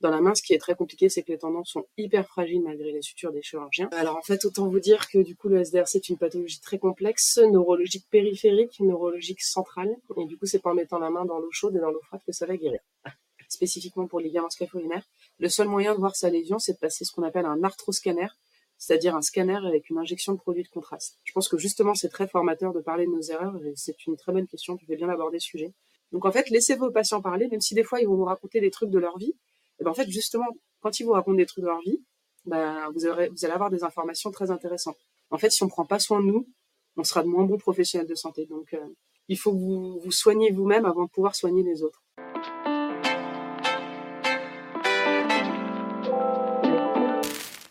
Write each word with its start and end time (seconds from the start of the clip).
dans 0.00 0.10
la 0.10 0.20
main. 0.20 0.34
Ce 0.34 0.42
qui 0.42 0.52
est 0.52 0.58
très 0.58 0.74
compliqué, 0.74 1.08
c'est 1.08 1.22
que 1.22 1.32
les 1.32 1.38
tendons 1.38 1.64
sont 1.64 1.84
hyper 1.96 2.26
fragiles 2.26 2.62
malgré 2.62 2.92
les 2.92 3.02
sutures 3.02 3.32
des 3.32 3.42
chirurgiens. 3.42 3.88
Alors 3.92 4.16
en 4.16 4.22
fait, 4.22 4.44
autant 4.44 4.68
vous 4.68 4.80
dire 4.80 5.08
que 5.08 5.18
du 5.18 5.36
coup, 5.36 5.48
le 5.48 5.64
SDR, 5.64 5.86
c'est 5.86 6.08
une 6.08 6.18
pathologie 6.18 6.60
très 6.60 6.78
complexe, 6.78 7.38
neurologique 7.38 8.06
périphérique, 8.10 8.80
neurologique 8.80 9.42
centrale. 9.42 9.94
Et 10.16 10.26
du 10.26 10.36
coup, 10.36 10.46
c'est 10.46 10.60
pas 10.60 10.70
en 10.70 10.74
mettant 10.74 10.98
la 10.98 11.10
main 11.10 11.24
dans 11.24 11.38
l'eau 11.38 11.50
chaude 11.52 11.76
et 11.76 11.80
dans 11.80 11.90
l'eau 11.90 12.00
froide 12.02 12.22
que 12.26 12.32
ça 12.32 12.46
va 12.46 12.56
guérir. 12.56 12.80
Spécifiquement 13.48 14.06
pour 14.06 14.20
les 14.20 14.26
ligaments 14.26 14.50
scapulaires, 14.50 15.04
le 15.38 15.48
seul 15.48 15.66
moyen 15.66 15.94
de 15.94 15.98
voir 15.98 16.14
sa 16.14 16.30
lésion, 16.30 16.58
c'est 16.58 16.74
de 16.74 16.78
passer 16.78 17.04
ce 17.04 17.12
qu'on 17.12 17.24
appelle 17.24 17.46
un 17.46 17.64
arthroscanner, 17.64 18.28
c'est-à-dire 18.78 19.16
un 19.16 19.22
scanner 19.22 19.58
avec 19.66 19.90
une 19.90 19.98
injection 19.98 20.32
de 20.34 20.38
produit 20.38 20.62
de 20.62 20.68
contraste. 20.68 21.18
Je 21.24 21.32
pense 21.32 21.48
que 21.48 21.58
justement, 21.58 21.94
c'est 21.94 22.08
très 22.08 22.28
formateur 22.28 22.72
de 22.72 22.80
parler 22.80 23.06
de 23.06 23.10
nos 23.10 23.20
erreurs 23.22 23.56
et 23.64 23.72
c'est 23.74 24.06
une 24.06 24.16
très 24.16 24.32
bonne 24.32 24.46
question. 24.46 24.76
Tu 24.76 24.86
fais 24.86 24.96
bien 24.96 25.08
aborder 25.08 25.40
ce 25.40 25.46
sujet. 25.46 25.72
Donc 26.12 26.24
en 26.24 26.32
fait, 26.32 26.48
laissez 26.50 26.76
vos 26.76 26.90
patients 26.90 27.20
parler, 27.20 27.48
même 27.48 27.60
si 27.60 27.74
des 27.74 27.82
fois 27.82 28.00
ils 28.00 28.06
vont 28.06 28.16
vous 28.16 28.24
raconter 28.24 28.60
des 28.60 28.70
trucs 28.70 28.90
de 28.90 28.98
leur 28.98 29.18
vie. 29.18 29.34
Et 29.80 29.84
ben 29.84 29.90
en 29.90 29.94
fait, 29.94 30.08
justement, 30.10 30.46
quand 30.80 31.00
ils 31.00 31.04
vous 31.04 31.12
racontent 31.12 31.36
des 31.36 31.46
trucs 31.46 31.64
de 31.64 31.68
leur 31.68 31.80
vie, 31.80 32.00
ben, 32.44 32.88
vous, 32.94 33.06
allez 33.06 33.52
avoir 33.52 33.70
des 33.70 33.82
informations 33.82 34.30
très 34.30 34.50
intéressantes. 34.50 34.98
En 35.30 35.38
fait, 35.38 35.50
si 35.50 35.62
on 35.62 35.68
prend 35.68 35.86
pas 35.86 35.98
soin 35.98 36.20
de 36.20 36.26
nous, 36.26 36.46
on 36.96 37.04
sera 37.04 37.22
de 37.22 37.28
moins 37.28 37.44
bons 37.44 37.58
professionnels 37.58 38.08
de 38.08 38.14
santé. 38.14 38.46
Donc, 38.46 38.74
euh, 38.74 38.78
il 39.28 39.38
faut 39.38 39.52
que 39.52 39.58
vous 39.58 40.00
vous 40.00 40.12
soignez 40.12 40.50
vous-même 40.50 40.84
avant 40.84 41.04
de 41.04 41.10
pouvoir 41.10 41.34
soigner 41.34 41.62
les 41.62 41.82
autres. 41.82 42.02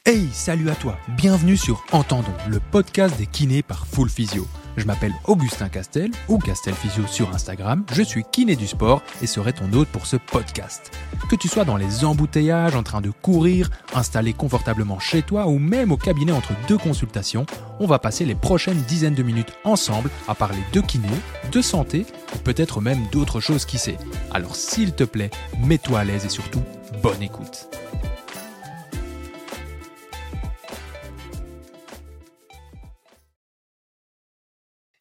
Hey, 0.05 0.28
salut 0.34 0.72
à 0.72 0.76
toi, 0.76 0.98
bienvenue 1.16 1.58
sur 1.58 1.84
Entendons, 1.91 2.34
le 2.50 2.59
podcast 2.72 3.16
des 3.17 3.28
kinés 3.28 3.62
par 3.62 3.86
Full 3.86 4.09
Physio. 4.09 4.45
Je 4.78 4.86
m'appelle 4.86 5.14
Augustin 5.26 5.70
Castel 5.70 6.12
ou 6.28 6.38
Castel 6.38 6.73
Physio 6.73 7.05
sur 7.08 7.34
Instagram, 7.34 7.84
je 7.91 8.02
suis 8.02 8.23
kiné 8.23 8.55
du 8.55 8.68
sport 8.68 9.02
et 9.22 9.28
serai 9.28 9.54
ton 9.54 9.72
hôte 9.73 9.90
pour 9.90 10.05
ce 10.05 10.16
podcast. 10.16 10.92
Que 11.30 11.36
tu 11.36 11.48
sois 11.48 11.66
dans 11.66 11.78
les 11.78 12.05
embouteillages, 12.05 12.76
en 12.76 12.84
train 12.84 13.02
de 13.02 13.12
courir, 13.12 13.70
installé 13.94 14.34
confortablement 14.34 15.00
chez 15.00 15.22
toi 15.22 15.48
ou 15.48 15.59
même 15.59 15.92
au 15.92 15.98
cabinet 15.98 16.31
entre 16.31 16.53
deux 16.67 16.78
consultations, 16.78 17.45
on 17.80 17.88
va 17.88 18.00
passer 18.00 18.25
les 18.25 18.36
prochaines 18.36 18.81
dizaines 18.84 19.16
de 19.16 19.23
minutes 19.23 19.53
ensemble 19.64 20.09
à 20.28 20.36
parler 20.36 20.64
de 20.73 20.81
kiné, 20.81 21.09
de 21.52 21.62
santé 21.62 22.06
ou 22.36 22.38
peut-être 22.40 22.81
même 22.81 23.08
d'autres 23.12 23.40
choses 23.40 23.66
qui 23.66 23.78
sait. 23.78 23.97
Alors 24.31 24.56
s'il 24.56 24.94
te 24.94 25.03
plaît, 25.03 25.31
mets-toi 25.59 26.00
à 26.00 26.03
l'aise 26.03 26.25
et 26.25 26.30
surtout, 26.30 26.62
bonne 27.02 27.22
écoute. 27.22 27.70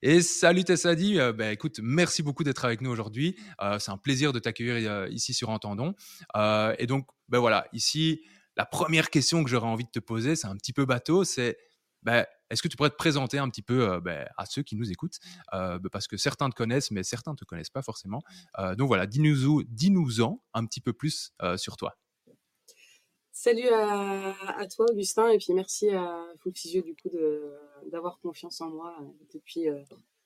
Et 0.00 0.22
salut 0.22 0.62
Tessadi, 0.62 1.18
euh, 1.18 1.32
bah, 1.32 1.50
écoute, 1.50 1.80
merci 1.82 2.22
beaucoup 2.22 2.44
d'être 2.44 2.64
avec 2.64 2.82
nous 2.82 2.90
aujourd'hui. 2.90 3.36
Euh, 3.60 3.80
c'est 3.80 3.90
un 3.90 3.96
plaisir 3.96 4.32
de 4.32 4.38
t'accueillir 4.38 4.88
euh, 4.88 5.08
ici 5.08 5.34
sur 5.34 5.48
Entendons. 5.48 5.94
Euh, 6.36 6.72
et 6.78 6.86
donc, 6.86 7.08
ben 7.28 7.40
voilà, 7.40 7.66
ici, 7.72 8.22
la 8.56 8.64
première 8.64 9.10
question 9.10 9.42
que 9.42 9.50
j'aurais 9.50 9.66
envie 9.66 9.84
de 9.84 9.90
te 9.90 9.98
poser, 9.98 10.36
c'est 10.36 10.46
un 10.46 10.56
petit 10.56 10.72
peu 10.72 10.84
bateau, 10.84 11.24
c'est 11.24 11.58
ben, 12.04 12.24
est-ce 12.48 12.62
que 12.62 12.68
tu 12.68 12.76
pourrais 12.76 12.90
te 12.90 12.96
présenter 12.96 13.38
un 13.38 13.48
petit 13.48 13.60
peu 13.60 14.00
à 14.36 14.46
ceux 14.46 14.62
qui 14.62 14.76
nous 14.76 14.90
écoutent? 14.90 15.18
Parce 15.50 16.06
que 16.06 16.16
certains 16.16 16.48
te 16.48 16.54
connaissent, 16.54 16.92
mais 16.92 17.02
certains 17.02 17.32
ne 17.32 17.36
te 17.36 17.44
connaissent 17.44 17.68
pas 17.68 17.82
forcément. 17.82 18.22
donc 18.78 18.86
voilà, 18.86 19.06
dis-nous 19.06 19.64
dis 19.64 19.92
un 20.54 20.64
petit 20.64 20.80
peu 20.80 20.92
plus 20.92 21.32
sur 21.56 21.76
toi. 21.76 21.98
Salut 23.40 23.68
à, 23.68 24.66
toi 24.66 24.86
Augustin 24.90 25.28
et 25.28 25.38
puis 25.38 25.52
merci 25.52 25.90
à 25.90 26.26
Full 26.40 26.52
du 26.82 26.96
coup 26.96 27.08
d'avoir 27.86 28.18
confiance 28.18 28.60
en 28.60 28.68
moi 28.68 28.96
depuis 29.32 29.68
euh, 29.68 29.78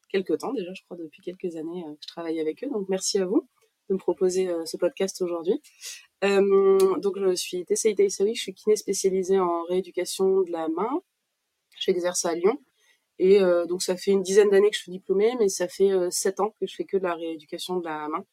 quelques 0.08 0.38
temps 0.38 0.54
déjà, 0.54 0.72
je 0.72 0.82
crois 0.84 0.96
depuis 0.96 1.20
quelques 1.20 1.56
années 1.56 1.84
euh, 1.86 1.92
que 1.92 1.98
je 2.00 2.08
travaille 2.08 2.40
avec 2.40 2.64
eux. 2.64 2.70
Donc 2.70 2.88
merci 2.88 3.18
à 3.18 3.26
vous 3.26 3.46
de 3.90 3.94
me 3.96 3.98
proposer 3.98 4.48
euh, 4.48 4.64
ce 4.64 4.78
podcast 4.78 5.20
aujourd'hui. 5.20 5.60
Euh, 6.24 6.96
donc 7.00 7.18
je 7.18 7.34
suis 7.34 7.66
Tessaï 7.66 7.94
Taïsawi, 7.94 8.34
je 8.34 8.40
suis 8.40 8.54
kiné 8.54 8.76
spécialisée 8.76 9.38
en 9.38 9.64
rééducation 9.64 10.40
de 10.40 10.50
la 10.50 10.68
main. 10.68 11.02
J'exerce 11.78 12.24
à 12.24 12.34
Lyon 12.34 12.58
et 13.18 13.42
euh, 13.42 13.66
donc 13.66 13.82
ça 13.82 13.94
fait 13.94 14.12
une 14.12 14.22
dizaine 14.22 14.48
d'années 14.48 14.70
que 14.70 14.76
je 14.76 14.84
suis 14.84 14.92
diplômée, 14.92 15.34
mais 15.38 15.50
ça 15.50 15.68
fait 15.68 15.90
sept 16.10 16.40
ans 16.40 16.54
que 16.58 16.66
je 16.66 16.74
fais 16.74 16.86
que 16.86 16.96
de 16.96 17.02
la 17.02 17.14
rééducation 17.14 17.76
de 17.76 17.84
la 17.84 18.08
main 18.08 18.24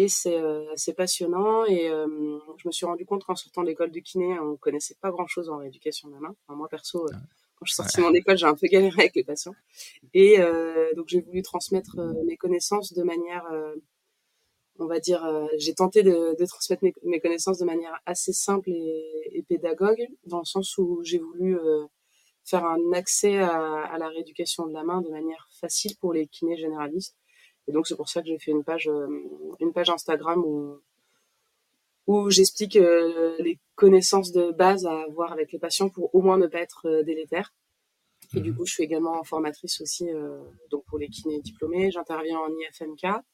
et 0.00 0.08
c'est 0.08 0.38
euh, 0.38 0.74
passionnant 0.96 1.64
et 1.66 1.88
je 1.88 2.66
me 2.66 2.72
suis 2.72 2.86
rendu 2.86 3.04
compte 3.04 3.24
qu'en 3.24 3.36
sortant 3.36 3.62
de 3.62 3.68
l'école 3.68 3.90
de 3.90 4.00
kiné 4.00 4.38
on 4.40 4.56
connaissait 4.56 4.96
pas 5.00 5.10
grand 5.10 5.26
chose 5.26 5.50
en 5.50 5.58
rééducation 5.58 6.08
de 6.08 6.14
la 6.14 6.20
main. 6.20 6.34
Enfin, 6.46 6.56
moi 6.56 6.68
perso 6.68 7.04
euh, 7.04 7.12
quand 7.56 7.66
je 7.66 7.74
suis 7.74 7.76
sortie 7.76 7.98
de 7.98 8.02
mon 8.02 8.14
école 8.14 8.38
j'ai 8.38 8.46
un 8.46 8.54
peu 8.54 8.66
galéré 8.66 9.02
avec 9.02 9.14
les 9.14 9.24
patients. 9.24 9.54
Et 10.14 10.40
euh, 10.40 10.92
donc 10.94 11.06
j'ai 11.08 11.20
voulu 11.20 11.42
transmettre 11.42 11.96
mes 12.24 12.36
connaissances 12.36 12.94
de 12.94 13.02
manière 13.02 13.44
on 14.78 14.86
va 14.86 15.00
dire 15.00 15.22
j'ai 15.58 15.74
tenté 15.74 16.02
de, 16.02 16.34
de 16.38 16.46
transmettre 16.46 16.82
mes, 16.82 16.94
mes, 17.02 17.20
connaissances 17.20 17.58
de 17.58 17.66
manière 17.66 18.00
assez 18.06 18.32
simple 18.32 18.70
et, 18.70 19.04
et 19.32 19.42
pédagogue 19.42 20.06
dans 20.24 20.38
le 20.38 20.46
sens 20.46 20.78
où 20.78 21.00
j'ai 21.04 21.18
voulu 21.18 21.58
faire 22.44 22.64
un 22.64 22.92
accès 22.94 23.38
à, 23.38 23.82
à 23.82 23.98
la 23.98 24.08
rééducation 24.08 24.66
de 24.66 24.72
la 24.72 24.82
main 24.82 25.02
de 25.02 25.10
manière 25.10 25.46
facile 25.60 25.92
pour 26.00 26.14
les 26.14 26.26
kinés 26.26 26.56
généralistes 26.56 27.16
et 27.66 27.72
donc 27.72 27.86
c'est 27.86 27.96
pour 27.96 28.08
ça 28.08 28.20
que 28.20 28.28
j'ai 28.28 28.38
fait 28.38 28.50
une 28.50 28.64
page, 28.64 28.88
euh, 28.88 29.06
une 29.60 29.72
page 29.72 29.90
Instagram 29.90 30.42
où, 30.44 30.80
où 32.06 32.30
j'explique 32.30 32.76
euh, 32.76 33.36
les 33.38 33.58
connaissances 33.74 34.32
de 34.32 34.50
base 34.50 34.86
à 34.86 35.02
avoir 35.02 35.32
avec 35.32 35.52
les 35.52 35.58
patients 35.58 35.88
pour 35.88 36.14
au 36.14 36.20
moins 36.20 36.38
ne 36.38 36.46
pas 36.46 36.58
être 36.58 36.88
euh, 36.88 37.02
délétères. 37.02 37.54
Et 38.34 38.40
du 38.40 38.50
mhm. 38.50 38.58
coup, 38.58 38.66
je 38.66 38.72
suis 38.74 38.84
également 38.84 39.22
formatrice 39.24 39.80
aussi, 39.80 40.06
donc 40.70 40.84
pour 40.84 40.98
les 40.98 41.08
kinés 41.08 41.40
diplômés. 41.40 41.90
J'interviens 41.90 42.38
en 42.38 42.48
IFMK 42.48 43.24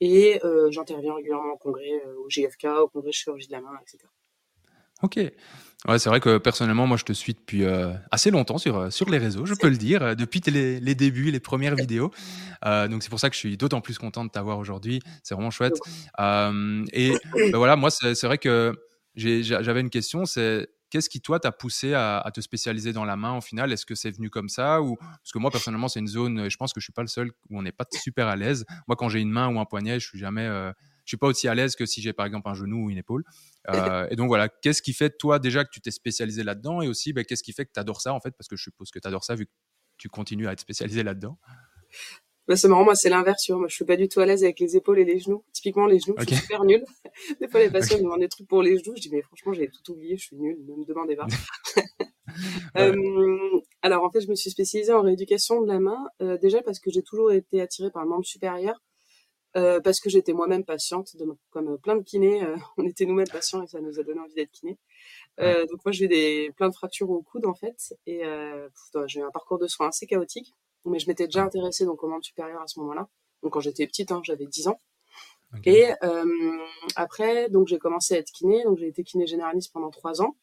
et 0.00 0.38
j'interviens 0.68 1.14
régulièrement 1.14 1.54
au 1.54 1.56
congrès, 1.56 2.04
au 2.18 2.28
GFK, 2.28 2.66
au 2.82 2.88
congrès 2.88 3.12
chirurgie 3.12 3.46
de 3.46 3.52
la 3.52 3.62
main, 3.62 3.72
etc. 3.80 4.04
Ok. 5.04 5.18
Ouais, 5.86 5.98
c'est 5.98 6.08
vrai 6.08 6.18
que 6.18 6.38
personnellement, 6.38 6.86
moi, 6.86 6.96
je 6.96 7.04
te 7.04 7.12
suis 7.12 7.34
depuis 7.34 7.64
euh, 7.64 7.92
assez 8.10 8.30
longtemps 8.30 8.56
sur, 8.56 8.78
euh, 8.78 8.90
sur 8.90 9.10
les 9.10 9.18
réseaux, 9.18 9.44
je 9.44 9.52
peux 9.52 9.68
le 9.68 9.76
dire, 9.76 10.02
euh, 10.02 10.14
depuis 10.14 10.40
les, 10.46 10.80
les 10.80 10.94
débuts, 10.94 11.30
les 11.30 11.40
premières 11.40 11.74
vidéos. 11.76 12.10
Euh, 12.64 12.88
donc, 12.88 13.02
c'est 13.02 13.10
pour 13.10 13.20
ça 13.20 13.28
que 13.28 13.34
je 13.34 13.40
suis 13.40 13.58
d'autant 13.58 13.82
plus 13.82 13.98
content 13.98 14.24
de 14.24 14.30
t'avoir 14.30 14.58
aujourd'hui. 14.58 15.00
C'est 15.22 15.34
vraiment 15.34 15.50
chouette. 15.50 15.74
Et 16.18 17.12
ben 17.34 17.58
voilà, 17.58 17.76
moi, 17.76 17.90
c'est 17.90 18.24
vrai 18.24 18.38
que 18.38 18.74
j'avais 19.14 19.82
une 19.82 19.90
question, 19.90 20.24
c'est 20.24 20.68
qu'est-ce 20.88 21.10
qui, 21.10 21.20
toi, 21.20 21.38
t'a 21.38 21.52
poussé 21.52 21.92
à, 21.92 22.18
à, 22.18 22.30
te 22.30 22.40
spécialiser 22.40 22.94
dans 22.94 23.04
la 23.04 23.16
main 23.16 23.36
au 23.36 23.42
final? 23.42 23.70
Est-ce 23.70 23.84
que 23.84 23.94
c'est 23.94 24.10
venu 24.10 24.30
comme 24.30 24.48
ça 24.48 24.80
ou 24.80 24.96
Parce 24.96 25.32
que 25.34 25.38
moi, 25.38 25.50
personnellement, 25.50 25.88
c'est 25.88 26.00
une 26.00 26.08
zone, 26.08 26.48
je 26.48 26.56
pense 26.56 26.72
que 26.72 26.80
je 26.80 26.86
suis 26.86 26.94
pas 26.94 27.02
le 27.02 27.08
seul 27.08 27.30
où 27.50 27.58
on 27.58 27.62
n'est 27.62 27.72
pas 27.72 27.84
super 27.92 28.28
à 28.28 28.36
l'aise. 28.36 28.64
Moi, 28.88 28.96
quand 28.96 29.10
j'ai 29.10 29.20
une 29.20 29.30
main 29.30 29.54
ou 29.54 29.60
un 29.60 29.66
poignet, 29.66 30.00
je 30.00 30.06
suis 30.08 30.18
jamais 30.18 30.48
je 31.04 31.10
suis 31.10 31.16
pas 31.16 31.26
aussi 31.26 31.48
à 31.48 31.54
l'aise 31.54 31.76
que 31.76 31.86
si 31.86 32.00
j'ai 32.00 32.12
par 32.12 32.26
exemple 32.26 32.48
un 32.48 32.54
genou 32.54 32.86
ou 32.86 32.90
une 32.90 32.98
épaule. 32.98 33.24
Euh, 33.70 34.06
et 34.10 34.16
donc 34.16 34.28
voilà, 34.28 34.50
qu'est-ce 34.50 34.82
qui 34.82 34.92
fait 34.92 35.08
toi 35.08 35.38
déjà 35.38 35.64
que 35.64 35.70
tu 35.72 35.80
t'es 35.80 35.90
spécialisé 35.90 36.42
là-dedans? 36.42 36.82
Et 36.82 36.86
aussi 36.86 37.14
ben, 37.14 37.24
qu'est-ce 37.24 37.42
qui 37.42 37.54
fait 37.54 37.64
que 37.64 37.70
tu 37.72 37.80
adores 37.80 38.02
ça 38.02 38.12
en 38.12 38.20
fait? 38.20 38.32
Parce 38.32 38.46
que 38.46 38.56
je 38.56 38.62
suppose 38.62 38.90
que 38.90 38.98
tu 38.98 39.08
adores 39.08 39.24
ça 39.24 39.36
vu 39.36 39.46
que 39.46 39.52
tu 39.96 40.10
continues 40.10 40.46
à 40.46 40.52
être 40.52 40.60
spécialisé 40.60 41.02
là-dedans. 41.02 41.38
Bah, 42.46 42.56
c'est 42.56 42.68
marrant, 42.68 42.84
moi 42.84 42.94
c'est 42.94 43.08
l'inverse, 43.08 43.48
moi 43.48 43.68
je 43.68 43.74
suis 43.74 43.86
pas 43.86 43.96
du 43.96 44.06
tout 44.06 44.20
à 44.20 44.26
l'aise 44.26 44.44
avec 44.44 44.60
les 44.60 44.76
épaules 44.76 44.98
et 44.98 45.04
les 45.06 45.18
genoux. 45.18 45.42
Typiquement 45.54 45.86
les 45.86 45.98
genoux, 45.98 46.12
okay. 46.12 46.26
je 46.28 46.34
suis 46.34 46.42
super 46.42 46.64
nulle. 46.64 46.84
Des 47.40 47.48
fois 47.48 47.60
les 47.60 47.70
patients 47.70 47.94
okay. 47.94 48.02
me 48.02 48.08
demandent 48.08 48.20
des 48.20 48.28
trucs 48.28 48.48
pour 48.48 48.62
les 48.62 48.76
genoux, 48.76 48.94
je 48.96 49.00
dis 49.00 49.10
mais 49.10 49.22
franchement 49.22 49.54
j'ai 49.54 49.68
tout 49.68 49.92
oublié, 49.92 50.18
je 50.18 50.24
suis 50.26 50.36
nulle, 50.36 50.58
ne 50.66 50.76
me 50.76 50.84
demandez 50.84 51.16
pas. 51.16 51.26
ouais. 51.76 52.82
euh, 52.82 53.60
alors 53.80 54.04
en 54.04 54.10
fait 54.10 54.20
je 54.20 54.28
me 54.28 54.34
suis 54.34 54.50
spécialisée 54.50 54.92
en 54.92 55.00
rééducation 55.00 55.62
de 55.62 55.68
la 55.68 55.80
main, 55.80 56.04
euh, 56.20 56.36
déjà 56.36 56.60
parce 56.60 56.80
que 56.80 56.90
j'ai 56.90 57.02
toujours 57.02 57.32
été 57.32 57.62
attirée 57.62 57.90
par 57.90 58.02
le 58.02 58.10
membre 58.10 58.26
supérieur 58.26 58.78
euh, 59.56 59.80
parce 59.80 60.00
que 60.00 60.10
j'étais 60.10 60.32
moi-même 60.32 60.64
patiente, 60.64 61.16
de, 61.16 61.26
comme 61.50 61.78
plein 61.78 61.96
de 61.96 62.02
kinés, 62.02 62.42
euh, 62.42 62.56
on 62.76 62.84
était 62.84 63.06
nous-mêmes 63.06 63.28
patients 63.28 63.62
et 63.62 63.66
ça 63.66 63.80
nous 63.80 64.00
a 64.00 64.02
donné 64.02 64.20
envie 64.20 64.34
d'être 64.34 64.50
kiné. 64.50 64.78
Euh, 65.40 65.60
ouais. 65.60 65.66
Donc 65.66 65.84
moi 65.84 65.92
j'ai 65.92 66.08
des 66.08 66.52
plein 66.56 66.68
de 66.68 66.74
fractures 66.74 67.10
au 67.10 67.22
coude 67.22 67.46
en 67.46 67.54
fait 67.54 67.94
et 68.06 68.24
euh, 68.24 68.68
j'ai 69.06 69.20
eu 69.20 69.22
un 69.22 69.30
parcours 69.30 69.58
de 69.58 69.66
soins 69.66 69.88
assez 69.88 70.06
chaotique, 70.06 70.54
mais 70.84 70.98
je 70.98 71.08
m'étais 71.08 71.26
déjà 71.26 71.42
intéressée 71.42 71.84
donc 71.84 72.02
au 72.02 72.08
membre 72.08 72.24
supérieur 72.24 72.60
à 72.60 72.66
ce 72.66 72.80
moment-là. 72.80 73.08
Donc 73.42 73.52
quand 73.52 73.60
j'étais 73.60 73.86
petite, 73.86 74.12
hein, 74.12 74.20
j'avais 74.24 74.46
10 74.46 74.68
ans. 74.68 74.78
Okay. 75.56 75.70
Et 75.70 76.04
euh, 76.04 76.24
après 76.96 77.48
donc 77.48 77.68
j'ai 77.68 77.78
commencé 77.78 78.14
à 78.14 78.18
être 78.18 78.32
kiné, 78.32 78.64
donc 78.64 78.78
j'ai 78.78 78.88
été 78.88 79.04
kiné 79.04 79.26
généraliste 79.26 79.72
pendant 79.72 79.90
trois 79.90 80.20
ans 80.20 80.36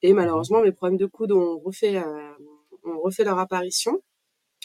et 0.00 0.14
malheureusement 0.14 0.62
mes 0.62 0.72
problèmes 0.72 0.98
de 0.98 1.06
coude 1.06 1.32
ont 1.32 1.58
refait 1.58 2.02
ont 2.84 2.98
refait 3.00 3.24
leur 3.24 3.38
apparition 3.38 4.02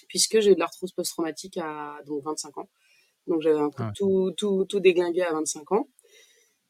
puisque 0.07 0.39
j'ai 0.39 0.51
eu 0.51 0.55
de 0.55 0.59
l'arthrose 0.59 0.93
post-traumatique 0.93 1.57
à 1.57 1.97
donc 2.05 2.23
25 2.23 2.57
ans. 2.59 2.69
Donc 3.29 3.41
j'avais 3.41 3.59
un 3.59 3.69
coup 3.69 3.83
ah. 3.83 3.93
tout, 3.95 4.33
tout, 4.35 4.65
tout 4.65 4.79
déglingué 4.79 5.21
à 5.21 5.31
25 5.33 5.71
ans. 5.71 5.87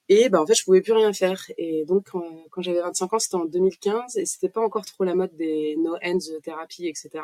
Et 0.10 0.30
ben 0.30 0.40
en 0.40 0.48
fait, 0.48 0.56
je 0.56 0.64
pouvais 0.64 0.82
plus 0.82 0.94
rien 0.94 1.14
faire. 1.14 1.40
Et 1.58 1.86
donc, 1.86 2.10
quand, 2.12 2.46
quand 2.52 2.62
j'avais 2.62 2.82
25 2.82 3.14
ans, 3.14 3.20
c'était 3.20 3.36
en 3.36 3.46
2015 3.46 4.18
et 4.18 4.26
c'était 4.26 4.50
pas 4.50 4.62
encore 4.62 4.86
trop 4.86 5.04
la 5.04 5.16
mode 5.16 5.36
des 5.36 5.76
no 5.78 5.96
hands 6.04 6.42
thérapie, 6.44 6.88
etc. 6.88 7.22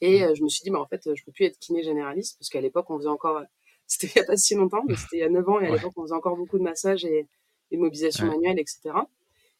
Et 0.00 0.24
euh, 0.24 0.34
je 0.34 0.42
me 0.42 0.48
suis 0.48 0.62
dit, 0.62 0.70
bah, 0.70 0.80
en 0.80 0.86
fait, 0.86 1.00
je 1.14 1.24
peux 1.24 1.32
plus 1.32 1.46
être 1.46 1.58
kiné 1.58 1.82
généraliste 1.82 2.38
parce 2.38 2.50
qu'à 2.50 2.60
l'époque, 2.60 2.90
on 2.90 2.98
faisait 2.98 3.08
encore, 3.08 3.40
c'était 3.86 4.08
il 4.08 4.18
y 4.18 4.20
a 4.20 4.24
pas 4.24 4.36
si 4.36 4.56
longtemps, 4.56 4.82
mais 4.86 4.96
c'était 4.96 5.18
il 5.18 5.20
y 5.20 5.22
a 5.22 5.28
9 5.28 5.48
ans 5.48 5.60
et 5.60 5.68
à 5.68 5.74
l'époque, 5.74 5.92
on 5.96 6.02
faisait 6.02 6.14
encore 6.14 6.36
beaucoup 6.36 6.58
de 6.58 6.64
massages 6.64 7.04
et, 7.04 7.28
et 7.70 7.76
de 7.76 7.80
mobilisation 7.80 8.26
ouais. 8.26 8.32
manuelle, 8.32 8.58
etc. 8.58 8.90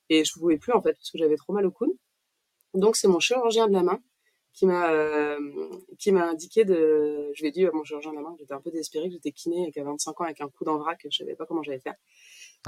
Et 0.08 0.24
je 0.24 0.32
pouvais 0.32 0.58
plus, 0.58 0.72
en 0.72 0.82
fait, 0.82 0.94
parce 0.94 1.10
que 1.10 1.18
j'avais 1.18 1.36
trop 1.36 1.52
mal 1.52 1.64
au 1.64 1.70
coude. 1.70 1.92
Donc, 2.74 2.96
c'est 2.96 3.08
mon 3.08 3.20
chirurgien 3.20 3.68
de 3.68 3.72
la 3.72 3.84
main 3.84 4.00
qui 4.56 4.64
m'a 4.64 4.90
euh, 4.90 5.38
qui 5.98 6.10
m'a 6.12 6.26
indiqué 6.26 6.64
de 6.64 7.30
je 7.34 7.42
lui 7.42 7.48
ai 7.48 7.52
dit 7.52 7.66
à 7.66 7.70
mon 7.72 7.84
chirurgien 7.84 8.10
de 8.10 8.16
la 8.16 8.22
main 8.22 8.32
que 8.32 8.38
j'étais 8.38 8.54
un 8.54 8.60
peu 8.60 8.70
désespérée 8.70 9.08
que 9.08 9.12
j'étais 9.12 9.30
kiné 9.30 9.68
et 9.68 9.70
qu'à 9.70 9.84
25 9.84 10.18
ans 10.20 10.24
avec 10.24 10.40
un 10.40 10.48
coup 10.48 10.64
d'en 10.64 10.78
vrac 10.78 10.98
je 11.08 11.16
savais 11.16 11.34
pas 11.34 11.44
comment 11.44 11.62
j'allais 11.62 11.78
faire 11.78 11.94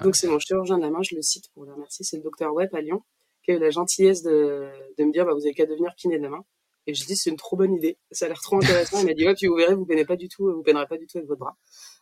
Donc 0.05 0.15
c'est 0.15 0.29
mon 0.29 0.39
chirurgien 0.39 0.77
de 0.77 0.83
la 0.83 0.91
main, 0.91 1.03
je 1.03 1.17
le 1.17 1.23
cite 1.23 1.51
pour 1.55 1.65
le 1.65 1.73
remercier, 1.73 2.05
c'est 2.05 2.19
le 2.19 2.23
docteur 2.23 2.53
Webb 2.55 2.75
à 2.75 2.83
Lyon, 2.83 3.03
qui 3.43 3.53
a 3.53 3.55
eu 3.55 3.59
la 3.59 3.71
gentillesse 3.71 4.23
de, 4.23 4.69
de 4.99 5.05
me 5.05 5.13
dire 5.13 5.25
bah, 5.25 5.33
vous 5.33 5.45
avez 5.47 5.55
qu'à 5.55 5.65
devenir 5.65 5.95
kiné 5.97 6.19
de 6.19 6.23
la 6.23 6.29
main. 6.29 6.45
Et 6.87 6.95
je 6.95 7.05
dis 7.05 7.17
c'est 7.17 7.31
une 7.31 7.37
trop 7.37 7.57
bonne 7.57 7.75
idée, 7.75 7.99
ça 8.11 8.27
a 8.27 8.29
l'air 8.29 8.41
trop 8.41 8.57
intéressant. 8.57 9.01
Il 9.01 9.07
m'a 9.07 9.15
dit 9.15 9.27
ouais 9.27 9.35
puis 9.35 9.47
vous 9.47 9.57
verrez 9.57 9.75
vous 9.75 9.87
peinez 9.87 10.05
pas 10.05 10.17
du 10.17 10.29
tout, 10.29 10.45
vous 10.45 10.63
peinerez 10.63 10.87
pas 10.87 10.99
du 10.99 11.07
tout 11.07 11.17
avec 11.17 11.29
votre 11.29 11.41
bras. 11.41 11.57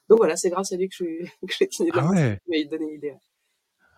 Donc 0.09 0.19
voilà 0.19 0.37
c'est 0.37 0.51
grâce 0.51 0.73
à 0.73 0.77
lui 0.77 0.89
que 0.89 0.97
je 0.97 1.05
suis, 1.05 1.19
que 1.47 1.49
je 1.49 1.55
suis 1.55 1.69
kiné 1.69 1.91
de 1.91 1.97
la 1.97 2.03
ah 2.03 2.13
main. 2.13 2.31
Ouais. 2.31 2.41
Il 2.49 2.65
m'a 2.65 2.71
donné 2.77 2.93
l'idée. 2.93 3.15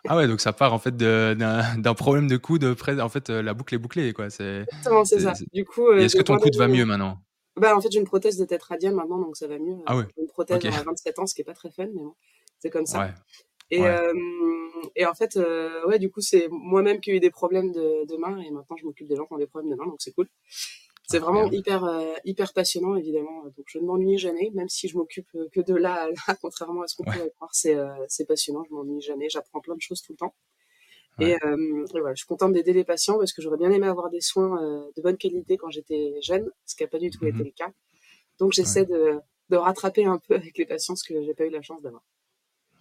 Ah 0.09 0.17
ouais, 0.17 0.27
donc 0.27 0.41
ça 0.41 0.53
part 0.53 0.73
en 0.73 0.79
fait 0.79 0.97
d'un 0.97 1.95
problème 1.95 2.27
de 2.29 2.37
coude. 2.37 2.65
En 2.65 3.09
fait, 3.09 3.31
euh, 3.31 3.43
la 3.43 3.55
boucle 3.55 3.75
est 3.75 3.79
bouclée, 3.79 4.13
quoi. 4.13 4.31
C'est 4.31 4.63
Exactement, 4.63 5.05
c'est 5.05 5.21
ça. 5.21 5.35
Du 5.53 5.65
coup, 5.65 5.93
est-ce 5.93 6.17
que 6.17 6.23
ton 6.23 6.37
coude 6.39 6.57
va 6.57 6.69
mieux 6.69 6.85
maintenant? 6.85 7.19
Bah, 7.57 7.77
en 7.77 7.81
fait, 7.81 7.91
j'ai 7.91 7.99
une 7.99 8.07
prothèse 8.07 8.37
de 8.37 8.45
tête 8.45 8.63
radiale 8.63 8.95
maintenant, 8.95 9.19
donc 9.19 9.37
ça 9.37 9.49
va 9.49 9.59
mieux. 9.59 9.77
Ah 9.87 9.97
ouais. 9.97 10.05
J'ai 10.17 10.23
une 10.23 10.29
prothèse 10.29 10.65
à 10.65 10.83
27 10.83 11.19
ans, 11.19 11.27
ce 11.27 11.35
qui 11.35 11.41
est 11.41 11.45
pas 11.45 11.55
très 11.55 11.71
fun, 11.71 11.87
mais 11.87 12.03
bon, 12.03 12.15
c'est 12.61 12.71
comme 12.71 12.87
ça. 12.87 13.11
Et, 13.71 13.83
Ouais. 13.83 13.89
euh, 13.89 14.13
et 14.97 15.05
en 15.05 15.15
fait, 15.15 15.37
euh, 15.37 15.85
ouais, 15.87 15.99
du 15.99 16.09
coup, 16.11 16.21
c'est 16.21 16.49
moi-même 16.51 17.01
qui 17.01 17.11
ai 17.11 17.17
eu 17.17 17.21
des 17.21 17.31
problèmes 17.31 17.73
de, 17.73 18.07
de 18.07 18.17
main, 18.17 18.39
et 18.39 18.51
maintenant 18.51 18.77
je 18.81 18.85
m'occupe 18.85 19.09
des 19.09 19.17
gens 19.17 19.27
qui 19.27 19.35
ont 19.35 19.39
des 19.39 19.47
problèmes 19.47 19.71
de 19.71 19.77
main, 19.77 19.85
donc 19.85 19.97
c'est 19.99 20.13
cool. 20.13 20.27
C'est 21.11 21.19
vraiment 21.21 21.47
Incroyable. 21.47 21.57
hyper, 21.57 21.85
euh, 21.85 22.15
hyper 22.25 22.53
passionnant, 22.53 22.95
évidemment. 22.97 23.45
Donc 23.57 23.67
je 23.67 23.79
ne 23.79 23.85
m'ennuie 23.87 24.19
jamais, 24.19 24.51
même 24.55 24.69
si 24.69 24.89
je 24.89 24.97
m'occupe 24.99 25.29
euh, 25.37 25.49
que 25.53 25.61
de 25.63 25.75
là 25.75 25.95
à 26.05 26.09
là, 26.11 26.15
contrairement 26.43 26.83
à 26.83 26.87
ce 26.89 26.97
qu'on 26.97 27.05
Ouais. 27.07 27.13
pourrait 27.13 27.31
croire. 27.37 27.51
C'est 27.55 27.75
euh, 27.77 27.89
c'est 28.09 28.27
passionnant, 28.27 28.65
je 28.69 28.75
m'ennuie 28.75 29.01
jamais, 29.01 29.29
j'apprends 29.31 29.61
plein 29.61 29.75
de 29.77 29.81
choses 29.81 30.03
tout 30.03 30.13
le 30.13 30.19
temps. 30.19 30.35
Ouais. 31.19 31.27
Et, 31.29 31.35
euh, 31.45 31.87
et 31.95 32.01
voilà, 32.01 32.15
je 32.15 32.21
suis 32.21 32.27
contente 32.29 32.53
d'aider 32.55 32.73
les 32.73 32.85
patients 32.85 33.19
parce 33.19 33.33
que 33.33 33.43
j'aurais 33.43 33.59
bien 33.59 33.71
aimé 33.73 33.87
avoir 33.89 34.11
des 34.11 34.21
soins 34.21 34.63
euh, 34.63 34.91
de 34.97 35.03
bonne 35.03 35.17
qualité 35.19 35.57
quand 35.57 35.71
j'étais 35.71 36.15
jeune, 36.23 36.51
ce 36.67 36.77
qui 36.77 36.85
n'a 36.85 36.89
pas 36.89 36.99
du 36.99 37.11
tout 37.11 37.27
été 37.27 37.39
Mhm. 37.39 37.45
le 37.45 37.53
cas. 37.53 37.73
Donc 38.41 38.53
j'essaie 38.53 38.87
de, 38.87 39.21
de 39.51 39.57
rattraper 39.57 40.05
un 40.07 40.19
peu 40.19 40.35
avec 40.37 40.59
les 40.59 40.67
patients 40.67 40.97
ce 40.97 41.05
que 41.09 41.23
j'ai 41.23 41.35
pas 41.35 41.47
eu 41.47 41.51
la 41.51 41.63
chance 41.63 41.83
d'avoir. 41.83 42.05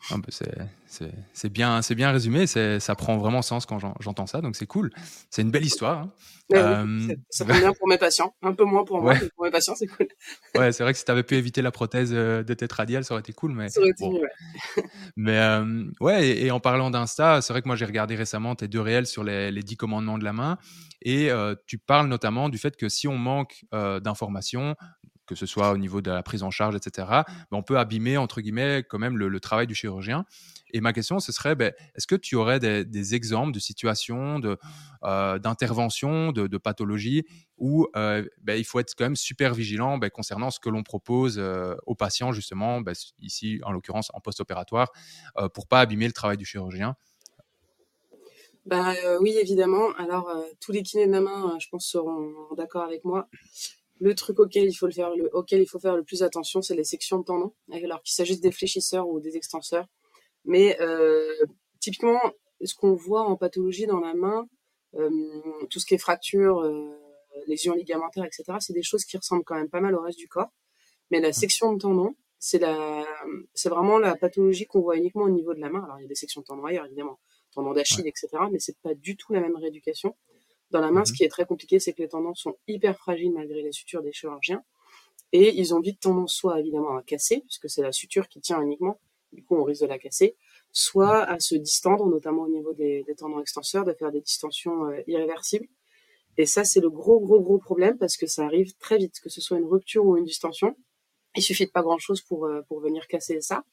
Ah 0.09 0.15
bah, 0.17 0.23
c'est- 0.29 1.49
bien, 1.49 1.81
c'est 1.81 1.95
bien 1.95 2.11
résumé. 2.11 2.47
Ça 2.47 2.95
prend 2.95 3.17
vraiment 3.17 3.41
sens 3.41 3.65
quand 3.65 3.79
j'en- 3.79 3.95
j'entends 3.99 4.27
ça, 4.27 4.41
donc 4.41 4.55
c'est 4.55 4.65
cool. 4.67 4.91
C'est 5.29 5.41
une 5.41 5.51
belle 5.51 5.65
histoire. 5.65 5.97
hein. 5.99 6.11
Euh, 6.55 7.13
ça 7.29 7.43
tombe 7.43 7.57
bien 7.59 7.73
pour 7.73 7.89
mes 7.89 7.97
patients, 7.97 8.33
un 8.41 8.53
peu 8.53 8.63
moins 8.63 8.85
pour 8.85 9.01
moi, 9.01 9.11
Ouais. 9.11 9.19
mais 9.21 9.29
pour 9.35 9.43
mes 9.43 9.51
patients 9.51 9.75
c'est 9.75 9.87
cool. 9.87 10.07
Ouais, 10.55 10.71
c'est 10.71 10.81
vrai 10.83 10.93
que 10.93 10.99
si 10.99 11.03
tu 11.03 11.11
avais 11.11 11.23
pu 11.23 11.35
éviter 11.35 11.61
la 11.61 11.71
prothèse 11.71 12.11
euh, 12.13 12.41
de 12.41 12.53
tête 12.53 12.71
radiale, 12.71 13.03
ça 13.03 13.13
aurait 13.15 13.19
été 13.19 13.33
cool. 13.33 13.51
Mais 13.51 13.67
Ça 13.67 13.81
aurait 13.81 13.89
été 13.89 14.05
bon. 14.05 14.13
mieux, 14.13 14.21
ouais. 14.21 14.83
Mais 15.17 15.37
euh, 15.39 15.83
ouais, 15.99 16.25
et, 16.25 16.45
et 16.45 16.51
en 16.51 16.61
parlant 16.61 16.89
d'Insta, 16.89 17.41
c'est 17.41 17.51
vrai 17.51 17.61
que 17.61 17.67
moi 17.67 17.75
j'ai 17.75 17.83
regardé 17.85 18.15
récemment 18.15 18.55
tes 18.55 18.69
deux 18.69 18.79
réels 18.79 19.07
sur 19.07 19.25
les, 19.25 19.51
les 19.51 19.61
10 19.61 19.75
commandements 19.75 20.17
de 20.17 20.23
la 20.23 20.31
main, 20.31 20.57
et 21.01 21.29
euh, 21.31 21.53
tu 21.65 21.77
parles 21.77 22.07
notamment 22.07 22.47
du 22.47 22.57
fait 22.57 22.77
que 22.77 22.87
si 22.87 23.09
on 23.09 23.17
manque 23.17 23.65
d'informations, 23.73 24.75
que 25.27 25.35
ce 25.35 25.45
soit 25.45 25.71
au 25.71 25.77
niveau 25.77 26.01
de 26.01 26.09
la 26.09 26.23
prise 26.23 26.43
en 26.43 26.51
charge, 26.51 26.75
etc., 26.75 27.07
ben, 27.07 27.25
on 27.51 27.63
peut 27.63 27.77
abîmer, 27.77 28.17
entre 28.17 28.41
guillemets, 28.41 28.83
quand 28.87 28.99
même 28.99 29.17
le, 29.17 29.39
travail 29.39 29.67
du 29.67 29.75
chirurgien. 29.75 30.25
Et 30.71 30.81
ma 30.81 30.93
question, 30.93 31.19
ce 31.19 31.31
serait, 31.31 31.55
ben, 31.55 31.73
est-ce 31.95 32.07
que 32.07 32.15
tu 32.15 32.35
aurais 32.35 32.59
des, 32.59 33.15
exemples 33.15 33.53
de 33.53 33.59
situations, 33.59 34.39
de, 34.39 34.57
euh, 35.03 35.37
d'interventions, 35.37 36.31
de, 36.31 36.57
pathologies 36.57 37.23
où 37.57 37.87
euh, 37.95 38.25
ben, 38.41 38.57
il 38.57 38.65
faut 38.65 38.79
être 38.79 38.93
quand 38.95 39.05
même 39.05 39.15
super 39.15 39.53
vigilant 39.53 39.99
concernant 40.09 40.51
ce 40.51 40.59
que 40.59 40.69
l'on 40.69 40.83
propose 40.83 41.37
euh, 41.37 41.75
aux 41.85 41.95
patients, 41.95 42.31
justement, 42.31 42.81
ici, 43.19 43.59
en 43.63 43.71
l'occurrence, 43.71 44.09
en 44.13 44.19
post-opératoire, 44.19 44.91
euh, 45.37 45.49
pour 45.49 45.67
pas 45.67 45.81
abîmer 45.81 46.07
le 46.07 46.13
travail 46.13 46.37
du 46.37 46.45
chirurgien? 46.45 46.95
Bah 48.65 48.93
euh, 49.05 49.17
oui, 49.21 49.37
évidemment. 49.39 49.91
Alors 49.97 50.29
tous 50.59 50.73
les 50.73 50.83
kinés 50.83 51.07
de 51.07 51.11
la 51.11 51.21
main, 51.21 51.57
je 51.59 51.67
pense, 51.69 51.85
seront 51.85 52.33
d'accord 52.57 52.83
avec 52.83 53.05
moi. 53.05 53.29
Le 53.99 54.13
truc 54.15 54.39
auquel 54.39 54.67
il 54.67 54.73
faut 54.73 54.85
le 54.85 54.91
faire, 54.91 55.15
le, 55.15 55.29
auquel 55.35 55.61
il 55.61 55.67
faut 55.67 55.79
faire 55.79 55.95
le 55.95 56.03
plus 56.03 56.23
attention, 56.23 56.61
c'est 56.61 56.75
les 56.75 56.83
sections 56.83 57.19
de 57.19 57.23
tendons, 57.23 57.53
alors 57.71 58.01
qu'il 58.03 58.13
s'agisse 58.13 58.39
des 58.39 58.51
fléchisseurs 58.51 59.07
ou 59.07 59.19
des 59.19 59.35
extenseurs. 59.37 59.87
Mais 60.45 60.77
euh, 60.81 61.33
typiquement, 61.79 62.19
ce 62.63 62.75
qu'on 62.75 62.93
voit 62.93 63.23
en 63.23 63.35
pathologie 63.35 63.85
dans 63.85 63.99
la 63.99 64.13
main, 64.13 64.47
euh, 64.95 65.09
tout 65.69 65.79
ce 65.79 65.85
qui 65.85 65.95
est 65.95 65.99
fracture, 65.99 66.59
euh, 66.61 66.89
lésions 67.47 67.73
ligamentaires, 67.73 68.25
etc., 68.25 68.57
c'est 68.59 68.73
des 68.73 68.83
choses 68.83 69.05
qui 69.05 69.17
ressemblent 69.17 69.43
quand 69.43 69.55
même 69.55 69.69
pas 69.69 69.81
mal 69.81 69.95
au 69.95 70.01
reste 70.01 70.19
du 70.19 70.27
corps. 70.27 70.49
Mais 71.11 71.19
la 71.19 71.33
section 71.33 71.73
de 71.73 71.79
tendons, 71.79 72.15
c'est 72.39 72.59
la, 72.59 73.05
c'est 73.53 73.69
vraiment 73.69 73.97
la 73.97 74.15
pathologie 74.15 74.65
qu'on 74.65 74.81
voit 74.81 74.97
uniquement 74.97 75.23
au 75.23 75.29
niveau 75.29 75.53
de 75.53 75.59
la 75.59 75.69
main. 75.69 75.83
Alors 75.83 75.99
il 75.99 76.03
y 76.03 76.05
a 76.05 76.07
des 76.07 76.15
sections 76.15 76.41
de 76.41 76.45
tendons 76.45 76.65
ailleurs, 76.65 76.85
évidemment, 76.85 77.19
tendons 77.53 77.73
d'Achille, 77.73 78.07
etc., 78.07 78.27
mais 78.51 78.59
c'est 78.59 78.77
pas 78.79 78.93
du 78.93 79.17
tout 79.17 79.33
la 79.33 79.39
même 79.39 79.55
rééducation. 79.55 80.15
Dans 80.71 80.81
la 80.81 80.91
main, 80.91 81.05
ce 81.05 81.11
Mhm. 81.11 81.17
qui 81.17 81.23
est 81.23 81.29
très 81.29 81.45
compliqué, 81.45 81.79
c'est 81.79 81.93
que 81.93 82.01
les 82.01 82.09
tendons 82.09 82.35
sont 82.35 82.55
hyper 82.67 82.97
fragiles 82.97 83.31
malgré 83.33 83.61
les 83.61 83.71
sutures 83.71 84.01
des 84.03 84.11
chirurgiens. 84.13 84.63
Et 85.33 85.59
ils 85.59 85.73
ont 85.75 85.79
vite 85.81 85.99
tendance 86.01 86.33
soit 86.35 86.59
évidemment 86.59 86.97
à 86.97 87.03
casser, 87.03 87.41
puisque 87.41 87.69
c'est 87.69 87.81
la 87.81 87.91
suture 87.91 88.27
qui 88.29 88.41
tient 88.41 88.61
uniquement, 88.61 88.99
du 89.33 89.43
coup 89.43 89.55
on 89.57 89.63
risque 89.63 89.81
de 89.81 89.87
la 89.87 89.99
casser, 89.99 90.35
soit 90.71 91.23
à 91.23 91.39
se 91.39 91.55
distendre, 91.55 92.07
notamment 92.07 92.43
au 92.43 92.49
niveau 92.49 92.73
des, 92.73 93.03
des 93.03 93.15
tendons 93.15 93.41
extenseurs, 93.41 93.85
de 93.85 93.93
faire 93.93 94.11
des 94.11 94.21
distensions 94.21 94.85
euh, 94.87 95.01
irréversibles. 95.07 95.67
Et 96.37 96.45
ça, 96.45 96.63
c'est 96.63 96.79
le 96.81 96.89
gros, 96.89 97.19
gros, 97.19 97.41
gros 97.41 97.57
problème 97.59 97.97
parce 97.97 98.17
que 98.17 98.27
ça 98.27 98.45
arrive 98.45 98.73
très 98.77 98.97
vite, 98.97 99.19
que 99.21 99.29
ce 99.29 99.41
soit 99.41 99.57
une 99.57 99.65
rupture 99.65 100.05
ou 100.05 100.17
une 100.17 100.25
distension. 100.25 100.75
Il 101.35 101.43
suffit 101.43 101.65
de 101.67 101.71
pas 101.71 101.83
grand-chose 101.83 102.21
pour, 102.21 102.45
euh, 102.45 102.61
pour 102.67 102.79
venir 102.81 103.07
casser 103.07 103.41
ça. 103.41 103.63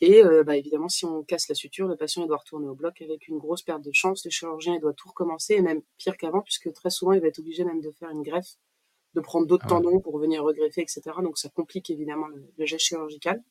Et 0.00 0.24
euh, 0.24 0.44
bah, 0.44 0.56
évidemment, 0.56 0.88
si 0.88 1.04
on 1.04 1.22
casse 1.22 1.48
la 1.48 1.54
suture, 1.54 1.86
le 1.86 1.96
patient 1.96 2.22
il 2.22 2.28
doit 2.28 2.38
retourner 2.38 2.68
au 2.68 2.74
bloc 2.74 3.02
avec 3.02 3.28
une 3.28 3.38
grosse 3.38 3.62
perte 3.62 3.82
de 3.82 3.92
chance. 3.92 4.24
Le 4.24 4.30
chirurgien 4.30 4.74
il 4.74 4.80
doit 4.80 4.94
tout 4.94 5.08
recommencer, 5.08 5.54
et 5.54 5.62
même 5.62 5.82
pire 5.98 6.16
qu'avant, 6.16 6.40
puisque 6.42 6.72
très 6.72 6.90
souvent 6.90 7.12
il 7.12 7.20
va 7.20 7.28
être 7.28 7.38
obligé 7.38 7.64
même 7.64 7.80
de 7.80 7.90
faire 7.90 8.10
une 8.10 8.22
greffe, 8.22 8.56
de 9.14 9.20
prendre 9.20 9.46
d'autres 9.46 9.66
Ah 9.68 9.74
ouais. 9.74 9.82
tendons 9.82 10.00
pour 10.00 10.18
venir 10.18 10.42
regreffer, 10.42 10.82
etc. 10.82 11.02
Donc 11.22 11.38
ça 11.38 11.48
complique 11.50 11.90
évidemment 11.90 12.28
le, 12.28 12.44
le 12.56 12.66
geste 12.66 12.84
chirurgical. 12.84 13.42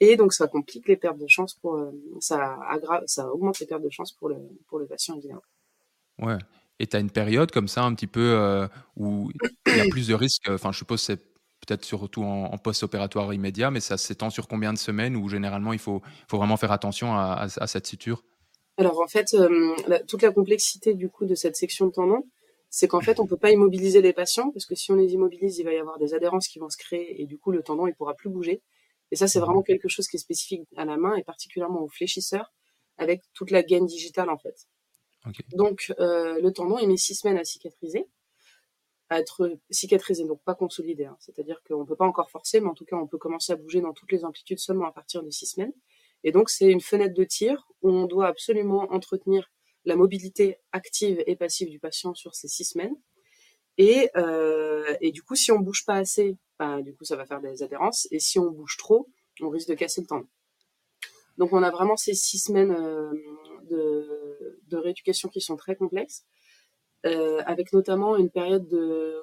Et 0.00 0.16
donc 0.16 0.32
ça 0.32 0.46
complique 0.46 0.88
les 0.88 0.96
pertes 0.96 1.18
de 1.18 1.26
chance 1.26 1.54
pour, 1.54 1.76
euh, 1.76 1.90
ça 2.20 2.58
aggrave, 2.68 3.02
ça 3.06 3.28
augmente 3.32 3.58
les 3.60 3.66
pertes 3.66 3.82
de 3.82 3.90
chance 3.90 4.12
pour 4.12 4.28
le, 4.28 4.36
pour 4.68 4.78
le 4.78 4.86
patient 4.86 5.16
évidemment. 5.16 5.42
Ouais. 6.18 6.38
Et 6.78 6.86
tu 6.86 6.96
as 6.96 7.00
une 7.00 7.10
période 7.10 7.50
comme 7.50 7.68
ça, 7.68 7.84
un 7.84 7.94
petit 7.94 8.06
peu, 8.06 8.20
euh, 8.20 8.68
où 8.96 9.30
il 9.66 9.76
y 9.76 9.80
a 9.80 9.88
plus 9.88 10.08
de 10.08 10.14
risques. 10.14 10.48
Enfin, 10.50 10.72
je 10.72 10.78
suppose 10.78 11.00
c'est 11.00 11.20
peut-être 11.66 11.84
surtout 11.84 12.22
en, 12.22 12.44
en 12.52 12.58
post-opératoire 12.58 13.32
immédiat, 13.34 13.70
mais 13.70 13.80
ça 13.80 13.96
s'étend 13.98 14.30
sur 14.30 14.48
combien 14.48 14.72
de 14.72 14.78
semaines 14.78 15.16
où 15.16 15.28
généralement 15.28 15.72
il 15.72 15.78
faut, 15.78 16.02
faut 16.28 16.36
vraiment 16.38 16.56
faire 16.56 16.72
attention 16.72 17.14
à, 17.14 17.32
à- 17.48 17.62
à 17.62 17.66
cette 17.66 17.86
suture? 17.86 18.22
Alors 18.78 19.00
en 19.00 19.06
fait, 19.06 19.34
euh, 19.34 19.74
la- 19.86 20.00
toute 20.00 20.22
la 20.22 20.32
complexité 20.32 20.94
du 20.94 21.08
coup 21.08 21.24
de 21.26 21.34
cette 21.34 21.56
section 21.56 21.86
de 21.86 21.92
tendon, 21.92 22.24
c'est 22.70 22.88
qu'en 22.88 23.00
fait 23.00 23.20
on 23.20 23.26
peut 23.26 23.36
pas 23.38 23.50
immobiliser 23.50 24.02
les 24.02 24.12
patients 24.12 24.50
parce 24.50 24.66
que 24.66 24.74
si 24.74 24.90
on 24.92 24.96
les 24.96 25.12
immobilise, 25.14 25.58
il 25.58 25.64
va 25.64 25.72
y 25.72 25.78
avoir 25.78 25.98
des 25.98 26.14
adhérences 26.14 26.48
qui 26.48 26.58
vont 26.58 26.68
se 26.68 26.76
créer 26.76 27.20
et 27.22 27.26
du 27.26 27.38
coup 27.38 27.52
le 27.52 27.62
tendon 27.62 27.86
il 27.86 27.94
pourra 27.94 28.14
plus 28.14 28.28
bouger. 28.28 28.62
Et 29.12 29.16
ça 29.16 29.28
c'est 29.28 29.40
vraiment 29.40 29.62
quelque 29.62 29.88
chose 29.88 30.08
qui 30.08 30.16
est 30.16 30.20
spécifique 30.20 30.68
à 30.76 30.84
la 30.84 30.96
main 30.96 31.14
et 31.16 31.22
particulièrement 31.22 31.82
au 31.82 31.88
fléchisseur 31.88 32.52
avec 32.98 33.22
toute 33.34 33.50
la 33.50 33.62
gaine 33.62 33.86
digitale 33.86 34.28
en 34.30 34.38
fait. 34.38 34.66
Donc 35.52 35.92
euh, 36.00 36.40
le 36.40 36.52
tendon 36.52 36.78
il 36.78 36.88
met 36.88 36.96
six 36.96 37.14
semaines 37.14 37.38
à 37.38 37.44
cicatriser, 37.44 38.06
à 39.08 39.20
être 39.20 39.58
cicatrisé 39.70 40.24
donc 40.24 40.42
pas 40.42 40.54
consolidé. 40.54 41.04
hein. 41.04 41.16
C'est-à-dire 41.20 41.62
qu'on 41.66 41.86
peut 41.86 41.96
pas 41.96 42.06
encore 42.06 42.30
forcer, 42.30 42.60
mais 42.60 42.68
en 42.68 42.74
tout 42.74 42.84
cas 42.84 42.96
on 42.96 43.06
peut 43.06 43.18
commencer 43.18 43.52
à 43.52 43.56
bouger 43.56 43.80
dans 43.80 43.92
toutes 43.92 44.12
les 44.12 44.24
amplitudes 44.24 44.58
seulement 44.58 44.86
à 44.86 44.92
partir 44.92 45.22
de 45.22 45.30
six 45.30 45.46
semaines. 45.46 45.72
Et 46.24 46.32
donc 46.32 46.50
c'est 46.50 46.70
une 46.70 46.80
fenêtre 46.80 47.14
de 47.14 47.24
tir 47.24 47.68
où 47.82 47.90
on 47.90 48.06
doit 48.06 48.26
absolument 48.26 48.92
entretenir 48.92 49.50
la 49.84 49.96
mobilité 49.96 50.58
active 50.72 51.22
et 51.26 51.36
passive 51.36 51.70
du 51.70 51.78
patient 51.78 52.14
sur 52.14 52.34
ces 52.34 52.48
six 52.48 52.64
semaines. 52.64 52.96
Et, 53.78 54.10
euh, 54.16 54.96
du 55.12 55.22
coup, 55.22 55.34
si 55.34 55.52
on 55.52 55.58
bouge 55.58 55.84
pas 55.84 55.96
assez, 55.96 56.36
bah, 56.58 56.82
du 56.82 56.94
coup, 56.94 57.04
ça 57.04 57.16
va 57.16 57.26
faire 57.26 57.40
des 57.40 57.62
adhérences. 57.62 58.08
Et 58.10 58.18
si 58.18 58.38
on 58.38 58.50
bouge 58.50 58.76
trop, 58.78 59.08
on 59.40 59.48
risque 59.48 59.68
de 59.68 59.74
casser 59.74 60.00
le 60.00 60.06
tendon. 60.06 60.26
Donc, 61.38 61.52
on 61.52 61.62
a 61.62 61.70
vraiment 61.70 61.96
ces 61.96 62.14
six 62.14 62.38
semaines 62.38 62.72
euh, 62.72 63.12
de, 63.68 64.76
rééducation 64.76 65.28
qui 65.28 65.40
sont 65.40 65.56
très 65.56 65.76
complexes, 65.76 66.24
avec 67.46 67.72
notamment 67.72 68.16
une 68.16 68.30
période 68.30 68.66
de, 68.68 69.16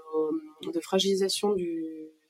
de 0.71 0.79
fragilisation 0.79 1.53
du, 1.53 1.83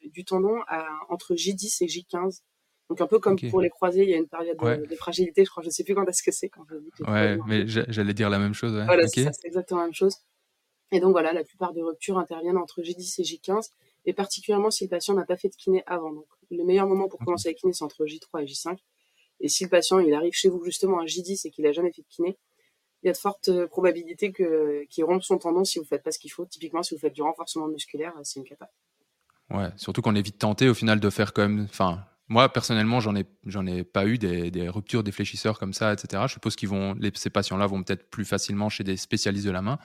du 0.04 0.26
tendon 0.26 0.60
à, 0.68 0.88
entre 1.10 1.36
J10 1.36 1.84
et 1.84 1.88
J15. 1.88 2.42
Donc, 2.90 3.00
un 3.02 3.08
peu 3.08 3.18
comme 3.20 3.38
pour 3.50 3.62
les 3.62 3.70
croisés, 3.70 4.04
il 4.04 4.10
y 4.10 4.14
a 4.14 4.18
une 4.18 4.28
période 4.28 4.58
de, 4.58 4.64
Ouais. 4.66 4.78
de 4.78 4.96
fragilité. 4.96 5.46
Je 5.46 5.50
crois, 5.50 5.64
je 5.64 5.70
sais 5.70 5.84
plus 5.84 5.96
quand 5.96 6.06
est-ce 6.06 6.22
que 6.22 6.32
c'est. 6.32 6.50
Quand 6.50 6.64
je 6.70 6.76
dis 6.78 6.92
que 6.92 7.04
les 7.04 7.10
Ouais, 7.12 7.38
mais 7.48 7.66
j'a- 7.68 7.86
j'allais 7.88 8.14
dire 8.14 8.30
la 8.30 8.40
même 8.40 8.54
chose. 8.54 8.74
ouais. 8.74 8.86
voilà, 8.86 9.08
c'est 9.08 9.26
exactement 9.46 9.80
la 9.82 9.86
même 9.88 9.94
chose. 9.96 10.18
Et 10.92 11.00
donc 11.00 11.12
voilà, 11.12 11.34
la 11.34 11.44
plupart 11.44 11.74
des 11.74 11.82
ruptures 11.82 12.20
interviennent 12.20 12.58
entre 12.58 12.82
J10 12.82 13.20
et 13.20 13.24
J15, 13.24 13.70
et 14.06 14.14
particulièrement 14.14 14.70
si 14.70 14.84
le 14.84 14.90
patient 14.90 15.14
n'a 15.16 15.26
pas 15.26 15.38
fait 15.38 15.50
de 15.50 15.56
kiné 15.56 15.82
avant. 15.88 16.12
Donc 16.14 16.28
le 16.52 16.64
meilleur 16.66 16.88
moment 16.88 17.08
pour 17.08 17.20
Ok. 17.22 17.26
commencer 17.26 17.50
la 17.50 17.54
kiné, 17.56 17.74
c'est 17.74 17.84
entre 17.84 18.06
J3 18.06 18.44
et 18.44 18.46
J5. 18.46 18.78
Et 19.40 19.48
si 19.48 19.64
le 19.64 19.70
patient 19.70 19.98
il 20.00 20.14
arrive 20.14 20.34
chez 20.34 20.50
vous 20.50 20.64
justement 20.64 21.00
à 21.00 21.06
J10 21.06 21.48
et 21.48 21.52
qu'il 21.52 21.64
n'a 21.66 21.72
jamais 21.72 21.92
fait 21.92 22.04
de 22.04 22.08
kiné, 22.10 22.38
il 23.04 23.08
y 23.08 23.10
a 23.10 23.14
de 23.14 23.18
fortes 23.18 23.50
euh, 23.50 23.68
probabilités 23.68 24.32
que 24.32 24.86
qu'il 24.90 25.04
rompe 25.04 25.24
son 25.24 25.38
tendon 25.38 25.64
si 25.66 25.80
vous 25.80 25.86
faites 25.86 26.04
pas 26.04 26.12
ce 26.12 26.20
qu'il 26.20 26.32
faut. 26.32 26.46
Typiquement, 26.46 26.84
si 26.84 26.96
vous 26.96 27.00
faites 27.00 27.14
du 27.14 27.22
renforcement 27.22 27.68
musculaire, 27.68 28.14
c'est 28.24 28.40
une 28.40 28.46
cata. 28.46 28.70
Ouais, 29.50 29.70
surtout 29.76 30.02
qu'on 30.02 30.16
est 30.16 30.22
vite 30.22 30.38
tenté 30.40 30.70
au 30.70 30.74
final 30.74 31.00
de 31.00 31.10
faire 31.10 31.32
même. 31.38 31.68
Enfin, 31.70 32.06
moi 32.30 32.48
personnellement, 32.50 33.00
j'en 33.02 33.16
ai, 33.16 33.26
j'en 33.46 33.66
ai 33.66 33.84
pas 33.84 34.06
eu 34.08 34.18
des, 34.18 34.70
ruptures 34.70 35.04
des 35.04 35.12
fléchisseurs 35.12 35.60
comme 35.60 35.74
ça, 35.74 35.94
etc. 35.94 36.24
Je 36.28 36.34
suppose 36.34 36.56
qu'ils 36.56 36.70
vont, 36.70 36.96
ces 37.16 37.30
patients-là 37.30 37.68
vont 37.68 37.84
peut-être 37.84 38.10
plus 38.10 38.26
facilement 38.26 38.70
chez 38.70 38.84
des 38.84 38.98
spécialistes 38.98 39.46
de 39.46 39.52
la 39.52 39.62
main. 39.62 39.78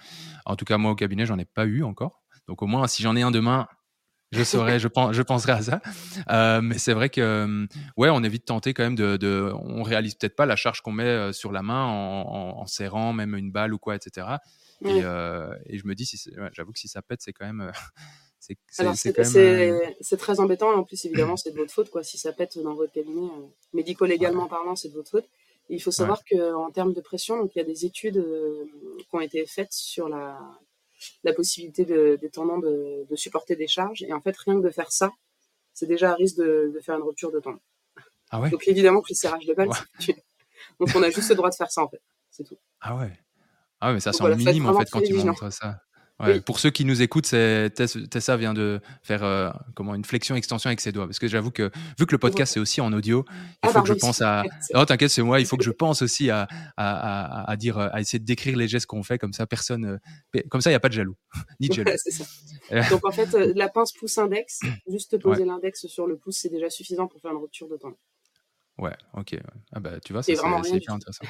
En 0.46 0.56
tout 0.56 0.64
cas, 0.64 0.78
moi 0.78 0.92
au 0.92 0.94
cabinet, 0.94 1.26
j'en 1.26 1.38
ai 1.38 1.44
pas 1.44 1.64
eu 1.66 1.82
encore. 1.82 2.22
Donc 2.46 2.62
au 2.62 2.66
moins, 2.66 2.86
si 2.86 3.02
j'en 3.02 3.16
ai 3.16 3.22
un 3.22 3.30
demain, 3.30 3.66
je 4.30 4.44
saurais, 4.44 4.78
je, 4.78 4.88
pense, 4.88 5.14
je 5.14 5.22
penserais 5.22 5.52
à 5.52 5.62
ça. 5.62 5.80
Euh, 6.30 6.60
mais 6.60 6.78
c'est 6.78 6.92
vrai 6.92 7.08
que, 7.08 7.66
ouais, 7.96 8.10
on 8.10 8.22
évite 8.22 8.42
de 8.42 8.46
tenter 8.46 8.74
quand 8.74 8.82
même 8.82 8.94
de, 8.94 9.16
de 9.16 9.52
on 9.54 9.82
réalise 9.82 10.14
peut-être 10.14 10.36
pas 10.36 10.46
la 10.46 10.56
charge 10.56 10.82
qu'on 10.82 10.92
met 10.92 11.04
euh, 11.04 11.32
sur 11.32 11.52
la 11.52 11.62
main 11.62 11.84
en, 11.86 12.60
en, 12.60 12.66
serrant 12.66 13.12
même 13.12 13.34
une 13.34 13.50
balle 13.50 13.72
ou 13.72 13.78
quoi, 13.78 13.94
etc. 13.96 14.26
Et, 14.84 15.00
euh, 15.02 15.54
et 15.66 15.78
je 15.78 15.86
me 15.86 15.94
dis, 15.94 16.06
si 16.06 16.30
j'avoue 16.52 16.72
que 16.72 16.78
si 16.78 16.88
ça 16.88 17.02
pète, 17.02 17.20
c'est 17.22 17.32
quand 17.32 17.46
même. 17.46 17.72
c'est 18.40 18.56
très 20.16 20.40
embêtant 20.40 20.72
et 20.72 20.76
en 20.76 20.84
plus 20.84 21.04
évidemment 21.04 21.36
c'est 21.36 21.50
de 21.50 21.56
votre 21.56 21.72
faute 21.72 21.90
quoi 21.90 22.02
si 22.02 22.16
ça 22.16 22.32
pète 22.32 22.58
dans 22.58 22.72
votre 22.72 22.92
cabinet 22.92 23.28
médico-légalement 23.74 24.46
parlant 24.46 24.74
c'est 24.74 24.88
de 24.88 24.94
votre 24.94 25.10
faute 25.10 25.28
il 25.68 25.82
faut 25.82 25.90
savoir 25.90 26.22
qu'en 26.24 26.70
termes 26.70 26.94
de 26.94 27.00
pression 27.02 27.36
donc 27.36 27.50
il 27.56 27.58
y 27.58 27.60
a 27.60 27.64
des 27.64 27.84
études 27.84 28.24
qui 29.00 29.06
ont 29.12 29.20
été 29.20 29.44
faites 29.44 29.72
sur 29.72 30.08
la 30.08 30.38
la 31.24 31.32
possibilité 31.32 31.84
des 31.84 32.30
tendons 32.30 32.58
de, 32.58 33.06
supporter 33.14 33.56
des 33.56 33.66
charges. 33.66 34.02
Et 34.02 34.12
en 34.12 34.20
fait, 34.20 34.36
rien 34.36 34.60
que 34.60 34.66
de 34.66 34.70
faire 34.70 34.92
ça, 34.92 35.10
c'est 35.72 35.86
déjà 35.86 36.12
à 36.12 36.14
risque 36.14 36.36
de, 36.36 36.78
faire 36.82 36.96
une 36.96 37.02
rupture 37.02 37.32
de 37.32 37.40
tendon. 37.40 37.60
Ah 38.30 38.40
ouais? 38.40 38.50
Donc 38.50 38.68
évidemment 38.68 39.00
que 39.00 39.08
le 39.10 39.14
serrage 39.14 39.46
de 39.46 39.54
balle, 39.54 39.70
Donc 40.80 40.90
on 40.94 41.02
a 41.02 41.10
juste 41.10 41.30
le 41.30 41.36
droit 41.36 41.50
de 41.50 41.54
faire 41.54 41.70
ça 41.70 41.82
en 41.82 41.88
fait. 41.88 42.02
C'est 42.30 42.44
tout. 42.44 42.58
Ah 42.80 42.96
ouais. 42.96 43.12
Ah 43.80 43.88
ouais, 43.88 43.94
mais 43.94 44.00
ça 44.00 44.12
semble 44.12 44.36
minime 44.36 44.66
en 44.66 44.78
fait 44.78 44.90
quand 44.90 45.00
tu 45.00 45.14
montres 45.14 45.52
ça. 45.52 45.80
Pour 46.44 46.58
ceux 46.58 46.70
qui 46.70 46.84
nous 46.84 47.00
écoutent, 47.00 47.28
Tessa 47.28 48.36
vient 48.36 48.52
de 48.52 48.80
faire 49.02 49.22
euh, 49.22 49.50
comment 49.74 49.94
une 49.94 50.04
flexion 50.04 50.34
extension 50.34 50.68
avec 50.68 50.80
ses 50.80 50.90
doigts. 50.90 51.06
Parce 51.06 51.20
que 51.20 51.28
j'avoue 51.28 51.52
que 51.52 51.70
vu 51.98 52.06
que 52.06 52.12
le 52.12 52.18
podcast 52.18 52.54
c'est 52.54 52.60
aussi 52.60 52.80
en 52.80 52.92
audio, 52.92 53.24
il 53.28 53.34
ah, 53.62 53.68
faut 53.68 53.82
que 53.82 53.88
je 53.88 53.94
pense 53.94 54.20
à. 54.20 54.42
Oh 54.74 54.84
t'inquiète, 54.84 55.10
c'est 55.10 55.22
moi. 55.22 55.38
Il 55.38 55.46
faut 55.46 55.56
que 55.56 55.64
je 55.64 55.70
pense 55.70 56.02
aussi 56.02 56.30
à, 56.30 56.48
à, 56.76 57.50
à, 57.50 57.56
dire, 57.56 57.78
à 57.78 58.00
essayer 58.00 58.18
de 58.18 58.24
décrire 58.24 58.56
les 58.56 58.66
gestes 58.66 58.86
qu'on 58.86 59.04
fait 59.04 59.18
comme 59.18 59.32
ça. 59.32 59.46
Personne, 59.46 60.00
euh, 60.34 60.40
comme 60.48 60.60
ça, 60.60 60.70
il 60.70 60.72
n'y 60.72 60.76
a 60.76 60.80
pas 60.80 60.88
de 60.88 60.94
jaloux, 60.94 61.16
ni 61.60 61.68
de 61.68 61.74
jaloux. 61.74 61.90
Donc 62.90 63.06
en 63.06 63.12
fait, 63.12 63.32
euh, 63.34 63.52
la 63.54 63.68
pince 63.68 63.92
pouce 63.92 64.18
index, 64.18 64.60
juste 64.88 65.18
poser 65.18 65.44
l'index 65.44 65.86
sur 65.86 66.06
le 66.06 66.16
pouce, 66.16 66.38
c'est 66.38 66.50
déjà 66.50 66.68
suffisant 66.68 67.06
pour 67.06 67.20
faire 67.20 67.30
une 67.30 67.38
rupture 67.38 67.68
de 67.68 67.76
tendon. 67.76 67.96
Ouais, 68.78 68.96
ok. 69.14 69.36
Ah 69.72 69.80
bah 69.80 70.00
tu 70.00 70.12
vois, 70.12 70.22
c'est 70.22 70.32
hyper 70.32 70.94
intéressant. 70.94 71.24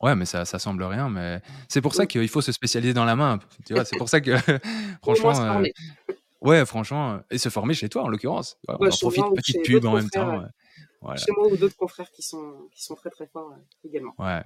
Ouais, 0.00 0.14
mais 0.14 0.24
ça, 0.24 0.44
ça 0.44 0.58
semble 0.58 0.82
rien. 0.84 1.08
Mais 1.08 1.40
c'est 1.68 1.80
pour 1.80 1.94
ça 1.94 2.06
qu'il 2.06 2.28
faut 2.28 2.40
se 2.40 2.52
spécialiser 2.52 2.94
dans 2.94 3.04
la 3.04 3.16
main. 3.16 3.38
Tu 3.66 3.74
vois, 3.74 3.84
c'est 3.84 3.96
pour 3.96 4.08
ça 4.08 4.20
que, 4.20 4.32
franchement. 5.02 5.38
Euh, 5.38 5.64
ouais, 6.40 6.64
franchement. 6.64 7.20
Et 7.30 7.38
se 7.38 7.48
former 7.48 7.74
chez 7.74 7.88
toi, 7.88 8.02
en 8.02 8.08
l'occurrence. 8.08 8.58
on 8.68 8.74
en 8.74 8.76
profite, 8.88 9.24
petite 9.34 9.64
pub 9.64 9.84
en 9.86 9.94
même 9.94 10.10
temps. 10.10 10.44
Chez 11.16 11.32
moi 11.36 11.48
ou 11.48 11.56
d'autres 11.56 11.76
confrères 11.76 12.10
qui 12.10 12.22
sont, 12.22 12.68
qui 12.72 12.82
sont 12.82 12.94
très 12.94 13.10
très 13.10 13.26
forts 13.26 13.54
également. 13.84 14.14
Ouais. 14.18 14.42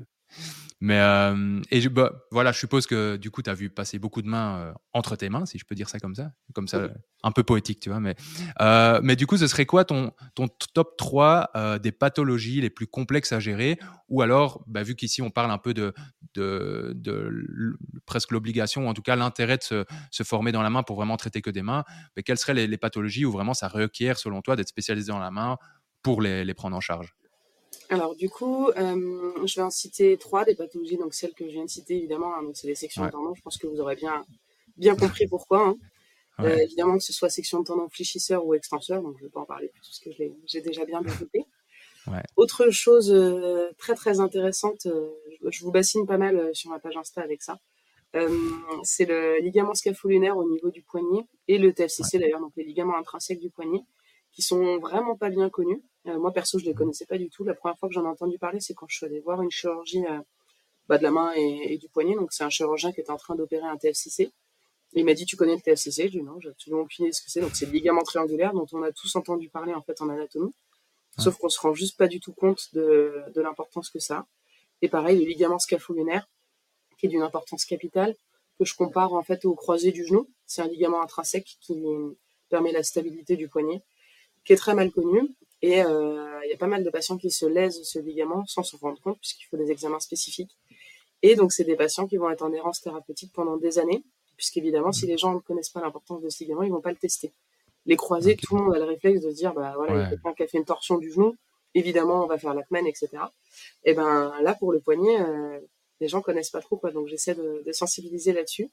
Mais 0.85 0.99
euh, 0.99 1.61
et 1.71 1.89
bah, 1.89 2.13
voilà, 2.33 2.51
je 2.51 2.59
suppose 2.59 2.89
que 2.89 3.17
du 3.17 3.31
coup, 3.31 3.41
tu 3.41 3.49
as 3.49 3.55
vu 3.55 3.71
passer 3.71 4.01
beaucoup 4.01 4.21
de 4.21 4.27
mains 4.27 4.57
euh, 4.57 4.73
entre 4.93 5.15
tes 5.15 5.29
mains, 5.29 5.47
si 5.47 5.57
je 5.57 5.65
peux 5.65 5.77
dire 5.77 5.89
ça 5.89 6.01
comme 6.01 6.17
ça, 6.17 6.33
comme 6.55 6.67
ça, 6.67 6.89
un 7.23 7.31
peu 7.31 7.45
poétique, 7.45 7.79
tu 7.79 7.89
vois. 7.89 8.01
Mais, 8.01 8.17
euh, 8.61 8.99
mais 9.01 9.15
du 9.15 9.29
coup, 9.29 9.37
ce 9.37 9.47
serait 9.47 9.65
quoi 9.65 9.85
ton, 9.85 10.11
ton 10.35 10.49
top 10.75 10.97
3 10.97 11.53
des 11.81 11.93
pathologies 11.93 12.61
les 12.61 12.69
plus 12.69 12.89
complexes 12.89 13.31
à 13.31 13.39
gérer? 13.39 13.79
Ou 14.09 14.23
alors, 14.23 14.65
bah, 14.67 14.83
vu 14.83 14.97
qu'ici, 14.97 15.23
on 15.23 15.31
parle 15.31 15.53
un 15.53 15.59
peu 15.59 15.73
de, 15.73 15.95
de, 16.35 16.93
de 16.97 17.79
presque 18.05 18.33
l'obligation, 18.33 18.87
ou 18.87 18.89
en 18.89 18.95
tout 18.95 19.03
cas 19.03 19.15
l'intérêt 19.15 19.59
de 19.59 19.63
se, 19.63 19.85
se, 20.11 20.25
former 20.25 20.51
dans 20.51 20.63
la 20.63 20.71
main 20.71 20.83
pour 20.83 20.97
vraiment 20.97 21.17
traiter 21.17 21.43
que 21.43 21.51
des 21.51 21.63
mains, 21.63 21.85
mais 22.17 22.25
quelles 22.25 22.39
seraient 22.39 22.55
les, 22.55 22.67
les 22.67 22.77
pathologies 22.77 23.25
où 23.25 23.31
vraiment 23.31 23.55
ça 23.55 23.69
requiert, 23.69 24.19
selon 24.19 24.43
toi, 24.43 24.57
d'être 24.57 24.69
spécialisé 24.69 25.13
dans 25.13 25.21
la 25.21 25.31
main 25.31 25.59
pour 26.03 26.23
les, 26.23 26.45
les 26.45 26.55
prendre 26.55 26.77
en 26.77 26.81
charge? 26.81 27.15
Alors 27.93 28.17
du 28.17 28.31
coup, 28.31 28.69
euh, 28.69 29.33
je 29.45 29.57
vais 29.57 29.63
en 29.63 29.71
citer 29.71 30.17
trois 30.17 30.47
des 30.47 30.55
pathologies, 30.55 30.97
donc 30.97 31.13
celles 31.13 31.35
que 31.35 31.45
je 31.45 31.51
viens 31.51 31.65
de 31.65 31.71
citer 31.71 31.99
évidemment, 31.99 32.35
hein, 32.35 32.43
donc 32.43 32.57
c'est 32.57 32.67
les 32.67 32.75
sections 32.75 33.05
de 33.05 33.11
tendons. 33.11 33.35
Je 33.35 33.43
pense 33.43 33.59
que 33.59 33.67
vous 33.67 33.81
aurez 33.81 33.97
bien 33.97 34.25
bien 34.79 34.97
compris 34.97 35.27
pourquoi. 35.27 35.69
Hein. 35.69 35.77
Euh, 36.41 36.57
évidemment 36.57 36.97
que 36.97 37.05
ce 37.05 37.13
soit 37.13 37.29
section 37.29 37.61
de 37.61 37.67
tendon 37.67 37.91
fléchisseur 37.91 38.47
ou 38.47 38.55
extenseur, 38.55 39.03
donc 39.03 39.17
je 39.19 39.25
ne 39.25 39.29
vais 39.29 39.33
pas 39.33 39.41
en 39.41 39.45
parler 39.45 39.69
plus 39.69 39.83
parce 39.83 39.99
que 39.99 40.11
j'ai 40.47 40.61
déjà 40.63 40.87
bien 40.87 41.03
développé. 41.03 41.45
Autre 42.37 42.71
chose 42.71 43.13
euh, 43.13 43.71
très 43.77 43.95
très 43.95 44.21
intéressante, 44.21 44.89
je 45.47 45.65
vous 45.65 45.71
bassine 45.71 46.07
pas 46.07 46.17
mal 46.17 46.55
sur 46.55 46.71
ma 46.71 46.79
page 46.79 46.97
Insta 46.97 47.21
avec 47.21 47.43
ça. 47.43 47.59
c'est 48.85 49.05
le 49.05 49.39
ligament 49.41 49.75
scapholinaire 49.75 50.39
au 50.39 50.49
niveau 50.49 50.71
du 50.71 50.81
poignet 50.81 51.27
et 51.47 51.59
le 51.59 51.75
TFCC 51.75 52.19
d'ailleurs, 52.19 52.41
donc 52.41 52.53
les 52.57 52.65
ligaments 52.65 52.97
intrinsèques 52.97 53.41
du 53.41 53.51
poignet, 53.51 53.83
qui 54.33 54.41
sont 54.41 54.79
vraiment 54.79 55.15
pas 55.15 55.29
bien 55.29 55.51
connus. 55.51 55.83
Euh, 56.07 56.19
moi, 56.19 56.33
perso, 56.33 56.59
je 56.59 56.65
les 56.65 56.75
connaissais 56.75 57.07
pas 57.07 57.19
du 57.19 57.31
tout. 57.31 57.45
La 57.45 57.55
première 57.55 57.79
fois 57.79 57.89
que 57.89 57.95
j'en 57.95 58.05
ai 58.05 58.09
entendu 58.09 58.39
parler, 58.39 58.61
c'est 58.61 58.75
quand 58.75 58.87
je 58.89 58.97
suis 58.97 59.07
allée 59.07 59.21
voir 59.21 59.41
une 59.43 59.51
chirurgie 59.51 60.05
euh, 60.07 60.21
bah, 60.89 60.99
de 60.99 61.03
la 61.03 61.11
main 61.11 61.33
et, 61.37 61.79
du 61.79 61.89
poignet. 61.89 62.15
Donc, 62.15 62.33
c'est 62.33 62.45
un 62.45 62.51
chirurgien 62.51 62.93
qui 62.93 63.01
était 63.01 63.11
en 63.11 63.17
train 63.17 63.35
d'opérer 63.35 63.67
un 63.67 63.77
TFCC. 63.77 64.33
il 64.95 65.05
m'a 65.05 65.15
dit, 65.15 65.27
tu 65.27 65.37
connais 65.37 65.55
le 65.55 65.61
TFCC 65.61 66.09
Je 66.09 66.13
lui 66.13 66.19
ai 66.19 66.21
dit, 66.21 66.27
non, 66.27 66.41
j'ai 66.41 66.49
absolument 66.49 66.83
aucune 66.83 67.07
idée 67.07 67.13
ce 67.13 67.23
que 67.23 67.31
c'est. 67.31 67.41
Donc, 67.41 67.55
c'est 67.55 67.67
le 67.67 67.73
ligament 67.73 68.03
triangulaire 68.03 68.53
dont 68.53 68.67
on 68.73 68.83
a 68.83 68.91
tous 68.93 69.15
entendu 69.17 69.49
parler, 69.49 69.75
en 69.75 69.83
fait, 69.83 70.01
en 70.01 70.09
anatomie. 70.09 70.53
Sauf 71.19 71.37
qu'on 71.37 71.51
se 71.51 71.61
rend 71.61 71.75
juste 71.75 71.99
pas 71.99 72.09
du 72.09 72.21
tout 72.21 72.33
compte 72.33 72.75
de, 72.75 73.23
de 73.35 73.41
l'importance 73.41 73.91
que 73.91 73.99
ça 73.99 74.19
a. 74.19 74.27
Et 74.81 74.89
pareil, 74.89 75.19
le 75.19 75.27
ligament 75.27 75.59
scapholinaire, 75.59 76.27
qui 76.99 77.07
est 77.07 77.09
d'une 77.11 77.23
importance 77.23 77.65
capitale, 77.65 78.17
que 78.59 78.65
je 78.65 78.75
compare, 78.75 79.13
en 79.13 79.23
fait, 79.23 79.45
au 79.45 79.55
croisé 79.55 79.93
du 79.93 80.05
genou. 80.05 80.29
C'est 80.47 80.63
un 80.63 80.69
ligament 80.69 81.03
intrinsèque 81.03 81.59
qui 81.61 81.85
permet 82.49 82.73
la 82.73 82.83
stabilité 82.83 83.37
du 83.37 83.49
poignet, 83.49 83.83
qui 84.45 84.53
est 84.53 84.57
très 84.57 84.75
mal 84.75 84.91
connu 84.91 85.29
et 85.63 85.83
euh, 85.83 86.41
il 86.45 86.51
y 86.51 86.53
a 86.53 86.57
pas 86.57 86.67
mal 86.67 86.83
de 86.85 86.91
patients 86.91 87.17
qui 87.17 87.31
se 87.31 87.47
lèsent 87.47 87.83
ce 87.85 88.01
ligament 88.01 88.45
sans 88.47 88.65
se 88.65 88.77
rendre 88.77 89.01
compte, 89.01 89.19
puisqu'il 89.19 89.45
faut 89.45 89.57
des 89.57 89.71
examens 89.71 90.01
spécifiques. 90.01 90.57
Et 91.23 91.37
donc, 91.37 91.53
c'est 91.53 91.65
des 91.65 91.77
patients 91.77 92.09
qui 92.09 92.17
vont 92.17 92.29
être 92.31 92.43
en 92.43 92.53
errance 92.53 92.81
thérapeutique 92.81 93.33
pendant 93.33 93.57
des 93.57 93.79
années, 93.79 94.03
puisqu'évidemment, 94.37 94.91
si 94.91 95.07
les 95.07 95.17
gens 95.17 95.33
ne 95.35 95.39
connaissent 95.39 95.71
pas 95.71 95.81
l'importance 95.81 96.21
de 96.21 96.29
ce 96.29 96.43
ligament, 96.43 96.65
ils 96.65 96.73
vont 96.73 96.81
pas 96.81 96.91
le 96.91 96.97
tester. 96.97 97.33
Les 97.87 97.97
croisés, 97.97 98.37
tout 98.37 98.57
le 98.57 98.63
monde 98.63 98.75
a 98.75 98.79
le 98.79 98.85
réflexe 98.85 99.21
de 99.21 99.31
se 99.31 99.37
dire, 99.37 99.55
bah 99.55 99.75
voilà, 99.77 99.95
il 99.95 99.99
y 100.01 100.05
a 100.05 100.09
quelqu'un 100.11 100.35
qui 100.35 100.43
a 100.43 100.47
fait 100.49 100.59
une 100.59 100.65
torsion 100.65 100.99
du 100.99 101.13
genou, 101.13 101.37
évidemment, 101.75 102.25
on 102.25 102.27
va 102.27 102.39
faire 102.39 102.55
la 102.55 102.65
semaine, 102.65 102.87
etc. 102.89 103.11
Et 103.85 103.95
ben 103.95 104.33
là, 104.43 104.55
pour 104.55 104.73
le 104.73 104.81
poignet, 104.81 105.21
euh, 105.21 105.61
les 106.01 106.09
gens 106.09 106.23
connaissent 106.23 106.51
pas 106.51 106.61
trop, 106.61 106.77
quoi. 106.77 106.91
Donc, 106.91 107.07
j'essaie 107.07 107.37
de, 107.37 107.63
de, 107.65 107.73
sensibiliser 107.73 108.33
là-dessus. 108.33 108.69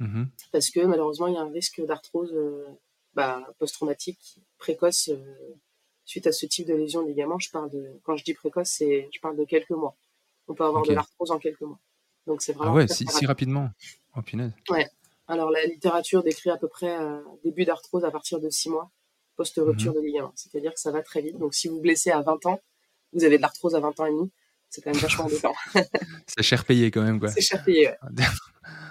Mm-hmm. 0.00 0.26
Parce 0.50 0.68
que 0.68 0.80
malheureusement, 0.80 1.28
il 1.28 1.34
y 1.34 1.38
a 1.38 1.42
un 1.42 1.50
risque 1.50 1.82
d'arthrose 1.84 2.32
euh, 2.34 2.66
bah, 3.14 3.46
post-traumatique 3.58 4.38
précoce 4.58 5.10
suite 6.04 6.26
à 6.26 6.32
ce 6.32 6.46
type 6.46 6.66
de 6.66 6.74
lésion 6.74 7.02
de 7.02 7.08
ligament, 7.08 7.38
je 7.38 7.50
parle 7.50 7.70
de, 7.70 8.00
quand 8.02 8.16
je 8.16 8.24
dis 8.24 8.34
précoce, 8.34 8.68
c'est, 8.68 9.08
je 9.12 9.20
parle 9.20 9.36
de 9.36 9.44
quelques 9.44 9.70
mois. 9.70 9.96
On 10.48 10.54
peut 10.54 10.64
avoir 10.64 10.82
de 10.82 10.92
l'arthrose 10.92 11.30
en 11.30 11.38
quelques 11.38 11.62
mois. 11.62 11.78
Donc 12.26 12.42
c'est 12.42 12.52
vraiment. 12.52 12.72
Ah 12.72 12.74
ouais, 12.74 12.88
si, 12.88 13.26
rapidement. 13.26 13.70
Oh 14.16 14.22
punaise. 14.22 14.52
Ouais. 14.68 14.88
Alors 15.28 15.50
la 15.50 15.64
littérature 15.64 16.22
décrit 16.22 16.50
à 16.50 16.56
peu 16.56 16.68
près 16.68 17.00
euh, 17.00 17.20
début 17.44 17.64
d'arthrose 17.64 18.04
à 18.04 18.10
partir 18.10 18.40
de 18.40 18.50
6 18.50 18.70
mois 18.70 18.90
post-rupture 19.36 19.92
mhm. 19.92 20.00
de 20.00 20.04
ligament. 20.04 20.32
C'est-à-dire 20.34 20.74
que 20.74 20.80
ça 20.80 20.90
va 20.90 21.02
très 21.02 21.22
vite. 21.22 21.38
Donc 21.38 21.54
si 21.54 21.68
vous 21.68 21.80
blessez 21.80 22.10
à 22.10 22.20
20 22.20 22.46
ans, 22.46 22.60
vous 23.12 23.24
avez 23.24 23.36
de 23.36 23.42
l'arthrose 23.42 23.74
à 23.74 23.80
20 23.80 24.00
ans 24.00 24.06
et 24.06 24.10
demi, 24.10 24.30
c'est 24.68 24.82
quand 24.82 24.92
même 24.92 25.00
vachement 25.00 25.28
temps. 25.42 25.54
c'est 26.26 26.42
cher 26.42 26.64
payé 26.64 26.90
quand 26.90 27.02
même, 27.02 27.18
quoi. 27.18 27.30
C'est 27.30 27.40
cher 27.40 27.62
payé, 27.64 27.88
ouais. 27.88 28.24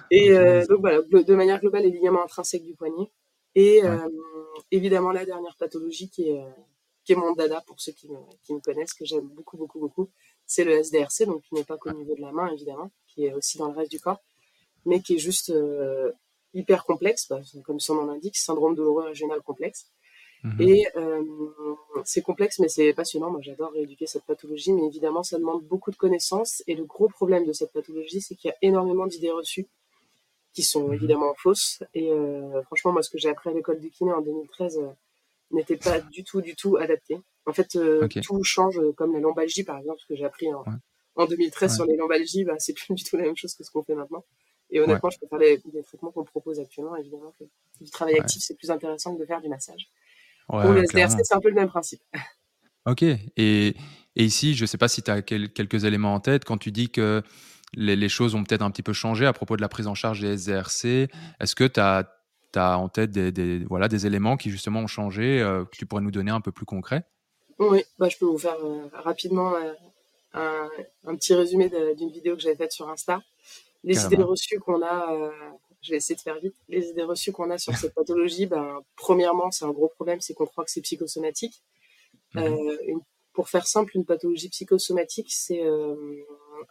et 0.10 0.32
euh, 0.32 0.66
donc 0.66 0.80
voilà, 0.80 1.02
de 1.02 1.36
manière 1.36 1.60
globale, 1.60 1.84
les 1.84 1.92
ligaments 1.92 2.24
intrinsèques 2.24 2.64
du 2.64 2.74
poignet. 2.74 3.12
Et 3.56 3.84
euh, 3.84 3.98
évidemment, 4.72 5.12
la 5.12 5.26
dernière 5.26 5.56
pathologie 5.58 6.10
qui 6.10 6.30
est, 6.30 6.42
qui 7.04 7.14
est 7.14 7.16
mon 7.16 7.34
dada 7.34 7.62
pour 7.66 7.80
ceux 7.80 7.92
qui 7.92 8.10
me, 8.10 8.18
qui 8.44 8.54
me 8.54 8.60
connaissent, 8.60 8.94
que 8.94 9.06
j'aime 9.06 9.28
beaucoup, 9.28 9.58
beaucoup, 9.58 9.80
beaucoup. 9.80 10.10
C'est 10.46 10.64
le 10.64 10.74
SDRC, 10.74 11.26
donc 11.26 11.44
qui 11.44 11.56
n'est 11.56 11.64
pas 11.64 11.78
qu'au 11.78 11.92
niveau 11.92 12.16
de 12.16 12.22
la 12.22 12.32
main, 12.32 12.48
évidemment, 12.52 12.92
qui 13.08 13.26
est 13.26 13.34
aussi 13.34 13.58
dans 13.58 13.68
le 13.68 13.78
reste 13.78 13.92
du 13.92 14.00
corps, 14.00 14.22
mais 14.86 15.02
qui 15.02 15.16
est 15.16 15.20
juste 15.20 15.50
euh, 15.50 16.12
hyper 16.54 16.86
complexe, 16.86 17.28
bah, 17.30 17.42
comme 17.64 17.80
son 17.80 17.96
nom 17.96 18.06
l'indique, 18.06 18.38
syndrome 18.38 18.76
douloureux 18.76 19.06
régional 19.06 19.42
complexe. 19.42 19.88
Mhm. 20.44 20.62
Et 20.62 20.88
euh, 20.96 21.24
c'est 22.04 22.22
complexe, 22.22 22.60
mais 22.60 22.68
c'est 22.68 22.94
passionnant. 22.94 23.30
Moi, 23.30 23.42
j'adore 23.42 23.72
rééduquer 23.72 24.08
cette 24.08 24.26
pathologie, 24.26 24.74
mais 24.74 24.86
évidemment, 24.86 25.24
ça 25.24 25.38
demande 25.38 25.64
beaucoup 25.64 25.92
de 25.92 25.96
connaissances. 25.96 26.64
Et 26.68 26.76
le 26.76 26.84
gros 26.84 27.08
problème 27.08 27.46
de 27.46 27.54
cette 27.54 27.72
pathologie, 27.72 28.22
c'est 28.22 28.36
qu'il 28.36 28.50
y 28.50 28.52
a 28.52 28.58
énormément 28.62 29.06
d'idées 29.06 29.32
reçues 29.32 29.68
qui 30.54 30.64
sont 30.64 30.88
mhm. 30.88 30.94
évidemment 30.96 31.34
fausses. 31.36 31.84
Et 31.94 32.12
euh, 32.12 32.62
franchement, 32.64 32.92
moi, 32.92 33.04
ce 33.04 33.10
que 33.10 33.18
j'ai 33.18 33.30
appris 33.30 33.50
à 33.50 33.54
l'école 33.54 33.80
du 33.80 33.90
kiné 33.90 34.12
en 34.12 34.22
2013, 34.22 34.82
n'était 35.54 35.78
pas 35.78 36.00
du 36.00 36.24
tout, 36.24 36.42
du 36.42 36.56
tout 36.56 36.78
adapté. 36.78 37.20
En 37.46 37.54
fait, 37.54 37.76
euh, 37.76 38.08
tout 38.24 38.44
change, 38.44 38.78
euh, 38.80 38.92
comme 38.94 39.14
la 39.14 39.20
lombalgie, 39.20 39.64
par 39.64 39.78
exemple, 39.78 40.00
ce 40.00 40.06
que 40.06 40.16
j'ai 40.16 40.26
appris 40.26 40.54
en, 40.54 40.64
en 41.16 41.26
2013 41.26 41.76
sur 41.76 41.86
les 41.86 41.96
lombalgies, 41.96 42.44
bah, 42.44 42.56
c'est 42.60 42.74
plus 42.74 42.94
du 42.94 43.04
tout 43.04 43.18
la 43.18 43.24
même 43.24 43.36
chose 43.36 43.54
que 43.56 43.64
ce 43.64 43.72
qu'on 43.72 43.84
fait 43.84 43.96
maintenant. 43.96 44.24
Et 44.70 44.80
honnêtement, 44.80 45.10
je 45.10 45.18
préfère 45.18 45.40
les, 45.40 45.62
les 45.74 45.84
traitements 45.84 46.12
qu'on 46.12 46.24
propose 46.24 46.60
actuellement. 46.60 46.96
Évidemment 46.96 47.34
que 47.38 47.44
du 47.84 47.90
travail 47.92 48.20
actif, 48.20 48.42
c'est 48.42 48.56
plus 48.56 48.72
intéressant 48.72 49.16
que 49.16 49.22
de 49.22 49.26
faire 49.26 49.42
du 49.42 49.50
massage. 49.50 49.90
Pour 50.48 50.72
le 50.72 50.84
SDRC, 50.84 51.20
c'est 51.24 51.34
un 51.34 51.40
peu 51.40 51.50
le 51.50 51.56
même 51.56 51.70
principe. 51.70 52.02
Ok. 52.88 53.04
Et, 53.04 53.20
et 53.38 54.24
ici, 54.24 54.56
je 54.56 54.64
ne 54.64 54.66
sais 54.66 54.80
pas 54.80 54.88
si 54.88 55.04
tu 55.04 55.12
as 55.12 55.22
quelques 55.22 55.84
éléments 55.84 56.16
en 56.16 56.20
tête. 56.20 56.46
Quand 56.46 56.58
tu 56.58 56.72
dis 56.72 56.90
que 56.90 57.22
les, 57.76 57.96
les 57.96 58.10
choses 58.10 58.34
ont 58.34 58.44
peut-être 58.44 58.64
un 58.64 58.72
petit 58.72 58.82
peu 58.82 58.92
changé 58.92 59.28
à 59.28 59.34
propos 59.34 59.56
de 59.56 59.62
la 59.62 59.70
prise 59.70 59.86
en 59.86 59.94
charge 59.94 60.22
des 60.22 60.34
SDRC, 60.34 61.08
est-ce 61.40 61.54
que 61.54 61.66
tu 61.66 61.80
as 61.80 62.10
tu 62.52 62.60
as 62.60 62.78
en 62.78 62.90
tête 62.90 63.12
des, 63.12 63.60
voilà, 63.66 63.88
des 63.88 64.06
éléments 64.06 64.38
qui 64.38 64.50
justement 64.50 64.82
ont 64.82 64.88
changé, 64.88 65.42
euh, 65.42 65.66
que 65.66 65.78
tu 65.78 65.86
pourrais 65.86 66.02
nous 66.02 66.12
donner 66.12 66.32
un 66.32 66.42
peu 66.42 66.52
plus 66.52 66.66
concret? 66.66 67.04
Oui, 67.60 67.84
bah, 68.00 68.10
je 68.10 68.18
peux 68.18 68.26
vous 68.26 68.38
faire 68.38 68.58
euh, 68.64 68.88
rapidement 68.94 69.54
euh, 69.56 70.68
un, 71.06 71.16
petit 71.16 71.34
résumé 71.34 71.70
d'une 71.98 72.10
vidéo 72.10 72.36
que 72.36 72.42
j'avais 72.42 72.56
faite 72.56 72.72
sur 72.72 72.90
Insta. 72.90 73.22
Les 73.84 74.06
idées 74.06 74.18
reçues 74.18 74.60
qu'on 74.60 74.84
a 74.84 75.32
je 75.82 75.90
vais 75.90 75.98
essayer 75.98 76.16
de 76.16 76.22
faire 76.22 76.40
vite. 76.40 76.54
Les 76.70 76.90
idées 76.90 77.02
reçues 77.02 77.32
qu'on 77.32 77.50
a 77.50 77.58
sur 77.58 77.76
cette 77.76 77.94
pathologie, 77.96 78.46
ben, 78.46 78.82
premièrement, 78.96 79.50
c'est 79.50 79.66
un 79.66 79.72
gros 79.72 79.88
problème, 79.88 80.22
c'est 80.22 80.36
qu'on 80.36 80.46
croit 80.46 80.64
que 80.64 80.70
c'est 80.70 80.82
psychosomatique. 80.82 81.64
Mhm. 82.36 83.02
Pour 83.34 83.50
faire 83.50 83.66
simple, 83.66 83.96
une 83.96 84.06
pathologie 84.06 84.50
psychosomatique, 84.50 85.32
c'est 85.32 85.64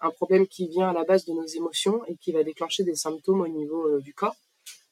un 0.01 0.11
problème 0.11 0.47
qui 0.47 0.69
vient 0.69 0.91
à 0.91 0.93
la 0.93 1.03
base 1.03 1.25
de 1.25 1.33
nos 1.33 1.47
émotions 1.47 2.05
et 2.07 2.15
qui 2.17 2.31
va 2.31 2.45
déclencher 2.45 2.85
des 2.85 2.95
symptômes 2.95 3.41
au 3.41 3.49
niveau 3.49 3.99
du 3.99 4.15
corps. 4.15 4.37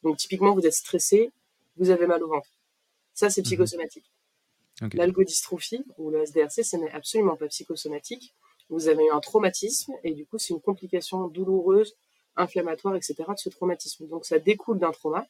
Donc 0.03 0.17
typiquement, 0.17 0.55
vous 0.55 0.67
êtes 0.67 0.75
stressé, 0.75 1.31
vous 1.77 1.91
avez 1.91 2.07
mal 2.07 2.23
au 2.23 2.29
ventre. 2.29 2.49
Ça, 3.15 3.31
c'est 3.31 3.41
mhm. 3.41 3.47
psychosomatique. 3.47 4.11
L'algodystrophie 4.93 5.85
ou 5.97 6.11
le 6.11 6.23
SDRC, 6.23 6.63
ce 6.63 6.77
n'est 6.77 6.91
absolument 6.93 7.37
pas 7.37 7.49
psychosomatique. 7.49 8.33
Vous 8.71 8.89
avez 8.89 9.05
eu 9.05 9.11
un 9.11 9.21
traumatisme 9.21 9.93
et 10.05 10.13
du 10.13 10.25
coup, 10.25 10.39
c'est 10.39 10.55
une 10.55 10.61
complication 10.61 11.27
douloureuse, 11.27 11.97
inflammatoire, 12.37 12.95
etc. 12.95 13.17
de 13.29 13.39
ce 13.39 13.49
traumatisme. 13.49 14.07
Donc 14.07 14.25
ça 14.25 14.39
découle 14.39 14.79
d'un 14.79 14.93
trauma 14.93 15.27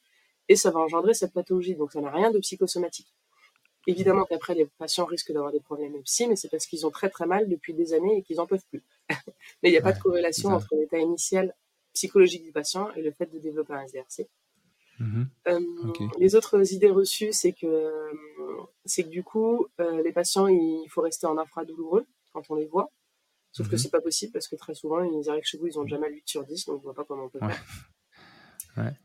et 0.48 0.56
ça 0.56 0.70
va 0.70 0.80
engendrer 0.80 1.14
cette 1.14 1.32
pathologie. 1.32 1.75
Donc 1.75 1.92
ça 1.92 2.00
n'a 2.00 2.10
rien 2.10 2.30
de 2.30 2.38
psychosomatique. 2.40 3.08
Évidemment 3.87 4.26
qu'après, 4.26 4.54
les 4.54 4.66
patients 4.66 5.06
risquent 5.06 5.32
d'avoir 5.32 5.50
des 5.50 5.60
problèmes 5.60 6.02
psy, 6.02 6.28
mais 6.28 6.37
c'est 6.37 6.50
parce 6.50 6.66
qu'ils 6.66 6.87
ont 6.87 6.90
très 6.90 7.08
très 7.08 7.25
mal 7.25 7.48
depuis 7.48 7.72
des 7.72 7.94
années 7.94 8.18
et 8.18 8.22
qu'ils 8.22 8.37
n'en 8.37 8.46
peuvent 8.46 8.64
plus. 8.68 8.82
mais 9.62 9.70
il 9.70 9.70
n'y 9.70 9.78
a 9.78 9.82
pas 9.82 9.92
de 9.92 9.98
corrélation 9.98 10.50
entre 10.50 10.75
l'état 10.75 10.98
initial 10.98 11.54
psychologique 11.94 12.42
du 12.42 12.52
patient 12.52 12.92
et 12.96 13.02
le 13.02 13.12
fait 13.12 13.32
de 13.32 13.38
développer 13.38 13.72
un 13.72 13.82
SDRC. 13.84 14.28
Mm-hmm. 15.00 15.26
Euh, 15.49 15.61
les 16.19 16.35
autres 16.35 16.73
idées 16.73 16.90
reçues, 16.90 17.33
c'est 17.33 17.52
que, 17.52 18.11
c'est 18.85 19.05
que 19.05 19.09
du 19.09 19.23
coup, 19.23 19.67
euh, 19.81 20.02
les 20.02 20.12
patients, 20.12 20.49
il 20.49 20.87
faut 20.90 21.02
rester 21.02 21.26
en 21.26 21.38
infra-douloureux 21.38 22.07
quand 22.33 22.43
on 22.50 22.55
les 22.55 22.67
voit. 22.67 22.90
Sauf 23.52 23.69
que 23.69 23.76
mm-hmm. 23.76 23.78
c'est 23.78 23.90
pas 23.90 24.00
possible 24.00 24.33
parce 24.33 24.49
que 24.49 24.57
très 24.57 24.75
souvent, 24.75 25.02
ils 25.02 25.31
arrivent 25.31 25.45
chez 25.45 25.59
vous, 25.59 25.67
ils 25.67 25.78
ont 25.78 25.85
déjà 25.85 25.99
mal 25.99 26.12
8 26.12 26.23
sur 26.26 26.45
10, 26.45 26.67
donc 26.67 26.81
on 26.81 26.83
voit 26.83 26.95
pas 26.95 27.05
comment 27.05 27.25
on 27.25 27.28
peut 27.28 27.38
faire. 27.38 27.64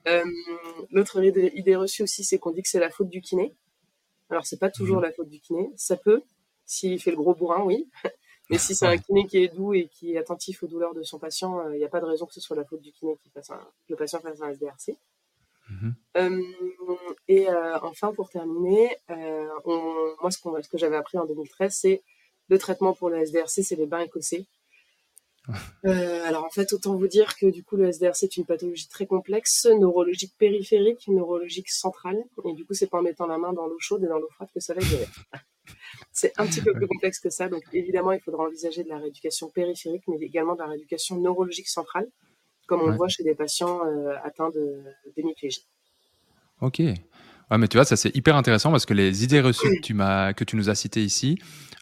Euh, 0.08 0.24
l'autre 0.92 1.24
idée 1.24 1.76
reçue 1.76 2.04
aussi, 2.04 2.24
c'est 2.24 2.38
qu'on 2.38 2.52
dit 2.52 2.62
que 2.62 2.70
c'est 2.70 2.80
la 2.80 2.92
faute 2.92 3.10
du 3.10 3.22
kiné. 3.22 3.56
Alors, 4.30 4.46
c'est 4.46 4.60
pas 4.60 4.70
toujours 4.70 4.98
mhm. 4.98 5.04
la 5.04 5.12
faute 5.12 5.30
du 5.30 5.40
kiné. 5.40 5.72
Ça 5.76 5.98
peut, 5.98 6.22
s'il 6.66 7.02
fait 7.02 7.12
le 7.12 7.18
gros 7.18 7.34
bourrin, 7.34 7.64
oui. 7.64 7.90
Mais 8.50 8.58
si 8.58 8.76
c'est 8.76 8.86
un 8.86 8.98
kiné 8.98 9.26
qui 9.26 9.38
est 9.38 9.48
doux 9.48 9.74
et 9.74 9.88
qui 9.88 10.14
est 10.14 10.18
attentif 10.18 10.64
aux 10.64 10.68
douleurs 10.68 10.94
de 10.94 11.02
son 11.02 11.18
patient, 11.18 11.68
il 11.70 11.76
euh, 11.76 11.78
n'y 11.78 11.84
a 11.86 11.90
pas 11.90 12.02
de 12.02 12.06
raison 12.06 12.26
que 12.26 12.34
ce 12.34 12.42
soit 12.42 12.56
la 12.56 12.66
faute 12.66 12.82
du 12.82 12.92
kiné 12.92 13.18
qui 13.24 13.30
fasse 13.30 13.48
que 13.48 13.54
le 13.90 13.96
patient 13.96 14.20
fasse 14.20 14.42
un 14.42 14.50
SDRC. 14.50 14.98
Mhm. 15.84 15.96
Euh, 16.18 16.42
et 17.28 17.50
euh, 17.50 17.78
enfin, 17.82 18.14
pour 18.14 18.30
terminer, 18.30 18.98
moi, 19.10 20.32
ce, 20.32 20.38
ce 20.38 20.70
que 20.70 20.78
j'avais 20.78 20.96
appris 20.96 21.18
en 21.18 21.26
2013, 21.26 21.74
c'est 21.74 22.02
le 22.50 22.58
traitement 22.58 22.94
pour 22.94 23.10
le 23.10 23.18
SDRC, 23.18 23.64
c'est 23.64 23.76
les 23.76 23.86
bains 23.86 24.02
écossais. 24.02 24.46
Euh, 25.86 26.24
alors 26.26 26.46
en 26.46 26.50
fait, 26.50 26.72
autant 26.72 26.96
vous 26.96 27.10
dire 27.10 27.36
que 27.36 27.48
du 27.48 27.66
coup 27.66 27.76
le 27.76 27.92
SDR 27.92 28.16
c'est 28.16 28.38
une 28.38 28.46
pathologie 28.46 28.88
très 28.88 29.06
complexe, 29.06 29.66
neurologique 29.66 30.34
périphérique, 30.38 31.06
neurologique 31.10 31.70
centrale, 31.70 32.24
et 32.46 32.54
du 32.54 32.64
coup 32.64 32.74
c'est 32.74 32.88
pas 32.88 33.00
en 33.00 33.02
mettant 33.02 33.28
la 33.28 33.38
main 33.38 33.52
dans 33.52 33.68
l'eau 33.68 33.76
chaude 33.80 34.02
et 34.06 34.08
dans 34.08 34.18
l'eau 34.18 34.30
froide 34.30 34.48
que 34.54 34.62
ça 34.62 34.74
va 34.74 34.80
guérir. 34.80 35.10
c'est 36.14 36.32
un 36.40 36.46
petit 36.46 36.62
peu 36.62 36.72
plus 36.72 36.88
complexe 36.88 37.20
que 37.20 37.30
ça, 37.30 37.50
donc 37.50 37.62
évidemment 37.74 38.14
il 38.14 38.22
faudra 38.22 38.46
envisager 38.46 38.86
de 38.86 38.90
la 38.90 38.98
rééducation 39.00 39.50
périphérique, 39.50 40.04
mais 40.08 40.16
également 40.22 40.54
de 40.54 40.60
la 40.60 40.68
rééducation 40.68 41.18
neurologique 41.18 41.68
centrale, 41.68 42.08
comme 42.68 42.82
on 42.82 42.88
le 42.88 42.96
voit 42.96 43.08
chez 43.08 43.24
des 43.24 43.36
patients 43.36 43.86
euh, 43.86 44.16
atteints 44.24 44.50
de 44.50 44.84
d'hémiplégie. 45.16 45.66
Ok, 46.62 46.82
Ouais, 47.52 47.58
mais 47.58 47.68
tu 47.68 47.78
vois, 47.78 47.86
ça 47.86 47.96
c'est 47.96 48.16
hyper 48.16 48.36
intéressant 48.36 48.72
parce 48.72 48.86
que 48.86 48.94
les 48.94 49.24
idées 49.24 49.42
reçues 49.42 49.68
que 49.76 49.82
tu, 49.84 49.94
m'as, 49.94 50.34
que 50.34 50.44
tu 50.44 50.56
nous 50.56 50.70
as 50.70 50.76
citées 50.76 51.04
ici, 51.04 51.38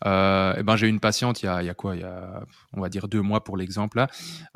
euh, 0.05 0.55
eh 0.57 0.63
ben, 0.63 0.75
j'ai 0.75 0.87
eu 0.87 0.89
une 0.89 0.99
patiente 0.99 1.43
il 1.43 1.45
y, 1.45 1.49
a, 1.49 1.61
il 1.61 1.67
y 1.67 1.69
a 1.69 1.75
quoi? 1.75 1.95
Il 1.95 2.01
y 2.01 2.03
a, 2.03 2.43
on 2.73 2.81
va 2.81 2.89
dire, 2.89 3.07
deux 3.07 3.21
mois 3.21 3.43
pour 3.43 3.55
l'exemple, 3.55 3.97
là, 3.97 4.07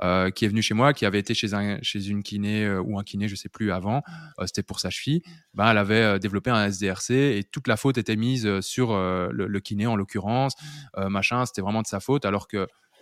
euh, 0.04 0.32
qui 0.32 0.46
est 0.46 0.48
venue 0.48 0.64
chez 0.64 0.74
moi, 0.74 0.94
qui 0.94 1.06
avait 1.06 1.20
été 1.20 1.34
chez, 1.34 1.54
un, 1.54 1.78
chez 1.84 2.08
une 2.08 2.24
kiné 2.24 2.66
euh, 2.66 2.82
ou 2.82 2.98
un 2.98 3.04
kiné, 3.04 3.28
je 3.28 3.36
sais 3.36 3.50
plus, 3.50 3.72
avant, 3.72 4.02
c'était 4.46 4.64
pour 4.64 4.80
sa 4.80 4.90
cheville. 4.90 5.22
Ben, 5.54 5.72
elle 5.72 5.78
avait 5.78 6.20
développé 6.20 6.50
un 6.50 6.66
SDRC 6.66 7.12
et 7.12 7.44
toute 7.50 7.68
la 7.68 7.78
faute 7.78 7.98
était 7.98 8.16
mise 8.16 8.60
sur 8.62 8.94
le, 8.94 9.30
le, 9.32 9.60
kiné 9.60 9.88
en 9.88 9.96
l'occurrence. 9.96 10.54
machin, 10.98 11.46
c'était 11.46 11.62
vraiment 11.62 11.82
de 11.82 11.88
sa 11.88 12.00
faute 12.00 12.26
alors 12.26 12.48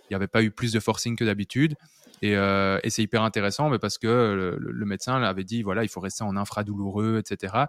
qu'il 0.06 0.14
n'y 0.14 0.16
avait 0.16 0.28
pas 0.28 0.42
eu 0.42 0.50
plus 0.50 0.72
de 0.72 0.80
forcing 0.80 1.16
que 1.16 1.24
d'habitude. 1.24 1.74
Et, 2.22 2.36
euh, 2.36 2.78
et 2.82 2.90
c'est 2.90 3.02
hyper 3.02 3.22
intéressant 3.22 3.68
mais 3.68 3.78
parce 3.78 3.98
que 3.98 4.06
le, 4.06 4.56
le, 4.58 4.86
médecin 4.86 5.20
avait 5.20 5.44
dit 5.44 5.62
voilà, 5.62 5.82
il 5.82 5.88
faut 5.88 6.00
rester 6.00 6.24
en 6.24 6.36
infra 6.36 6.64
douloureux, 6.64 7.18
etc. 7.18 7.64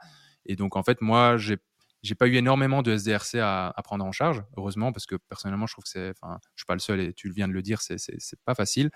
Et 0.45 0.55
donc, 0.55 0.75
en 0.75 0.83
fait, 0.83 1.01
moi, 1.01 1.35
j'ai 1.37 1.57
j'ai 2.05 2.15
pas 2.15 2.27
eu 2.27 2.35
énormément 2.35 2.81
de 2.81 2.95
SDRC 2.95 3.35
à, 3.39 3.73
à, 3.75 3.81
prendre 3.81 4.05
en 4.05 4.11
charge, 4.11 4.43
heureusement, 4.57 4.91
parce 4.93 5.05
que 5.05 5.15
personnellement, 5.15 5.65
je 5.65 5.73
trouve 5.73 5.83
que 5.83 5.89
c'est, 5.89 6.11
enfin, 6.11 6.37
je 6.55 6.61
suis 6.61 6.65
pas 6.65 6.75
le 6.75 6.79
seul 6.79 6.99
et 6.99 7.13
tu 7.13 7.31
viens 7.31 7.47
de 7.47 7.53
le 7.53 7.61
dire, 7.61 7.81
c'est, 7.81 7.97
pas 8.45 8.53
facile. 8.53 8.91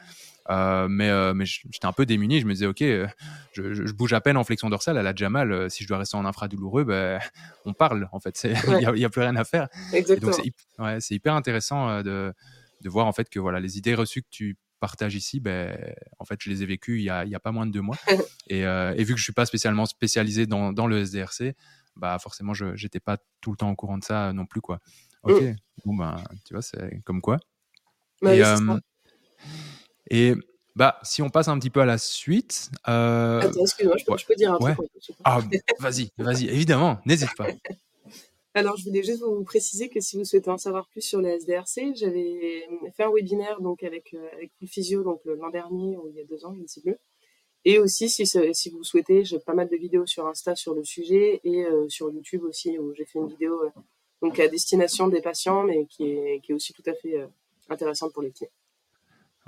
Euh, 0.49 0.87
mais, 0.87 1.09
euh, 1.09 1.33
mais 1.33 1.45
j'étais 1.45 1.87
un 1.87 1.91
peu 1.91 2.05
démuni. 2.05 2.39
Je 2.39 2.45
me 2.45 2.53
disais, 2.53 2.67
ok, 2.67 2.81
euh, 2.83 3.07
je, 3.53 3.73
je, 3.73 3.93
bouge 3.93 4.13
à 4.13 4.21
peine 4.21 4.37
en 4.37 4.43
flexion 4.43 4.69
dorsale, 4.69 4.97
elle 4.97 5.07
a 5.07 5.13
déjà 5.13 5.29
mal. 5.29 5.51
Euh, 5.51 5.69
si 5.69 5.83
je 5.83 5.87
dois 5.87 5.97
rester 5.97 6.17
en 6.17 6.25
infra 6.25 6.47
douloureux, 6.47 6.83
ben, 6.83 7.19
on 7.65 7.73
parle. 7.73 8.07
En 8.11 8.19
fait, 8.19 8.39
il 8.67 8.77
n'y 8.77 9.03
a, 9.03 9.07
a, 9.07 9.09
plus 9.09 9.21
rien 9.21 9.35
à 9.35 9.43
faire. 9.43 9.67
Exactement. 9.91 10.31
donc 10.31 10.41
c'est, 10.43 10.81
ouais, 10.81 10.99
c'est 10.99 11.15
hyper 11.15 11.33
intéressant 11.33 12.03
de, 12.03 12.31
de 12.81 12.89
voir 12.89 13.07
en 13.07 13.13
fait 13.13 13.29
que 13.29 13.39
voilà 13.39 13.59
les 13.59 13.77
idées 13.77 13.95
reçues 13.95 14.21
que 14.21 14.29
tu 14.29 14.57
partage 14.79 15.15
ici, 15.15 15.39
ben, 15.39 15.77
en 16.17 16.25
fait, 16.25 16.39
je 16.41 16.49
les 16.49 16.63
ai 16.63 16.65
vécues 16.65 16.99
il 16.99 17.03
y 17.03 17.09
a, 17.09 17.25
il 17.25 17.31
y 17.31 17.35
a 17.35 17.39
pas 17.39 17.51
moins 17.51 17.65
de 17.65 17.71
deux 17.71 17.81
mois. 17.81 17.97
et, 18.47 18.65
euh, 18.65 18.93
et, 18.97 19.03
vu 19.03 19.13
que 19.13 19.19
je 19.19 19.23
suis 19.23 19.33
pas 19.33 19.45
spécialement 19.45 19.85
spécialisé 19.85 20.47
dans, 20.47 20.73
dans 20.73 20.87
le 20.87 21.05
SDRC, 21.05 21.55
bah 21.95 22.17
forcément, 22.19 22.53
je 22.53 22.65
n'étais 22.65 22.99
pas 22.99 23.17
tout 23.41 23.51
le 23.51 23.57
temps 23.57 23.69
au 23.69 23.75
courant 23.75 23.97
de 23.97 24.03
ça 24.03 24.33
non 24.33 24.45
plus, 24.45 24.61
quoi. 24.61 24.79
Ok, 25.23 25.41
mm. 25.41 25.55
bon 25.85 25.95
ben, 25.95 26.15
tu 26.45 26.53
vois, 26.53 26.61
c'est 26.61 27.01
comme 27.03 27.21
quoi. 27.21 27.39
Bah, 28.21 28.35
et, 28.35 28.43
euh, 28.43 28.79
et 30.09 30.33
bah, 30.75 30.99
si 31.03 31.21
on 31.21 31.29
passe 31.29 31.49
un 31.49 31.59
petit 31.59 31.69
peu 31.69 31.81
à 31.81 31.85
la 31.85 31.97
suite. 31.97 32.71
Euh... 32.87 33.41
Attends, 33.41 33.61
excuse-moi, 33.61 33.95
je, 33.97 34.05
je, 34.17 34.25
peux 34.25 34.35
dire 34.35 34.53
un 34.53 34.57
truc. 34.57 34.77
Ah, 35.25 35.39
vas-y, 35.79 36.11
vas-y, 36.17 36.47
évidemment, 36.47 37.01
n'hésite 37.05 37.35
pas. 37.35 37.47
Alors, 38.55 38.77
je 38.77 38.83
voulais 38.85 39.03
juste 39.03 39.21
vous 39.21 39.43
préciser 39.43 39.89
que 39.89 39.99
si 39.99 40.17
vous 40.17 40.25
souhaitez 40.25 40.49
en 40.49 40.57
savoir 40.57 40.87
plus 40.87 41.01
sur 41.01 41.21
les 41.21 41.29
SDRC, 41.39 41.95
j'avais 41.95 42.67
fait 42.95 43.03
un 43.03 43.11
webinaire 43.11 43.61
donc 43.61 43.83
avec 43.83 44.13
euh, 44.15 44.27
avec 44.33 44.51
Physio 44.65 45.03
donc 45.03 45.21
l'an 45.25 45.49
dernier 45.51 45.97
ou 45.97 46.09
il 46.09 46.15
y 46.15 46.21
a 46.21 46.25
deux 46.25 46.45
ans, 46.45 46.55
je 46.55 46.61
ne 46.61 46.67
sais 46.67 46.81
plus. 46.81 46.95
Et 47.65 47.77
aussi, 47.77 48.09
si, 48.09 48.25
si 48.25 48.69
vous 48.71 48.83
souhaitez, 48.83 49.23
j'ai 49.23 49.39
pas 49.39 49.53
mal 49.53 49.69
de 49.69 49.75
vidéos 49.75 50.05
sur 50.07 50.25
Insta 50.25 50.55
sur 50.55 50.73
le 50.73 50.83
sujet 50.83 51.41
et 51.43 51.65
euh, 51.65 51.87
sur 51.89 52.09
YouTube 52.09 52.43
aussi 52.43 52.79
où 52.79 52.93
j'ai 52.95 53.05
fait 53.05 53.19
une 53.19 53.27
vidéo 53.27 53.63
euh, 53.65 53.69
donc 54.21 54.39
à 54.39 54.47
destination 54.47 55.07
des 55.07 55.21
patients, 55.21 55.63
mais 55.63 55.85
qui 55.85 56.05
est 56.05 56.41
qui 56.43 56.51
est 56.51 56.55
aussi 56.55 56.73
tout 56.73 56.83
à 56.87 56.93
fait 56.93 57.15
intéressante 57.69 58.13
pour 58.13 58.23
les 58.23 58.31
clients. 58.31 58.49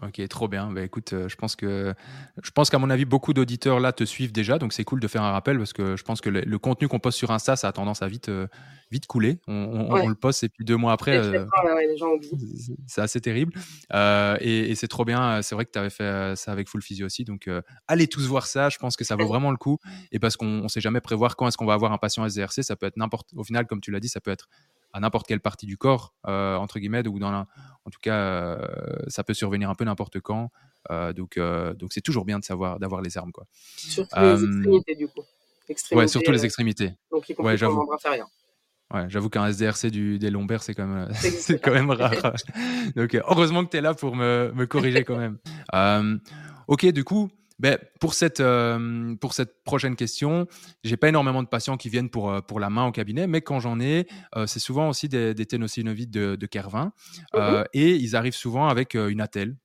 Ok, 0.01 0.27
trop 0.29 0.47
bien. 0.47 0.71
Bah, 0.71 0.81
écoute, 0.81 1.13
euh, 1.13 1.29
je 1.29 1.35
pense 1.35 1.55
que 1.55 1.93
je 2.41 2.51
pense 2.51 2.69
qu'à 2.69 2.79
mon 2.79 2.89
avis, 2.89 3.05
beaucoup 3.05 3.33
d'auditeurs 3.33 3.79
là 3.79 3.93
te 3.93 4.03
suivent 4.03 4.31
déjà, 4.31 4.57
donc 4.57 4.73
c'est 4.73 4.83
cool 4.83 4.99
de 4.99 5.07
faire 5.07 5.21
un 5.21 5.31
rappel 5.31 5.57
parce 5.57 5.73
que 5.73 5.95
je 5.95 6.03
pense 6.03 6.21
que 6.21 6.29
le, 6.29 6.59
contenu 6.59 6.87
qu'on 6.87 6.99
poste 6.99 7.17
sur 7.17 7.31
Insta, 7.31 7.55
ça 7.55 7.67
a 7.67 7.71
tendance 7.71 8.01
à 8.01 8.07
vite 8.07 8.29
euh, 8.29 8.47
vite 8.89 9.05
couler. 9.05 9.39
On, 9.47 10.07
le 10.07 10.15
poste 10.15 10.43
et 10.43 10.49
puis 10.49 10.65
deux 10.65 10.75
mois 10.75 10.91
après, 10.91 11.17
euh, 11.17 11.45
c'est 12.87 13.01
assez 13.01 13.21
terrible. 13.21 13.53
et, 13.93 14.73
c'est 14.75 14.87
trop 14.87 15.05
bien. 15.05 15.41
C'est 15.41 15.55
vrai 15.55 15.65
que 15.65 15.71
tu 15.71 15.79
avais 15.79 15.89
fait 15.89 16.35
ça 16.35 16.51
avec 16.51 16.67
Full 16.67 16.81
Physio 16.81 17.05
aussi, 17.05 17.23
donc 17.23 17.47
allez 17.87 18.07
tous 18.07 18.25
voir 18.27 18.47
ça. 18.47 18.69
Je 18.69 18.77
pense 18.77 18.97
que 18.97 19.03
ça 19.03 19.15
vaut 19.15 19.27
vraiment 19.27 19.51
le 19.51 19.57
coup. 19.57 19.77
Et 20.11 20.19
parce 20.19 20.35
qu'on 20.35 20.63
ne 20.63 20.67
sait 20.67 20.81
jamais 20.81 21.01
prévoir 21.01 21.35
quand 21.35 21.47
est-ce 21.47 21.57
qu'on 21.57 21.65
va 21.65 21.73
avoir 21.73 21.91
un 21.91 21.97
patient 21.97 22.25
SDRC, 22.25 22.63
ça 22.63 22.75
peut 22.75 22.87
être 22.87 22.97
n'importe. 22.97 23.29
Au 23.35 23.43
final, 23.43 23.67
comme 23.67 23.81
tu 23.81 23.91
l'as 23.91 23.99
dit, 23.99 24.09
ça 24.09 24.19
peut 24.19 24.31
être 24.31 24.47
à 24.93 24.99
n'importe 24.99 25.27
quelle 25.27 25.39
partie 25.39 25.65
du 25.65 25.77
corps, 25.77 26.13
euh, 26.27 26.56
entre 26.56 26.80
guillemets, 26.80 27.08
ou 27.08 27.19
dans 27.19 27.32
la, 27.32 27.47
en 27.86 27.89
tout 27.89 27.99
cas, 28.01 28.15
euh, 28.15 28.58
ça 29.08 29.23
peut 29.23 29.34
survenir 29.34 29.69
un 29.69 29.75
peu 29.75 29.86
n'importe 29.86 30.19
quand. 30.19 30.51
Euh, 30.89 31.13
donc, 31.13 31.39
donc 31.39 31.93
c'est 31.93 32.01
toujours 32.01 32.25
bien 32.25 32.39
de 32.39 32.43
savoir, 32.43 32.80
d'avoir 32.80 33.01
les 33.01 33.17
armes, 33.17 33.32
quoi. 33.32 33.45
Surtout 33.75 34.19
les 34.19 34.43
extrémités, 34.43 34.95
du 34.95 35.08
coup. 35.08 35.21
Ouais, 35.91 36.08
surtout 36.08 36.32
les 36.32 36.45
extrémités. 36.45 36.93
Donc, 37.12 37.30
y 37.30 37.36
ouais, 37.38 37.58
j'avoue. 37.58 37.88
Ouais, 38.93 39.06
j'avoue 39.08 39.30
qu'un 39.30 39.47
SDRC 39.47 39.86
du, 39.89 40.19
des 40.19 40.30
lombaires, 40.30 40.63
c'est 40.63 40.73
quand 40.73 40.86
même, 40.86 41.13
c'est 41.13 41.62
quand 41.62 41.71
même 41.71 41.91
rare. 41.91 42.34
donc, 42.97 43.15
heureusement 43.15 43.63
que 43.63 43.69
tu 43.69 43.77
es 43.77 43.82
là 43.82 43.93
pour 43.93 44.17
me, 44.17 44.51
me 44.54 44.65
corriger 44.65 45.06
quand 45.06 45.17
même. 45.17 45.38
ok, 46.67 46.88
du 46.88 47.06
coup, 47.06 47.32
ben, 47.62 47.78
pour, 48.00 48.15
cette, 48.15 48.39
euh, 48.39 49.15
pour 49.17 49.36
cette 49.36 49.63
prochaine 49.63 49.95
question, 49.95 50.47
j'ai 50.84 50.97
pas 50.97 51.10
énormément 51.10 51.43
de 51.43 51.47
patients 51.47 51.78
qui 51.78 51.89
viennent 51.89 52.10
pour, 52.10 52.32
euh, 52.32 52.41
pour 52.41 52.60
la 52.60 52.71
main 52.71 52.88
au 52.88 52.91
cabinet, 52.91 53.28
mais 53.28 53.41
quand 53.41 53.60
j'en 53.60 53.80
ai, 53.80 54.08
euh, 54.36 54.47
c'est 54.47 54.60
souvent 54.60 54.89
aussi 54.89 55.08
des, 55.08 55.36
des 55.36 55.45
de, 55.45 56.36
de 56.36 56.45
Kervin. 56.47 56.91
Mmh 57.36 57.63
et 57.74 57.95
ils 57.95 58.15
arrivent 58.15 58.36
souvent 58.36 58.67
avec 58.67 58.95
une 58.95 59.21
attelle 59.21 59.56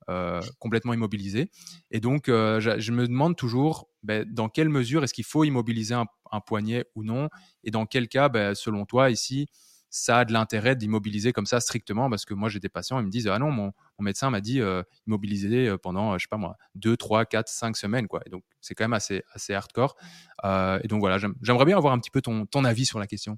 complètement 0.59 0.93
immobilisée. 0.93 1.49
Et 1.89 1.99
donc, 1.99 2.25
je, 2.27 2.75
je, 2.77 2.91
me 2.91 3.07
demande 3.07 3.35
toujours 3.35 3.89
ben, 4.03 4.25
dans 4.29 4.49
quelle 4.49 4.69
mesure 4.69 5.03
est-ce 5.03 5.13
qu'il 5.13 5.23
faut 5.25 5.43
immobiliser 5.43 5.95
un, 5.95 6.05
un, 6.31 6.39
poignet 6.39 6.85
ou 6.95 7.03
non, 7.03 7.29
et 7.63 7.71
dans 7.71 7.85
quel 7.85 8.07
cas, 8.07 8.29
ben, 8.29 8.53
selon 8.53 8.85
toi, 8.85 9.09
ici, 9.09 9.47
ça 9.89 10.19
a 10.19 10.25
de 10.25 10.33
l'intérêt 10.33 10.75
d'immobiliser 10.75 11.31
comme 11.33 11.45
ça 11.45 11.59
strictement 11.59 12.09
parce 12.09 12.25
que 12.25 12.33
moi 12.33 12.49
j'ai 12.49 12.59
des 12.59 12.69
patients 12.69 12.99
ils 12.99 13.05
me 13.05 13.11
disent 13.11 13.27
ah 13.27 13.39
non 13.39 13.51
mon, 13.51 13.71
médecin 13.99 14.29
m'a 14.29 14.41
dit 14.41 14.61
euh, 14.61 14.83
immobiliser 15.07 15.67
euh, 15.67 15.77
pendant 15.77 16.13
euh, 16.13 16.17
je 16.17 16.23
sais 16.23 16.29
pas 16.29 16.37
moi 16.37 16.57
2 16.75 16.97
3 16.97 17.25
4 17.25 17.47
5 17.47 17.77
semaines 17.77 18.07
quoi 18.07 18.21
et 18.25 18.29
donc 18.29 18.43
c'est 18.61 18.75
quand 18.75 18.83
même 18.83 18.93
assez 18.93 19.23
assez 19.33 19.53
hardcore. 19.53 19.95
Et 20.43 20.87
donc 20.87 20.99
voilà 20.99 21.17
j'aimerais 21.41 21.65
bien 21.65 21.77
avoir 21.77 21.93
un 21.93 21.99
petit 21.99 22.11
peu 22.11 22.21
ton, 22.21 22.45
ton 22.45 22.63
avis 22.63 22.85
sur 22.85 22.99
la 22.99 23.07
question. 23.07 23.37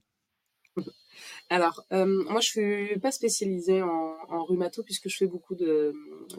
Alors 1.49 1.85
moi 1.91 2.41
je 2.41 2.47
suis 2.47 2.99
pas 2.99 3.11
spécialisée 3.11 3.81
en, 3.81 4.15
en 4.29 4.43
rhumato 4.43 4.83
puisque 4.83 5.09
je 5.09 5.17
fais 5.17 5.27
beaucoup 5.27 5.55
de, 5.55 5.93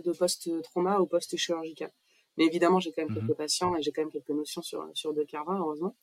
de 0.04 0.12
post 0.12 0.50
trauma 0.62 0.98
ou 0.98 1.06
post 1.06 1.36
chirurgical 1.36 1.90
Mais 2.36 2.46
évidemment, 2.46 2.80
j'ai 2.80 2.92
quand 2.92 3.02
même 3.02 3.12
mmh 3.12 3.26
quelques 3.26 3.36
patients 3.36 3.76
et 3.76 3.82
j'ai 3.82 3.92
quand 3.92 4.02
même 4.02 4.10
quelques 4.10 4.30
notions 4.30 4.62
sur, 4.62 4.88
sur 4.94 5.14
deux 5.14 5.24
carvins, 5.24 5.58
heureusement. 5.58 5.96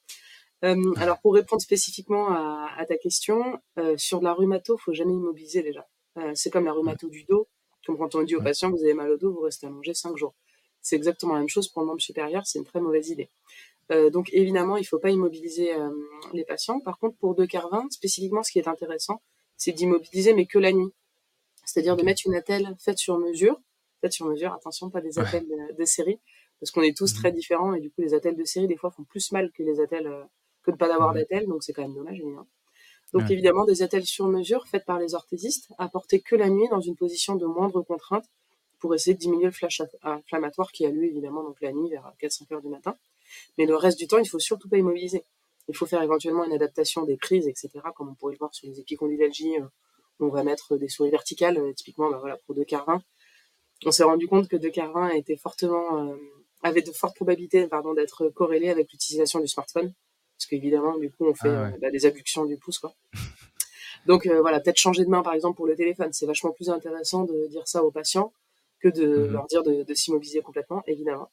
Euh, 0.63 0.93
alors, 0.97 1.19
pour 1.19 1.33
répondre 1.33 1.61
spécifiquement 1.61 2.29
à, 2.29 2.69
à 2.77 2.85
ta 2.85 2.97
question, 2.97 3.59
euh, 3.77 3.95
sur 3.97 4.19
de 4.19 4.23
la 4.23 4.33
rhumato, 4.33 4.77
faut 4.77 4.93
jamais 4.93 5.13
immobiliser 5.13 5.61
déjà. 5.61 5.87
Euh, 6.17 6.31
c'est 6.33 6.49
comme 6.49 6.65
la 6.65 6.73
rhumato 6.73 7.09
du 7.09 7.23
dos. 7.25 7.47
Comme 7.85 7.97
quand 7.97 8.15
on 8.15 8.23
dit 8.23 8.35
au 8.35 8.41
patient, 8.41 8.69
vous 8.71 8.83
avez 8.83 8.93
mal 8.93 9.09
au 9.11 9.17
dos, 9.17 9.31
vous 9.31 9.41
restez 9.41 9.67
allongé 9.67 9.93
cinq 9.93 10.17
jours. 10.17 10.33
C'est 10.81 10.95
exactement 10.95 11.33
la 11.33 11.39
même 11.39 11.49
chose 11.49 11.67
pour 11.67 11.81
le 11.81 11.87
membre 11.87 12.01
supérieur, 12.01 12.45
c'est 12.45 12.59
une 12.59 12.65
très 12.65 12.81
mauvaise 12.81 13.09
idée. 13.09 13.29
Donc 14.11 14.29
évidemment, 14.33 14.75
il 14.75 14.81
ne 14.81 14.85
faut 14.85 14.99
pas 14.99 15.11
immobiliser 15.11 15.71
les 16.33 16.43
patients. 16.43 16.81
Par 16.81 16.99
contre, 16.99 17.15
pour 17.17 17.35
deux 17.35 17.47
carvins, 17.47 17.87
spécifiquement, 17.89 18.43
ce 18.43 18.51
qui 18.51 18.59
est 18.59 18.67
intéressant, 18.67 19.21
c'est 19.55 19.71
d'immobiliser, 19.71 20.33
mais 20.33 20.45
que 20.45 20.59
la 20.59 20.73
nuit. 20.73 20.91
C'est-à-dire 21.65 21.95
de 21.95 22.03
mettre 22.03 22.23
une 22.25 22.35
attelle 22.35 22.75
faite 22.79 22.97
sur 22.97 23.17
mesure. 23.17 23.59
Faite 24.01 24.11
sur 24.11 24.25
mesure, 24.25 24.53
attention, 24.53 24.89
pas 24.89 25.01
des 25.01 25.19
attelles 25.19 25.47
de, 25.77 25.85
série, 25.85 26.19
parce 26.59 26.71
qu'on 26.71 26.81
est 26.81 26.95
tous 26.95 27.13
mhm. 27.13 27.19
très 27.19 27.31
différents 27.31 27.73
et 27.73 27.79
du 27.79 27.89
coup, 27.89 28.01
les 28.01 28.13
attelles 28.13 28.35
de 28.35 28.43
série, 28.43 28.67
des 28.67 28.75
fois, 28.75 28.91
font 28.91 29.03
plus 29.03 29.31
mal 29.31 29.51
que 29.51 29.63
les 29.63 29.79
attelles, 29.79 30.11
que 30.67 30.71
de 30.71 30.77
pas 30.77 30.89
d'avoir 30.89 31.13
d'attelle, 31.13 31.47
donc 31.47 31.63
c'est 31.63 31.71
quand 31.71 31.81
même 31.81 31.95
dommage, 31.95 32.19
évidemment. 32.19 32.47
Donc 33.13 33.31
évidemment, 33.31 33.63
des 33.63 33.83
attelles 33.83 34.05
sur 34.05 34.27
mesure 34.27 34.67
faites 34.67 34.83
par 34.83 34.99
les 34.99 35.15
orthésistes, 35.15 35.69
apportées 35.77 36.19
que 36.19 36.35
la 36.35 36.49
nuit 36.49 36.67
dans 36.69 36.81
une 36.81 36.97
position 36.97 37.35
de 37.35 37.45
moindre 37.45 37.81
contrainte 37.81 38.25
pour 38.79 38.93
essayer 38.93 39.13
de 39.13 39.19
diminuer 39.19 39.45
le 39.45 39.51
flash 39.51 39.81
inflammatoire 40.03 40.71
qui 40.73 40.85
a 40.85 40.89
lieu 40.89 41.05
évidemment 41.05 41.41
donc 41.41 41.59
la 41.61 41.71
nuit 41.71 41.89
vers 41.89 42.11
4-5 42.21 42.53
heures 42.53 42.61
du 42.61 42.67
matin. 42.67 42.97
Mais 43.57 43.65
le 43.65 43.75
reste 43.75 43.97
du 43.97 44.07
temps, 44.07 44.17
il 44.17 44.27
faut 44.27 44.39
surtout 44.39 44.67
pas 44.67 44.77
immobiliser. 44.77 45.23
Il 45.69 45.75
faut 45.75 45.85
faire 45.85 46.01
éventuellement 46.01 46.43
une 46.43 46.53
adaptation 46.53 47.03
des 47.03 47.15
prises, 47.15 47.47
etc., 47.47 47.69
comme 47.95 48.09
on 48.09 48.15
pourrait 48.15 48.33
le 48.33 48.39
voir 48.39 48.53
sur 48.53 48.67
les 48.67 48.79
épicondylalgies, 48.79 49.57
euh, 49.57 49.65
on 50.19 50.27
va 50.27 50.43
mettre 50.43 50.77
des 50.77 50.89
souris 50.89 51.09
verticales, 51.09 51.57
euh, 51.57 51.73
typiquement 51.73 52.09
bah, 52.09 52.17
voilà, 52.19 52.37
pour 52.45 52.55
deux 52.55 52.65
carvins. 52.65 53.01
On 53.85 53.91
s'est 53.91 54.03
rendu 54.03 54.27
compte 54.27 54.47
que 54.47 54.57
deux 54.57 54.69
carvins 54.69 55.09
était 55.09 55.37
fortement, 55.37 56.09
euh, 56.09 56.15
avait 56.61 56.81
de 56.81 56.91
fortes 56.91 57.15
probabilités 57.15 57.67
pardon, 57.67 57.93
d'être 57.93 58.29
corrélé 58.29 58.69
avec 58.69 58.91
l'utilisation 58.91 59.39
du 59.39 59.47
smartphone, 59.47 59.93
parce 60.37 60.45
qu'évidemment, 60.49 60.97
du 60.97 61.09
coup, 61.11 61.25
on 61.25 61.33
fait 61.33 61.49
ah 61.49 61.71
bah, 61.81 61.91
des 61.91 62.05
abductions 62.05 62.45
du 62.45 62.57
pouce. 62.57 62.79
Quoi. 62.79 62.93
Donc 64.05 64.27
voilà, 64.27 64.59
peut-être 64.59 64.77
changer 64.77 65.03
de 65.03 65.09
main, 65.09 65.23
par 65.23 65.33
exemple, 65.33 65.57
pour 65.57 65.67
le 65.67 65.75
téléphone. 65.75 66.13
C'est 66.13 66.25
vachement 66.25 66.51
plus 66.51 66.69
intéressant 66.69 67.23
de 67.23 67.47
dire 67.47 67.67
ça 67.67 67.83
aux 67.83 67.91
patients 67.91 68.31
que 68.79 68.87
de 68.87 69.07
mhm. 69.07 69.31
leur 69.31 69.47
dire 69.47 69.63
de, 69.63 69.83
de 69.83 69.93
s'immobiliser 69.93 70.41
complètement, 70.41 70.83
évidemment. 70.87 71.29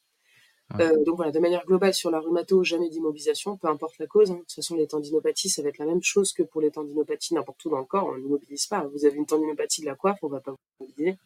Euh, 0.80 1.04
donc 1.04 1.16
voilà, 1.16 1.30
de 1.30 1.38
manière 1.38 1.64
globale 1.66 1.94
sur 1.94 2.10
la 2.10 2.20
rhumato, 2.20 2.64
jamais 2.64 2.88
d'immobilisation, 2.88 3.56
peu 3.56 3.68
importe 3.68 3.98
la 3.98 4.06
cause. 4.06 4.30
Hein. 4.30 4.36
De 4.36 4.40
toute 4.40 4.52
façon, 4.52 4.76
les 4.76 4.86
tendinopathies, 4.86 5.50
ça 5.50 5.62
va 5.62 5.68
être 5.68 5.78
la 5.78 5.86
même 5.86 6.02
chose 6.02 6.32
que 6.32 6.42
pour 6.42 6.60
les 6.60 6.70
tendinopathies 6.70 7.34
n'importe 7.34 7.64
où 7.64 7.70
dans 7.70 7.78
le 7.78 7.84
corps. 7.84 8.06
On 8.06 8.16
n'immobilise 8.16 8.66
pas. 8.66 8.86
Vous 8.92 9.04
avez 9.04 9.16
une 9.16 9.26
tendinopathie 9.26 9.82
de 9.82 9.86
la 9.86 9.94
coiffe, 9.94 10.18
on 10.22 10.28
va 10.28 10.40
pas 10.40 10.52
vous 10.52 10.58
immobiliser. 10.80 11.18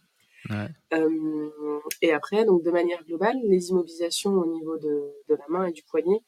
Ouais. 0.51 0.69
Euh, 0.95 1.81
et 2.03 2.13
après, 2.13 2.45
donc 2.45 2.63
de 2.63 2.71
manière 2.71 3.03
globale, 3.05 3.37
les 3.45 3.71
immobilisations 3.71 4.33
au 4.33 4.47
niveau 4.47 4.77
de, 4.77 5.13
de 5.29 5.35
la 5.35 5.45
main 5.49 5.67
et 5.67 5.73
du 5.73 5.83
poignet, 5.83 6.21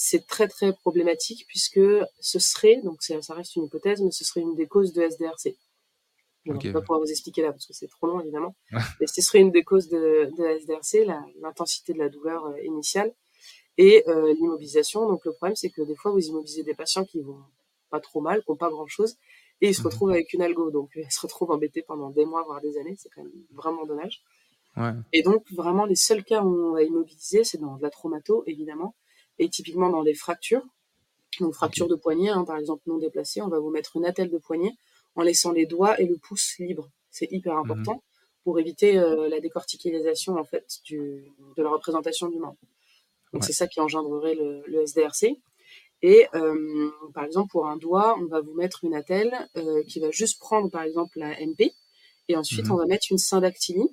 c'est 0.00 0.28
très 0.28 0.46
très 0.46 0.72
problématique 0.72 1.44
puisque 1.48 1.80
ce 2.20 2.38
serait, 2.38 2.80
donc 2.84 3.02
ça 3.02 3.34
reste 3.34 3.56
une 3.56 3.64
hypothèse, 3.64 4.00
mais 4.00 4.12
ce 4.12 4.24
serait 4.24 4.42
une 4.42 4.54
des 4.54 4.68
causes 4.68 4.92
de 4.92 5.02
SDRC. 5.02 5.56
Je 6.46 6.52
ne 6.52 6.58
vais 6.60 6.72
pas 6.72 6.80
pouvoir 6.82 7.00
vous 7.00 7.10
expliquer 7.10 7.42
là 7.42 7.50
parce 7.50 7.66
que 7.66 7.72
c'est 7.72 7.88
trop 7.88 8.06
long 8.06 8.20
évidemment. 8.20 8.54
Mais 9.00 9.08
ce 9.08 9.20
serait 9.20 9.40
une 9.40 9.50
des 9.50 9.64
causes 9.64 9.88
de, 9.88 10.30
SDRC, 10.60 11.04
l'intensité 11.42 11.92
de 11.92 11.98
la 11.98 12.08
douleur 12.08 12.46
euh, 12.46 12.62
initiale 12.62 13.12
et 13.76 14.04
euh, 14.06 14.32
l'immobilisation. 14.34 15.08
Donc 15.08 15.24
le 15.24 15.32
problème 15.32 15.56
c'est 15.56 15.68
que 15.68 15.82
des 15.82 15.96
fois 15.96 16.12
vous 16.12 16.24
immobilisez 16.24 16.62
des 16.62 16.74
patients 16.74 17.04
qui 17.04 17.20
vont 17.20 17.42
pas 17.90 17.98
trop 17.98 18.20
mal, 18.20 18.44
qui 18.44 18.52
n'ont 18.52 18.56
pas 18.56 18.70
grand 18.70 18.86
chose, 18.86 19.16
et 19.60 19.70
ils 19.70 19.74
se 19.74 19.80
mhm. 19.80 19.88
retrouvent 19.88 20.10
avec 20.10 20.32
une 20.32 20.42
algo. 20.42 20.70
Donc 20.70 20.90
ils 20.96 21.10
se 21.10 21.20
retrouvent 21.20 21.50
embêtés 21.50 21.82
pendant 21.82 22.10
des 22.10 22.24
mois, 22.24 22.44
voire 22.44 22.60
des 22.60 22.78
années. 22.78 22.94
C'est 22.96 23.08
quand 23.08 23.24
même 23.24 23.32
vraiment 23.50 23.84
dommage. 23.84 24.22
Ouais. 24.76 24.92
Et 25.12 25.22
donc 25.22 25.44
vraiment 25.50 25.86
les 25.86 25.96
seuls 25.96 26.22
cas 26.22 26.44
où 26.44 26.68
on 26.68 26.72
va 26.74 26.84
immobiliser, 26.84 27.42
c'est 27.42 27.58
dans 27.58 27.76
de 27.76 27.82
la 27.82 27.90
traumato 27.90 28.44
évidemment, 28.46 28.94
et 29.38 29.48
typiquement 29.48 29.90
dans 29.90 30.02
les 30.02 30.14
fractures. 30.14 30.64
Donc 31.40 31.54
fracture 31.54 31.88
de 31.88 31.94
poignet, 31.94 32.30
hein, 32.30 32.44
par 32.44 32.56
exemple 32.56 32.82
non 32.86 32.98
déplacée, 32.98 33.40
on 33.42 33.48
va 33.48 33.58
vous 33.58 33.70
mettre 33.70 33.96
une 33.96 34.04
attelle 34.04 34.30
de 34.30 34.38
poignet 34.38 34.72
en 35.14 35.22
laissant 35.22 35.52
les 35.52 35.66
doigts 35.66 36.00
et 36.00 36.06
le 36.06 36.16
pouce 36.16 36.58
libres. 36.58 36.90
C'est 37.10 37.30
hyper 37.30 37.54
mhm. 37.54 37.60
important 37.60 38.02
pour 38.44 38.58
éviter 38.58 38.98
euh, 38.98 39.28
la 39.28 39.40
décorticalisation 39.40 40.36
en 40.36 40.44
fait 40.44 40.78
du, 40.84 41.24
de 41.56 41.62
la 41.62 41.70
représentation 41.70 42.28
du 42.28 42.38
membre. 42.38 42.56
Donc 43.32 43.44
c'est 43.44 43.52
ça 43.52 43.66
qui 43.66 43.80
engendrerait 43.80 44.34
le, 44.34 44.86
SDRC. 44.86 45.36
Et 46.00 46.26
euh, 46.34 46.90
par 47.12 47.24
exemple 47.24 47.50
pour 47.50 47.66
un 47.66 47.76
doigt, 47.76 48.16
on 48.18 48.26
va 48.26 48.40
vous 48.40 48.54
mettre 48.54 48.84
une 48.84 48.94
attelle 48.94 49.34
euh, 49.56 49.82
qui 49.84 50.00
va 50.00 50.10
juste 50.10 50.38
prendre 50.38 50.70
par 50.70 50.82
exemple 50.82 51.18
la 51.18 51.34
MP 51.44 51.72
et 52.28 52.36
ensuite 52.36 52.66
mhm. 52.66 52.72
on 52.72 52.76
va 52.76 52.86
mettre 52.86 53.08
une 53.10 53.18
syndactylie. 53.18 53.90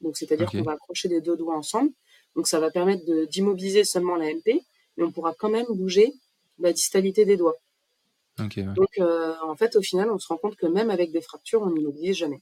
Donc 0.00 0.16
c'est-à-dire 0.16 0.50
qu'on 0.50 0.62
va 0.62 0.72
accrocher 0.72 1.08
les 1.08 1.20
deux 1.20 1.36
doigts 1.36 1.56
ensemble. 1.56 1.90
Donc 2.36 2.46
ça 2.46 2.60
va 2.60 2.70
permettre 2.70 3.04
d'immobiliser 3.26 3.84
seulement 3.84 4.14
la 4.14 4.32
MP, 4.32 4.62
mais 4.98 5.04
on 5.04 5.12
pourra 5.12 5.32
quand 5.32 5.48
même 5.48 5.66
bouger 5.70 6.12
la 6.58 6.72
distalité 6.72 7.24
des 7.24 7.36
doigts. 7.36 7.56
Donc, 8.38 8.58
euh, 8.98 9.34
en 9.42 9.56
fait, 9.56 9.74
au 9.74 9.82
final, 9.82 10.10
on 10.10 10.18
se 10.18 10.28
rend 10.28 10.36
compte 10.36 10.56
que 10.56 10.66
même 10.66 10.90
avec 10.90 11.10
des 11.10 11.20
fractures, 11.20 11.62
on 11.62 11.70
n'immobilise 11.70 12.16
jamais. 12.16 12.40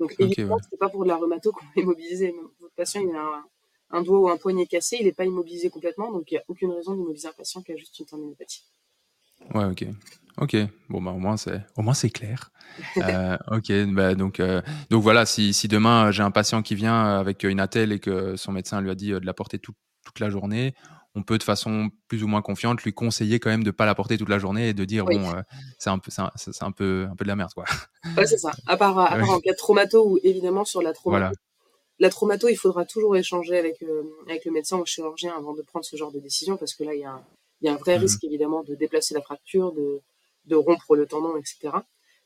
Donc, 0.00 0.16
évidemment, 0.18 0.58
c'est 0.68 0.78
pas 0.78 0.88
pour 0.88 1.04
de 1.04 1.08
la 1.08 1.16
rhumato 1.16 1.52
qu'on 1.52 1.64
va 1.64 1.70
immobiliser. 1.76 2.34
Votre 2.60 2.74
patient, 2.74 3.02
il 3.02 3.14
a 3.14 3.44
un, 3.90 4.02
doigt 4.02 4.18
ou 4.18 4.28
un 4.28 4.36
poignet 4.36 4.66
cassé, 4.66 4.96
il 4.98 5.06
n'est 5.06 5.12
pas 5.12 5.24
immobilisé 5.24 5.70
complètement, 5.70 6.10
donc 6.10 6.30
il 6.30 6.34
n'y 6.34 6.38
a 6.38 6.44
aucune 6.48 6.72
raison 6.72 6.92
d'immobiliser 6.92 7.28
un 7.28 7.32
patient 7.32 7.62
qui 7.62 7.72
a 7.72 7.76
juste 7.76 7.98
une 7.98 8.06
tendinopathie. 8.06 8.64
Ouais, 9.54 9.64
ok. 9.64 9.86
Ok, 10.38 10.56
bon, 10.88 11.02
bah, 11.02 11.10
au 11.10 11.18
moins 11.18 11.36
c'est, 11.36 11.60
au 11.76 11.82
moins 11.82 11.94
c'est 11.94 12.08
clair. 12.08 12.50
euh, 12.96 13.36
ok, 13.50 13.70
bah, 13.92 14.14
donc, 14.14 14.40
euh, 14.40 14.62
donc 14.88 15.02
voilà, 15.02 15.26
si, 15.26 15.52
si 15.52 15.68
demain 15.68 16.10
j'ai 16.10 16.22
un 16.22 16.30
patient 16.30 16.62
qui 16.62 16.74
vient 16.74 17.18
avec 17.18 17.44
une 17.44 17.60
attelle 17.60 17.92
et 17.92 18.00
que 18.00 18.34
son 18.36 18.52
médecin 18.52 18.80
lui 18.80 18.90
a 18.90 18.94
dit 18.94 19.10
de 19.10 19.18
la 19.18 19.34
porter 19.34 19.58
toute 19.58 19.76
la 20.20 20.30
journée, 20.30 20.74
on 21.14 21.22
peut 21.22 21.38
de 21.38 21.42
façon 21.42 21.90
plus 22.08 22.22
ou 22.22 22.26
moins 22.26 22.42
confiante 22.42 22.82
lui 22.82 22.94
conseiller 22.94 23.38
quand 23.38 23.50
même 23.50 23.64
de 23.64 23.70
pas 23.70 23.86
la 23.86 23.94
porter 23.94 24.16
toute 24.16 24.28
la 24.28 24.38
journée 24.38 24.70
et 24.70 24.74
de 24.74 24.84
dire 24.84 25.04
bon 25.04 25.28
euh, 25.30 25.42
c'est 25.78 25.90
un 25.90 25.98
peu 25.98 26.10
c'est 26.10 26.62
un, 26.62 26.72
peu 26.72 27.06
un 27.10 27.14
peu 27.14 27.24
de 27.24 27.28
la 27.28 27.36
merde 27.36 27.52
quoi. 27.54 27.64
Ouais, 28.16 28.26
c'est 28.26 28.38
ça. 28.38 28.52
À 28.66 28.76
part, 28.76 28.98
à 28.98 29.18
part 29.18 29.30
en 29.30 29.40
cas 29.40 29.52
de 29.52 29.56
traumato 29.56 30.06
ou 30.06 30.18
évidemment 30.22 30.64
sur 30.64 30.82
la 30.82 30.92
traumato. 30.92 31.34
La 31.98 32.10
traumato, 32.10 32.48
il 32.48 32.56
faudra 32.56 32.84
toujours 32.84 33.16
échanger 33.16 33.58
avec 33.58 33.82
euh, 33.82 34.02
avec 34.28 34.44
le 34.44 34.52
médecin 34.52 34.76
ou 34.76 34.80
le 34.80 34.86
chirurgien 34.86 35.34
avant 35.36 35.54
de 35.54 35.62
prendre 35.62 35.84
ce 35.84 35.96
genre 35.96 36.10
de 36.10 36.18
décision 36.18 36.56
parce 36.56 36.74
que 36.74 36.84
là 36.84 36.94
il 36.94 37.00
y 37.00 37.04
a 37.04 37.12
un, 37.12 37.22
y 37.60 37.68
a 37.68 37.72
un 37.72 37.76
vrai 37.76 37.98
mmh 37.98 38.00
risque 38.00 38.24
évidemment 38.24 38.62
de 38.62 38.74
déplacer 38.74 39.14
la 39.14 39.20
fracture, 39.20 39.72
de 39.72 40.00
de 40.46 40.56
rompre 40.56 40.96
le 40.96 41.06
tendon, 41.06 41.36
etc. 41.36 41.70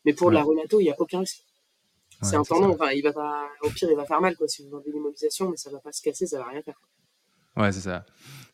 Mais 0.05 0.13
pour 0.13 0.31
la 0.31 0.43
rhumato, 0.43 0.81
il 0.81 0.85
y 0.85 0.91
a 0.91 0.95
aucun 0.99 1.21
risque. 1.21 1.43
c'est 2.23 2.37
un 2.37 2.45
tendon, 2.45 2.71
enfin, 2.71 2.93
il 2.93 3.03
va 3.03 3.13
pas, 3.13 3.49
au 3.63 3.71
pire, 3.71 3.91
il 3.91 3.97
va 3.97 4.07
faire 4.07 4.21
mal, 4.21 4.37
quoi, 4.37 4.49
si 4.49 4.67
vous 4.67 4.77
avez 4.77 4.91
l'immobilisation, 4.91 5.51
mais 5.51 5.57
ça 5.57 5.71
va 5.71 5.81
pas 5.81 5.93
se 5.93 6.01
casser, 6.01 6.27
ça 6.27 6.39
va 6.39 6.47
rien 6.47 6.63
faire. 6.63 6.81
Ouais, 7.57 7.73
c'est 7.73 7.81
ça. 7.81 8.05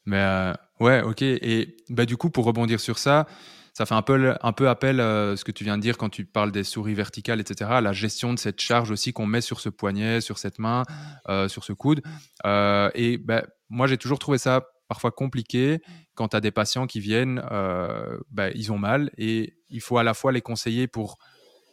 Mais 0.04 0.18
euh, 0.18 0.52
ouais, 0.80 1.02
ok. 1.02 1.22
Et 1.22 1.76
bah, 1.88 2.06
du 2.06 2.16
coup, 2.16 2.30
pour 2.30 2.44
rebondir 2.44 2.80
sur 2.80 2.98
ça, 2.98 3.26
ça 3.72 3.86
fait 3.86 3.94
un 3.94 4.02
peu, 4.02 4.34
un 4.40 4.52
peu 4.52 4.68
appel 4.68 5.00
à 5.00 5.04
euh, 5.04 5.36
ce 5.36 5.44
que 5.44 5.52
tu 5.52 5.64
viens 5.64 5.76
de 5.76 5.82
dire 5.82 5.96
quand 5.96 6.10
tu 6.10 6.24
parles 6.24 6.52
des 6.52 6.64
souris 6.64 6.94
verticales, 6.94 7.40
etc. 7.40 7.70
La 7.82 7.92
gestion 7.92 8.34
de 8.34 8.38
cette 8.38 8.60
charge 8.60 8.90
aussi 8.90 9.12
qu'on 9.12 9.26
met 9.26 9.40
sur 9.40 9.60
ce 9.60 9.68
poignet, 9.68 10.20
sur 10.20 10.38
cette 10.38 10.58
main, 10.58 10.84
euh, 11.28 11.48
sur 11.48 11.64
ce 11.64 11.72
coude. 11.72 12.02
Et 12.94 13.18
bah, 13.18 13.44
moi, 13.68 13.86
j'ai 13.86 13.96
toujours 13.96 14.18
trouvé 14.18 14.38
ça 14.38 14.66
parfois 14.88 15.10
compliqué 15.10 15.80
quand 16.14 16.28
tu 16.28 16.36
as 16.36 16.40
des 16.40 16.50
patients 16.50 16.86
qui 16.86 17.00
viennent, 17.00 17.42
bah, 18.30 18.50
ils 18.50 18.72
ont 18.72 18.78
mal 18.78 19.10
et 19.16 19.54
il 19.70 19.80
faut 19.80 19.96
à 19.96 20.02
la 20.02 20.12
fois 20.12 20.32
les 20.32 20.42
conseiller 20.42 20.86
pour 20.86 21.16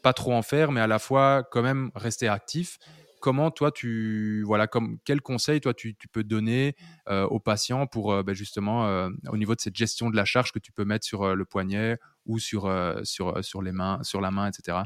pas 0.01 0.13
trop 0.13 0.33
en 0.33 0.41
faire, 0.41 0.71
mais 0.71 0.79
à 0.79 0.87
la 0.87 0.99
fois 0.99 1.43
quand 1.51 1.61
même 1.61 1.91
rester 1.95 2.29
actif 2.29 2.79
comment 3.19 3.51
toi 3.51 3.71
tu 3.71 4.43
voilà 4.45 4.67
comme 4.67 4.97
quel 5.05 5.21
conseil 5.21 5.61
toi 5.61 5.73
tu, 5.73 5.95
peux 6.11 6.23
donner 6.23 6.75
euh, 7.09 7.25
aux 7.27 7.39
patients 7.39 7.87
pour 7.87 8.11
euh, 8.11 8.23
ben, 8.23 8.33
justement 8.33 8.87
euh, 8.87 9.09
au 9.31 9.37
niveau 9.37 9.55
de 9.55 9.61
cette 9.61 9.75
gestion 9.75 10.09
de 10.09 10.15
la 10.15 10.25
charge 10.25 10.51
que 10.51 10.59
tu 10.59 10.71
peux 10.71 10.85
mettre 10.85 11.05
sur 11.05 11.35
le 11.35 11.45
poignet 11.45 11.97
ou 12.25 12.39
sur 12.39 12.71
sur 13.03 13.43
sur 13.43 13.61
les 13.61 13.71
mains 13.71 13.99
sur 14.03 14.21
la 14.21 14.31
main 14.31 14.49
etc 14.49 14.79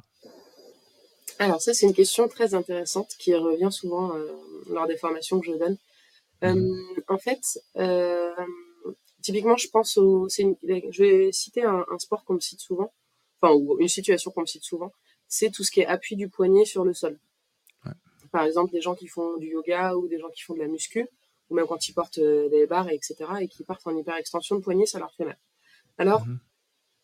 alors 1.40 1.62
ça 1.62 1.74
c'est 1.74 1.86
une 1.86 1.94
question 1.94 2.28
très 2.28 2.54
intéressante 2.54 3.12
qui 3.20 3.34
revient 3.34 3.72
souvent 3.72 4.12
lors 4.70 4.88
des 4.88 4.98
formations 4.98 5.40
que 5.40 5.48
je 5.48 5.58
donne. 5.58 5.78
Mmh 6.42 6.74
en 7.08 7.18
fait 7.18 7.42
typiquement 9.22 9.56
je 9.56 9.70
pense 9.70 9.98
au 9.98 10.28
je 10.30 11.02
vais 11.02 11.32
citer 11.32 11.64
un, 11.64 11.86
un 11.90 12.00
sport 12.00 12.26
qu'on 12.26 12.34
me 12.34 12.42
cite 12.42 12.60
souvent 12.60 12.92
enfin 13.42 13.54
ou 13.54 13.80
une 13.80 13.88
situation 13.88 14.32
qu'on 14.32 14.42
me 14.42 14.46
cite 14.46 14.64
souvent 14.64 14.92
c'est 15.30 15.52
tout 15.52 15.64
ce 15.64 15.72
qui 15.72 15.80
est 15.80 15.86
appui 15.86 16.18
du 16.18 16.28
poignet 16.28 16.66
sur 16.66 16.84
le 16.84 16.94
sol 16.94 17.18
par 18.34 18.44
exemple 18.44 18.72
des 18.72 18.82
gens 18.82 18.96
qui 18.96 19.08
font 19.08 19.38
du 19.38 19.50
yoga 19.52 19.96
ou 19.96 20.08
des 20.08 20.20
gens 20.20 20.30
qui 20.30 20.42
font 20.42 20.56
de 20.56 20.60
la 20.60 20.68
muscu, 20.68 21.08
ou 21.50 21.56
même 21.56 21.68
quand 21.68 21.88
ils 21.88 21.94
portent 21.94 22.18
euh, 22.18 22.50
des 22.50 22.66
barres, 22.66 22.90
etc., 22.90 23.16
et 23.42 23.48
qui 23.48 23.64
partent 23.64 23.86
en 23.86 23.96
hyperextension 23.96 24.56
de 24.56 24.62
poignet, 24.62 24.88
ça 24.88 24.98
leur 24.98 25.14
fait 25.14 25.24
mal. 25.24 25.38
Alors, 26.00 26.26
mhm. 26.26 26.40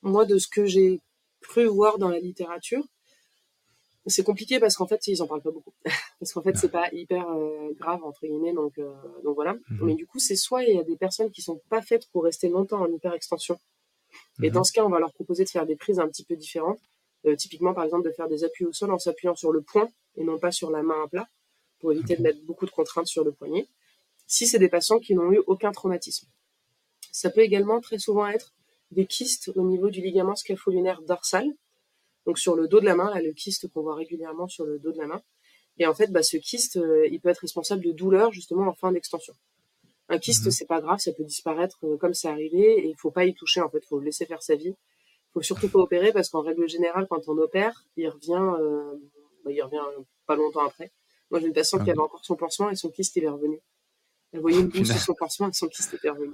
moi, 0.02 0.26
de 0.26 0.40
ce 0.40 0.48
que 0.48 0.66
j'ai 0.66 1.02
cru 1.42 1.66
voir 1.66 2.00
dans 2.00 2.10
la 2.10 2.20
littérature, 2.20 2.84
c'est 4.08 4.24
compliqué 4.24 4.60
parce 4.60 4.76
qu'en 4.76 4.88
fait, 4.88 5.06
ils 5.06 5.22
en 5.22 5.28
parlent 5.28 5.44
pas 5.44 5.52
beaucoup. 5.52 5.74
parce 6.20 6.34
qu'en 6.34 6.42
fait, 6.42 6.58
c'est 6.58 6.72
pas 6.72 6.90
hyper 6.92 7.30
euh, 7.30 7.70
grave, 7.80 8.04
entre 8.04 8.26
guillemets, 8.26 8.54
donc, 8.54 8.80
euh, 8.80 8.92
donc 9.24 9.36
voilà. 9.36 9.54
Mhm. 9.70 9.86
Mais 9.86 9.94
du 9.94 10.08
coup, 10.08 10.18
c'est 10.18 10.36
soit 10.36 10.64
il 10.64 10.76
y 10.76 10.80
a 10.80 10.84
des 10.84 10.98
personnes 10.98 11.30
qui 11.30 11.44
sont 11.44 11.62
pas 11.70 11.84
faites 11.84 12.10
pour 12.12 12.24
rester 12.24 12.50
longtemps 12.50 12.82
en 12.82 12.92
hyperextension. 12.92 13.60
Et 14.42 14.48
mhm. 14.48 14.56
dans 14.56 14.64
ce 14.64 14.72
cas, 14.72 14.84
on 14.84 14.90
va 14.90 15.00
leur 15.00 15.14
proposer 15.14 15.44
de 15.44 15.50
faire 15.50 15.68
des 15.68 15.76
prises 15.76 16.00
un 16.00 16.08
petit 16.08 16.26
peu 16.26 16.36
différentes. 16.36 16.80
Typiquement, 17.38 17.74
par 17.74 17.84
exemple, 17.84 18.08
de 18.08 18.14
faire 18.14 18.28
des 18.28 18.44
appuis 18.44 18.66
au 18.66 18.72
sol 18.72 18.92
en 18.92 18.98
s'appuyant 18.98 19.36
sur 19.36 19.52
le 19.52 19.62
poing 19.62 19.90
et 20.16 20.24
non 20.24 20.40
pas 20.40 20.52
sur 20.52 20.72
la 20.72 20.84
main 20.84 21.04
à 21.04 21.08
plat 21.08 21.28
pour 21.80 21.92
éviter 21.92 22.16
de 22.16 22.22
mettre 22.22 22.42
beaucoup 22.44 22.66
de 22.66 22.72
contraintes 22.72 23.08
sur 23.08 23.24
le 23.24 23.32
poignet. 23.32 23.68
si 24.28 24.46
c'est 24.48 24.60
des 24.60 24.70
patients 24.70 25.00
qui 25.00 25.16
n'ont 25.16 25.32
eu 25.32 25.42
aucun 25.48 25.72
traumatisme. 25.72 26.28
Ça 27.12 27.30
peut 27.30 27.42
également 27.42 27.82
très 27.82 27.98
souvent 27.98 28.28
être 28.28 28.54
des 28.92 29.06
kystes 29.06 29.52
au 29.56 29.64
niveau 29.64 29.90
du 29.90 30.02
ligament 30.02 30.36
scapholinaire 30.36 31.02
dorsal, 31.02 31.48
donc 32.26 32.38
sur 32.38 32.56
le 32.56 32.68
dos 32.68 32.80
de 32.80 32.86
la 32.86 32.96
main, 32.96 33.10
là, 33.14 33.22
le 33.22 33.34
kyste 33.34 33.68
qu'on 33.70 33.82
voit 33.82 33.96
régulièrement 33.96 34.48
sur 34.48 34.66
le 34.66 34.80
dos 34.80 34.92
de 34.92 34.98
la 34.98 35.08
main. 35.08 35.22
Et 35.78 35.88
en 35.88 35.94
fait, 35.94 36.12
bah, 36.12 36.24
ce 36.24 36.38
kyste, 36.38 36.78
euh, 36.78 37.08
il 37.10 37.20
peut 37.20 37.30
être 37.30 37.40
responsable 37.40 37.84
de 37.84 37.92
douleurs 37.92 38.32
justement 38.32 38.68
en 38.68 38.74
fin 38.74 38.92
d'extension. 38.92 39.34
Un 40.10 40.20
kyste, 40.20 40.46
mhm. 40.46 40.52
c'est 40.52 40.66
pas 40.66 40.82
grave, 40.82 41.00
ça 41.00 41.12
peut 41.14 41.24
disparaître 41.24 41.80
euh, 41.84 41.98
comme 41.98 42.14
c'est 42.14 42.28
arrivé, 42.28 42.80
et 42.80 42.88
il 42.88 42.96
faut 42.98 43.12
pas 43.12 43.26
y 43.26 43.34
toucher, 43.34 43.62
en 43.62 43.70
fait, 43.70 43.80
il 43.80 43.88
faut 43.88 44.00
le 44.00 44.06
laisser 44.06 44.26
faire 44.26 44.44
sa 44.44 44.56
vie. 44.56 44.76
Faut 45.40 45.44
surtout 45.44 45.70
pas 45.70 45.80
opérer 45.80 46.12
parce 46.12 46.28
qu'en 46.28 46.42
règle 46.42 46.68
générale, 46.68 47.08
quand 47.10 47.30
on 47.30 47.38
opère, 47.38 47.86
il 47.96 48.10
revient, 48.10 48.44
euh, 48.60 48.94
bah, 49.46 49.52
il 49.54 49.62
revient 49.62 49.80
pas 50.26 50.36
longtemps 50.36 50.66
après. 50.66 50.92
Moi, 51.32 51.40
j'ai 51.40 51.48
une 51.48 51.54
patiente 51.54 51.86
qui 51.86 51.92
avait 51.92 52.00
encore 52.00 52.26
son 52.26 52.36
pansement 52.36 52.70
et 52.70 52.76
son 52.76 52.90
kyste 52.90 53.16
il 53.16 53.24
est 53.24 53.30
revenu. 53.30 53.62
Elle 54.34 54.42
voyait 54.42 54.60
une 54.60 54.68
boule 54.68 54.86
sur 54.86 55.00
son 55.00 55.14
pansement 55.14 55.48
et 55.48 55.54
son 55.54 55.70
kyste 55.70 55.94
était 55.94 56.10
revenu. 56.10 56.34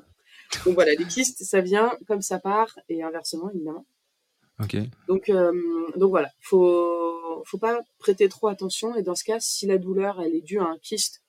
Donc 0.66 0.74
voilà, 0.74 0.96
les 0.96 1.06
kystes, 1.06 1.44
ça 1.44 1.62
vient 1.62 1.96
comme 2.08 2.24
ça 2.24 2.40
part 2.40 2.80
et 2.90 3.04
inversement 3.04 3.52
évidemment. 3.52 3.86
Ok. 4.60 4.76
Donc 5.08 5.30
euh, 5.30 5.52
donc 5.98 6.10
voilà, 6.10 6.32
faut 6.42 7.44
faut 7.46 7.60
pas 7.60 7.82
prêter 8.00 8.28
trop 8.28 8.48
attention 8.48 8.96
et 8.96 9.04
dans 9.04 9.14
ce 9.14 9.24
cas, 9.24 9.40
si 9.40 9.68
la 9.68 9.78
douleur 9.78 10.20
elle 10.20 10.34
est 10.34 10.42
due 10.42 10.60
à 10.60 10.64
un 10.64 10.80
kyste 10.80 11.22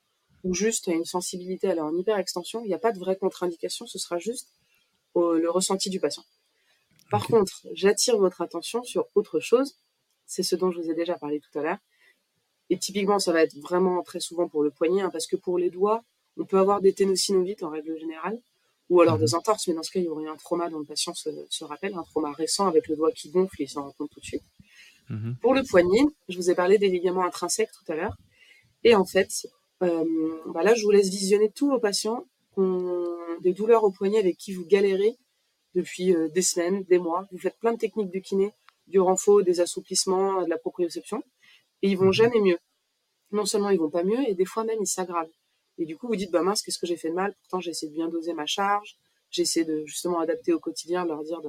ou 0.45 0.55
juste 0.55 0.89
à 0.89 0.93
une 0.93 1.05
sensibilité 1.05 1.71
à 1.71 1.85
en 1.85 1.95
hyperextension, 1.95 2.65
il 2.65 2.69
n'y 2.69 2.75
a 2.75 2.79
pas 2.79 2.93
de 2.93 2.99
vraie 2.99 3.17
contre-indication, 3.17 3.87
ce 3.87 3.99
sera 3.99 4.17
juste 4.17 4.49
le 5.15 5.49
ressenti 5.51 5.91
du 5.91 6.01
patient. 6.01 6.25
Par 7.11 7.27
contre, 7.27 7.66
j'attire 7.73 8.19
votre 8.19 8.40
attention 8.40 8.83
sur 8.83 9.07
autre 9.14 9.40
chose, 9.40 9.77
c'est 10.27 10.42
ce 10.42 10.57
dont 10.57 10.71
je 10.71 10.81
vous 10.81 10.90
ai 10.90 10.95
déjà 10.95 11.14
parlé 11.14 11.40
tout 11.40 11.59
à 11.59 11.62
l'heure. 11.62 11.79
Et 12.69 12.79
typiquement, 12.79 13.19
ça 13.19 13.33
va 13.33 13.42
être 13.42 13.57
vraiment 13.59 14.03
très 14.03 14.21
souvent 14.21 14.49
pour 14.49 14.62
le 14.62 14.71
poignet, 14.71 15.03
hein, 15.03 15.11
parce 15.11 15.27
que 15.27 15.37
pour 15.37 15.57
les 15.59 15.71
doigts, 15.71 16.03
on 16.37 16.45
peut 16.45 16.59
avoir 16.59 16.81
des 16.81 16.92
ténosynovites 16.92 17.62
en 17.62 17.71
règle 17.71 17.97
générale, 17.99 18.40
ou 18.90 19.01
alors 19.01 19.19
des 19.19 19.33
mhm. 19.33 19.38
entorses, 19.38 19.66
mais 19.69 19.75
dans 19.75 19.83
ce 19.83 19.90
cas, 19.90 20.01
il 20.01 20.07
y 20.07 20.09
aurait 20.09 20.29
un 20.29 20.37
trauma 20.37 20.69
dont 20.69 20.79
le 20.79 20.85
patient 20.85 21.14
se, 21.14 21.64
rappelle, 21.64 21.95
un 21.95 22.03
trauma 22.03 22.33
récent 22.33 22.66
avec 22.66 22.88
le 22.88 22.97
doigt 22.97 23.12
qui 23.12 23.31
gonfle 23.31 23.61
et 23.62 23.64
il 23.64 23.69
s'en 23.69 23.83
rend 23.83 23.92
compte 23.92 24.11
tout 24.11 24.21
de 24.21 24.25
suite. 24.25 24.45
Mhm. 25.09 25.37
Pour 25.40 25.55
le 25.55 25.62
poignet, 25.62 26.03
je 26.29 26.37
vous 26.37 26.51
ai 26.51 26.55
parlé 26.55 26.79
des 26.79 26.88
ligaments 26.88 27.25
intrinsèques 27.25 27.71
tout 27.71 27.92
à 27.92 27.97
l'heure, 27.97 28.16
et 28.83 28.95
en 28.95 29.05
fait, 29.05 29.47
euh, 29.83 30.05
bah 30.47 30.62
là, 30.62 30.75
je 30.75 30.83
vous 30.83 30.90
laisse 30.90 31.09
visionner 31.09 31.51
tous 31.51 31.69
vos 31.69 31.79
patients 31.79 32.27
qui 32.55 32.61
ont 32.61 33.05
des 33.40 33.53
douleurs 33.53 33.85
au 33.85 33.90
poignet 33.90 34.19
avec 34.19 34.37
qui 34.37 34.53
vous 34.53 34.64
galérez 34.64 35.16
depuis 35.77 36.15
euh, 36.15 36.29
des 36.29 36.43
semaines, 36.43 36.83
des 36.85 36.99
mois. 36.99 37.29
Vous 37.31 37.39
faites 37.39 37.59
plein 37.59 37.75
de 37.75 37.79
techniques 37.79 38.11
de 38.11 38.19
kiné, 38.19 38.53
du 38.89 38.99
renfort, 38.99 39.43
des 39.43 39.61
assouplissements, 39.61 40.43
de 40.43 40.49
la 40.49 40.59
proprioception, 40.59 41.23
et 41.83 41.91
ils 41.91 41.97
vont 41.97 42.07
mhm. 42.07 42.12
jamais 42.12 42.41
mieux. 42.41 42.59
Non 43.31 43.45
seulement 43.45 43.71
ils 43.71 43.79
vont 43.79 43.91
pas 43.91 44.03
mieux, 44.03 44.29
et 44.29 44.35
des 44.35 44.47
fois 44.47 44.65
même 44.65 44.79
ils 44.81 44.89
s'aggravent. 44.89 45.31
Et 45.79 45.85
du 45.85 45.97
coup, 45.97 46.09
vous 46.09 46.17
dites, 46.17 46.31
bah 46.31 46.43
mince, 46.43 46.62
qu'est-ce 46.62 46.79
que 46.79 46.87
j'ai 46.87 46.97
fait 46.97 47.11
de 47.11 47.15
mal? 47.15 47.35
Pourtant, 47.43 47.61
j'ai 47.61 47.71
essayé 47.71 47.91
de 47.91 47.95
bien 47.95 48.09
doser 48.09 48.33
ma 48.33 48.47
charge. 48.47 48.97
J'ai 49.31 49.43
essayé 49.43 49.67
de 49.67 49.85
justement 49.85 50.21
adapter 50.21 50.53
au 50.55 50.59
quotidien, 50.59 51.05
leur 51.05 51.23
dire 51.23 51.41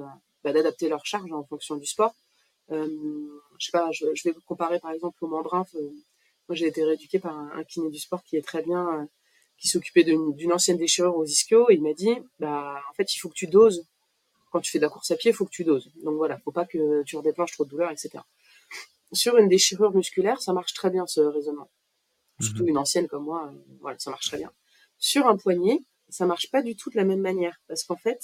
bah, 0.44 0.52
d'adapter 0.52 0.88
leur 0.88 1.06
charge 1.06 1.32
en 1.32 1.44
fonction 1.44 1.76
du 1.76 1.86
sport. 1.86 2.14
Euh, 2.70 2.86
je 3.58 3.66
sais 3.66 3.72
pas, 3.72 3.90
je, 3.92 4.04
vais 4.24 4.32
vous 4.32 4.42
comparer 4.46 4.78
par 4.80 4.90
exemple 4.90 5.16
au 5.24 5.28
membrin. 5.28 5.64
Euh, 5.76 5.90
moi, 6.48 6.56
j'ai 6.56 6.66
été 6.66 6.84
rééduquée 6.84 7.18
par 7.18 7.36
un, 7.38 7.64
kiné 7.64 7.90
du 7.90 7.98
sport 7.98 8.22
qui 8.22 8.36
est 8.36 8.42
très 8.42 8.62
bien, 8.62 9.00
euh, 9.00 9.04
qui 9.56 9.68
s'occupait 9.68 10.04
d'une 10.04 10.52
ancienne 10.52 10.76
déchirure 10.76 11.16
aux 11.16 11.24
ischio. 11.24 11.70
Et 11.70 11.74
il 11.74 11.82
m'a 11.82 11.94
dit, 11.94 12.14
bah 12.38 12.80
en 12.90 12.92
fait, 12.94 13.14
il 13.14 13.18
faut 13.18 13.28
que 13.30 13.34
tu 13.34 13.46
doses. 13.46 13.86
Quand 14.50 14.60
tu 14.60 14.70
fais 14.70 14.78
de 14.78 14.84
la 14.84 14.88
course 14.88 15.10
à 15.10 15.16
pied, 15.16 15.30
il 15.30 15.34
faut 15.34 15.44
que 15.44 15.50
tu 15.50 15.64
doses. 15.64 15.90
Donc 16.02 16.16
voilà, 16.16 16.38
faut 16.38 16.52
pas 16.52 16.64
que 16.64 17.02
tu 17.04 17.16
redéclenches 17.16 17.52
trop 17.52 17.64
de 17.64 17.70
douleur, 17.70 17.90
etc. 17.90 18.18
Sur 19.12 19.36
une 19.38 19.48
déchirure 19.48 19.94
musculaire, 19.94 20.40
ça 20.40 20.52
marche 20.52 20.74
très 20.74 20.90
bien 20.90 21.06
ce 21.06 21.20
raisonnement 21.20 21.68
surtout 22.40 22.62
mhm. 22.62 22.68
une 22.68 22.78
ancienne 22.78 23.08
comme 23.08 23.24
moi, 23.24 23.50
euh, 23.52 23.58
voilà, 23.80 23.98
ça 23.98 24.10
marche 24.10 24.28
très 24.28 24.38
bien. 24.38 24.52
Sur 24.98 25.26
un 25.26 25.36
poignet, 25.36 25.80
ça 26.08 26.26
marche 26.26 26.50
pas 26.50 26.62
du 26.62 26.76
tout 26.76 26.90
de 26.90 26.96
la 26.96 27.04
même 27.04 27.20
manière, 27.20 27.60
parce 27.68 27.84
qu'en 27.84 27.96
fait, 27.96 28.20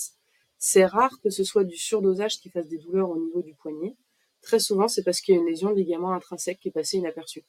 c'est 0.59 0.87
rare 0.87 1.21
que 1.23 1.31
ce 1.31 1.45
soit 1.45 1.65
du 1.65 1.77
surdosage 1.77 2.41
qui 2.41 2.51
fasse 2.51 2.69
des 2.69 2.79
douleurs 2.79 3.11
au 3.11 3.19
niveau 3.19 3.43
du 3.43 3.55
poignet. 3.55 3.97
Très 4.41 4.59
souvent, 4.59 4.89
c'est 4.89 5.03
parce 5.03 5.21
qu'il 5.21 5.35
y 5.35 5.39
a 5.39 5.41
une 5.41 5.47
lésion 5.47 5.71
de 5.71 5.77
ligament 5.77 6.13
intrinsèque 6.13 6.59
qui 6.61 6.69
est 6.69 6.73
passée 6.73 6.99
inaperçue. 6.99 7.45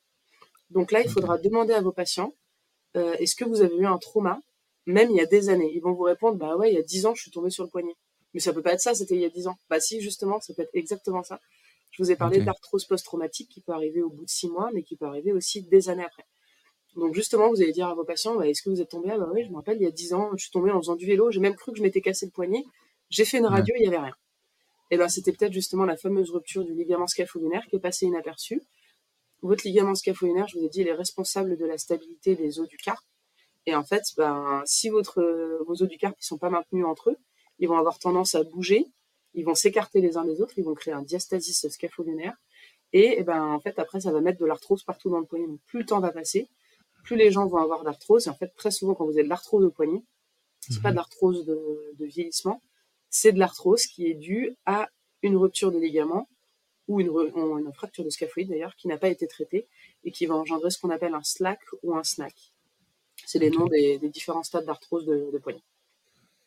Donc 0.69 0.91
là, 0.91 1.01
il 1.01 1.09
faudra 1.09 1.37
demander 1.37 1.73
à 1.73 1.81
vos 1.81 1.91
patients, 1.91 2.33
euh, 2.95 3.13
est-ce 3.15 3.35
que 3.35 3.45
vous 3.45 3.61
avez 3.61 3.75
eu 3.75 3.85
un 3.85 3.97
trauma, 3.97 4.39
même 4.85 5.11
il 5.11 5.17
y 5.17 5.21
a 5.21 5.25
des 5.25 5.49
années? 5.49 5.71
Ils 5.75 5.81
vont 5.81 5.93
vous 5.93 6.03
répondre, 6.03 6.37
bah 6.37 6.55
ouais, 6.55 6.71
il 6.71 6.75
y 6.75 6.79
a 6.79 6.83
dix 6.83 7.05
ans, 7.05 7.13
je 7.13 7.21
suis 7.21 7.31
tombé 7.31 7.49
sur 7.49 7.63
le 7.63 7.69
poignet. 7.69 7.95
Mais 8.35 8.41
ça 8.41 8.51
peut 8.51 8.61
pas 8.61 8.73
être 8.73 8.81
ça, 8.81 8.93
c'était 8.93 9.15
il 9.15 9.21
y 9.21 9.25
a 9.25 9.29
dix 9.29 9.47
ans. 9.47 9.57
Bah 9.69 9.79
si, 9.79 10.01
justement, 10.01 10.41
ça 10.41 10.53
peut 10.53 10.63
être 10.63 10.69
exactement 10.73 11.23
ça. 11.23 11.39
Je 11.91 12.03
vous 12.03 12.11
ai 12.11 12.17
parlé 12.17 12.41
d'arthrose 12.41 12.83
post-traumatique 12.83 13.49
qui 13.49 13.61
peut 13.61 13.71
arriver 13.71 14.01
au 14.01 14.09
bout 14.09 14.25
de 14.25 14.29
six 14.29 14.49
mois, 14.49 14.71
mais 14.73 14.83
qui 14.83 14.97
peut 14.97 15.05
arriver 15.05 15.31
aussi 15.31 15.63
des 15.63 15.87
années 15.87 16.03
après. 16.03 16.25
Donc 16.97 17.15
justement, 17.15 17.47
vous 17.49 17.61
allez 17.61 17.71
dire 17.71 17.87
à 17.87 17.95
vos 17.95 18.03
patients, 18.03 18.35
bah, 18.35 18.45
est-ce 18.45 18.61
que 18.61 18.69
vous 18.69 18.81
êtes 18.81 18.89
tombé? 18.89 19.09
Ah 19.09 19.17
bah 19.17 19.29
oui, 19.33 19.45
je 19.45 19.49
me 19.51 19.55
rappelle, 19.55 19.77
il 19.77 19.83
y 19.83 19.87
a 19.87 19.91
10 19.91 20.13
ans, 20.13 20.31
je 20.35 20.43
suis 20.43 20.51
tombé 20.51 20.69
en 20.69 20.81
faisant 20.81 20.97
du 20.97 21.05
vélo, 21.05 21.31
j'ai 21.31 21.39
même 21.39 21.55
cru 21.55 21.71
que 21.71 21.77
je 21.77 21.83
m'étais 21.83 22.01
cassé 22.01 22.25
le 22.25 22.33
poignet, 22.33 22.65
j'ai 23.09 23.23
fait 23.23 23.37
une 23.37 23.45
radio, 23.45 23.73
il 23.77 23.83
n'y 23.83 23.87
avait 23.87 24.03
rien. 24.03 24.15
Et 24.91 24.97
ben 24.97 25.07
c'était 25.07 25.31
peut-être 25.31 25.53
justement 25.53 25.85
la 25.85 25.95
fameuse 25.95 26.29
rupture 26.29 26.65
du 26.65 26.73
ligament 26.73 27.07
scapholinaire 27.07 27.65
qui 27.69 27.77
est 27.77 27.79
passée 27.79 28.05
inaperçue. 28.05 28.61
Votre 29.43 29.65
ligament 29.65 29.95
scapholinaire, 29.95 30.49
je 30.49 30.59
vous 30.59 30.65
ai 30.65 30.69
dit, 30.69 30.81
il 30.81 30.89
est 30.89 30.93
responsable 30.93 31.55
de 31.55 31.65
la 31.65 31.77
stabilité 31.77 32.35
des 32.35 32.59
os 32.59 32.67
du 32.67 32.77
carpe. 32.77 33.05
Et 33.65 33.75
en 33.75 33.83
fait, 33.83 34.03
ben, 34.17 34.61
si 34.65 34.89
votre, 34.89 35.21
vos 35.65 35.81
os 35.81 35.87
du 35.87 35.97
carpe 35.97 36.17
ne 36.17 36.25
sont 36.25 36.37
pas 36.37 36.49
maintenus 36.49 36.85
entre 36.85 37.11
eux, 37.11 37.17
ils 37.59 37.67
vont 37.67 37.77
avoir 37.77 37.99
tendance 37.99 38.35
à 38.35 38.43
bouger, 38.43 38.85
ils 39.33 39.45
vont 39.45 39.55
s'écarter 39.55 40.01
les 40.01 40.17
uns 40.17 40.25
des 40.25 40.41
autres, 40.41 40.53
ils 40.57 40.63
vont 40.63 40.73
créer 40.73 40.93
un 40.93 41.01
diastasis 41.01 41.67
scapholinaire. 41.69 42.35
Et, 42.93 43.23
ben, 43.23 43.43
en 43.43 43.59
fait, 43.59 43.77
après, 43.79 43.99
ça 43.99 44.11
va 44.11 44.21
mettre 44.21 44.39
de 44.39 44.45
l'arthrose 44.45 44.83
partout 44.83 45.09
dans 45.09 45.19
le 45.19 45.25
poignet. 45.25 45.47
Donc, 45.47 45.59
plus 45.65 45.79
le 45.79 45.85
temps 45.85 45.99
va 45.99 46.11
passer, 46.11 46.47
plus 47.03 47.17
les 47.17 47.31
gens 47.31 47.45
vont 47.45 47.57
avoir 47.57 47.83
d'arthrose. 47.83 48.27
Et 48.27 48.29
en 48.29 48.35
fait, 48.35 48.53
très 48.55 48.71
souvent, 48.71 48.95
quand 48.95 49.05
vous 49.05 49.11
avez 49.11 49.23
de 49.23 49.29
l'arthrose 49.29 49.65
au 49.65 49.71
poignet, 49.71 50.03
c'est 50.61 50.81
pas 50.81 50.89
de 50.89 50.93
mhm. 50.93 50.97
l'arthrose 50.97 51.45
de, 51.45 52.05
vieillissement, 52.05 52.61
c'est 53.09 53.31
de 53.31 53.39
l'arthrose 53.39 53.85
qui 53.85 54.07
est 54.07 54.15
due 54.15 54.55
à 54.65 54.89
une 55.21 55.35
rupture 55.35 55.71
des 55.71 55.79
ligaments 55.79 56.27
ou 56.87 56.99
une, 56.99 57.09
une 57.09 57.73
fracture 57.73 58.03
de 58.03 58.09
scaphoïde 58.09 58.49
d'ailleurs 58.49 58.75
qui 58.75 58.87
n'a 58.87 58.97
pas 58.97 59.09
été 59.09 59.27
traitée 59.27 59.67
et 60.03 60.11
qui 60.11 60.25
va 60.25 60.35
engendrer 60.35 60.69
ce 60.69 60.79
qu'on 60.79 60.89
appelle 60.89 61.13
un 61.13 61.23
slack 61.23 61.59
ou 61.83 61.95
un 61.95 62.03
snack. 62.03 62.53
C'est 63.25 63.39
les 63.39 63.49
noms 63.49 63.67
des, 63.67 63.97
différents 64.09 64.43
stades 64.43 64.65
d'arthrose 64.65 65.05
de, 65.05 65.29
de 65.31 65.37
poignet. 65.37 65.63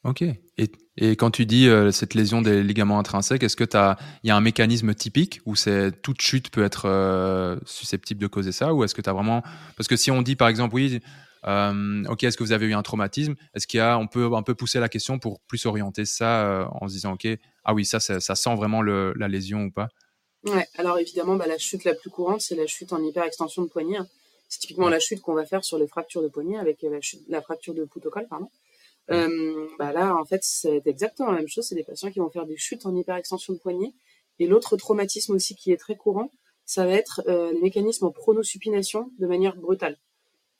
Ok. 0.08 0.22
Et, 0.22 0.72
et, 0.96 1.16
quand 1.16 1.30
tu 1.30 1.44
dis 1.44 1.68
euh, 1.68 1.90
cette 1.90 2.14
lésion 2.14 2.40
des 2.40 2.62
ligaments 2.62 2.98
intrinsèques, 2.98 3.42
est-ce 3.42 3.56
que 3.56 3.64
il 4.22 4.28
y 4.28 4.30
a 4.30 4.36
un 4.36 4.40
mécanisme 4.40 4.94
typique 4.94 5.40
où 5.44 5.54
toute 6.02 6.22
chute 6.22 6.50
peut 6.50 6.64
être 6.64 6.86
euh, 6.86 7.58
susceptible 7.66 8.20
de 8.20 8.26
causer 8.26 8.52
ça, 8.52 8.72
ou 8.72 8.84
est-ce 8.84 8.94
que 8.94 9.02
tu 9.02 9.10
as 9.10 9.12
vraiment 9.12 9.42
parce 9.76 9.86
que 9.86 9.96
si 9.96 10.10
on 10.10 10.22
dit 10.22 10.34
par 10.34 10.48
exemple 10.48 10.74
oui, 10.74 11.00
euh, 11.46 12.04
ok, 12.08 12.24
est-ce 12.24 12.38
que 12.38 12.42
vous 12.42 12.52
avez 12.52 12.66
eu 12.66 12.74
un 12.74 12.82
traumatisme, 12.82 13.34
est-ce 13.54 13.66
qu'il 13.66 13.78
y 13.78 13.80
a, 13.82 13.98
on 13.98 14.06
peut 14.06 14.34
un 14.34 14.42
peu 14.42 14.54
pousser 14.54 14.80
la 14.80 14.88
question 14.88 15.18
pour 15.18 15.40
plus 15.40 15.66
orienter 15.66 16.06
ça 16.06 16.68
en 16.72 16.88
se 16.88 16.94
disant 16.94 17.12
ok, 17.12 17.26
ah 17.64 17.74
oui 17.74 17.84
ça, 17.84 18.00
ça, 18.00 18.34
sent 18.34 18.54
vraiment 18.56 18.80
le, 18.80 19.12
la 19.16 19.28
lésion 19.28 19.64
ou 19.64 19.70
pas? 19.70 19.88
Ouais. 20.44 20.66
Alors 20.78 20.98
évidemment, 20.98 21.36
bah, 21.36 21.46
la 21.46 21.58
chute 21.58 21.84
la 21.84 21.94
plus 21.94 22.08
courante 22.08 22.40
c'est 22.40 22.56
la 22.56 22.66
chute 22.66 22.94
en 22.94 23.02
hyperextension 23.02 23.62
de 23.62 23.68
poignet. 23.68 23.98
Hein. 23.98 24.06
C'est 24.48 24.60
typiquement 24.60 24.88
la 24.88 25.00
chute 25.00 25.20
qu'on 25.20 25.34
va 25.34 25.44
faire 25.44 25.62
sur 25.62 25.76
les 25.76 25.86
fractures 25.86 26.22
de 26.22 26.28
poignet 26.28 26.56
avec 26.56 26.80
la, 26.80 27.02
chute, 27.02 27.20
la 27.28 27.42
fracture 27.42 27.74
de 27.74 27.84
poutocol, 27.84 28.26
pardon. 28.30 28.48
Euh, 29.10 29.66
bah 29.78 29.92
là, 29.92 30.16
en 30.16 30.24
fait, 30.24 30.40
c'est 30.42 30.82
exactement 30.86 31.30
la 31.30 31.38
même 31.38 31.48
chose. 31.48 31.66
C'est 31.66 31.74
des 31.74 31.84
patients 31.84 32.10
qui 32.10 32.18
vont 32.18 32.30
faire 32.30 32.46
des 32.46 32.56
chutes 32.56 32.86
en 32.86 32.94
hyperextension 32.94 33.54
de 33.54 33.58
poignet. 33.58 33.92
Et 34.38 34.46
l'autre 34.46 34.76
traumatisme 34.76 35.34
aussi 35.34 35.54
qui 35.54 35.72
est 35.72 35.76
très 35.76 35.96
courant, 35.96 36.30
ça 36.64 36.84
va 36.84 36.92
être 36.92 37.22
euh, 37.26 37.52
les 37.52 37.60
mécanismes 37.60 38.06
en 38.06 38.12
pronosupination 38.12 39.10
de 39.18 39.26
manière 39.26 39.56
brutale. 39.56 39.98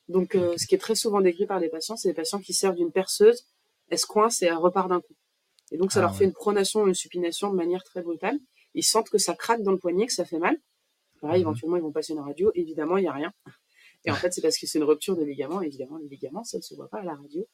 Donc, 0.09 0.35
euh, 0.35 0.55
ce 0.57 0.67
qui 0.67 0.75
est 0.75 0.79
très 0.79 0.95
souvent 0.95 1.21
décrit 1.21 1.47
par 1.47 1.61
les 1.61 1.69
patients, 1.69 1.97
c'est 1.97 2.09
des 2.09 2.15
patients 2.15 2.41
qui 2.41 2.55
servent 2.55 2.77
d'une 2.77 2.91
perceuse, 2.91 3.45
elle 3.91 3.99
se 3.99 4.07
coince 4.07 4.43
et 4.43 4.47
elle 4.47 4.55
repart 4.55 4.89
d'un 4.89 5.01
coup. 5.01 5.15
Et 5.71 5.77
donc, 5.77 5.93
ça 5.93 6.01
ah 6.01 6.03
leur 6.03 6.17
fait 6.17 6.25
une 6.25 6.33
pronation, 6.33 6.87
une 6.87 6.95
supination 6.95 7.51
de 7.51 7.57
manière 7.57 7.85
très 7.85 8.01
brutale. 8.01 8.39
Ils 8.75 8.85
sentent 8.85 9.11
que 9.11 9.19
ça 9.19 9.35
craque 9.35 9.63
dans 9.63 9.73
le 9.73 9.79
poignet, 9.79 10.07
que 10.07 10.13
ça 10.13 10.25
fait 10.25 10.39
mal. 10.39 10.57
Là, 11.23 11.31
mhm. 11.31 11.41
éventuellement, 11.41 11.77
ils 11.77 11.83
vont 11.83 11.93
passer 11.93 12.15
une 12.15 12.21
radio. 12.21 12.51
Évidemment, 12.55 12.97
il 12.97 13.03
n'y 13.03 13.09
a 13.09 13.13
rien. 13.13 13.33
Et 14.05 14.11
en 14.11 14.15
fait, 14.15 14.33
c'est 14.33 14.41
parce 14.41 14.57
que 14.57 14.67
c'est 14.67 14.79
une 14.79 14.85
rupture 14.85 15.17
de 15.17 15.25
ligament. 15.25 15.61
Évidemment, 15.61 15.99
les 15.99 16.09
ligaments, 16.09 16.45
ça 16.45 16.57
ne 16.57 16.63
se 16.63 16.75
voit 16.75 16.89
pas 16.89 17.01
à 17.01 17.05
la 17.05 17.15
radio. 17.15 17.47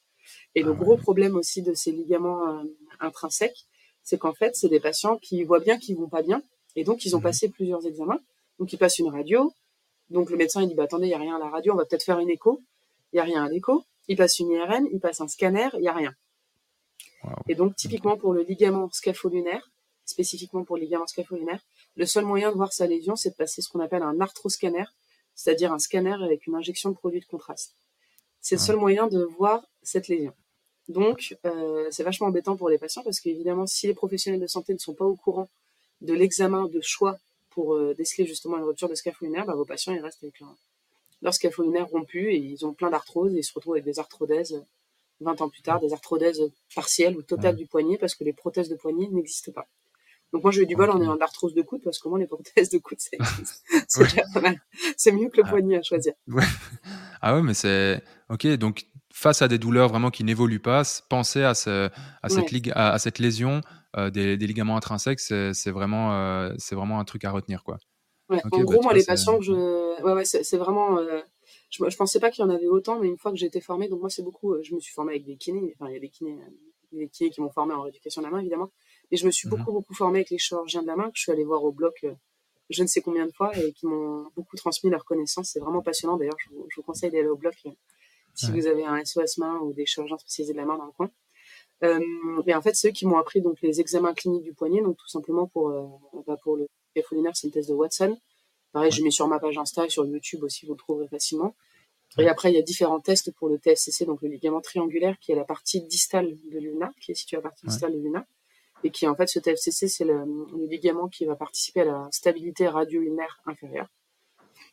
Et 0.54 0.62
le 0.62 0.72
ah 0.72 0.74
gros 0.74 0.96
problème 0.96 1.36
aussi 1.36 1.62
de 1.62 1.74
ces 1.74 1.92
ligaments 1.92 2.48
euh, 2.48 2.62
intrinsèques, 3.00 3.66
c'est 4.02 4.18
qu'en 4.18 4.34
fait, 4.34 4.54
c'est 4.56 4.68
des 4.68 4.80
patients 4.80 5.16
qui 5.18 5.42
voient 5.44 5.60
bien 5.60 5.78
qu'ils 5.78 5.96
vont 5.96 6.08
pas 6.08 6.22
bien, 6.22 6.42
et 6.76 6.84
donc 6.84 7.04
ils 7.04 7.14
ont 7.14 7.18
mhm. 7.18 7.24
passé 7.24 7.48
plusieurs 7.48 7.86
examens. 7.86 8.20
Donc 8.58 8.72
ils 8.72 8.78
passent 8.78 8.98
une 8.98 9.10
radio. 9.10 9.52
Donc 10.10 10.30
le 10.30 10.36
médecin 10.36 10.62
il 10.62 10.68
dit 10.68 10.74
bah 10.74 10.84
attendez, 10.84 11.06
il 11.06 11.10
y 11.10 11.14
a 11.14 11.18
rien 11.18 11.36
à 11.36 11.38
la 11.38 11.48
radio, 11.48 11.72
on 11.72 11.76
va 11.76 11.84
peut-être 11.84 12.04
faire 12.04 12.18
une 12.18 12.30
écho. 12.30 12.60
Il 13.12 13.16
y 13.16 13.20
a 13.20 13.24
rien 13.24 13.44
à 13.44 13.48
l'écho. 13.48 13.84
Il 14.08 14.16
passe 14.16 14.38
une 14.38 14.50
IRM, 14.50 14.86
il 14.92 15.00
passe 15.00 15.20
un 15.20 15.28
scanner, 15.28 15.68
il 15.74 15.82
y 15.82 15.88
a 15.88 15.92
rien. 15.92 16.14
Et 17.48 17.54
donc 17.54 17.74
typiquement 17.74 18.16
pour 18.16 18.34
le 18.34 18.42
ligament 18.42 18.90
scapholinaire, 18.92 19.70
spécifiquement 20.04 20.64
pour 20.64 20.76
le 20.76 20.82
ligament 20.82 21.06
scapholinaire, 21.06 21.60
le 21.96 22.04
seul 22.04 22.24
moyen 22.24 22.50
de 22.50 22.56
voir 22.56 22.72
sa 22.72 22.86
lésion, 22.86 23.16
c'est 23.16 23.30
de 23.30 23.34
passer 23.34 23.62
ce 23.62 23.70
qu'on 23.70 23.80
appelle 23.80 24.02
un 24.02 24.20
arthroscanner, 24.20 24.84
c'est-à-dire 25.34 25.72
un 25.72 25.78
scanner 25.78 26.16
avec 26.22 26.46
une 26.46 26.54
injection 26.54 26.90
de 26.90 26.96
produit 26.96 27.20
de 27.20 27.24
contraste. 27.24 27.74
C'est 28.40 28.56
le 28.56 28.60
seul 28.60 28.76
moyen 28.76 29.06
de 29.06 29.22
voir 29.22 29.62
cette 29.86 30.08
lésion. 30.08 30.32
Donc, 30.88 31.36
euh, 31.46 31.88
c'est 31.90 32.02
vachement 32.02 32.26
embêtant 32.26 32.56
pour 32.56 32.68
les 32.68 32.78
patients 32.78 33.02
parce 33.02 33.20
qu'évidemment, 33.20 33.66
si 33.66 33.86
les 33.86 33.94
professionnels 33.94 34.40
de 34.40 34.46
santé 34.46 34.74
ne 34.74 34.78
sont 34.78 34.94
pas 34.94 35.04
au 35.04 35.16
courant 35.16 35.48
de 36.02 36.12
l'examen 36.12 36.66
de 36.66 36.80
choix 36.82 37.18
pour 37.50 37.74
euh, 37.74 37.94
déceler 37.94 38.26
justement 38.26 38.58
une 38.58 38.64
rupture 38.64 38.88
de 38.88 38.94
scapholinaire, 38.94 39.46
bah, 39.46 39.54
vos 39.54 39.64
patients 39.64 39.94
ils 39.94 40.00
restent 40.00 40.22
avec 40.22 40.40
leur 41.22 41.34
scapholinaire 41.34 41.88
rompu 41.88 42.30
et 42.32 42.36
ils 42.36 42.66
ont 42.66 42.74
plein 42.74 42.90
d'arthrose 42.90 43.34
et 43.34 43.38
ils 43.38 43.44
se 43.44 43.52
retrouvent 43.54 43.74
avec 43.74 43.84
des 43.84 43.98
arthrodèses 43.98 44.62
20 45.20 45.40
ans 45.40 45.48
plus 45.48 45.62
tard, 45.62 45.80
des 45.80 45.92
arthrodèses 45.92 46.42
partielles 46.74 47.16
ou 47.16 47.22
totales 47.22 47.56
du 47.56 47.66
poignet 47.66 47.96
parce 47.96 48.14
que 48.14 48.24
les 48.24 48.32
prothèses 48.32 48.68
de 48.68 48.76
poignet 48.76 49.08
n'existent 49.08 49.52
pas. 49.52 49.66
Donc 50.32 50.42
moi 50.42 50.50
j'ai 50.50 50.62
eu 50.62 50.66
du 50.66 50.74
bol 50.74 50.90
en 50.90 51.00
ayant 51.00 51.14
de 51.14 51.20
l'arthrose 51.20 51.54
de 51.54 51.62
coude 51.62 51.80
parce 51.82 52.00
que 52.00 52.08
moi 52.08 52.18
les 52.18 52.26
prothèses 52.26 52.68
de 52.68 52.78
coude. 52.78 52.98
C'est 54.96 55.12
mieux 55.12 55.28
que 55.28 55.36
le 55.36 55.44
ah. 55.46 55.50
poignet 55.50 55.76
à 55.76 55.82
choisir. 55.82 56.12
Ah 57.22 57.36
ouais 57.36 57.42
mais 57.42 57.54
c'est 57.54 58.02
ok 58.28 58.46
donc 58.58 58.86
face 59.14 59.42
à 59.42 59.48
des 59.48 59.58
douleurs 59.58 59.88
vraiment 59.88 60.10
qui 60.10 60.24
n'évoluent 60.24 60.60
pas, 60.60 60.82
penser 61.08 61.44
à, 61.44 61.54
ce, 61.54 61.88
à, 62.22 62.28
cette, 62.28 62.52
à, 62.74 62.98
cette 62.98 63.20
lésion 63.20 63.60
euh, 63.96 64.10
des, 64.10 64.36
ligaments 64.36 64.76
intrinsèques, 64.76 65.20
c'est 65.20 65.70
vraiment, 65.70 66.14
euh, 66.14 66.52
c'est 66.58 66.74
vraiment 66.74 66.98
un 66.98 67.04
truc 67.04 67.24
à 67.24 67.30
retenir. 67.30 67.62
Quoi. 67.62 67.78
en 68.28 68.34
bah, 68.36 68.42
gros, 68.50 68.82
moi, 68.82 68.92
les 68.92 69.04
patients 69.04 69.38
que 69.38 69.44
je. 69.44 70.02
Ouais, 70.02 70.12
ouais, 70.12 70.24
c'est 70.24 70.56
vraiment. 70.56 70.98
Euh, 70.98 71.20
je, 71.70 71.88
je 71.88 71.96
pensais 71.96 72.18
pas 72.18 72.32
qu'il 72.32 72.44
y 72.44 72.46
en 72.46 72.50
avait 72.50 72.66
autant, 72.66 72.98
mais 72.98 73.06
une 73.06 73.16
fois 73.16 73.30
que 73.30 73.36
j'ai 73.36 73.46
été 73.46 73.60
formée, 73.60 73.88
donc 73.88 74.00
moi, 74.00 74.10
c'est 74.10 74.24
beaucoup. 74.24 74.60
Je 74.64 74.74
me 74.74 74.80
suis 74.80 74.92
formée 74.92 75.12
avec 75.12 75.24
des 75.24 75.36
kinés. 75.36 75.76
Enfin, 75.78 75.88
il 75.90 75.94
y 75.94 75.96
a 75.96 76.00
des 76.00 76.08
kinés, 76.08 76.36
des 76.90 77.08
kinés 77.08 77.30
qui 77.30 77.40
m'ont 77.40 77.52
formée 77.52 77.72
en 77.72 77.82
rééducation 77.82 78.20
de 78.20 78.26
la 78.26 78.32
main, 78.32 78.40
évidemment. 78.40 78.72
Mais 79.12 79.16
je 79.16 79.26
me 79.26 79.30
suis 79.30 79.46
mmh 79.46 79.50
beaucoup, 79.50 79.72
beaucoup 79.72 79.94
formée 79.94 80.18
avec 80.18 80.30
les 80.30 80.38
chirurgiens 80.38 80.82
de 80.82 80.88
la 80.88 80.96
main, 80.96 81.04
que 81.04 81.12
je 81.14 81.22
suis 81.22 81.32
allée 81.32 81.44
voir 81.44 81.62
au 81.62 81.70
bloc 81.70 82.04
je 82.70 82.82
ne 82.82 82.88
sais 82.88 83.02
combien 83.02 83.26
de 83.26 83.30
fois 83.30 83.54
et 83.58 83.72
qui 83.74 83.86
m'ont 83.86 84.26
beaucoup 84.34 84.56
transmis 84.56 84.88
leurs 84.88 85.04
connaissances. 85.04 85.50
C'est 85.50 85.60
vraiment 85.60 85.82
passionnant. 85.82 86.16
D'ailleurs, 86.16 86.38
je, 86.38 86.48
je, 86.48 86.76
vous 86.76 86.82
conseille 86.82 87.10
d'aller 87.10 87.28
au 87.28 87.36
bloc 87.36 87.54
si 88.34 88.50
vous 88.50 88.66
avez 88.66 88.84
un 88.84 89.04
SOS 89.04 89.38
main 89.38 89.58
ou 89.58 89.72
des 89.72 89.86
chirurgiens 89.86 90.18
spécialisés 90.18 90.52
de 90.52 90.58
la 90.58 90.64
main 90.64 90.76
dans 90.76 90.86
le 90.86 90.92
coin. 90.92 91.10
Euh, 91.82 92.00
et 92.46 92.54
en 92.54 92.62
fait, 92.62 92.74
ceux 92.74 92.90
qui 92.90 93.06
m'ont 93.06 93.18
appris 93.18 93.40
donc 93.40 93.60
les 93.60 93.80
examens 93.80 94.14
cliniques 94.14 94.44
du 94.44 94.54
poignet, 94.54 94.80
donc 94.80 94.96
tout 94.96 95.08
simplement 95.08 95.46
pour 95.46 95.70
euh, 95.70 95.86
bah, 96.26 96.36
pour 96.42 96.56
le 96.56 96.68
c'est 96.96 97.46
une 97.46 97.50
thèse 97.50 97.66
de 97.66 97.74
Watson. 97.74 98.16
Pareil, 98.72 98.92
je 98.92 99.02
mets 99.02 99.10
sur 99.10 99.26
ma 99.26 99.40
page 99.40 99.58
Insta 99.58 99.86
et 99.86 99.88
sur 99.88 100.06
YouTube 100.06 100.44
aussi, 100.44 100.64
vous 100.66 100.72
le 100.72 100.78
trouverez 100.78 101.08
facilement. 101.08 101.54
Et 102.18 102.28
après, 102.28 102.52
il 102.52 102.54
y 102.54 102.58
a 102.58 102.62
différents 102.62 103.00
tests 103.00 103.32
pour 103.32 103.48
le 103.48 103.58
TFCC, 103.58 104.04
donc 104.04 104.22
le 104.22 104.28
ligament 104.28 104.60
triangulaire, 104.60 105.18
qui 105.18 105.32
est 105.32 105.34
la 105.34 105.44
partie 105.44 105.80
distale 105.82 106.36
de 106.52 106.58
l'ulna, 106.58 106.92
qui 107.00 107.10
est 107.10 107.14
située 107.14 107.36
à 107.36 107.40
la 107.40 107.42
partie 107.42 107.66
distale 107.66 107.92
de 107.92 107.98
l'ulna. 107.98 108.24
Et 108.84 108.90
qui, 108.90 109.06
en 109.08 109.16
fait, 109.16 109.26
ce 109.26 109.38
TFCC, 109.38 109.88
c'est 109.88 110.04
le, 110.04 110.24
le, 110.24 110.66
ligament 110.66 111.08
qui 111.08 111.24
va 111.24 111.34
participer 111.34 111.80
à 111.80 111.84
la 111.84 112.08
stabilité 112.12 112.68
radio-ulnaire 112.68 113.40
inférieure. 113.46 113.88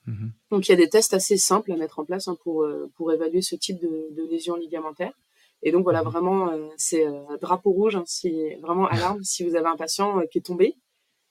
Mhm. 0.08 0.32
Donc 0.50 0.68
il 0.68 0.72
y 0.72 0.74
a 0.74 0.78
des 0.78 0.90
tests 0.90 1.14
assez 1.14 1.38
simples 1.38 1.72
à 1.72 1.78
mettre 1.78 2.00
en 2.00 2.06
place 2.06 2.28
hein, 2.28 2.38
pour, 2.44 2.64
euh, 2.64 2.90
pour 2.96 3.12
évaluer 3.12 3.42
ce 3.42 3.56
type 3.56 3.80
de, 3.80 4.10
de 4.12 4.24
lésion 4.24 4.56
ligamentaire. 4.56 5.14
Et 5.64 5.72
donc 5.72 5.84
voilà, 5.84 6.02
mhm. 6.04 6.10
vraiment, 6.10 6.52
euh, 6.52 6.70
c'est 6.78 7.06
euh, 7.06 7.38
drapeau 7.40 7.72
rouge, 7.72 7.96
hein, 7.96 8.04
c'est 8.08 8.58
vraiment 8.62 8.88
alarme 8.88 9.24
si 9.24 9.44
vous 9.44 9.56
avez 9.56 9.68
un 9.68 9.78
patient 9.78 10.22
qui 10.32 10.40
est 10.40 10.46
tombé 10.46 10.76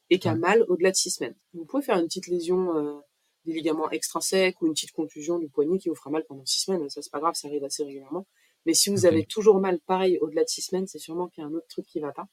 et 0.08 0.18
qui 0.18 0.28
a 0.28 0.34
mal 0.34 0.64
au-delà 0.68 0.90
de 0.90 0.96
six 0.96 1.10
semaines. 1.10 1.34
Vous 1.54 1.64
pouvez 1.64 1.82
faire 1.82 1.98
une 1.98 2.06
petite 2.06 2.26
lésion 2.26 3.00
des 3.44 3.52
ligaments 3.52 3.88
extrinsèques 3.90 4.60
ou 4.60 4.66
une 4.66 4.72
petite 4.72 4.90
contusion 4.90 5.38
du 5.38 5.48
poignet 5.48 5.78
qui 5.78 5.88
vous 5.88 5.94
fera 5.94 6.10
mal 6.10 6.24
pendant 6.26 6.44
six 6.44 6.64
semaines. 6.64 6.88
Ça, 6.90 7.00
c'est 7.00 7.12
pas 7.12 7.20
grave, 7.20 7.34
ça 7.34 7.46
arrive 7.46 7.62
assez 7.62 7.84
régulièrement. 7.84 8.26
Mais 8.66 8.74
si 8.74 8.90
vous 8.90 9.06
avez 9.06 9.24
toujours 9.24 9.60
mal, 9.60 9.78
pareil, 9.86 10.18
au-delà 10.20 10.42
de 10.42 10.48
six 10.48 10.62
semaines, 10.62 10.88
c'est 10.88 10.98
sûrement 10.98 11.28
qu'il 11.28 11.42
y 11.42 11.46
a 11.46 11.48
un 11.48 11.54
autre 11.54 11.68
truc 11.68 11.86
qui 11.86 12.00
va 12.00 12.12
pas. 12.12 12.26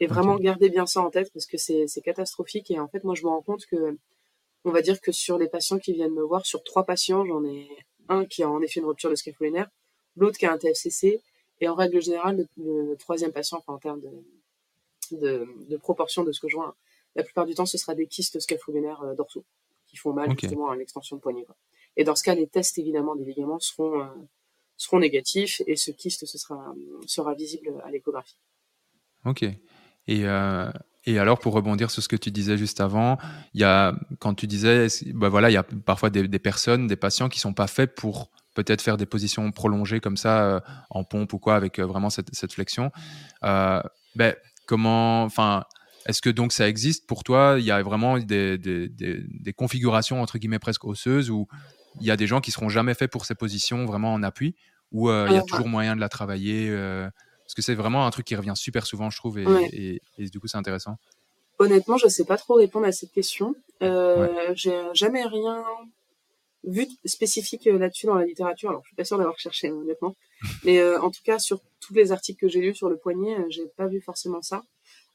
Et 0.00 0.06
vraiment, 0.06 0.36
gardez 0.36 0.70
bien 0.70 0.86
ça 0.86 1.00
en 1.00 1.10
tête 1.10 1.30
parce 1.32 1.46
que 1.46 1.56
c'est 1.58 2.02
catastrophique. 2.02 2.70
Et 2.70 2.80
en 2.80 2.88
fait, 2.88 3.04
moi, 3.04 3.14
je 3.14 3.22
me 3.22 3.28
rends 3.28 3.42
compte 3.42 3.66
que 3.66 3.98
on 4.64 4.70
va 4.70 4.82
dire 4.82 5.00
que 5.00 5.12
sur 5.12 5.38
les 5.38 5.48
patients 5.48 5.78
qui 5.78 5.92
viennent 5.92 6.14
me 6.14 6.22
voir, 6.22 6.46
sur 6.46 6.62
trois 6.62 6.84
patients, 6.84 7.24
j'en 7.24 7.44
ai 7.44 7.68
un 8.08 8.24
qui 8.24 8.42
a 8.42 8.50
en 8.50 8.60
effet 8.62 8.80
une 8.80 8.86
rupture 8.86 9.10
de 9.10 9.14
scapholinaire, 9.14 9.68
l'autre 10.16 10.38
qui 10.38 10.46
a 10.46 10.52
un 10.52 10.58
TFCC, 10.58 11.20
et 11.60 11.68
en 11.68 11.74
règle 11.74 12.00
générale, 12.02 12.46
le, 12.56 12.94
troisième 12.96 13.32
patient, 13.32 13.58
enfin, 13.58 13.74
en 13.74 13.78
termes 13.78 14.00
de, 15.10 15.46
de, 15.68 15.76
proportion 15.76 16.24
de 16.24 16.32
ce 16.32 16.40
que 16.40 16.48
je 16.48 16.56
vois, 16.56 16.76
la 17.14 17.22
plupart 17.22 17.46
du 17.46 17.54
temps, 17.54 17.66
ce 17.66 17.78
sera 17.78 17.94
des 17.94 18.06
kystes 18.06 18.40
scapholinaires 18.40 19.02
euh, 19.02 19.14
dorsaux 19.14 19.44
qui 19.86 19.96
font 19.96 20.12
mal 20.12 20.30
justement 20.30 20.70
à 20.70 20.76
l'extension 20.76 21.16
de 21.16 21.20
poignet. 21.20 21.46
Et 21.96 22.04
dans 22.04 22.16
ce 22.16 22.22
cas, 22.22 22.34
les 22.34 22.46
tests 22.46 22.78
évidemment 22.78 23.14
des 23.14 23.24
ligaments 23.24 23.60
seront 23.60 24.00
euh, 24.00 24.06
seront 24.78 24.98
négatifs 24.98 25.60
et 25.66 25.76
ce 25.76 25.90
kyste 25.90 26.24
ce 26.24 26.38
sera 26.38 26.74
sera 27.06 27.34
visible 27.34 27.80
à 27.84 27.90
l'échographie. 27.90 28.38
Ok. 29.26 29.42
Et 29.42 30.26
euh, 30.26 30.70
et 31.04 31.18
alors, 31.18 31.38
pour 31.40 31.52
rebondir 31.52 31.90
sur 31.90 32.02
ce 32.02 32.08
que 32.08 32.16
tu 32.16 32.30
disais 32.30 32.56
juste 32.56 32.80
avant, 32.80 33.18
il 33.54 33.60
y 33.60 33.64
a, 33.64 33.94
quand 34.20 34.34
tu 34.34 34.46
disais, 34.46 34.86
bah 35.14 35.28
voilà, 35.28 35.50
il 35.50 35.54
y 35.54 35.56
a 35.56 35.64
parfois 35.64 36.10
des, 36.10 36.28
des, 36.28 36.38
personnes, 36.38 36.86
des 36.86 36.96
patients 36.96 37.28
qui 37.28 37.40
sont 37.40 37.54
pas 37.54 37.66
faits 37.66 37.94
pour 37.96 38.30
peut-être 38.54 38.82
faire 38.82 38.96
des 38.96 39.06
positions 39.06 39.50
prolongées 39.50 39.98
comme 39.98 40.16
ça 40.16 40.44
euh, 40.44 40.60
en 40.90 41.02
pompe 41.02 41.32
ou 41.32 41.38
quoi 41.38 41.56
avec 41.56 41.78
euh, 41.78 41.86
vraiment 41.86 42.10
cette, 42.10 42.32
cette 42.32 42.52
flexion. 42.52 42.92
Euh, 43.42 43.82
ben, 44.14 44.36
comment, 44.66 45.24
enfin, 45.24 45.64
est-ce 46.06 46.22
que 46.22 46.30
donc 46.30 46.52
ça 46.52 46.68
existe 46.68 47.08
pour 47.08 47.24
toi? 47.24 47.56
Il 47.58 47.64
y 47.64 47.72
a 47.72 47.82
vraiment 47.82 48.18
des, 48.18 48.56
des, 48.58 48.88
des, 48.88 49.52
configurations 49.52 50.22
entre 50.22 50.38
guillemets 50.38 50.60
presque 50.60 50.84
osseuses 50.84 51.30
où 51.30 51.48
il 52.00 52.06
y 52.06 52.12
a 52.12 52.16
des 52.16 52.28
gens 52.28 52.40
qui 52.40 52.52
seront 52.52 52.68
jamais 52.68 52.94
faits 52.94 53.10
pour 53.10 53.24
ces 53.24 53.34
positions 53.34 53.86
vraiment 53.86 54.14
en 54.14 54.22
appui, 54.22 54.54
ou 54.92 55.10
il 55.10 55.32
y 55.32 55.36
a 55.36 55.42
toujours 55.42 55.68
moyen 55.68 55.96
de 55.96 56.00
la 56.00 56.08
travailler 56.08 56.70
parce 57.52 57.66
que 57.66 57.70
c'est 57.70 57.74
vraiment 57.74 58.06
un 58.06 58.10
truc 58.10 58.24
qui 58.24 58.34
revient 58.34 58.54
super 58.56 58.86
souvent, 58.86 59.10
je 59.10 59.18
trouve, 59.18 59.38
et, 59.38 60.00
et, 60.16 60.24
du 60.30 60.40
coup, 60.40 60.48
c'est 60.48 60.56
intéressant. 60.56 60.96
Honnêtement, 61.58 61.98
je 61.98 62.06
ne 62.06 62.10
sais 62.10 62.24
pas 62.24 62.38
trop 62.38 62.54
répondre 62.54 62.86
à 62.86 62.92
cette 62.92 63.12
question. 63.12 63.54
Euh, 63.82 64.52
J'ai 64.54 64.80
jamais 64.94 65.22
rien 65.26 65.62
vu 66.64 66.86
spécifique 67.04 67.66
euh, 67.66 67.78
là-dessus 67.78 68.06
dans 68.06 68.14
la 68.14 68.24
littérature. 68.24 68.70
Alors, 68.70 68.80
je 68.84 68.88
suis 68.88 68.96
pas 68.96 69.04
sûre 69.04 69.18
d'avoir 69.18 69.38
cherché, 69.38 69.70
honnêtement. 69.70 70.16
Mais 70.64 70.78
euh, 70.78 70.98
en 71.02 71.10
tout 71.10 71.20
cas, 71.24 71.38
sur 71.38 71.60
tous 71.80 71.92
les 71.92 72.10
articles 72.10 72.40
que 72.40 72.48
j'ai 72.48 72.62
lus 72.62 72.74
sur 72.74 72.88
le 72.88 72.96
poignet, 72.96 73.38
euh, 73.38 73.44
j'ai 73.50 73.66
pas 73.76 73.86
vu 73.86 74.00
forcément 74.00 74.40
ça. 74.40 74.62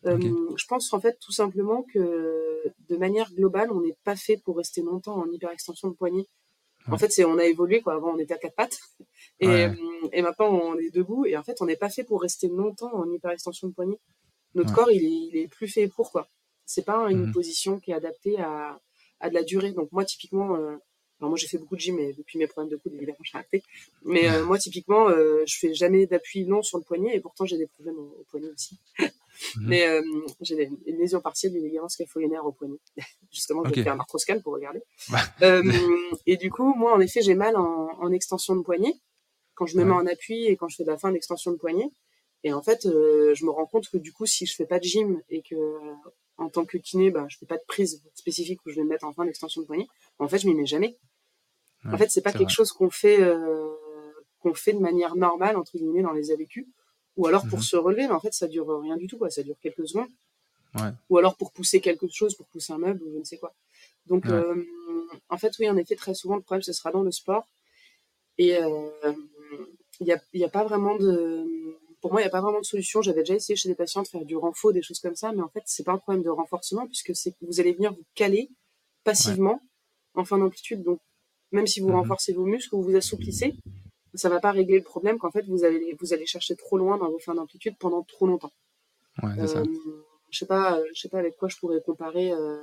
Euh, 0.05 0.19
Je 0.55 0.65
pense 0.67 0.93
en 0.93 0.99
fait 0.99 1.17
tout 1.19 1.31
simplement 1.31 1.81
que 1.91 2.63
de 2.87 2.97
manière 2.97 3.33
globale, 3.33 3.71
on 3.71 3.81
n'est 3.81 3.97
pas 4.03 4.15
fait 4.15 4.37
pour 4.37 4.57
rester 4.57 4.83
longtemps 4.83 5.15
en 5.15 5.25
hyperextension 5.31 5.87
de 5.87 5.95
poignet. 5.95 6.27
En 6.91 6.97
fait, 6.97 7.11
c'est 7.11 7.25
on 7.25 7.37
a 7.37 7.45
évolué 7.45 7.81
quoi. 7.81 7.93
Avant, 7.93 8.13
on 8.13 8.19
était 8.19 8.33
à 8.33 8.37
quatre 8.37 8.55
pattes 8.55 8.79
et, 9.39 9.47
euh, 9.47 9.73
et 10.13 10.21
maintenant 10.21 10.49
on 10.49 10.77
est 10.77 10.89
debout. 10.89 11.25
Et 11.25 11.37
en 11.37 11.43
fait, 11.43 11.61
on 11.61 11.65
n'est 11.65 11.75
pas 11.75 11.89
fait 11.89 12.03
pour 12.03 12.21
rester 12.21 12.47
longtemps 12.47 12.93
en 12.93 13.11
hyperextension 13.11 13.67
de 13.67 13.73
poignet. 13.73 13.99
Notre 14.55 14.73
corps, 14.73 14.91
il 14.91 15.03
est, 15.03 15.27
il 15.29 15.37
est, 15.37 15.47
plus 15.47 15.67
fait 15.67 15.87
pour 15.87 16.11
quoi. 16.11 16.27
C'est 16.65 16.85
pas 16.85 17.09
une 17.09 17.27
mhm. 17.27 17.31
position 17.33 17.79
qui 17.79 17.91
est 17.91 17.93
adaptée 17.93 18.39
à, 18.39 18.79
à 19.19 19.29
de 19.29 19.33
la 19.33 19.43
durée. 19.43 19.71
Donc 19.71 19.91
moi, 19.91 20.05
typiquement, 20.05 20.55
euh, 20.55 20.77
alors 21.19 21.29
moi 21.29 21.37
j'ai 21.37 21.47
fait 21.47 21.57
beaucoup 21.57 21.75
de 21.75 21.81
gym 21.81 21.99
et 21.99 22.13
depuis 22.13 22.37
mes 22.37 22.47
problèmes 22.47 22.71
de 22.71 22.77
coude, 22.77 22.93
évidemment, 22.93 23.17
je 23.21 23.37
arrêté. 23.37 23.63
Mais 24.03 24.29
euh, 24.29 24.43
moi, 24.45 24.57
typiquement, 24.57 25.09
euh, 25.09 25.43
je 25.45 25.57
fais 25.57 25.73
jamais 25.73 26.05
d'appui 26.05 26.45
long 26.45 26.61
sur 26.61 26.77
le 26.77 26.83
poignet 26.83 27.15
et 27.15 27.19
pourtant 27.19 27.45
j'ai 27.45 27.57
des 27.57 27.67
problèmes 27.67 27.97
au, 27.97 28.17
au 28.19 28.25
poignet 28.29 28.49
aussi. 28.49 28.79
Mhm. 29.57 29.67
Mais 29.67 29.87
euh, 29.87 30.01
j'ai 30.41 30.69
une 30.85 30.97
lésion 30.97 31.21
partielle 31.21 31.53
du 31.53 31.59
ligament 31.59 31.89
scapholinaire 31.89 32.45
au 32.45 32.51
poignet. 32.51 32.77
Justement, 33.31 33.63
j'ai 33.65 33.83
fait 33.83 33.89
un 33.89 33.99
arthroscan 33.99 34.39
pour 34.41 34.53
regarder. 34.53 34.81
euh, 35.41 35.63
et 36.25 36.37
du 36.37 36.49
coup, 36.49 36.73
moi, 36.75 36.93
en 36.93 36.99
effet, 36.99 37.21
j'ai 37.21 37.35
mal 37.35 37.55
en, 37.55 37.89
en, 37.99 38.11
extension 38.11 38.55
de 38.55 38.61
poignet 38.61 38.93
quand 39.55 39.65
je 39.65 39.77
me 39.77 39.83
mets 39.83 39.93
en 39.93 40.05
appui 40.05 40.45
et 40.45 40.55
quand 40.55 40.67
je 40.67 40.75
fais 40.75 40.83
de 40.83 40.89
la 40.89 40.97
fin 40.97 41.11
d'extension 41.11 41.51
de 41.51 41.57
poignet. 41.57 41.89
Et 42.43 42.53
en 42.53 42.61
fait, 42.61 42.85
euh, 42.85 43.33
je 43.33 43.45
me 43.45 43.51
rends 43.51 43.65
compte 43.65 43.89
que 43.89 43.97
du 43.97 44.13
coup, 44.13 44.25
si 44.25 44.45
je 44.45 44.55
fais 44.55 44.65
pas 44.65 44.79
de 44.79 44.83
gym 44.83 45.21
et 45.29 45.41
que 45.41 45.55
en 46.37 46.49
tant 46.49 46.65
que 46.65 46.77
kiné, 46.77 47.09
bah, 47.09 47.25
je 47.29 47.37
fais 47.37 47.47
pas 47.47 47.57
de 47.57 47.63
prise 47.67 48.03
spécifique 48.13 48.59
où 48.65 48.69
je 48.69 48.75
vais 48.75 48.83
me 48.83 48.89
mettre 48.89 49.05
en 49.05 49.13
fin 49.13 49.25
d'extension 49.25 49.61
de 49.61 49.65
poignet, 49.65 49.87
en 50.19 50.27
fait, 50.27 50.37
je 50.37 50.47
m'y 50.47 50.53
mets 50.53 50.67
jamais. 50.67 50.97
en 51.91 51.97
fait, 51.97 52.09
c'est 52.09 52.21
pas 52.21 52.31
quelque 52.31 52.51
chose 52.51 52.71
qu'on 52.71 52.91
fait 52.91 53.19
qu'on 54.39 54.53
fait 54.53 54.73
de 54.73 54.79
manière 54.79 55.15
normale 55.15 55.57
entre 55.57 55.77
guillemets 55.77 56.03
dans 56.03 56.11
les 56.11 56.29
AVQ 56.31 56.67
ou 57.17 57.27
alors 57.27 57.45
pour 57.47 57.59
mhm. 57.59 57.63
se 57.63 57.75
relever, 57.75 58.07
mais 58.07 58.13
en 58.13 58.19
fait, 58.19 58.33
ça 58.33 58.47
dure 58.47 58.79
rien 58.81 58.95
du 58.95 59.07
tout, 59.07 59.17
quoi. 59.17 59.29
Ça 59.29 59.43
dure 59.43 59.55
quelques 59.61 59.87
secondes. 59.87 60.09
Ouais. 60.75 60.91
Ou 61.09 61.17
alors 61.17 61.35
pour 61.35 61.51
pousser 61.51 61.81
quelque 61.81 62.07
chose, 62.07 62.35
pour 62.35 62.45
pousser 62.47 62.73
un 62.73 62.77
meuble 62.77 63.01
ou 63.03 63.11
je 63.11 63.17
ne 63.17 63.23
sais 63.23 63.37
quoi. 63.37 63.53
Donc, 64.05 64.27
euh, 64.27 64.63
en 65.29 65.37
fait, 65.37 65.51
oui, 65.59 65.69
en 65.69 65.77
effet, 65.77 65.95
très 65.95 66.13
souvent, 66.13 66.35
le 66.35 66.41
problème, 66.41 66.61
ce 66.61 66.73
sera 66.73 66.91
dans 66.91 67.03
le 67.03 67.11
sport. 67.11 67.47
Et 68.37 68.49
il 68.49 68.53
euh, 68.53 69.13
n'y 70.01 70.11
a, 70.11 70.21
y 70.33 70.43
a 70.43 70.49
pas 70.49 70.63
vraiment 70.63 70.95
de. 70.95 71.45
Pour 72.01 72.11
moi, 72.11 72.21
il 72.21 72.25
n'y 72.25 72.27
a 72.27 72.31
pas 72.31 72.41
vraiment 72.41 72.59
de 72.59 72.65
solution. 72.65 73.01
J'avais 73.01 73.21
déjà 73.21 73.33
essayé 73.33 73.57
chez 73.57 73.67
des 73.67 73.75
patients 73.75 74.03
de 74.03 74.07
faire 74.07 74.23
du 74.23 74.37
renfort, 74.37 74.71
des 74.71 74.83
choses 74.83 74.99
comme 74.99 75.15
ça, 75.15 75.31
mais 75.31 75.41
en 75.41 75.49
fait, 75.49 75.63
c'est 75.65 75.83
pas 75.83 75.93
un 75.93 75.97
problème 75.97 76.23
de 76.23 76.29
renforcement 76.29 76.85
puisque 76.85 77.15
c'est 77.15 77.33
vous 77.41 77.59
allez 77.59 77.73
venir 77.73 77.91
vous 77.91 78.05
caler 78.13 78.49
passivement 79.03 79.59
en 80.13 80.23
fin 80.23 80.37
d'amplitude. 80.37 80.83
Donc, 80.83 80.99
même 81.51 81.65
si 81.65 81.79
vous 81.79 81.89
mhm. 81.89 81.95
renforcez 81.95 82.33
vos 82.33 82.45
muscles 82.45 82.75
ou 82.75 82.83
vous 82.83 82.95
assouplissez, 82.95 83.55
ça 84.17 84.29
va 84.29 84.39
pas 84.39 84.51
régler 84.51 84.77
le 84.77 84.83
problème 84.83 85.17
qu'en 85.17 85.31
fait 85.31 85.45
vous 85.47 85.63
allez 85.63 85.95
vous 85.99 86.13
allez 86.13 86.25
chercher 86.25 86.55
trop 86.55 86.77
loin 86.77 86.97
dans 86.97 87.09
vos 87.09 87.19
fins 87.19 87.35
d'amplitude 87.35 87.75
pendant 87.79 88.03
trop 88.03 88.27
longtemps. 88.27 88.51
Ouais, 89.23 89.31
c'est 89.39 89.47
ça. 89.47 89.59
Euh, 89.59 89.65
je 90.29 90.39
sais 90.39 90.45
pas, 90.45 90.79
je 90.93 90.99
sais 90.99 91.09
pas 91.09 91.19
avec 91.19 91.37
quoi 91.37 91.47
je 91.47 91.57
pourrais 91.57 91.81
comparer. 91.81 92.31
Euh... 92.31 92.61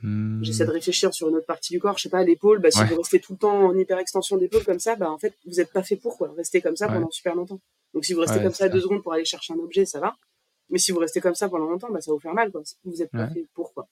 Hmm. 0.00 0.42
J'essaie 0.42 0.64
de 0.64 0.70
réfléchir 0.70 1.14
sur 1.14 1.28
une 1.28 1.36
autre 1.36 1.46
partie 1.46 1.72
du 1.72 1.78
corps. 1.78 1.96
Je 1.96 2.04
sais 2.04 2.08
pas, 2.08 2.24
l'épaule. 2.24 2.58
Bah, 2.58 2.70
si 2.70 2.82
vous 2.84 2.96
restez 2.96 3.20
tout 3.20 3.34
le 3.34 3.38
temps 3.38 3.66
en 3.66 3.76
hyperextension 3.76 4.36
d'épaule 4.36 4.64
comme 4.64 4.80
ça, 4.80 4.96
bah 4.96 5.10
en 5.10 5.18
fait 5.18 5.34
vous 5.46 5.60
êtes 5.60 5.72
pas 5.72 5.82
fait 5.82 5.96
pour 5.96 6.18
quoi. 6.18 6.32
Rester 6.36 6.60
comme 6.60 6.76
ça 6.76 6.88
pendant 6.88 7.10
super 7.10 7.34
longtemps. 7.34 7.60
Donc 7.94 8.04
si 8.04 8.14
vous 8.14 8.20
restez 8.20 8.42
comme 8.42 8.54
ça, 8.54 8.68
deux 8.68 8.80
secondes 8.80 9.02
pour 9.02 9.12
aller 9.12 9.24
chercher 9.24 9.52
un 9.52 9.58
objet, 9.58 9.84
ça 9.84 10.00
va. 10.00 10.16
Mais 10.70 10.78
si 10.78 10.90
vous 10.90 10.98
restez 10.98 11.20
comme 11.20 11.34
ça 11.34 11.48
pendant 11.48 11.66
longtemps, 11.66 11.90
bah 11.90 12.00
ça 12.00 12.10
va 12.10 12.14
vous 12.14 12.20
faire 12.20 12.34
mal 12.34 12.50
quoi. 12.50 12.62
Vous 12.84 13.02
êtes 13.02 13.10
pas 13.10 13.28
fait 13.28 13.46
pour 13.54 13.74
quoi. 13.74 13.88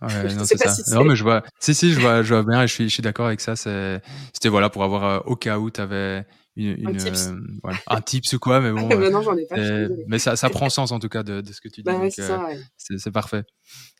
Ouais, 0.00 0.08
non, 0.34 0.44
c'est 0.44 0.56
ça. 0.56 0.70
Si 0.70 0.92
non, 0.92 1.04
mais 1.04 1.16
je 1.16 1.22
vois. 1.22 1.42
Si, 1.58 1.74
si, 1.74 1.92
je 1.92 2.00
vois, 2.00 2.22
je 2.22 2.34
vois 2.34 2.44
bien 2.44 2.62
et 2.62 2.68
je 2.68 2.72
suis, 2.72 2.88
je 2.88 2.94
suis 2.94 3.02
d'accord 3.02 3.26
avec 3.26 3.40
ça. 3.40 3.56
C'était 3.56 4.48
voilà 4.48 4.70
pour 4.70 4.84
avoir 4.84 5.04
euh, 5.04 5.18
au 5.26 5.36
cas 5.36 5.58
où 5.58 5.70
tu 5.70 5.80
avais 5.80 6.24
une, 6.56 6.88
un, 6.88 6.94
tips. 6.94 7.30
un 7.86 8.00
tips 8.00 8.32
ou 8.32 8.38
quoi, 8.38 8.60
mais 8.60 8.72
bon. 8.72 8.88
bah 8.88 9.10
non, 9.10 9.22
j'en 9.22 9.36
ai 9.36 9.46
pas. 9.46 9.56
mais 10.06 10.18
ça, 10.18 10.36
ça 10.36 10.50
prend 10.50 10.70
sens 10.70 10.92
en 10.92 10.98
tout 10.98 11.08
cas 11.08 11.22
de, 11.22 11.40
de 11.40 11.52
ce 11.52 11.60
que 11.60 11.68
tu 11.68 11.82
dis. 11.82 11.84
Bah, 11.84 11.98
ouais, 11.98 12.10
c'est 12.10 13.12
parfait. 13.12 13.42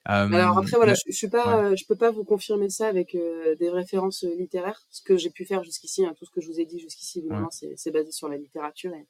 Alors 0.04 0.58
après 0.58 0.76
voilà, 0.76 0.94
je, 0.94 1.02
je, 1.06 1.16
suis 1.16 1.28
pas, 1.28 1.74
je 1.74 1.84
peux 1.86 1.96
pas 1.96 2.10
vous 2.10 2.24
confirmer 2.24 2.70
ça 2.70 2.88
avec 2.88 3.16
des 3.58 3.70
références 3.70 4.24
littéraires. 4.38 4.86
Ce 4.90 5.02
que 5.02 5.16
j'ai 5.16 5.30
pu 5.30 5.44
faire 5.44 5.64
jusqu'ici, 5.64 6.04
hein, 6.04 6.14
tout 6.18 6.24
ce 6.24 6.30
que 6.30 6.40
je 6.40 6.46
vous 6.46 6.60
ai 6.60 6.64
dit 6.64 6.78
jusqu'ici, 6.78 7.18
évidemment, 7.18 7.50
c'est 7.50 7.90
basé 7.90 8.12
sur 8.12 8.28
la 8.28 8.36
littérature 8.36 8.92
et, 8.94 9.06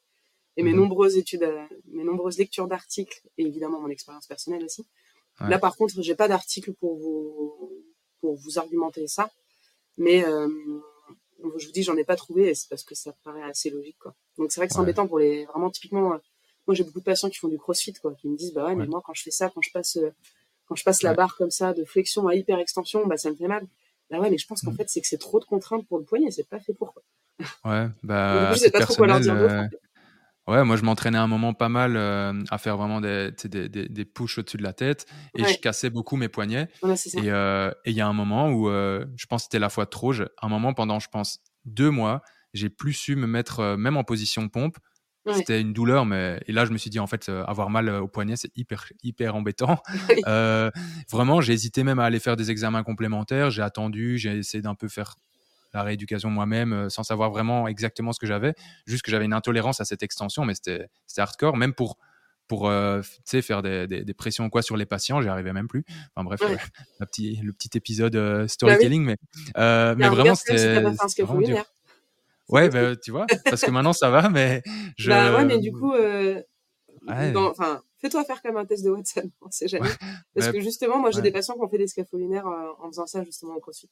et 0.57 0.63
mes 0.63 0.73
mmh 0.73 0.75
nombreuses 0.75 1.17
études, 1.17 1.47
mes 1.93 2.03
nombreuses 2.03 2.37
lectures 2.37 2.67
d'articles 2.67 3.21
et 3.37 3.45
évidemment 3.45 3.79
mon 3.79 3.89
expérience 3.89 4.27
personnelle 4.27 4.63
aussi. 4.63 4.85
Là, 5.47 5.59
par 5.59 5.75
contre, 5.75 6.01
j'ai 6.01 6.15
pas 6.15 6.27
d'article 6.27 6.73
pour 6.73 6.97
vous 6.97 7.83
pour 8.21 8.35
vous 8.35 8.59
argumenter 8.59 9.07
ça, 9.07 9.31
mais 9.97 10.25
euh, 10.25 10.49
je 11.57 11.65
vous 11.65 11.71
dis, 11.71 11.83
j'en 11.83 11.95
ai 11.95 12.03
pas 12.03 12.15
trouvé 12.15 12.49
et 12.49 12.55
c'est 12.55 12.67
parce 12.69 12.83
que 12.83 12.95
ça 12.95 13.13
paraît 13.23 13.43
assez 13.43 13.69
logique, 13.69 13.97
quoi. 13.99 14.13
Donc 14.37 14.51
c'est 14.51 14.59
vrai 14.59 14.67
que 14.67 14.73
c'est 14.73 14.79
embêtant 14.79 15.07
pour 15.07 15.19
les 15.19 15.45
vraiment 15.45 15.69
typiquement. 15.69 16.13
Euh, 16.13 16.17
moi, 16.67 16.75
j'ai 16.75 16.83
beaucoup 16.83 16.99
de 16.99 17.05
patients 17.05 17.29
qui 17.29 17.37
font 17.37 17.47
du 17.47 17.57
CrossFit, 17.57 17.93
quoi, 17.93 18.13
qui 18.13 18.27
me 18.27 18.35
disent, 18.35 18.53
bah 18.53 18.65
ouais, 18.65 18.75
mais 18.75 18.85
moi, 18.85 19.01
quand 19.03 19.13
je 19.13 19.23
fais 19.23 19.31
ça, 19.31 19.49
quand 19.49 19.61
je 19.61 19.71
passe 19.71 19.97
euh, 19.97 20.11
quand 20.67 20.75
je 20.75 20.83
passe 20.83 21.01
la 21.01 21.15
barre 21.15 21.35
comme 21.35 21.49
ça 21.49 21.73
de 21.73 21.83
flexion 21.83 22.27
à 22.27 22.35
hyper 22.35 22.59
extension, 22.59 23.07
bah 23.07 23.17
ça 23.17 23.31
me 23.31 23.35
fait 23.35 23.47
mal. 23.47 23.65
Bah 24.11 24.19
ouais, 24.19 24.29
mais 24.29 24.37
je 24.37 24.45
pense 24.45 24.61
qu'en 24.61 24.71
mmh. 24.71 24.77
fait, 24.77 24.89
c'est 24.89 25.01
que 25.01 25.07
c'est 25.07 25.17
trop 25.17 25.39
de 25.39 25.45
contraintes 25.45 25.87
pour 25.87 25.97
le 25.97 26.03
poignet, 26.03 26.29
c'est 26.29 26.47
pas 26.47 26.59
fait 26.59 26.73
pour. 26.73 26.93
Quoi. 26.93 27.03
Ouais, 27.65 27.87
bah. 28.03 28.53
je 28.53 28.59
sais 28.59 28.71
pas 28.71 28.81
trop 28.81 28.93
quoi 28.95 29.07
leur 29.07 29.19
dire 29.19 29.35
d'autre. 29.35 29.55
Ouais, 30.49 30.63
moi 30.63 30.75
je 30.77 30.81
m'entraînais 30.83 31.19
un 31.19 31.27
moment 31.27 31.53
pas 31.53 31.69
mal 31.69 31.95
euh, 31.95 32.33
à 32.49 32.57
faire 32.57 32.75
vraiment 32.75 33.01
des, 33.01 33.29
des, 33.45 33.69
des, 33.69 33.87
des 33.87 34.05
pushs 34.05 34.39
au-dessus 34.39 34.57
de 34.57 34.63
la 34.63 34.73
tête 34.73 35.05
et 35.35 35.43
je 35.43 35.59
cassais 35.59 35.91
beaucoup 35.91 36.15
mes 36.15 36.27
poignets. 36.27 36.67
Euh, 37.29 37.71
et 37.85 37.91
il 37.91 37.95
y 37.95 38.01
a 38.01 38.07
un 38.07 38.13
moment 38.13 38.49
où 38.49 38.67
euh, 38.67 39.05
je 39.15 39.27
pense 39.27 39.41
que 39.41 39.43
c'était 39.43 39.59
la 39.59 39.69
fois 39.69 39.85
trop. 39.85 40.11
Je, 40.11 40.23
un 40.41 40.47
moment 40.49 40.73
pendant, 40.73 40.99
je 40.99 41.07
pense, 41.07 41.39
deux 41.65 41.91
mois, 41.91 42.23
j'ai 42.55 42.69
plus 42.69 42.93
su 42.93 43.15
me 43.15 43.27
mettre 43.27 43.75
même 43.77 43.95
en 43.95 44.03
position 44.03 44.49
pompe. 44.49 44.77
C'était 45.35 45.61
une 45.61 45.73
douleur, 45.73 46.05
mais 46.07 46.41
et 46.47 46.51
là 46.51 46.65
je 46.65 46.71
me 46.71 46.79
suis 46.79 46.89
dit 46.89 46.97
en 46.99 47.05
fait 47.05 47.29
avoir 47.29 47.69
mal 47.69 47.87
au 47.89 48.07
poignet 48.07 48.35
c'est 48.35 48.49
hyper 48.57 48.85
hyper 49.03 49.35
embêtant. 49.35 49.77
vraiment, 51.11 51.41
j'ai 51.41 51.53
hésité 51.53 51.83
même 51.83 51.99
à 51.99 52.05
aller 52.05 52.19
faire 52.19 52.35
des 52.35 52.49
examens 52.49 52.81
complémentaires. 52.81 53.51
J'ai 53.51 53.61
attendu, 53.61 54.17
j'ai 54.17 54.35
essayé 54.37 54.63
d'un 54.63 54.73
peu 54.73 54.87
faire 54.87 55.13
la 55.73 55.83
rééducation 55.83 56.29
moi-même 56.29 56.73
euh, 56.73 56.89
sans 56.89 57.03
savoir 57.03 57.31
vraiment 57.31 57.67
exactement 57.67 58.13
ce 58.13 58.19
que 58.19 58.27
j'avais. 58.27 58.53
Juste 58.85 59.03
que 59.03 59.11
j'avais 59.11 59.25
une 59.25 59.33
intolérance 59.33 59.81
à 59.81 59.85
cette 59.85 60.03
extension, 60.03 60.45
mais 60.45 60.53
c'était 60.55 60.87
hardcore. 61.17 61.57
Même 61.57 61.73
pour, 61.73 61.97
pour 62.49 62.67
euh, 62.67 63.01
faire 63.25 63.61
des, 63.61 63.87
des, 63.87 64.13
pressions 64.13 64.49
quoi 64.49 64.61
sur 64.61 64.75
les 64.75 64.87
patients, 64.87 65.21
j'y 65.21 65.29
arrivais 65.29 65.53
même 65.53 65.67
plus. 65.69 65.85
Enfin 66.13 66.25
bref, 66.25 66.41
euh, 66.41 66.57
petit, 67.05 67.39
le 67.43 67.53
petit 67.53 67.69
épisode 67.75 68.15
euh, 68.15 68.41
bah 68.41 68.47
storytelling, 68.49 69.03
mais, 69.05 69.17
mais 69.95 70.09
vraiment 70.09 70.35
c'était. 70.35 70.83
Ouais, 72.49 72.67
bah, 72.67 72.95
tu 72.95 73.11
vois, 73.11 73.27
parce 73.45 73.61
que 73.61 73.69
maintenant 73.69 73.93
ça 73.93 74.09
va, 74.09 74.27
mais 74.29 74.63
je. 74.97 75.11
Bah 75.11 75.37
ouais, 75.37 75.45
mais 75.45 75.59
du 75.59 75.71
coup, 75.71 75.93
enfin, 77.07 77.81
fais-toi 77.99 78.25
faire 78.25 78.41
comme 78.41 78.57
un 78.57 78.65
test 78.65 78.83
de 78.83 78.89
Watson, 78.89 79.29
on 79.41 79.51
sait 79.51 79.67
jamais. 79.67 79.89
Parce 80.33 80.51
que 80.51 80.59
justement, 80.59 80.97
moi 80.97 81.11
j'ai 81.11 81.21
des 81.21 81.31
patients 81.31 81.53
qui 81.53 81.61
ont 81.61 81.69
fait 81.69 81.77
des 81.77 81.87
scapholinaires 81.87 82.47
en 82.47 82.87
faisant 82.87 83.05
ça 83.05 83.23
justement 83.23 83.55
au 83.55 83.59
CrossFit. 83.59 83.91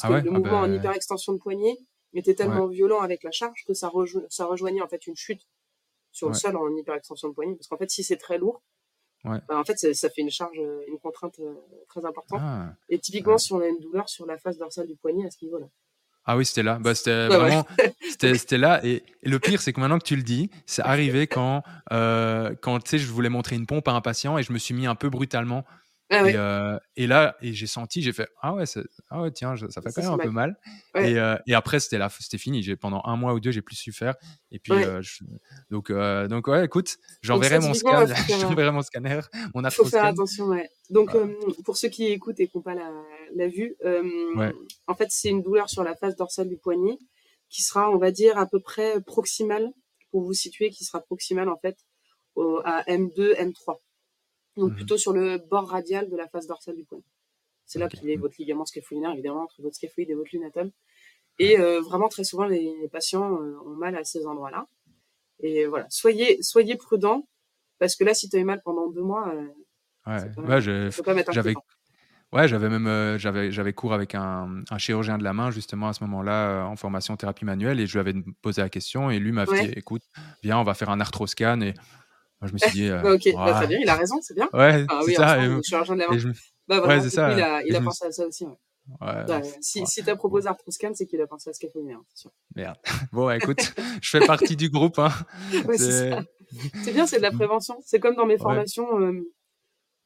Parce 0.00 0.12
ah 0.12 0.20
que 0.20 0.24
le 0.24 0.30
ah 0.30 0.38
mouvement 0.38 0.58
en 0.60 0.68
bah, 0.68 0.74
hyperextension 0.74 1.32
de 1.32 1.38
poignet 1.38 1.76
était 2.14 2.34
tellement 2.34 2.66
violent 2.66 3.00
avec 3.00 3.22
la 3.22 3.30
charge 3.30 3.64
que 3.66 3.74
ça, 3.74 3.90
ça 4.28 4.46
rejoignait 4.46 4.80
en 4.80 4.88
fait 4.88 5.06
une 5.06 5.16
chute 5.16 5.42
sur 6.12 6.28
le 6.28 6.34
sol 6.34 6.56
en 6.56 6.74
hyperextension 6.76 7.28
de 7.28 7.34
poignet. 7.34 7.54
Parce 7.54 7.68
qu'en 7.68 7.76
fait, 7.76 7.90
si 7.90 8.02
c'est 8.02 8.16
très 8.16 8.38
lourd, 8.38 8.62
bah, 9.24 9.40
en 9.50 9.64
fait, 9.64 9.76
ça, 9.76 10.08
fait 10.10 10.22
une 10.22 10.30
charge, 10.30 10.56
une 10.56 10.98
contrainte 10.98 11.38
euh, 11.40 11.54
très 11.88 12.04
importante. 12.04 12.40
Ah. 12.42 12.72
Et 12.88 12.98
typiquement, 12.98 13.36
si 13.36 13.52
on 13.52 13.60
a 13.60 13.66
une 13.66 13.80
douleur 13.80 14.08
sur 14.08 14.26
la 14.26 14.38
face 14.38 14.56
dorsale 14.58 14.86
du 14.86 14.96
poignet 14.96 15.26
à 15.26 15.30
ce 15.30 15.44
niveau-là. 15.44 15.66
Ah 16.24 16.36
oui, 16.36 16.44
c'était 16.44 16.62
là. 16.62 16.78
Bah, 16.78 16.94
c'était 16.94 17.26
vraiment, 17.28 17.66
c'était 18.02 18.32
là. 18.58 18.84
Et, 18.84 19.02
le 19.22 19.38
pire, 19.38 19.60
c'est 19.60 19.72
que 19.72 19.80
maintenant 19.80 19.98
que 19.98 20.04
tu 20.04 20.16
le 20.16 20.22
dis, 20.22 20.50
c'est 20.66 20.82
arrivé 20.82 21.26
quand, 21.26 21.62
euh, 21.92 22.54
quand 22.60 22.78
tu 22.80 22.90
sais, 22.90 22.98
je 22.98 23.10
voulais 23.10 23.28
montrer 23.28 23.56
une 23.56 23.66
pompe 23.66 23.88
à 23.88 23.92
un 23.92 24.00
patient 24.00 24.38
et 24.38 24.42
je 24.42 24.52
me 24.52 24.58
suis 24.58 24.74
mis 24.74 24.86
un 24.86 24.94
peu 24.94 25.10
brutalement 25.10 25.64
ah 26.10 26.28
et, 26.28 26.34
euh, 26.36 26.78
et, 26.96 27.06
là, 27.06 27.36
et 27.42 27.52
j'ai 27.52 27.66
senti, 27.66 28.00
j'ai 28.00 28.14
fait 28.14 28.28
ah 28.40 28.54
ouais, 28.54 28.64
ah 29.10 29.20
ouais, 29.20 29.30
tiens, 29.30 29.54
ça 29.68 29.82
fait 29.82 29.92
quand 29.92 30.02
même 30.02 30.12
un 30.12 30.18
peu 30.18 30.30
mal. 30.30 30.58
Et, 30.94 31.18
euh, 31.18 31.36
et, 31.46 31.54
après, 31.54 31.80
c'était 31.80 31.98
là, 31.98 32.08
c'était 32.18 32.38
fini. 32.38 32.62
J'ai 32.62 32.76
pendant 32.76 33.02
un 33.04 33.16
mois 33.16 33.34
ou 33.34 33.40
deux, 33.40 33.50
j'ai 33.50 33.60
plus 33.60 33.76
su 33.76 33.92
faire. 33.92 34.14
Et 34.50 34.58
puis, 34.58 34.72
euh, 34.72 35.02
donc, 35.70 35.92
donc 35.92 36.46
ouais, 36.46 36.64
écoute, 36.64 36.96
j'enverrai 37.20 37.58
mon 37.60 37.74
scan, 37.74 38.06
j'enverrai 38.40 38.70
mon 38.70 38.82
scanner, 38.82 39.20
mon 39.54 39.62
Il 39.62 39.70
faut 39.70 39.84
faire 39.84 40.06
attention, 40.06 40.46
ouais. 40.46 40.70
Donc, 40.88 41.14
pour 41.64 41.76
ceux 41.76 41.88
qui 41.88 42.06
écoutent 42.06 42.40
et 42.40 42.48
qui 42.48 42.56
n'ont 42.56 42.62
pas 42.62 42.74
la, 42.74 42.90
la 43.34 43.48
vue, 43.48 43.76
en 44.86 44.94
fait, 44.94 45.08
c'est 45.10 45.28
une 45.28 45.42
douleur 45.42 45.68
sur 45.68 45.84
la 45.84 45.94
face 45.94 46.16
dorsale 46.16 46.48
du 46.48 46.56
poignet 46.56 46.98
qui 47.50 47.62
sera, 47.62 47.90
on 47.90 47.96
va 47.96 48.10
dire, 48.10 48.36
à 48.38 48.46
peu 48.46 48.60
près 48.60 49.00
proximale 49.02 49.70
pour 50.10 50.22
vous 50.22 50.34
situer, 50.34 50.70
qui 50.70 50.84
sera 50.84 51.00
proximale 51.00 51.48
en 51.48 51.56
fait 51.56 51.76
au, 52.34 52.60
à 52.64 52.82
M2, 52.82 53.36
M3 53.36 53.78
donc 54.58 54.72
mmh 54.72 54.76
plutôt 54.76 54.96
sur 54.96 55.12
le 55.12 55.38
bord 55.38 55.68
radial 55.68 56.10
de 56.10 56.16
la 56.16 56.28
face 56.28 56.46
dorsale 56.46 56.76
du 56.76 56.84
poignet. 56.84 57.04
C'est 57.64 57.78
là 57.78 57.88
qu'il 57.88 58.08
est 58.08 58.16
votre 58.16 58.34
ligament 58.38 58.64
scaphoïdaire, 58.64 59.12
évidemment, 59.12 59.42
entre 59.42 59.60
votre 59.60 59.76
scaphoïde 59.76 60.10
et 60.10 60.14
votre 60.14 60.30
lunatome. 60.32 60.70
Et 61.38 61.58
euh, 61.58 61.80
vraiment, 61.80 62.08
très 62.08 62.24
souvent, 62.24 62.46
les 62.46 62.88
patients 62.90 63.40
euh, 63.40 63.58
ont 63.64 63.76
mal 63.76 63.94
à 63.96 64.04
ces 64.04 64.26
endroits-là. 64.26 64.66
Et 65.40 65.66
voilà, 65.66 65.86
soyez, 65.90 66.42
soyez 66.42 66.76
prudents, 66.76 67.28
parce 67.78 67.94
que 67.94 68.04
là, 68.04 68.14
si 68.14 68.28
tu 68.28 68.36
as 68.36 68.40
eu 68.40 68.44
mal 68.44 68.60
pendant 68.64 68.90
deux 68.90 69.02
mois, 69.02 69.32
euh, 69.32 69.46
ouais, 70.06 70.60
j'avais, 70.60 71.54
ouais, 72.32 72.48
j'avais 72.48 72.68
même, 72.70 73.18
j'avais, 73.18 73.52
j'avais 73.52 73.72
cours 73.72 73.92
avec 73.92 74.14
un, 74.14 74.62
un, 74.68 74.78
chirurgien 74.78 75.18
de 75.18 75.22
la 75.22 75.32
main 75.32 75.50
justement 75.50 75.88
à 75.88 75.92
ce 75.92 76.02
moment-là 76.04 76.64
en 76.64 76.74
formation 76.74 77.16
thérapie 77.16 77.44
manuelle, 77.44 77.78
et 77.78 77.86
je 77.86 77.92
lui 77.92 78.00
avais 78.00 78.14
posé 78.42 78.62
la 78.62 78.70
question, 78.70 79.10
et 79.10 79.18
lui 79.18 79.30
m'a 79.30 79.44
dit, 79.44 79.70
écoute, 79.76 80.02
viens, 80.42 80.58
on 80.58 80.64
va 80.64 80.74
faire 80.74 80.90
un 80.90 81.00
arthroscan, 81.00 81.60
et 81.60 81.74
moi, 82.40 82.48
je 82.48 82.52
me 82.52 82.58
suis 82.58 82.70
dit. 82.70 82.88
Euh, 82.88 83.14
ok, 83.14 83.34
bah, 83.34 83.52
très 83.54 83.66
bien, 83.66 83.78
il 83.80 83.88
a 83.88 83.96
raison, 83.96 84.18
c'est 84.22 84.34
bien. 84.34 84.48
Ouais, 84.52 84.84
ah, 84.88 85.00
oui, 85.04 85.14
ça. 85.14 85.40
je 85.40 85.60
suis 85.62 85.74
argent 85.74 85.94
de 85.94 86.00
la 86.00 86.08
main. 86.08 86.16
Bah, 86.68 86.78
voilà, 86.78 86.96
ouais, 86.96 87.00
c'est 87.02 87.10
ça. 87.10 87.32
Il 87.32 87.40
a, 87.40 87.62
il 87.64 87.74
a 87.74 87.80
pensé 87.80 88.04
à 88.06 88.12
ça 88.12 88.26
aussi. 88.26 88.44
Ouais. 88.44 88.52
Ouais, 89.00 89.24
bah, 89.26 89.42
si, 89.60 89.84
si 89.86 90.02
tu 90.02 90.08
as 90.08 90.16
proposé 90.16 90.48
Arthroscan, 90.48 90.92
c'est 90.94 91.06
qu'il 91.06 91.20
a 91.20 91.26
pensé 91.26 91.50
à 91.50 91.52
ce 91.52 91.60
c'est 91.60 91.70
sûr. 92.14 92.30
Merde. 92.54 92.78
Bon, 93.12 93.30
écoute, 93.30 93.74
je 94.02 94.10
fais 94.10 94.26
partie 94.26 94.56
du 94.56 94.70
groupe. 94.70 94.98
Hein. 94.98 95.10
c'est 95.76 96.92
bien, 96.92 97.06
c'est 97.06 97.18
de 97.18 97.22
la 97.22 97.30
prévention. 97.32 97.76
C'est 97.84 98.00
comme 98.00 98.14
dans 98.16 98.26
mes 98.26 98.38
formations. 98.38 98.98
Euh, 99.00 99.12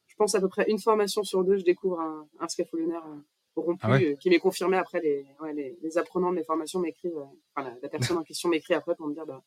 je 0.07 0.15
pense 0.17 0.35
à 0.35 0.41
peu 0.41 0.49
près 0.49 0.65
une 0.69 0.79
formation 0.79 1.23
sur 1.23 1.43
deux, 1.43 1.57
je 1.57 1.63
découvre 1.63 1.99
un, 1.99 2.27
un 2.39 2.47
scapholinaire 2.47 3.03
euh, 3.07 3.61
rompu 3.61 3.79
ah 3.83 3.95
euh, 3.95 4.15
qui 4.17 4.29
m'est 4.29 4.39
confirmé 4.39 4.77
après. 4.77 4.99
Les, 5.01 5.25
les, 5.55 5.77
les, 5.81 5.97
apprenants 5.97 6.29
de 6.29 6.35
mes 6.35 6.43
formations 6.43 6.79
m'écrivent, 6.79 7.17
enfin, 7.55 7.69
la, 7.69 7.75
la, 7.81 7.89
personne 7.89 8.17
en 8.17 8.23
question 8.23 8.49
m'écrit 8.49 8.73
après 8.73 8.95
pour 8.95 9.07
me 9.07 9.13
dire 9.13 9.25
bah, 9.25 9.41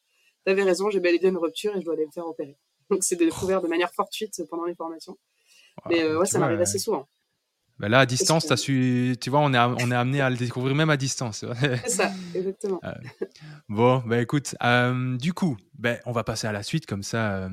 T'avais 0.45 0.63
raison, 0.63 0.91
j'ai 0.91 1.01
bel 1.01 1.15
et 1.15 1.19
bien 1.19 1.31
une 1.31 1.37
rupture 1.37 1.77
et 1.77 1.81
je 1.81 1.85
dois 1.85 1.95
aller 1.95 2.07
me 2.07 2.11
faire 2.11 2.27
opérer. 2.27 2.57
Donc 2.91 3.03
c'est 3.03 3.17
découvert 3.17 3.61
de 3.61 3.69
manière 3.69 3.93
fortuite 3.93 4.43
pendant 4.49 4.65
les 4.65 4.75
formations. 4.75 5.17
Mais 5.89 6.03
euh, 6.03 6.19
ouais, 6.19 6.27
ça 6.27 6.39
m'arrive 6.39 6.61
assez 6.61 6.79
souvent. 6.79 7.09
Bah 7.79 7.91
là, 7.91 8.01
à 8.01 8.07
distance, 8.07 8.51
as 8.51 8.57
su, 8.57 9.17
tu 9.21 9.29
vois, 9.29 9.41
on 9.41 9.53
est, 9.53 9.59
on 9.59 9.91
est 9.91 9.95
amené 9.95 10.23
à 10.23 10.31
le 10.31 10.37
découvrir 10.37 10.75
même 10.75 10.89
à 10.89 10.97
distance. 10.97 11.45
C'est 11.61 11.89
ça, 11.89 12.11
exactement. 12.35 12.81
Euh, 12.85 12.93
bon, 13.69 14.03
bah 14.07 14.19
écoute, 14.19 14.55
euh, 14.63 15.19
du 15.19 15.35
coup, 15.35 15.59
ben 15.75 16.01
on 16.07 16.13
va 16.13 16.25
passer 16.25 16.47
à 16.47 16.53
la 16.53 16.63
suite, 16.63 16.87
comme 16.87 17.03
ça, 17.03 17.51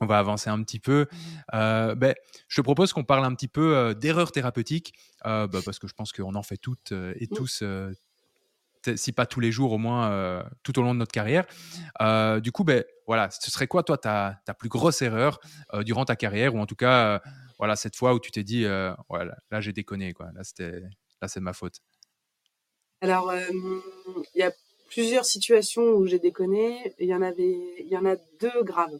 on 0.00 0.06
va 0.06 0.18
avancer 0.18 0.50
un 0.50 0.62
petit 0.62 0.80
peu. 0.80 1.06
Ben 1.50 2.14
je 2.46 2.60
te 2.60 2.60
propose 2.60 2.92
qu'on 2.92 3.04
parle 3.04 3.24
un 3.24 3.34
petit 3.34 3.48
peu 3.48 3.94
d'erreurs 3.94 4.32
thérapeutiques, 4.32 4.92
bah, 5.24 5.48
parce 5.64 5.78
que 5.78 5.88
je 5.88 5.94
pense 5.94 6.12
qu'on 6.12 6.34
en 6.34 6.42
fait 6.42 6.58
toutes 6.58 6.92
et 6.92 7.28
mm. 7.30 7.34
tous 7.34 7.64
si 8.96 9.12
pas 9.12 9.26
tous 9.26 9.40
les 9.40 9.52
jours, 9.52 9.72
au 9.72 9.78
moins 9.78 10.10
euh, 10.10 10.42
tout 10.62 10.78
au 10.78 10.82
long 10.82 10.94
de 10.94 10.98
notre 10.98 11.12
carrière. 11.12 11.46
Euh, 12.00 12.40
du 12.40 12.52
coup, 12.52 12.64
ben, 12.64 12.84
voilà, 13.06 13.30
ce 13.30 13.50
serait 13.50 13.66
quoi, 13.66 13.82
toi, 13.82 13.98
ta, 13.98 14.40
ta 14.44 14.54
plus 14.54 14.68
grosse 14.68 15.02
erreur 15.02 15.40
euh, 15.74 15.82
durant 15.82 16.04
ta 16.04 16.16
carrière, 16.16 16.54
ou 16.54 16.58
en 16.58 16.66
tout 16.66 16.76
cas, 16.76 17.20
voilà, 17.58 17.76
cette 17.76 17.96
fois 17.96 18.14
où 18.14 18.20
tu 18.20 18.30
t'es 18.30 18.44
dit, 18.44 18.64
voilà, 19.08 19.36
là, 19.50 19.60
j'ai 19.60 19.72
déconné, 19.72 20.12
quoi. 20.12 20.30
Là, 20.34 20.44
c'était, 20.44 20.80
là, 21.20 21.28
c'est 21.28 21.40
ma 21.40 21.52
faute? 21.52 21.76
Alors, 23.00 23.32
il 23.34 24.38
y 24.38 24.42
a 24.42 24.52
plusieurs 24.88 25.24
situations 25.24 25.82
où 25.82 26.06
j'ai 26.06 26.18
déconné. 26.18 26.94
Il 26.98 27.08
y 27.08 27.14
en 27.14 27.22
avait, 27.22 27.58
il 27.80 27.88
y 27.88 27.96
en 27.96 28.06
a 28.06 28.16
deux 28.40 28.62
graves. 28.62 28.98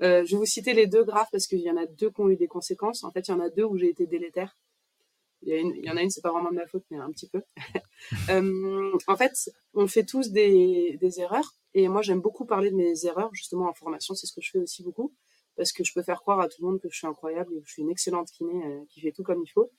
je 0.00 0.30
vais 0.30 0.36
vous 0.36 0.46
citer 0.46 0.72
les 0.72 0.86
deux 0.86 1.04
graves 1.04 1.26
parce 1.32 1.46
qu'il 1.46 1.60
y 1.60 1.70
en 1.70 1.76
a 1.76 1.86
deux 1.86 2.10
qui 2.10 2.20
ont 2.20 2.28
eu 2.28 2.36
des 2.36 2.48
conséquences. 2.48 3.04
En 3.04 3.10
fait, 3.10 3.28
il 3.28 3.32
y 3.32 3.34
en 3.34 3.40
a 3.40 3.50
deux 3.50 3.64
où 3.64 3.76
j'ai 3.76 3.90
été 3.90 4.06
délétère. 4.06 4.56
Il 5.42 5.84
y, 5.84 5.90
en 5.90 5.96
a 5.96 6.02
une, 6.02 6.10
c'est 6.10 6.22
pas 6.22 6.32
vraiment 6.32 6.50
de 6.50 6.56
ma 6.56 6.66
faute, 6.66 6.84
mais 6.90 6.98
un 6.98 7.10
petit 7.10 7.28
peu. 7.28 7.42
euh, 8.30 8.98
en 9.06 9.16
fait, 9.16 9.50
on 9.74 9.86
fait 9.86 10.04
tous 10.04 10.30
des, 10.30 10.98
erreurs. 11.18 11.54
Et 11.74 11.88
moi, 11.88 12.02
j'aime 12.02 12.20
beaucoup 12.20 12.46
parler 12.46 12.70
de 12.70 12.76
mes 12.76 13.04
erreurs, 13.04 13.30
justement, 13.32 13.68
en 13.68 13.74
formation. 13.74 14.14
C'est 14.14 14.26
ce 14.26 14.32
que 14.32 14.40
je 14.40 14.50
fais 14.50 14.58
aussi 14.58 14.82
beaucoup. 14.82 15.14
Parce 15.56 15.72
que 15.72 15.84
je 15.84 15.92
peux 15.92 16.02
faire 16.02 16.20
croire 16.20 16.40
à 16.40 16.48
tout 16.48 16.62
le 16.62 16.68
monde 16.68 16.80
que 16.80 16.88
je 16.90 16.96
suis 16.96 17.06
incroyable 17.06 17.54
et 17.54 17.60
que 17.60 17.66
je 17.66 17.72
suis 17.72 17.82
une 17.82 17.90
excellente 17.90 18.28
kiné 18.30 18.64
euh, 18.66 18.84
qui 18.90 19.00
fait 19.00 19.12
tout 19.12 19.22
comme 19.22 19.42
il 19.42 19.48
faut. 19.48 19.70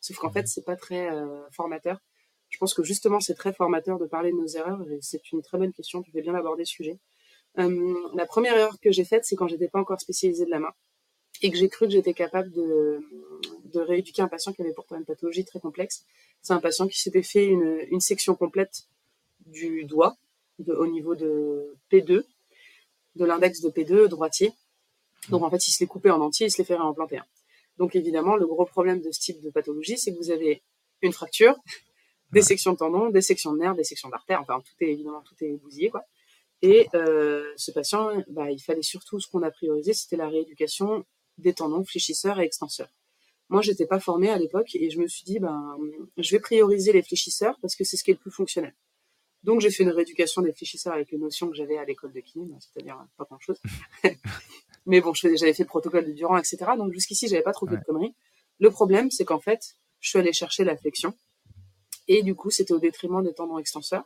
Sauf 0.00 0.16
qu'en 0.18 0.30
fait, 0.30 0.46
c'est 0.48 0.64
pas 0.64 0.76
très 0.76 1.10
euh, 1.10 1.48
formateur. 1.50 1.98
Je 2.48 2.58
pense 2.58 2.74
que 2.74 2.84
justement, 2.84 3.20
c'est 3.20 3.34
très 3.34 3.52
formateur 3.52 3.98
de 3.98 4.06
parler 4.06 4.30
de 4.30 4.36
nos 4.36 4.46
erreurs. 4.46 4.84
C'est 5.00 5.32
une 5.32 5.42
très 5.42 5.58
bonne 5.58 5.72
question. 5.72 6.02
Tu 6.02 6.12
fais 6.12 6.22
bien 6.22 6.34
aborder 6.34 6.62
le 6.62 6.66
sujet. 6.66 7.00
La 7.56 8.26
première 8.26 8.56
erreur 8.56 8.78
que 8.80 8.92
j'ai 8.92 9.04
faite, 9.04 9.24
c'est 9.24 9.34
quand 9.34 9.48
j'étais 9.48 9.68
pas 9.68 9.80
encore 9.80 10.00
spécialisée 10.00 10.44
de 10.44 10.50
la 10.50 10.60
main 10.60 10.72
et 11.42 11.50
que 11.50 11.56
j'ai 11.56 11.68
cru 11.68 11.86
que 11.86 11.92
j'étais 11.92 12.14
capable 12.14 12.50
de, 12.52 13.00
de 13.76 13.84
rééduquer 13.84 14.22
un 14.22 14.28
patient 14.28 14.52
qui 14.52 14.62
avait 14.62 14.72
pourtant 14.72 14.96
une 14.96 15.04
pathologie 15.04 15.44
très 15.44 15.60
complexe. 15.60 16.04
C'est 16.42 16.52
un 16.52 16.60
patient 16.60 16.88
qui 16.88 16.98
s'était 16.98 17.22
fait 17.22 17.46
une, 17.46 17.84
une 17.90 18.00
section 18.00 18.34
complète 18.34 18.86
du 19.46 19.84
doigt 19.84 20.16
au 20.66 20.86
niveau 20.86 21.14
de 21.14 21.76
P2, 21.90 22.24
de 23.16 23.24
l'index 23.24 23.60
de 23.60 23.70
P2 23.70 24.08
droitier. 24.08 24.52
Donc 25.28 25.42
en 25.42 25.50
fait, 25.50 25.66
il 25.66 25.72
se 25.72 25.80
les 25.80 25.86
coupait 25.86 26.10
en 26.10 26.20
entier, 26.20 26.46
il 26.46 26.50
se 26.50 26.58
les 26.58 26.64
fait 26.64 26.76
réimplanter. 26.76 27.20
Donc 27.78 27.94
évidemment, 27.94 28.36
le 28.36 28.46
gros 28.46 28.64
problème 28.64 29.00
de 29.00 29.10
ce 29.10 29.20
type 29.20 29.40
de 29.42 29.50
pathologie, 29.50 29.98
c'est 29.98 30.12
que 30.12 30.18
vous 30.18 30.30
avez 30.30 30.62
une 31.02 31.12
fracture, 31.12 31.56
des 32.32 32.42
sections 32.42 32.72
de 32.72 32.78
tendons, 32.78 33.10
des 33.10 33.20
sections 33.20 33.52
de 33.52 33.58
nerfs, 33.58 33.74
des 33.74 33.84
sections 33.84 34.08
d'artères, 34.08 34.40
enfin 34.40 34.60
tout 34.60 34.84
est 34.84 34.90
évidemment 34.90 35.22
tout 35.22 35.34
est 35.42 35.56
bousillé 35.56 35.90
quoi. 35.90 36.04
Et 36.62 36.88
euh, 36.94 37.52
ce 37.56 37.70
patient, 37.70 38.22
bah, 38.28 38.50
il 38.50 38.60
fallait 38.60 38.82
surtout 38.82 39.20
ce 39.20 39.28
qu'on 39.28 39.42
a 39.42 39.50
priorisé, 39.50 39.92
c'était 39.92 40.16
la 40.16 40.28
rééducation 40.28 41.04
des 41.36 41.52
tendons 41.52 41.84
fléchisseurs 41.84 42.40
et 42.40 42.44
extenseurs. 42.44 42.88
Moi, 43.48 43.62
j'étais 43.62 43.86
pas 43.86 44.00
formée 44.00 44.30
à 44.30 44.38
l'époque 44.38 44.74
et 44.74 44.90
je 44.90 44.98
me 44.98 45.06
suis 45.06 45.24
dit, 45.24 45.38
ben, 45.38 45.76
je 46.16 46.30
vais 46.32 46.40
prioriser 46.40 46.92
les 46.92 47.02
fléchisseurs 47.02 47.56
parce 47.62 47.76
que 47.76 47.84
c'est 47.84 47.96
ce 47.96 48.02
qui 48.02 48.10
est 48.10 48.14
le 48.14 48.20
plus 48.20 48.30
fonctionnel. 48.32 48.74
Donc, 49.44 49.60
j'ai 49.60 49.70
fait 49.70 49.84
une 49.84 49.90
rééducation 49.90 50.42
des 50.42 50.52
fléchisseurs 50.52 50.94
avec 50.94 51.12
les 51.12 51.18
notions 51.18 51.48
que 51.48 51.54
j'avais 51.54 51.78
à 51.78 51.84
l'école 51.84 52.12
de 52.12 52.20
kiné, 52.20 52.52
c'est-à-dire 52.58 52.98
pas 53.16 53.24
grand-chose. 53.24 53.60
Mais 54.86 55.00
bon, 55.00 55.14
j'avais 55.14 55.52
fait 55.52 55.62
le 55.62 55.68
protocole 55.68 56.06
de 56.06 56.12
Durand, 56.12 56.36
etc. 56.36 56.58
Donc, 56.76 56.92
jusqu'ici, 56.92 57.28
j'avais 57.28 57.42
pas 57.42 57.52
trop 57.52 57.66
fait 57.66 57.76
de 57.76 57.84
conneries. 57.84 58.14
Le 58.58 58.70
problème, 58.70 59.10
c'est 59.10 59.24
qu'en 59.24 59.38
fait, 59.38 59.76
je 60.00 60.08
suis 60.08 60.18
allée 60.18 60.32
chercher 60.32 60.64
la 60.64 60.76
flexion. 60.76 61.14
Et 62.08 62.22
du 62.22 62.34
coup, 62.34 62.50
c'était 62.50 62.72
au 62.72 62.78
détriment 62.78 63.22
des 63.22 63.34
tendons 63.34 63.58
extenseurs. 63.58 64.04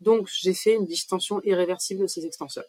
Donc, 0.00 0.28
j'ai 0.40 0.54
fait 0.54 0.74
une 0.74 0.86
distension 0.86 1.42
irréversible 1.44 2.02
de 2.02 2.06
ces 2.06 2.24
extenseurs. 2.24 2.64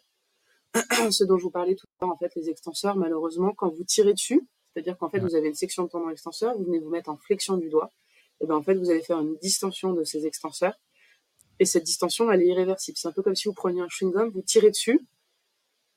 Ce 1.10 1.24
dont 1.24 1.38
je 1.38 1.44
vous 1.44 1.50
parlais 1.50 1.74
tout 1.74 1.86
à 2.00 2.04
l'heure, 2.04 2.14
en 2.14 2.18
fait, 2.18 2.32
les 2.34 2.50
extenseurs, 2.50 2.96
malheureusement, 2.96 3.54
quand 3.54 3.68
vous 3.68 3.84
tirez 3.84 4.12
dessus, 4.12 4.46
c'est-à-dire 4.72 4.96
qu'en 4.98 5.08
fait, 5.08 5.18
vous 5.18 5.34
avez 5.34 5.48
une 5.48 5.54
section 5.54 5.84
de 5.84 5.88
tendon 5.88 6.10
extenseur, 6.10 6.56
vous 6.56 6.64
venez 6.64 6.78
vous 6.78 6.90
mettre 6.90 7.10
en 7.10 7.16
flexion 7.16 7.56
du 7.56 7.68
doigt, 7.68 7.92
et 8.40 8.46
ben 8.46 8.54
en 8.54 8.62
fait, 8.62 8.74
vous 8.74 8.90
allez 8.90 9.02
faire 9.02 9.20
une 9.20 9.36
distension 9.36 9.92
de 9.92 10.04
ces 10.04 10.26
extenseurs, 10.26 10.78
et 11.58 11.66
cette 11.66 11.84
distension, 11.84 12.30
elle 12.32 12.42
est 12.42 12.46
irréversible. 12.46 12.96
C'est 12.96 13.08
un 13.08 13.12
peu 13.12 13.22
comme 13.22 13.36
si 13.36 13.48
vous 13.48 13.54
preniez 13.54 13.82
un 13.82 13.88
chewing-gum, 13.88 14.30
vous 14.30 14.42
tirez 14.42 14.70
dessus, 14.70 15.00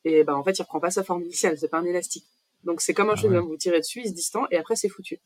et 0.05 0.24
ben 0.24 0.36
en 0.36 0.43
fait, 0.43 0.57
il 0.57 0.61
reprend 0.61 0.80
pas 0.80 0.91
sa 0.91 1.03
forme 1.03 1.24
initiale, 1.24 1.57
c'est 1.57 1.69
pas 1.69 1.80
un 1.80 1.86
élastique. 1.86 2.26
Donc 2.63 2.82
c'est 2.82 2.93
comme 2.93 3.09
un 3.09 3.13
ah 3.13 3.21
chewing-gum, 3.21 3.47
vous 3.47 3.57
tirez 3.57 3.80
dessus, 3.80 4.01
il 4.03 4.09
se 4.09 4.13
distend, 4.13 4.45
et 4.51 4.57
après 4.57 4.76
c'est 4.76 4.89
foutu. 4.89 5.19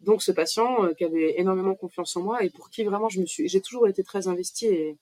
Donc 0.00 0.22
ce 0.22 0.32
patient 0.32 0.84
euh, 0.84 0.92
qui 0.92 1.04
avait 1.04 1.40
énormément 1.40 1.74
confiance 1.74 2.16
en 2.16 2.22
moi 2.22 2.42
et 2.42 2.50
pour 2.50 2.68
qui 2.70 2.84
vraiment 2.84 3.08
je 3.08 3.20
me 3.20 3.26
suis, 3.26 3.48
j'ai 3.48 3.60
toujours 3.60 3.88
été 3.88 4.02
très 4.04 4.28
investie 4.28 4.66
et, 4.66 4.98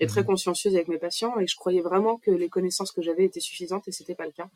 et 0.00 0.06
très 0.06 0.22
mmh 0.22 0.26
consciencieuse 0.26 0.74
avec 0.74 0.88
mes 0.88 0.98
patients 0.98 1.38
et 1.38 1.46
je 1.46 1.56
croyais 1.56 1.80
vraiment 1.80 2.16
que 2.18 2.30
les 2.30 2.48
connaissances 2.48 2.90
que 2.90 3.02
j'avais 3.02 3.24
étaient 3.24 3.40
suffisantes 3.40 3.86
et 3.86 3.92
c'était 3.92 4.14
pas 4.14 4.26
le 4.26 4.32
cas. 4.32 4.50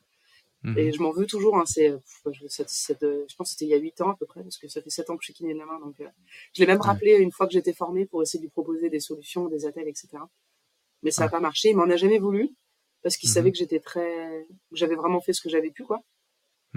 Et 0.65 0.89
mmh 0.89 0.93
je 0.93 1.03
m'en 1.03 1.13
veux 1.13 1.27
toujours. 1.27 1.57
Hein, 1.57 1.65
c'est, 1.67 1.93
je, 2.27 2.47
je 2.49 3.37
pense 3.37 3.49
que 3.49 3.51
c'était 3.51 3.65
il 3.65 3.69
y 3.69 3.75
a 3.75 3.79
8 3.79 4.01
ans 4.01 4.11
à 4.11 4.17
peu 4.17 4.27
près, 4.27 4.43
parce 4.43 4.59
que 4.59 4.67
ça 4.69 4.83
fait 4.83 4.91
7 4.91 5.11
ans 5.11 5.17
que 5.17 5.23
je 5.23 5.27
suis 5.27 5.35
kiné 5.35 5.55
de 5.55 5.59
la 5.59 5.67
main. 5.67 5.79
Donc, 5.79 6.01
euh, 6.01 6.09
je 6.53 6.61
l'ai 6.61 6.67
même 6.67 6.81
rappelé 6.81 7.17
une 7.17 7.31
fois 7.31 7.47
que 7.47 7.53
j'étais 7.53 7.73
formée 7.73 8.07
pour 8.07 8.23
essayer 8.23 8.41
de 8.41 8.45
lui 8.45 8.51
proposer 8.51 8.91
des 8.91 9.01
solutions, 9.01 9.47
des 9.49 9.67
attelles, 9.67 9.89
etc. 9.89 10.09
Mais 11.03 11.13
ça 11.13 11.25
n'a 11.25 11.31
pas 11.31 11.41
marché. 11.41 11.71
Il 11.71 11.77
m'en 11.77 11.89
a 11.89 11.97
jamais 11.97 12.19
voulu, 12.19 12.51
parce 13.03 13.17
qu'il 13.17 13.31
mmh 13.31 13.33
savait 13.35 13.53
que 13.53 13.59
j'étais 13.59 13.81
très, 13.81 14.47
que 14.71 14.77
j'avais 14.77 14.97
vraiment 14.97 15.21
fait 15.21 15.33
ce 15.33 15.41
que 15.41 15.49
j'avais 15.49 15.71
pu, 15.71 15.85
quoi. 15.85 16.03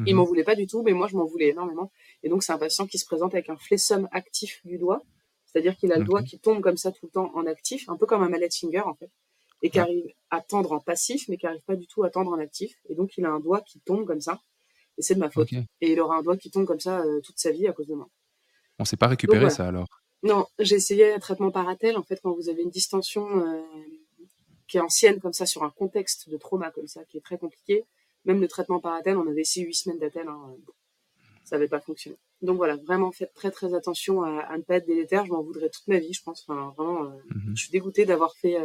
Il 0.05 0.15
m'en 0.15 0.23
voulait 0.23 0.45
pas 0.45 0.55
du 0.55 0.67
tout, 0.67 0.83
mais 0.83 0.93
moi 0.93 1.07
je 1.07 1.17
m'en 1.17 1.25
voulais 1.25 1.49
énormément. 1.49 1.91
Et 2.23 2.29
donc 2.29 2.43
c'est 2.43 2.53
un 2.53 2.57
patient 2.57 2.87
qui 2.87 2.97
se 2.97 3.05
présente 3.05 3.33
avec 3.33 3.49
un 3.49 3.57
flessum 3.57 4.07
actif 4.11 4.61
du 4.65 4.77
doigt, 4.77 5.01
c'est-à-dire 5.45 5.75
qu'il 5.75 5.91
a 5.91 5.97
le 5.97 6.05
doigt 6.05 6.23
qui 6.23 6.39
tombe 6.39 6.61
comme 6.61 6.77
ça 6.77 6.91
tout 6.91 7.07
le 7.07 7.11
temps 7.11 7.29
en 7.35 7.45
actif, 7.45 7.89
un 7.89 7.97
peu 7.97 8.05
comme 8.05 8.23
un 8.23 8.29
mallet 8.29 8.49
finger 8.49 8.79
en 8.79 8.95
fait 8.95 9.11
et 9.61 9.69
qui 9.69 9.79
arrive 9.79 10.11
à 10.29 10.41
tendre 10.41 10.71
en 10.71 10.79
passif, 10.79 11.27
mais 11.27 11.37
qui 11.37 11.45
arrive 11.45 11.61
pas 11.61 11.75
du 11.75 11.87
tout 11.87 12.03
à 12.03 12.09
tendre 12.09 12.31
en 12.31 12.39
actif. 12.39 12.75
Et 12.89 12.95
donc, 12.95 13.17
il 13.17 13.25
a 13.25 13.29
un 13.29 13.39
doigt 13.39 13.61
qui 13.61 13.79
tombe 13.79 14.05
comme 14.05 14.21
ça. 14.21 14.41
Et 14.97 15.01
c'est 15.01 15.15
de 15.15 15.19
ma 15.19 15.29
faute. 15.29 15.51
Et 15.53 15.91
il 15.91 15.99
aura 15.99 16.17
un 16.17 16.23
doigt 16.23 16.37
qui 16.37 16.49
tombe 16.49 16.65
comme 16.65 16.79
ça 16.79 17.01
euh, 17.01 17.21
toute 17.21 17.37
sa 17.37 17.51
vie 17.51 17.67
à 17.67 17.73
cause 17.73 17.87
de 17.87 17.95
moi. 17.95 18.09
On 18.79 18.85
s'est 18.85 18.97
pas 18.97 19.07
récupéré 19.07 19.49
ça 19.49 19.67
alors 19.67 19.87
Non, 20.23 20.47
j'ai 20.59 20.75
essayé 20.75 21.13
un 21.13 21.19
traitement 21.19 21.51
paratel. 21.51 21.97
En 21.97 22.03
fait, 22.03 22.19
quand 22.21 22.33
vous 22.33 22.49
avez 22.49 22.63
une 22.63 22.69
distension 22.69 23.45
euh, 23.45 23.61
qui 24.67 24.77
est 24.77 24.81
ancienne 24.81 25.19
comme 25.19 25.33
ça, 25.33 25.45
sur 25.45 25.63
un 25.63 25.69
contexte 25.69 26.29
de 26.29 26.37
trauma 26.37 26.71
comme 26.71 26.87
ça, 26.87 27.03
qui 27.05 27.17
est 27.17 27.21
très 27.21 27.37
compliqué, 27.37 27.85
même 28.25 28.41
le 28.41 28.47
traitement 28.47 28.79
paratel, 28.79 29.17
on 29.17 29.27
avait 29.27 29.41
essayé 29.41 29.65
huit 29.65 29.75
semaines 29.75 29.99
d'attelle, 29.99 30.27
hein, 30.27 30.55
ça 31.43 31.55
n'avait 31.55 31.67
pas 31.67 31.79
fonctionné. 31.79 32.17
Donc 32.41 32.57
voilà, 32.57 32.75
vraiment 32.75 33.11
faites 33.11 33.33
très 33.33 33.51
très 33.51 33.73
attention 33.73 34.23
à, 34.23 34.57
ne 34.57 34.63
pas 34.63 34.75
être 34.75 34.87
délétère. 34.87 35.25
Je 35.25 35.31
m'en 35.31 35.43
voudrais 35.43 35.69
toute 35.69 35.87
ma 35.87 35.99
vie, 35.99 36.13
je 36.13 36.23
pense. 36.23 36.43
Enfin, 36.47 36.73
vraiment, 36.75 37.03
euh, 37.03 37.09
mhm. 37.35 37.55
je 37.55 37.61
suis 37.61 37.71
dégoûtée 37.71 38.05
d'avoir 38.05 38.35
fait 38.35 38.57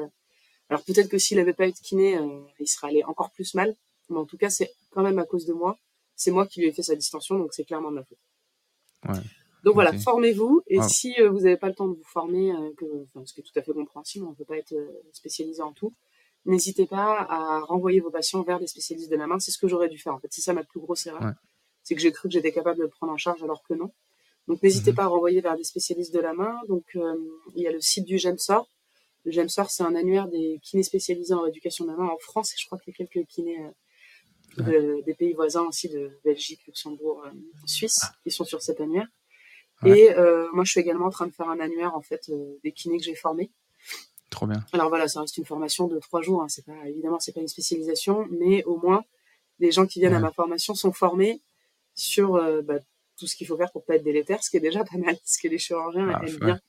alors 0.68 0.82
peut-être 0.82 1.08
que 1.08 1.18
s'il 1.18 1.36
n'avait 1.36 1.52
pas 1.52 1.68
eu 1.68 1.72
de 1.72 1.76
kiné, 1.76 2.16
euh, 2.18 2.40
il 2.58 2.66
serait 2.66 2.88
allé 2.88 3.04
encore 3.04 3.30
plus 3.30 3.54
mal. 3.54 3.74
Mais 4.08 4.18
en 4.18 4.24
tout 4.24 4.36
cas, 4.36 4.50
c'est 4.50 4.72
quand 4.90 5.02
même 5.02 5.18
à 5.18 5.24
cause 5.24 5.46
de 5.46 5.52
moi. 5.52 5.78
C'est 6.16 6.30
moi 6.30 6.46
qui 6.46 6.60
lui 6.60 6.68
ai 6.68 6.72
fait 6.72 6.82
sa 6.82 6.96
distension, 6.96 7.38
donc 7.38 7.52
c'est 7.52 7.64
clairement 7.64 7.90
de 7.90 7.96
ma 7.96 8.04
faute. 8.04 8.18
Ouais. 9.08 9.20
Donc 9.64 9.74
voilà, 9.74 9.92
formez-vous. 9.98 10.62
Et 10.66 10.80
si 10.82 11.14
euh, 11.20 11.28
vous 11.28 11.40
n'avez 11.40 11.56
pas 11.56 11.68
le 11.68 11.74
temps 11.74 11.88
de 11.88 11.94
vous 11.94 12.04
former, 12.04 12.52
euh, 12.52 12.70
que, 12.76 12.86
ce 13.24 13.32
qui 13.32 13.40
est 13.40 13.42
tout 13.42 13.58
à 13.58 13.62
fait 13.62 13.72
compréhensible, 13.72 14.24
on 14.24 14.30
ne 14.30 14.34
peut 14.34 14.44
pas 14.44 14.56
être 14.56 14.74
spécialisé 15.12 15.62
en 15.62 15.72
tout, 15.72 15.92
n'hésitez 16.44 16.86
pas 16.86 17.26
à 17.28 17.60
renvoyer 17.60 18.00
vos 18.00 18.10
patients 18.10 18.42
vers 18.42 18.58
des 18.58 18.66
spécialistes 18.66 19.10
de 19.10 19.16
la 19.16 19.26
main. 19.26 19.38
C'est 19.38 19.50
ce 19.50 19.58
que 19.58 19.68
j'aurais 19.68 19.88
dû 19.88 19.98
faire. 19.98 20.14
En 20.14 20.18
fait, 20.18 20.28
c'est 20.30 20.40
ça 20.40 20.52
ma 20.52 20.64
plus 20.64 20.80
grosse 20.80 21.06
erreur. 21.06 21.32
C'est 21.82 21.94
que 21.94 22.00
j'ai 22.00 22.10
cru 22.10 22.28
que 22.28 22.32
j'étais 22.32 22.52
capable 22.52 22.78
de 22.78 22.84
le 22.84 22.88
prendre 22.88 23.12
en 23.12 23.16
charge 23.16 23.42
alors 23.42 23.62
que 23.68 23.74
non. 23.74 23.92
Donc 24.48 24.62
n'hésitez 24.62 24.90
mhm. 24.90 24.96
pas 24.96 25.04
à 25.04 25.08
renvoyer 25.08 25.40
vers 25.40 25.56
des 25.56 25.64
spécialistes 25.64 26.14
de 26.14 26.20
la 26.20 26.32
main. 26.32 26.58
Donc 26.68 26.84
il 27.54 27.62
y 27.62 27.66
a 27.66 27.72
le 27.72 27.80
site 27.80 28.04
du 28.04 28.18
GEMSOR 28.18 28.68
le 29.26 29.32
GEMSOR, 29.32 29.70
c'est 29.70 29.82
un 29.82 29.94
annuaire 29.96 30.28
des 30.28 30.60
kinés 30.62 30.84
spécialisés 30.84 31.34
en 31.34 31.42
rééducation 31.42 31.84
de 31.84 31.90
la 31.90 31.96
main 31.96 32.08
en 32.08 32.18
France 32.18 32.52
et 32.52 32.56
je 32.58 32.64
crois 32.64 32.78
qu'il 32.78 32.94
y 32.96 33.02
a 33.02 33.06
quelques 33.06 33.26
kinés 33.28 33.58
euh, 34.60 35.02
des 35.02 35.14
pays 35.14 35.34
voisins 35.34 35.64
aussi, 35.64 35.88
de 35.88 36.18
Belgique, 36.24 36.60
Luxembourg, 36.66 37.22
euh, 37.26 37.30
Suisse, 37.66 37.98
ah. 38.02 38.12
qui 38.22 38.30
sont 38.30 38.44
sur 38.44 38.62
cet 38.62 38.80
annuaire. 38.80 39.08
Et 39.84 40.10
euh, 40.12 40.48
moi, 40.54 40.64
je 40.64 40.70
suis 40.70 40.80
également 40.80 41.06
en 41.06 41.10
train 41.10 41.26
de 41.26 41.32
faire 41.32 41.50
un 41.50 41.60
annuaire 41.60 41.94
en 41.94 42.00
fait 42.00 42.30
des 42.64 42.72
kinés 42.72 42.96
que 42.96 43.04
j'ai 43.04 43.14
formés. 43.14 43.50
Trop 44.30 44.46
bien. 44.46 44.64
Alors 44.72 44.88
voilà, 44.88 45.06
ça 45.06 45.20
reste 45.20 45.36
une 45.36 45.44
formation 45.44 45.86
de 45.86 45.98
trois 45.98 46.22
jours. 46.22 46.42
Hein. 46.42 46.48
C'est 46.48 46.64
pas 46.64 46.86
évidemment, 46.86 47.20
c'est 47.20 47.32
pas 47.32 47.40
une 47.40 47.48
spécialisation, 47.48 48.26
mais 48.30 48.64
au 48.64 48.78
moins 48.78 49.04
les 49.58 49.70
gens 49.72 49.86
qui 49.86 50.00
viennent 50.00 50.14
à 50.14 50.20
ma 50.20 50.32
formation 50.32 50.74
sont 50.74 50.92
formés 50.92 51.42
sur 51.94 52.32
bah, 52.62 52.78
tout 53.18 53.26
ce 53.26 53.36
qu'il 53.36 53.46
faut 53.46 53.56
faire 53.56 53.72
pour 53.72 53.84
pas 53.84 53.96
être 53.96 54.02
délétère, 54.02 54.42
ce 54.42 54.50
qui 54.50 54.56
est 54.56 54.60
déjà 54.60 54.84
pas 54.84 54.98
mal, 54.98 55.16
ce 55.24 55.40
que 55.40 55.48
les 55.48 55.58
chirurgiens 55.58 56.10
ah, 56.14 56.22
aiment 56.26 56.38
bien. 56.38 56.60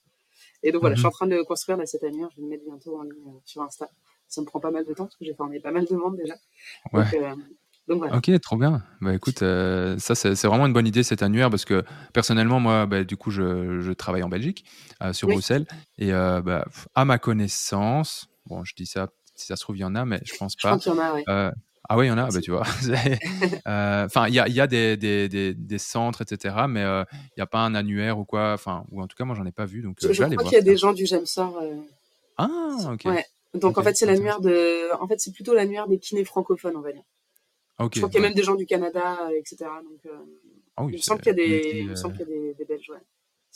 Et 0.67 0.73
donc 0.73 0.81
voilà, 0.81 0.95
je 0.95 0.99
suis 0.99 1.05
mhm. 1.05 1.07
en 1.07 1.11
train 1.11 1.27
de 1.27 1.41
construire 1.43 1.77
cette 1.85 2.03
année. 2.03 2.19
Je 2.31 2.35
vais 2.35 2.41
le 2.41 2.49
mettre 2.49 2.65
bientôt 2.65 2.99
en 2.99 3.03
ligne 3.03 3.13
euh, 3.25 3.39
sur 3.45 3.61
Insta. 3.61 3.89
Ça 4.27 4.41
me 4.41 4.45
prend 4.45 4.59
pas 4.59 4.69
mal 4.69 4.83
de 4.85 4.93
temps 4.93 5.05
parce 5.05 5.15
que 5.15 5.23
j'ai 5.23 5.33
formé 5.33 5.61
pas 5.61 5.71
mal 5.71 5.85
de 5.85 5.95
monde 5.95 6.17
déjà. 6.17 6.33
Ouais. 6.91 7.05
Euh, 7.13 7.35
donc, 7.87 7.99
voilà. 7.99 8.17
Ok, 8.17 8.29
trop 8.41 8.57
bien. 8.57 8.83
Bah 8.99 9.13
écoute, 9.13 9.43
euh, 9.43 9.97
ça 9.97 10.13
c'est 10.13 10.33
vraiment 10.45 10.65
une 10.65 10.73
bonne 10.73 10.85
idée 10.85 11.03
cet 11.03 11.21
annuaire 11.21 11.49
parce 11.49 11.63
que 11.63 11.85
personnellement, 12.11 12.59
moi, 12.59 12.85
bah, 12.85 13.05
du 13.05 13.15
coup, 13.15 13.31
je, 13.31 13.79
je, 13.79 13.93
travaille 13.93 14.23
en 14.23 14.27
Belgique, 14.29 14.65
sur 15.13 15.29
Bruxelles, 15.29 15.65
et 15.97 16.11
bah, 16.11 16.65
à 16.95 17.05
ma 17.05 17.17
connaissance, 17.17 18.27
bon, 18.45 18.65
je 18.65 18.75
dis 18.75 18.85
ça, 18.85 19.07
si 19.35 19.45
ça 19.45 19.55
se 19.55 19.61
trouve, 19.61 19.77
il 19.77 19.81
y 19.81 19.85
en 19.85 19.95
a, 19.95 20.03
mais 20.03 20.19
je 20.25 20.35
pense 20.35 20.57
pas. 20.57 20.67
Je 20.67 20.73
pense 20.73 20.83
qu'il 20.83 20.91
y 20.91 20.95
en 20.95 20.99
a, 20.99 21.13
ouais. 21.13 21.51
Ah 21.89 21.97
oui, 21.97 22.05
il 22.05 22.09
y 22.09 22.11
en 22.11 22.17
a, 22.17 22.29
bah, 22.29 22.41
tu 22.41 22.51
vois. 22.51 22.63
Euh, 23.67 24.05
enfin, 24.05 24.27
il 24.27 24.33
y 24.33 24.39
a, 24.39 24.47
y 24.47 24.61
a 24.61 24.67
des, 24.67 24.97
des, 24.97 25.53
des, 25.53 25.77
centres, 25.77 26.21
etc., 26.21 26.55
mais 26.69 26.83
euh, 26.83 27.03
il 27.13 27.39
n'y 27.39 27.43
a 27.43 27.47
pas 27.47 27.59
un 27.59 27.75
annuaire 27.75 28.17
ou 28.17 28.23
quoi. 28.23 28.53
Enfin, 28.53 28.85
ou 28.91 29.01
en 29.01 29.07
tout 29.07 29.17
cas, 29.17 29.25
moi, 29.25 29.35
j'en 29.35 29.45
ai 29.45 29.51
pas 29.51 29.65
vu. 29.65 29.81
Donc, 29.81 29.97
je, 30.01 30.07
euh, 30.07 30.13
crois 30.13 30.43
qu'il 30.43 30.53
y 30.53 30.55
a 30.55 30.61
des 30.61 30.77
gens 30.77 30.93
du 30.93 31.05
GEMSOR. 31.05 31.61
Ah, 32.37 32.77
ok. 32.93 33.01
Ouais. 33.05 33.25
Donc, 33.53 33.77
en 33.77 33.83
fait, 33.83 33.95
c'est 33.95 34.05
l'annuaire 34.05 34.39
de. 34.39 34.93
En 35.01 35.07
fait, 35.07 35.19
c'est 35.19 35.33
plutôt 35.33 35.53
l'annuaire 35.53 35.87
des 35.87 35.99
kinés 35.99 36.23
francophones, 36.23 36.77
on 36.77 36.81
va 36.81 36.93
dire. 36.93 37.03
je 37.79 37.85
crois 37.99 38.09
qu'il 38.09 38.21
y 38.21 38.23
a 38.23 38.27
même 38.27 38.35
des 38.35 38.43
gens 38.43 38.55
du 38.55 38.65
Canada, 38.65 39.17
etc. 39.37 39.57
Donc, 39.83 40.13
ah 40.77 40.83
oui, 40.83 40.93
il 40.93 40.97
me 40.97 41.01
semble 41.01 41.21
qu'il 41.21 41.31
y 41.31 41.31
a 41.31 41.33
des, 41.33 41.79
il 41.79 41.89
me 41.89 41.95
semble 41.95 42.15
qu'il 42.15 42.27
y 42.27 42.31
a 42.31 42.33
des, 42.33 42.53
des 42.53 42.65
Belges, 42.65 42.89
ouais 42.89 43.01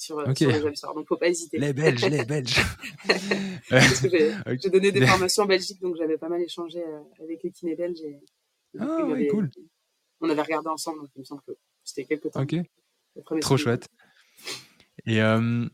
sur, 0.01 0.17
euh, 0.17 0.25
okay. 0.25 0.45
sur 0.45 0.51
les 0.51 0.59
Donc, 0.59 0.95
Donc, 0.95 1.07
faut 1.07 1.17
pas 1.17 1.29
hésiter. 1.29 1.59
Les 1.59 1.73
Belges, 1.73 2.05
les 2.05 2.25
Belges. 2.25 2.59
Parce 3.69 4.01
que 4.01 4.07
j'ai 4.61 4.69
donné 4.69 4.91
des 4.91 5.05
formations 5.05 5.43
en 5.43 5.45
Belgique, 5.45 5.79
donc 5.79 5.95
j'avais 5.95 6.17
pas 6.17 6.27
mal 6.27 6.41
échangé 6.41 6.83
euh, 6.83 7.23
avec 7.23 7.43
les 7.43 7.51
kinés 7.51 7.75
belges. 7.75 8.01
Et, 8.01 8.19
ah, 8.79 9.05
ouais, 9.05 9.27
cool. 9.27 9.51
On 10.19 10.29
avait 10.29 10.41
regardé 10.41 10.69
ensemble, 10.69 11.01
donc 11.01 11.09
il 11.15 11.19
me 11.19 11.25
semble 11.25 11.41
que 11.47 11.51
c'était 11.83 12.05
quelques 12.05 12.31
temps. 12.31 12.41
Ok. 12.41 12.55
Trop 13.41 13.57
chouette. 13.57 13.87
Et 15.05 15.21
euh, 15.21 15.67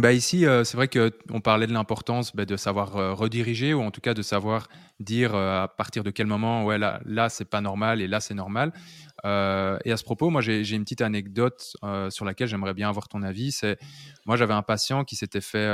bah 0.00 0.12
ici, 0.12 0.44
euh, 0.44 0.64
c'est 0.64 0.76
vrai 0.76 0.88
qu'on 0.88 1.40
parlait 1.40 1.68
de 1.68 1.72
l'importance 1.72 2.34
bah, 2.34 2.44
de 2.44 2.56
savoir 2.56 2.96
euh, 2.96 3.14
rediriger 3.14 3.74
ou 3.74 3.82
en 3.82 3.92
tout 3.92 4.00
cas 4.00 4.12
de 4.12 4.22
savoir 4.22 4.68
dire 4.98 5.36
euh, 5.36 5.62
à 5.62 5.68
partir 5.68 6.02
de 6.02 6.10
quel 6.10 6.26
moment, 6.26 6.64
ouais, 6.64 6.78
là, 6.78 7.00
là 7.04 7.28
c'est 7.28 7.44
pas 7.44 7.60
normal 7.60 8.00
et 8.00 8.08
là, 8.08 8.18
c'est 8.18 8.34
normal. 8.34 8.72
et 9.24 9.28
à 9.92 9.96
ce 9.96 10.02
propos, 10.02 10.30
moi, 10.30 10.40
j'ai 10.40 10.68
une 10.68 10.82
petite 10.82 11.00
anecdote 11.00 11.76
sur 12.10 12.24
laquelle 12.24 12.48
j'aimerais 12.48 12.74
bien 12.74 12.88
avoir 12.88 13.08
ton 13.08 13.22
avis. 13.22 13.52
C'est 13.52 13.78
moi, 14.26 14.36
j'avais 14.36 14.52
un 14.52 14.62
patient 14.62 15.04
qui 15.04 15.14
s'était 15.14 15.40
fait 15.40 15.66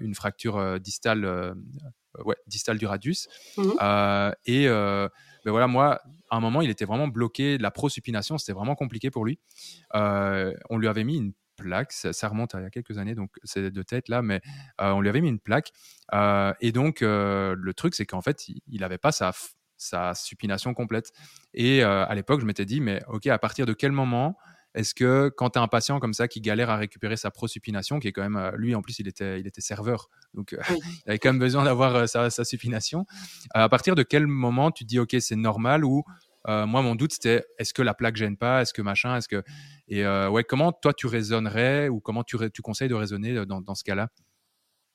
une 0.00 0.14
fracture 0.14 0.80
distale, 0.80 1.54
ouais, 2.24 2.36
distale 2.46 2.78
du 2.78 2.86
radius. 2.86 3.28
Mmh 3.56 4.32
et 4.46 4.66
ben 5.44 5.52
voilà, 5.52 5.68
moi, 5.68 6.00
à 6.30 6.36
un 6.36 6.40
moment, 6.40 6.60
il 6.62 6.70
était 6.70 6.84
vraiment 6.84 7.06
bloqué. 7.06 7.58
La 7.58 7.70
prosupination, 7.70 8.36
c'était 8.38 8.52
vraiment 8.52 8.74
compliqué 8.74 9.10
pour 9.10 9.24
lui. 9.24 9.38
on 9.94 10.76
lui 10.78 10.88
avait 10.88 11.04
mis 11.04 11.18
une 11.18 11.32
plaque. 11.58 11.92
Ça, 11.92 12.28
remonte 12.28 12.54
à 12.54 12.60
il 12.60 12.62
y 12.62 12.66
a 12.66 12.70
quelques 12.70 12.98
années, 12.98 13.14
donc 13.14 13.30
c'est 13.44 13.70
de 13.70 13.82
tête 13.82 14.08
là, 14.08 14.22
mais 14.22 14.40
euh, 14.80 14.90
on 14.90 15.00
lui 15.00 15.08
avait 15.08 15.20
mis 15.20 15.28
une 15.28 15.40
plaque. 15.40 15.72
Euh, 16.14 16.54
et 16.60 16.72
donc, 16.72 17.02
euh, 17.02 17.54
le 17.58 17.74
truc, 17.74 17.94
c'est 17.94 18.06
qu'en 18.06 18.22
fait, 18.22 18.48
il 18.48 18.80
n'avait 18.80 18.98
pas 18.98 19.12
sa, 19.12 19.32
sa 19.76 20.14
supination 20.14 20.72
complète. 20.74 21.12
Et 21.54 21.82
à 21.82 22.14
l'époque, 22.14 22.40
je 22.40 22.46
m'étais 22.46 22.64
dit, 22.64 22.80
mais 22.80 23.02
ok, 23.08 23.26
à 23.26 23.38
partir 23.38 23.66
de 23.66 23.72
quel 23.72 23.92
moment 23.92 24.36
est-ce 24.74 24.94
que 24.94 25.32
quand 25.34 25.50
tu 25.50 25.58
as 25.58 25.62
un 25.62 25.68
patient 25.68 25.98
comme 25.98 26.14
ça 26.14 26.28
qui 26.28 26.40
galère 26.40 26.70
à 26.70 26.76
récupérer 26.76 27.16
sa 27.16 27.30
prosupination, 27.30 27.98
qui 27.98 28.08
est 28.08 28.12
quand 28.12 28.28
même, 28.28 28.52
lui 28.56 28.74
en 28.74 28.82
plus, 28.82 28.98
il 28.98 29.08
était, 29.08 29.40
il 29.40 29.46
était 29.46 29.60
serveur, 29.60 30.08
donc 30.34 30.54
il 31.06 31.08
avait 31.08 31.18
quand 31.18 31.30
même 31.30 31.38
besoin 31.38 31.64
d'avoir 31.64 31.96
euh, 31.96 32.06
sa, 32.06 32.44
supination, 32.44 33.06
à 33.54 33.68
partir 33.68 33.94
de 33.94 34.02
quel 34.02 34.26
moment 34.26 34.70
tu 34.70 34.84
te 34.84 34.88
dis, 34.88 34.98
OK, 34.98 35.16
c'est 35.20 35.36
normal 35.36 35.84
ou 35.84 36.04
moi, 36.46 36.82
mon 36.82 36.94
doute, 36.94 37.12
c'était 37.12 37.44
est-ce 37.58 37.74
que 37.74 37.82
la 37.82 37.94
plaque 37.94 38.16
gêne 38.16 38.36
pas? 38.36 38.62
Est-ce 38.62 38.72
que 38.72 38.82
machin? 38.82 39.16
Est-ce 39.16 39.28
que. 39.28 39.42
Et 39.88 40.06
ouais, 40.06 40.44
comment 40.44 40.72
toi, 40.72 40.92
tu 40.92 41.06
raisonnerais 41.06 41.88
ou 41.88 42.00
comment 42.00 42.24
tu, 42.24 42.36
tu 42.52 42.62
conseilles 42.62 42.88
de 42.88 42.94
raisonner 42.94 43.44
dans, 43.46 43.60
dans 43.60 43.74
ce 43.74 43.84
cas-là? 43.84 44.08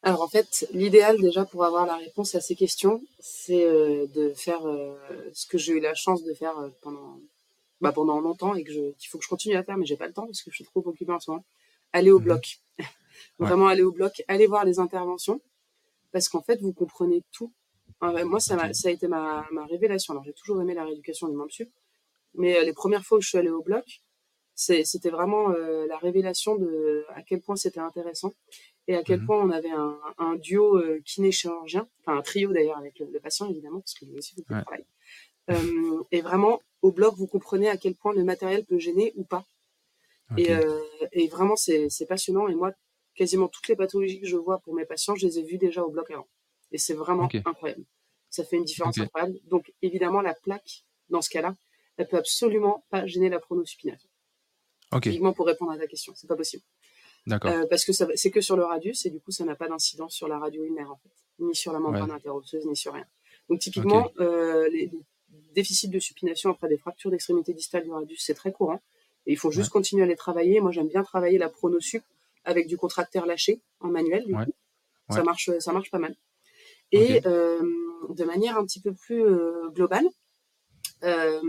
Alors 0.06 0.22
en 0.22 0.28
fait, 0.28 0.68
l'idéal 0.74 1.20
déjà 1.22 1.46
pour 1.46 1.64
avoir 1.64 1.86
la 1.86 1.96
réponse 1.96 2.36
à 2.36 2.42
ces 2.42 2.56
questions, 2.56 3.02
c'est 3.20 3.66
de 3.66 4.34
faire 4.36 4.62
ce 5.32 5.48
que 5.48 5.58
j'ai 5.58 5.74
eu 5.74 5.80
la 5.80 5.94
chance 5.94 6.24
de 6.24 6.34
faire 6.34 6.54
pendant 6.82 7.20
bah, 7.84 7.92
pendant 7.92 8.22
longtemps 8.22 8.56
et 8.56 8.64
que 8.64 8.94
qu'il 8.94 9.10
faut 9.10 9.18
que 9.18 9.26
je 9.26 9.30
continue 9.30 9.56
à 9.58 9.64
faire, 9.64 9.78
mais 9.78 9.86
j'ai 9.86 9.98
pas 9.98 10.08
le 10.08 10.14
temps 10.14 10.26
parce 10.26 10.42
que 10.42 10.50
je 10.50 10.56
suis 10.56 10.64
trop 10.64 10.82
occupée 10.86 11.12
en 11.12 11.20
ce 11.20 11.30
moment. 11.30 11.44
Aller 11.92 12.12
au 12.12 12.20
mhm. 12.20 12.24
bloc. 12.24 12.60
Vraiment 13.40 13.68
aller 13.68 13.84
au 13.84 13.92
bloc, 13.92 14.24
aller 14.30 14.48
voir 14.48 14.64
les 14.64 14.80
interventions 14.80 15.42
parce 16.14 16.30
qu'en 16.30 16.42
fait, 16.42 16.62
vous 16.62 16.72
comprenez 16.72 17.24
tout. 17.34 17.52
Moi, 18.02 18.40
ça, 18.40 18.56
a, 18.56 18.74
ça 18.74 18.90
a 18.90 18.92
été 18.92 19.08
ma, 19.08 19.46
ma 19.52 19.66
révélation. 19.66 20.14
Alors, 20.14 20.24
j'ai 20.24 20.34
toujours 20.34 20.62
aimé 20.62 20.74
la 20.74 20.86
rééducation 20.86 21.28
du 21.28 21.36
membre 21.36 21.52
sup, 21.52 21.70
mais 22.34 22.58
euh, 22.58 22.64
les 22.64 22.74
premières 22.74 23.06
fois 23.06 23.18
où 23.18 23.22
je 23.22 23.30
suis 23.30 23.38
allée 23.38 23.50
au 23.50 23.62
bloc, 23.62 24.02
c'était 24.56 25.10
vraiment 25.10 25.52
euh, 25.52 25.88
la 25.88 25.98
révélation 25.98 26.56
de 26.56 27.06
à 27.16 27.24
quel 27.24 27.42
point 27.42 27.56
c'était 27.56 27.80
intéressant 27.80 28.34
et 28.88 28.96
à 28.96 29.04
quel 29.04 29.22
mhm. 29.22 29.26
point 29.26 29.42
on 29.42 29.50
avait 29.50 29.72
un, 29.72 29.98
un 30.18 30.36
duo 30.36 30.78
euh, 30.78 31.02
kiné-chirurgien, 31.06 31.88
enfin 32.02 32.18
un 32.18 32.22
trio 32.22 32.52
d'ailleurs 32.52 32.78
avec 32.78 33.00
le, 33.00 33.20
patient 33.20 33.50
évidemment, 33.50 33.80
parce 33.80 33.94
que 33.94 34.06
lui 34.06 34.18
aussi 34.18 34.36
faut 34.36 34.42
qu'il 34.42 34.62
travaille. 34.62 34.86
Euh, 35.50 36.04
et 36.12 36.22
vraiment, 36.22 36.62
au 36.82 36.92
bloc, 36.92 37.16
vous 37.16 37.28
comprenez 37.28 37.70
à 37.70 37.78
quel 37.78 37.96
point 37.96 38.14
le 38.14 38.24
matériel 38.24 38.66
peut 38.66 38.78
gêner 38.78 39.14
ou 39.16 39.24
pas. 39.24 39.46
Et, 40.38 40.52
euh, 40.52 40.82
et, 41.12 41.28
vraiment, 41.28 41.56
c'est 41.56 42.06
passionnant. 42.08 42.48
Et 42.48 42.56
moi, 42.56 42.72
quasiment 43.14 43.48
toutes 43.48 43.68
les 43.68 43.76
pathologies 43.76 44.20
que 44.20 44.28
je 44.28 44.38
vois 44.38 44.60
pour 44.60 44.74
mes 44.74 44.86
patients, 44.86 45.16
je 45.16 45.28
les 45.28 45.40
ai 45.40 45.44
vues 45.44 45.58
déjà 45.58 45.84
au 45.84 45.92
bloc 45.92 46.10
avant. 46.12 46.28
Et 46.74 46.78
c'est 46.78 46.94
vraiment 46.94 47.30
incroyable. 47.46 47.86
Ça 48.30 48.44
fait 48.44 48.58
une 48.58 48.66
différence 48.66 48.98
incroyable. 48.98 49.40
Donc, 49.46 49.72
évidemment, 49.82 50.22
la 50.22 50.34
plaque, 50.34 50.84
dans 51.10 51.22
ce 51.22 51.30
cas-là, 51.30 51.56
elle 51.98 52.08
peut 52.08 52.18
absolument 52.18 52.84
pas 52.90 53.06
gêner 53.06 53.30
la 53.30 53.40
pronosupination. 53.40 54.10
Uniquement 55.06 55.34
pour 55.34 55.48
répondre 55.48 55.72
à 55.72 55.78
ta 55.78 55.88
question, 55.88 56.14
c'est 56.16 56.28
pas 56.28 56.36
possible. 56.36 56.64
D'accord. 57.26 57.52
Euh, 57.52 57.66
parce 57.70 57.86
que 57.86 57.94
c'est 57.94 58.32
que 58.32 58.42
sur 58.42 58.58
le 58.58 58.64
radius 58.64 59.06
et 59.06 59.10
du 59.10 59.20
coup, 59.20 59.32
ça 59.32 59.46
n'a 59.46 59.56
pas 59.56 59.68
d'incidence 59.68 60.14
sur 60.14 60.28
la 60.28 60.38
radio 60.38 60.64
ulnaire 60.64 60.92
en 60.92 60.98
fait, 60.98 61.10
ni 61.40 61.56
sur 61.56 61.72
la 61.72 61.80
membrane 61.80 62.12
interosseuse, 62.12 62.66
ni 62.66 62.76
sur 62.76 62.94
rien. 62.94 63.06
Donc 63.50 63.60
typiquement, 63.60 64.12
euh, 64.20 64.68
les, 64.70 64.92
déficit 65.54 65.90
de 65.90 66.00
supination 66.00 66.52
après 66.52 66.68
des 66.68 66.78
fractures 66.78 67.12
d'extrémité 67.12 67.54
distale 67.54 67.84
du 67.84 67.92
radius, 67.92 68.24
c'est 68.24 68.34
très 68.34 68.52
courant. 68.52 68.82
Et 69.26 69.32
il 69.32 69.38
faut 69.38 69.52
juste 69.52 69.70
continuer 69.70 70.04
à 70.04 70.06
les 70.06 70.16
travailler. 70.16 70.60
Moi, 70.60 70.72
j'aime 70.72 70.88
bien 70.88 71.04
travailler 71.04 71.38
la 71.38 71.50
pronosup 71.50 72.04
avec 72.44 72.68
du 72.68 72.78
contracteur 72.78 73.26
lâché 73.26 73.62
en 73.80 73.88
manuel. 73.88 74.26
Du 74.26 74.34
coup. 74.34 74.54
Ça 75.10 75.24
marche, 75.24 75.50
ça 75.60 75.72
marche 75.72 75.92
pas 75.92 76.00
mal. 76.00 76.16
Et 76.94 77.26
euh, 77.26 77.62
de 78.10 78.24
manière 78.24 78.58
un 78.58 78.66
petit 78.66 78.80
peu 78.80 78.94
plus 78.94 79.24
euh, 79.24 79.70
globale, 79.72 80.06
euh, 81.04 81.42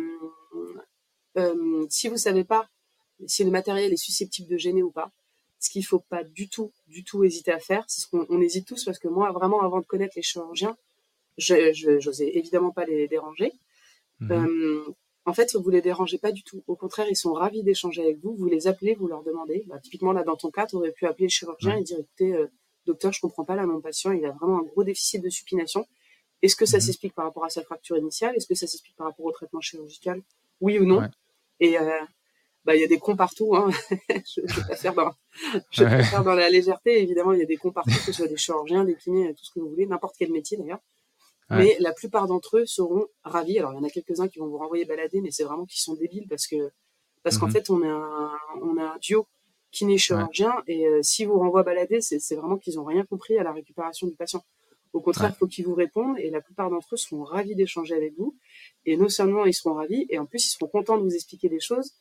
si 1.89 2.09
vous 2.09 2.17
savez 2.17 2.45
pas 2.45 2.69
si 3.27 3.45
le 3.45 3.51
matériel 3.51 3.93
est 3.93 3.97
susceptible 3.97 4.49
de 4.49 4.57
gêner 4.57 4.83
ou 4.83 4.91
pas, 4.91 5.13
ce 5.61 5.71
qu'il 5.71 5.85
faut 5.85 6.01
pas 6.01 6.25
du 6.25 6.49
tout, 6.49 6.73
du 6.89 7.05
tout 7.05 7.25
hésiter 7.25 7.53
à 7.53 7.59
faire, 7.59 7.85
c'est 7.87 8.01
ce 8.01 8.09
qu'on 8.09 8.41
hésite 8.41 8.67
tous 8.67 8.85
parce 8.85 8.99
que 8.99 9.09
moi, 9.09 9.31
vraiment, 9.33 9.63
avant 9.63 9.81
de 9.81 9.87
connaître 9.87 10.15
les 10.17 10.23
chirurgiens, 10.23 10.77
je 11.39 12.05
n'osais 12.05 12.31
évidemment 12.35 12.71
pas 12.71 12.85
les 12.85 13.07
déranger. 13.07 13.53
Mhm. 14.21 14.33
Euh, 14.33 14.95
en 15.27 15.33
fait, 15.33 15.55
vous 15.57 15.71
les 15.71 15.81
dérangez 15.81 16.19
pas 16.19 16.33
du 16.33 16.43
tout. 16.43 16.63
Au 16.67 16.77
contraire, 16.77 17.07
ils 17.09 17.17
sont 17.17 17.33
ravis 17.33 17.63
d'échanger 17.63 18.03
avec 18.03 18.19
vous. 18.19 18.35
Vous 18.35 18.47
les 18.47 18.67
appelez, 18.67 18.95
vous 18.95 19.09
leur 19.09 19.23
demandez. 19.23 19.65
Bah, 19.67 19.79
typiquement, 19.79 20.13
là, 20.13 20.23
dans 20.23 20.37
ton 20.37 20.51
cas, 20.51 20.67
tu 20.67 20.77
aurais 20.77 20.93
pu 20.93 21.07
appeler 21.07 21.27
le 21.27 21.31
chirurgien 21.31 21.77
et 21.77 21.83
dire, 21.83 21.99
écoutez, 21.99 22.35
euh, 22.35 22.47
docteur, 22.87 23.13
je 23.13 23.21
comprends 23.21 23.45
pas 23.45 23.57
là, 23.57 23.67
mon 23.67 23.81
patient, 23.81 24.13
il 24.13 24.25
a 24.25 24.31
vraiment 24.33 24.59
un 24.59 24.63
gros 24.63 24.85
déficit 24.85 25.23
de 25.23 25.29
supination. 25.29 25.87
Est-ce 26.43 26.57
que 26.57 26.67
ça 26.67 26.77
mhm. 26.77 26.83
s'explique 26.83 27.15
par 27.15 27.25
rapport 27.25 27.45
à 27.45 27.51
sa 27.51 27.63
fracture 27.63 27.97
initiale? 27.97 28.37
Est-ce 28.37 28.47
que 28.47 28.55
ça 28.55 28.67
s'explique 28.67 28.97
par 28.97 29.07
rapport 29.07 29.25
au 29.25 29.33
traitement 29.33 29.61
chirurgical? 29.61 30.23
Oui 30.61 30.79
ou 30.79 30.85
non? 30.85 31.09
Et 31.61 31.79
euh, 31.79 32.01
bah, 32.65 32.75
il 32.75 32.81
y 32.81 32.85
a 32.85 32.87
des 32.87 32.99
cons 32.99 33.17
partout. 33.17 33.55
Hein. 33.57 33.71
je 33.91 34.41
ne 34.41 34.47
vais 34.47 34.69
pas 34.69 34.77
faire 34.77 34.95
dans, 34.95 35.13
je 35.71 35.85
vais 35.85 36.03
faire 36.03 36.25
dans 36.25 36.35
la 36.35 36.51
légèreté. 36.51 37.03
Évidemment, 37.03 37.33
il 37.33 37.41
y 37.41 37.43
a 37.43 37.47
des 37.47 37.57
cons 37.57 37.73
partout, 37.73 37.91
que 37.91 38.05
ce 38.05 38.13
soit 38.13 38.29
des 38.29 38.37
chirurgiens, 38.37 38.85
des 38.85 38.97
kinés, 38.97 39.35
tout 39.35 39.45
ce 39.45 39.53
que 39.53 39.61
vous 39.61 39.71
voulez, 39.71 39.87
n'importe 39.87 40.17
quel 40.19 40.33
métier 40.33 40.57
d'ailleurs. 40.57 40.81
Mais 41.51 41.77
la 41.79 41.93
plupart 41.93 42.27
d'entre 42.27 42.59
eux 42.59 42.67
seront 42.67 43.07
ravis. 43.23 43.59
Alors, 43.59 43.73
il 43.73 43.77
y 43.77 43.79
en 43.79 43.85
a 43.85 43.91
quelques-uns 43.91 44.29
qui 44.29 44.39
vont 44.39 44.47
vous 44.49 44.59
renvoyer 44.59 44.85
balader, 44.85 45.21
mais 45.21 45.31
c'est 45.31 45.45
vraiment 45.45 45.67
qu'ils 45.67 45.81
sont 45.81 45.95
débiles 45.95 46.27
parce 46.29 46.47
que, 46.47 46.73
parce 47.23 47.39
qu'en 47.39 47.47
mhm. 47.47 47.53
fait, 47.53 47.71
on 47.71 47.83
a 47.83 47.89
un, 47.89 48.31
on 48.63 48.77
a 48.79 48.83
un 48.83 48.99
duo 48.99 49.27
kiné 49.75 49.99
chirurgien 49.99 50.53
et 50.67 50.87
euh, 50.87 51.03
si 51.03 51.25
vous 51.25 51.39
renvoie 51.39 51.63
balader, 51.63 52.01
c'est 52.01 52.37
vraiment 52.37 52.57
qu'ils 52.57 52.79
ont 52.79 52.85
rien 52.85 53.05
compris 53.05 53.37
à 53.39 53.43
la 53.43 53.53
récupération 53.53 54.07
du 54.07 54.15
patient. 54.15 54.43
Au 54.93 55.01
contraire, 55.01 55.33
il 55.35 55.39
faut 55.39 55.49
qu'ils 55.49 55.67
vous 55.67 55.75
répondent 55.75 56.17
et 56.19 56.31
la 56.31 56.41
plupart 56.41 56.71
d'entre 56.71 56.95
eux 56.95 56.97
seront 56.97 57.25
ravis 57.25 57.57
d'échanger 57.57 57.95
avec 57.97 58.15
vous. 58.17 58.37
Et 58.87 58.97
non 58.97 59.09
seulement 59.09 59.45
ils 59.45 59.53
seront 59.53 59.75
ravis, 59.75 60.07
et 60.09 60.19
en 60.19 60.27
plus 60.27 60.47
ils 60.47 60.51
seront 60.51 60.69
contents 60.69 60.97
de 60.97 61.03
vous 61.03 61.15
expliquer 61.15 61.49
des 61.49 61.61
choses 61.61 61.95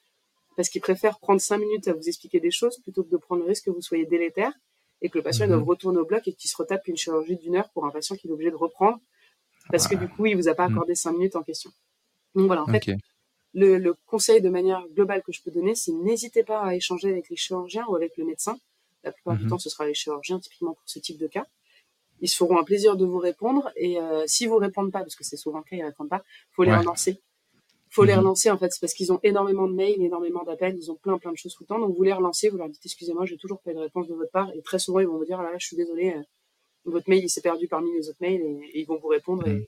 parce 0.56 0.70
qu'ils 0.70 0.82
préfèrent 0.82 1.20
prendre 1.20 1.42
cinq 1.42 1.58
minutes 1.58 1.88
à 1.88 1.94
vous 1.94 2.08
expliquer 2.08 2.40
des 2.40 2.52
choses 2.52 2.78
plutôt 2.84 3.04
que 3.04 3.10
de 3.10 3.18
prendre 3.18 3.42
le 3.42 3.48
risque 3.48 3.66
que 3.66 3.72
vous 3.72 3.82
soyez 3.82 4.06
délétère 4.06 4.54
et 5.02 5.10
que 5.10 5.18
le 5.18 5.24
patient 5.24 5.48
mm 5.48 5.64
retourne 5.64 5.98
au 5.98 6.06
bloc 6.06 6.28
et 6.28 6.34
qu'il 6.34 6.50
se 6.50 6.56
retape 6.56 6.88
une 6.88 6.96
chirurgie 6.96 7.38
d'une 7.38 7.56
heure 7.56 7.70
pour 7.74 7.86
un 7.86 7.90
patient 7.90 8.16
qui 8.16 8.28
est 8.28 8.32
obligé 8.32 8.52
de 8.52 8.56
reprendre 8.56 9.00
parce 9.72 9.88
que 9.88 9.96
du 9.96 10.08
coup, 10.08 10.26
il 10.28 10.36
vous 10.36 10.48
a 10.48 10.54
pas 10.54 10.68
mm. 10.68 10.74
accordé 10.74 10.96
cinq 10.96 11.14
minutes 11.14 11.36
en 11.36 11.44
question. 11.44 11.72
Donc 12.36 12.48
voilà, 12.48 12.64
en 12.64 12.68
fait, 12.68 12.86
le, 13.54 13.94
conseil 14.06 14.42
de 14.42 14.50
manière 14.50 14.86
globale 14.90 15.22
que 15.24 15.32
je 15.32 15.42
peux 15.42 15.52
donner, 15.52 15.76
c'est 15.76 15.92
n'hésitez 15.92 16.44
pas 16.44 16.62
à 16.62 16.76
échanger 16.76 17.10
avec 17.10 17.30
les 17.30 17.36
chirurgiens 17.36 17.86
ou 17.88 17.96
avec 17.96 18.18
le 18.18 18.26
médecin. 18.26 18.58
La 19.04 19.12
plupart 19.12 19.36
du 19.36 19.46
mm-hmm. 19.46 19.50
temps, 19.50 19.60
ce 19.60 19.70
sera 19.70 19.86
les 19.86 19.94
chirurgiens, 19.94 20.40
typiquement 20.40 20.74
pour 20.74 20.84
ce 20.86 21.00
type 21.00 21.18
de 21.18 21.28
cas. 21.28 21.46
Ils 22.22 22.30
se 22.30 22.38
feront 22.38 22.58
un 22.58 22.64
plaisir 22.64 22.96
de 22.96 23.06
vous 23.06 23.18
répondre 23.18 23.72
et 23.76 24.00
euh, 24.00 24.24
si 24.28 24.46
vous 24.46 24.58
répondent 24.58 24.92
pas, 24.92 25.00
parce 25.00 25.16
que 25.16 25.24
c'est 25.24 25.38
souvent 25.38 25.60
le 25.60 25.64
cas, 25.64 25.76
ils 25.76 25.84
répondent 25.84 26.10
pas, 26.10 26.24
faut 26.52 26.64
les 26.64 26.76
relancer. 26.76 27.22
Faut 27.90 28.06
les 28.06 28.14
mm-hmm. 28.14 28.18
relancer 28.18 28.50
en 28.50 28.58
fait, 28.58 28.72
c'est 28.72 28.80
parce 28.80 28.94
qu'ils 28.94 29.12
ont 29.12 29.20
énormément 29.24 29.68
de 29.68 29.74
mails, 29.74 30.02
énormément 30.02 30.44
d'appels, 30.44 30.76
ils 30.78 30.90
ont 30.90 30.96
plein 30.96 31.18
plein 31.20 31.32
de 31.32 31.38
choses 31.38 31.54
tout 31.54 31.64
le 31.64 31.68
temps. 31.68 31.80
Donc 31.80 31.96
vous 31.96 32.04
les 32.04 32.14
relancez, 32.14 32.50
vous 32.50 32.58
leur 32.58 32.70
dites 32.70 32.82
excusez-moi, 32.84 33.26
j'ai 33.26 33.38
toujours 33.38 33.60
pas 33.62 33.72
eu 33.72 33.76
de 33.76 33.80
réponse 33.80 34.08
de 34.08 34.16
votre 34.16 34.32
part 34.32 34.50
et 34.56 34.62
très 34.62 34.80
souvent 34.80 35.00
ils 35.00 35.08
vont 35.08 35.18
vous 35.18 35.26
dire 35.26 35.42
là, 35.42 35.52
je 35.58 35.68
suis 35.68 35.76
désolé, 35.76 36.14
euh, 36.16 36.22
votre 36.86 37.10
mail 37.10 37.24
il 37.24 37.30
s'est 37.30 37.42
perdu 37.42 37.68
parmi 37.68 37.94
les 37.94 38.10
autres 38.10 38.18
mails 38.22 38.42
et, 38.42 38.80
ils 38.80 38.86
vont 38.86 38.98
vous 38.98 39.10
répondre. 39.10 39.48
Et, 39.48 39.68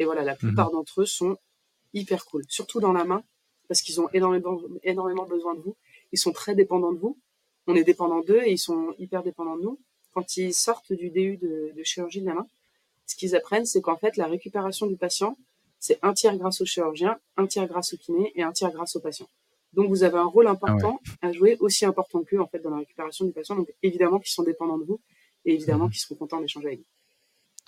mm. 0.00 0.04
voilà, 0.04 0.24
la 0.24 0.34
plupart 0.34 0.70
d'entre 0.70 1.02
eux 1.02 1.06
sont 1.06 1.36
hyper 1.94 2.24
cool, 2.26 2.42
surtout 2.48 2.80
dans 2.80 2.92
la 2.92 3.04
main, 3.04 3.22
parce 3.68 3.82
qu'ils 3.82 4.00
ont 4.00 4.08
énormément, 4.12 4.60
énormément 4.82 5.26
besoin 5.26 5.54
de 5.54 5.60
vous. 5.60 5.76
Ils 6.12 6.18
sont 6.18 6.32
très 6.32 6.54
dépendants 6.54 6.92
de 6.92 6.98
vous. 6.98 7.18
On 7.66 7.74
est 7.76 7.84
dépendant 7.84 8.20
d'eux 8.20 8.42
et 8.44 8.52
ils 8.52 8.58
sont 8.58 8.94
hyper 8.98 9.22
dépendants 9.22 9.56
de 9.56 9.62
nous. 9.62 9.80
Quand 10.12 10.36
ils 10.36 10.52
sortent 10.52 10.92
du 10.92 11.10
DU 11.10 11.36
de, 11.36 11.72
de 11.76 11.82
chirurgie 11.84 12.20
de 12.20 12.26
la 12.26 12.34
main, 12.34 12.46
ce 13.06 13.14
qu'ils 13.14 13.36
apprennent, 13.36 13.66
c'est 13.66 13.80
qu'en 13.80 13.96
fait, 13.96 14.16
la 14.16 14.26
récupération 14.26 14.86
du 14.86 14.96
patient, 14.96 15.36
c'est 15.78 15.98
un 16.02 16.12
tiers 16.12 16.36
grâce 16.36 16.60
au 16.60 16.64
chirurgien, 16.64 17.18
un 17.36 17.46
tiers 17.46 17.66
grâce 17.66 17.94
au 17.94 17.96
kiné 17.96 18.32
et 18.34 18.42
un 18.42 18.52
tiers 18.52 18.70
grâce 18.70 18.96
au 18.96 19.00
patient. 19.00 19.28
Donc 19.72 19.88
vous 19.88 20.02
avez 20.02 20.18
un 20.18 20.24
rôle 20.24 20.46
important 20.46 21.00
ah 21.22 21.28
à 21.28 21.32
jouer, 21.32 21.56
aussi 21.60 21.84
important 21.84 22.22
qu'eux 22.22 22.40
en 22.40 22.46
fait 22.46 22.58
dans 22.58 22.70
la 22.70 22.78
récupération 22.78 23.24
du 23.24 23.32
patient. 23.32 23.56
Donc 23.56 23.72
évidemment 23.82 24.18
qu'ils 24.18 24.32
sont 24.32 24.42
dépendants 24.42 24.78
de 24.78 24.84
vous 24.84 25.00
et 25.44 25.54
évidemment 25.54 25.84
mhm. 25.84 25.90
qu'ils 25.90 26.00
seront 26.00 26.16
contents 26.16 26.40
d'échanger 26.40 26.66
avec 26.68 26.78
vous. 26.80 26.86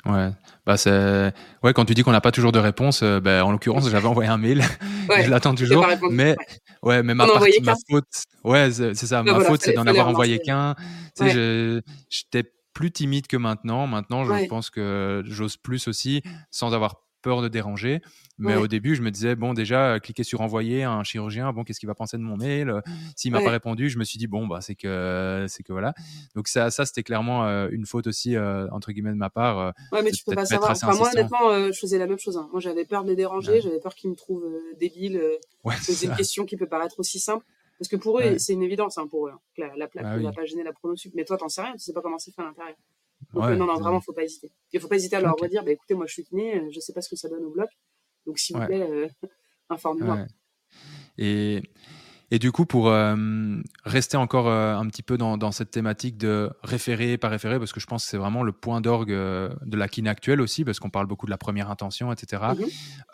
Ouais, 0.04 0.30
bah 0.66 0.76
c'est 0.76 1.32
ouais 1.62 1.72
quand 1.72 1.84
tu 1.84 1.94
dis 1.94 2.02
qu'on 2.02 2.10
n'a 2.10 2.20
pas 2.20 2.32
toujours 2.32 2.50
de 2.50 2.58
réponse, 2.58 3.02
euh, 3.04 3.20
bah, 3.20 3.44
en 3.46 3.52
l'occurrence 3.52 3.88
j'avais 3.88 4.08
envoyé 4.08 4.28
un 4.28 4.36
mail, 4.36 4.64
je 5.22 5.30
l'attends 5.30 5.54
toujours, 5.54 5.86
mais 6.10 6.34
ouais 6.82 7.04
mais 7.04 7.14
ma, 7.14 7.26
partie, 7.28 7.60
ma 7.62 7.74
faute, 7.88 8.04
ouais 8.42 8.72
c'est 8.72 8.94
ça, 8.94 9.22
ma 9.22 9.38
faute 9.40 9.62
c'est 9.62 9.74
d'en 9.74 9.86
avoir 9.86 10.08
envoyé 10.08 10.40
qu'un. 10.40 10.74
Tu 11.16 11.30
sais, 11.30 11.82
j'étais 12.10 12.50
plus 12.72 12.90
timide 12.90 13.26
que 13.26 13.36
maintenant. 13.36 13.86
Maintenant, 13.86 14.24
je 14.24 14.46
pense 14.46 14.70
que 14.70 15.22
j'ose 15.26 15.56
plus 15.56 15.88
aussi, 15.88 16.22
sans 16.50 16.74
avoir 16.74 16.96
peur 17.22 17.42
de 17.42 17.48
déranger. 17.48 18.00
Mais 18.38 18.56
au 18.56 18.66
début, 18.66 18.94
je 18.94 19.02
me 19.02 19.10
disais, 19.10 19.36
bon, 19.36 19.54
déjà, 19.54 20.00
cliquer 20.00 20.24
sur 20.24 20.40
envoyer 20.40 20.82
à 20.82 20.92
un 20.92 21.04
chirurgien, 21.04 21.52
bon, 21.52 21.64
qu'est-ce 21.64 21.78
qu'il 21.78 21.86
va 21.86 21.94
penser 21.94 22.16
de 22.16 22.22
mon 22.22 22.36
mail? 22.36 22.68
Euh, 22.70 22.80
S'il 23.16 23.32
m'a 23.32 23.40
pas 23.40 23.50
répondu, 23.50 23.88
je 23.88 23.98
me 23.98 24.04
suis 24.04 24.18
dit, 24.18 24.26
bon, 24.26 24.46
bah, 24.46 24.60
c'est 24.60 24.74
que, 24.74 25.46
c'est 25.48 25.62
que 25.62 25.72
voilà. 25.72 25.94
Donc, 26.34 26.48
ça, 26.48 26.70
ça 26.70 26.84
c'était 26.84 27.02
clairement 27.02 27.46
euh, 27.46 27.68
une 27.70 27.86
faute 27.86 28.06
aussi, 28.06 28.36
euh, 28.36 28.68
entre 28.70 28.92
guillemets, 28.92 29.12
de 29.12 29.16
ma 29.16 29.30
part. 29.30 29.72
ouais, 29.92 30.02
mais 30.02 30.10
tu 30.10 30.24
peux 30.24 30.34
pas 30.34 30.44
savoir. 30.44 30.72
Enfin, 30.72 30.94
moi, 30.94 31.10
honnêtement, 31.12 31.70
je 31.70 31.78
faisais 31.78 31.98
la 31.98 32.06
même 32.06 32.18
chose. 32.18 32.36
Hein. 32.36 32.48
Moi, 32.52 32.60
j'avais 32.60 32.84
peur 32.84 33.04
de 33.04 33.10
les 33.10 33.16
déranger, 33.16 33.60
j'avais 33.60 33.80
peur 33.80 33.94
qu'ils 33.94 34.10
me 34.10 34.16
trouvent 34.16 34.46
débile. 34.78 35.22
c'est 35.80 36.06
une 36.06 36.16
question 36.16 36.44
qui 36.44 36.56
peut 36.56 36.68
paraître 36.68 36.98
aussi 36.98 37.18
simple. 37.18 37.44
Parce 37.78 37.88
que 37.88 37.96
pour 37.96 38.20
eux, 38.20 38.38
c'est 38.38 38.52
une 38.52 38.62
évidence 38.62 38.98
hein, 38.98 39.08
pour 39.08 39.26
eux. 39.26 39.32
Hein, 39.32 39.40
la, 39.56 39.74
la, 39.76 39.88
plaque 39.88 40.04
bah 40.04 40.16
ne 40.16 40.22
va 40.22 40.30
pas 40.30 40.44
gêner 40.44 40.62
la 40.62 40.72
pronosup. 40.72 41.12
Mais 41.16 41.24
toi, 41.24 41.36
t'en 41.36 41.48
sais 41.48 41.62
rien, 41.62 41.72
tu 41.72 41.80
sais 41.80 41.92
pas 41.92 42.00
comment 42.00 42.18
c'est 42.18 42.30
fait 42.30 42.42
à 42.42 42.44
l'intérieur. 42.44 42.76
Donc, 43.32 43.44
non, 43.44 43.66
non, 43.66 43.74
vraiment, 43.76 44.00
faut 44.00 44.12
pas 44.12 44.24
hésiter. 44.24 44.50
Il 44.72 44.80
faut 44.80 44.88
pas 44.88 44.96
hésiter 44.96 45.16
à 45.16 45.20
leur 45.20 45.34
redire, 45.36 45.64
bah, 45.64 45.70
écoutez, 45.70 45.94
moi, 45.94 46.06
je 46.06 46.12
suis 46.12 46.24
kiné, 46.24 46.62
je 46.70 46.80
sais 46.80 46.92
pas 46.92 47.00
ce 47.00 47.08
que 47.08 47.16
ça 47.16 47.28
donne 47.28 47.44
au 47.44 47.50
bloc. 47.50 47.68
Donc, 48.26 48.38
s'il 48.38 48.56
vous 48.56 48.66
plaît, 48.66 48.82
euh, 48.82 49.08
informez-moi. 49.70 50.26
Et, 51.18 51.62
et 52.30 52.38
du 52.38 52.52
coup, 52.52 52.66
pour 52.66 52.88
euh, 52.88 53.16
rester 53.84 54.16
encore 54.16 54.48
euh, 54.48 54.74
un 54.74 54.86
petit 54.88 55.02
peu 55.02 55.16
dans, 55.16 55.38
dans, 55.38 55.52
cette 55.52 55.70
thématique 55.70 56.18
de 56.18 56.50
référer, 56.62 57.18
pas 57.18 57.28
référer, 57.28 57.58
parce 57.58 57.72
que 57.72 57.80
je 57.80 57.86
pense 57.86 58.04
que 58.04 58.10
c'est 58.10 58.16
vraiment 58.18 58.42
le 58.42 58.52
point 58.52 58.80
d'orgue 58.80 59.12
de 59.12 59.76
la 59.76 59.88
kiné 59.88 60.10
actuelle 60.10 60.40
aussi, 60.40 60.64
parce 60.64 60.78
qu'on 60.78 60.90
parle 60.90 61.06
beaucoup 61.06 61.26
de 61.26 61.30
la 61.30 61.38
première 61.38 61.70
intention, 61.70 62.12
etc. 62.12 62.42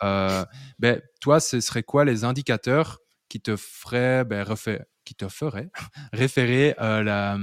Mm-hmm. 0.01 0.45
ben, 0.79 1.01
toi, 1.21 1.39
ce 1.39 1.59
serait 1.61 1.83
quoi 1.83 2.05
les 2.05 2.23
indicateurs 2.23 2.99
qui 3.29 3.39
te 3.39 3.55
feraient 3.55 4.25
ben, 4.25 4.43
qui 5.09 5.15
te 5.15 5.27
ferait 5.27 5.71
référer 6.13 6.75
la, 6.77 7.35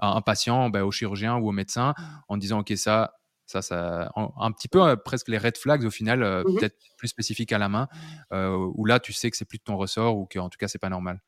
un 0.00 0.20
patient 0.22 0.70
bah, 0.70 0.84
au 0.84 0.90
chirurgien 0.90 1.36
ou 1.36 1.48
au 1.48 1.52
médecin 1.52 1.94
en 2.28 2.36
disant 2.36 2.60
ok 2.60 2.72
ça 2.76 3.14
ça, 3.48 3.62
ça 3.62 4.10
un, 4.16 4.50
petit 4.50 4.66
peu 4.66 4.96
presque 4.96 5.28
les 5.28 5.38
red 5.38 5.56
flags 5.56 5.84
au 5.84 5.90
final, 5.90 6.18
mmh 6.18 6.56
peut-être 6.56 6.76
plus 6.96 7.06
spécifiques 7.06 7.52
à 7.52 7.58
la 7.58 7.68
main, 7.68 7.86
où 8.32 8.84
là 8.86 8.98
tu 8.98 9.12
sais 9.12 9.30
que 9.30 9.36
c'est 9.36 9.44
plus 9.44 9.58
de 9.58 9.62
ton 9.62 9.76
ressort 9.76 10.16
ou 10.16 10.26
qu'en 10.26 10.48
tout 10.48 10.58
cas 10.58 10.66
c'est 10.66 10.80
pas 10.80 10.88
normal. 10.88 11.22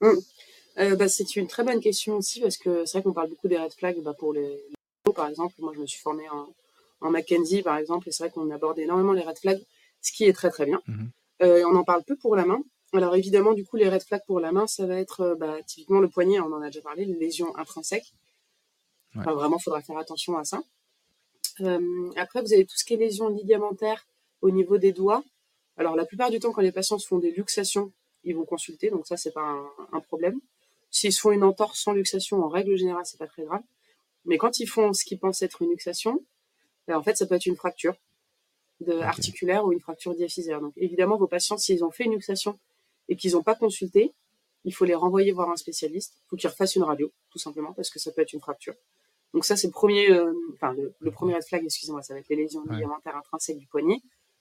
Mmh. 0.00 0.94
Bah, 0.96 1.08
c'est 1.08 1.36
une 1.36 1.46
très 1.46 1.62
bonne 1.62 1.80
question 1.80 2.14
aussi 2.14 2.40
parce 2.40 2.56
que 2.56 2.86
c'est 2.86 2.98
vrai 2.98 3.02
qu'on 3.02 3.12
parle 3.12 3.28
beaucoup 3.28 3.48
des 3.48 3.58
red 3.58 3.72
flags 3.74 4.02
bah, 4.02 4.14
pour 4.18 4.32
les, 4.32 4.48
les 4.48 5.12
par 5.14 5.28
exemple. 5.28 5.54
Moi 5.58 5.72
je 5.74 5.80
me 5.80 5.86
suis 5.86 6.00
formée 6.00 6.28
en, 6.30 6.48
en 7.02 7.10
Mackenzie 7.10 7.60
par 7.62 7.76
exemple 7.76 8.08
et 8.08 8.12
c'est 8.12 8.22
vrai 8.22 8.30
qu'on 8.30 8.50
aborde 8.50 8.78
énormément 8.78 9.12
les 9.12 9.22
red 9.22 9.38
flags, 9.38 9.60
ce 10.00 10.12
qui 10.12 10.24
est 10.24 10.32
très 10.32 10.48
très 10.48 10.64
bien. 10.64 10.80
Mmh 10.86 11.08
on 11.42 11.76
en 11.76 11.84
parle 11.84 12.02
peu 12.02 12.16
pour 12.16 12.34
la 12.34 12.46
main. 12.46 12.62
Alors 12.92 13.14
évidemment 13.16 13.52
du 13.52 13.64
coup 13.64 13.76
les 13.76 13.88
red 13.88 14.02
flags 14.02 14.24
pour 14.26 14.40
la 14.40 14.52
main 14.52 14.66
ça 14.66 14.86
va 14.86 14.96
être 14.96 15.36
bah, 15.38 15.62
typiquement 15.66 16.00
le 16.00 16.08
poignet, 16.08 16.40
on 16.40 16.52
en 16.52 16.62
a 16.62 16.66
déjà 16.66 16.80
parlé, 16.82 17.04
les 17.04 17.18
lésions 17.18 17.54
intrinsèques. 17.56 18.14
vraiment, 19.14 19.56
il 19.58 19.62
faudra 19.62 19.82
faire 19.82 19.98
attention 19.98 20.36
à 20.38 20.44
ça. 20.44 20.62
Euh, 21.60 22.10
après, 22.16 22.42
vous 22.42 22.52
avez 22.52 22.64
tout 22.64 22.76
ce 22.76 22.84
qui 22.84 22.94
est 22.94 22.96
lésions 22.96 23.28
ligamentaires 23.28 24.06
au 24.42 24.50
niveau 24.50 24.78
des 24.78 24.92
doigts. 24.92 25.24
Alors, 25.76 25.96
la 25.96 26.04
plupart 26.04 26.30
du 26.30 26.38
temps, 26.38 26.52
quand 26.52 26.62
les 26.62 26.72
patients 26.72 26.98
se 26.98 27.06
font 27.06 27.18
des 27.18 27.30
luxations, 27.30 27.92
ils 28.24 28.34
vont 28.34 28.44
consulter, 28.44 28.90
donc 28.90 29.06
ça, 29.06 29.16
c'est 29.16 29.32
pas 29.32 29.56
un, 29.92 30.00
problème. 30.00 30.40
S'ils 30.90 31.12
se 31.12 31.20
font 31.20 31.32
une 31.32 31.44
entorse 31.44 31.80
sans 31.80 31.92
luxation, 31.92 32.42
en 32.42 32.48
règle 32.48 32.76
générale, 32.76 33.04
c'est 33.04 33.18
pas 33.18 33.26
très 33.26 33.44
grave. 33.44 33.62
Mais 34.24 34.38
quand 34.38 34.58
ils 34.58 34.66
font 34.66 34.92
ce 34.92 35.04
qu'ils 35.04 35.18
pensent 35.18 35.42
être 35.42 35.62
une 35.62 35.70
luxation, 35.70 36.24
ben, 36.88 36.96
en 36.96 37.02
fait, 37.02 37.16
ça 37.16 37.26
peut 37.26 37.34
être 37.34 37.46
une 37.46 37.56
fracture 37.56 37.94
de, 38.80 38.94
articulaire 39.00 39.64
ou 39.64 39.72
une 39.72 39.80
fracture 39.80 40.14
diaphysaire. 40.14 40.60
Donc, 40.60 40.72
évidemment, 40.76 41.16
vos 41.16 41.28
patients, 41.28 41.58
s'ils 41.58 41.84
ont 41.84 41.90
fait 41.90 42.04
une 42.04 42.12
luxation 42.12 42.58
et 43.08 43.16
qu'ils 43.16 43.32
n'ont 43.32 43.42
pas 43.42 43.54
consulté, 43.54 44.12
il 44.64 44.74
faut 44.74 44.84
les 44.84 44.94
renvoyer 44.94 45.32
voir 45.32 45.50
un 45.50 45.56
spécialiste. 45.56 46.14
Il 46.16 46.28
faut 46.30 46.36
qu'ils 46.36 46.50
refassent 46.50 46.76
une 46.76 46.82
radio, 46.82 47.12
tout 47.30 47.38
simplement, 47.38 47.72
parce 47.72 47.90
que 47.90 47.98
ça 47.98 48.10
peut 48.12 48.22
être 48.22 48.32
une 48.32 48.40
fracture. 48.40 48.74
Donc 49.32 49.44
ça, 49.44 49.56
c'est 49.56 49.66
le 49.66 49.72
premier, 49.72 50.10
euh, 50.10 50.32
enfin 50.54 50.74
le, 50.74 51.10
premier 51.10 51.34
red 51.34 51.44
flag, 51.44 51.64
excusez-moi, 51.64 52.02
ça 52.02 52.14
va 52.14 52.20
être 52.20 52.28
les 52.28 52.36
lésions 52.36 52.62
ligamentaires 52.68 53.16
intrinsèques 53.16 53.58
du 53.58 53.66
poignet. 53.66 54.00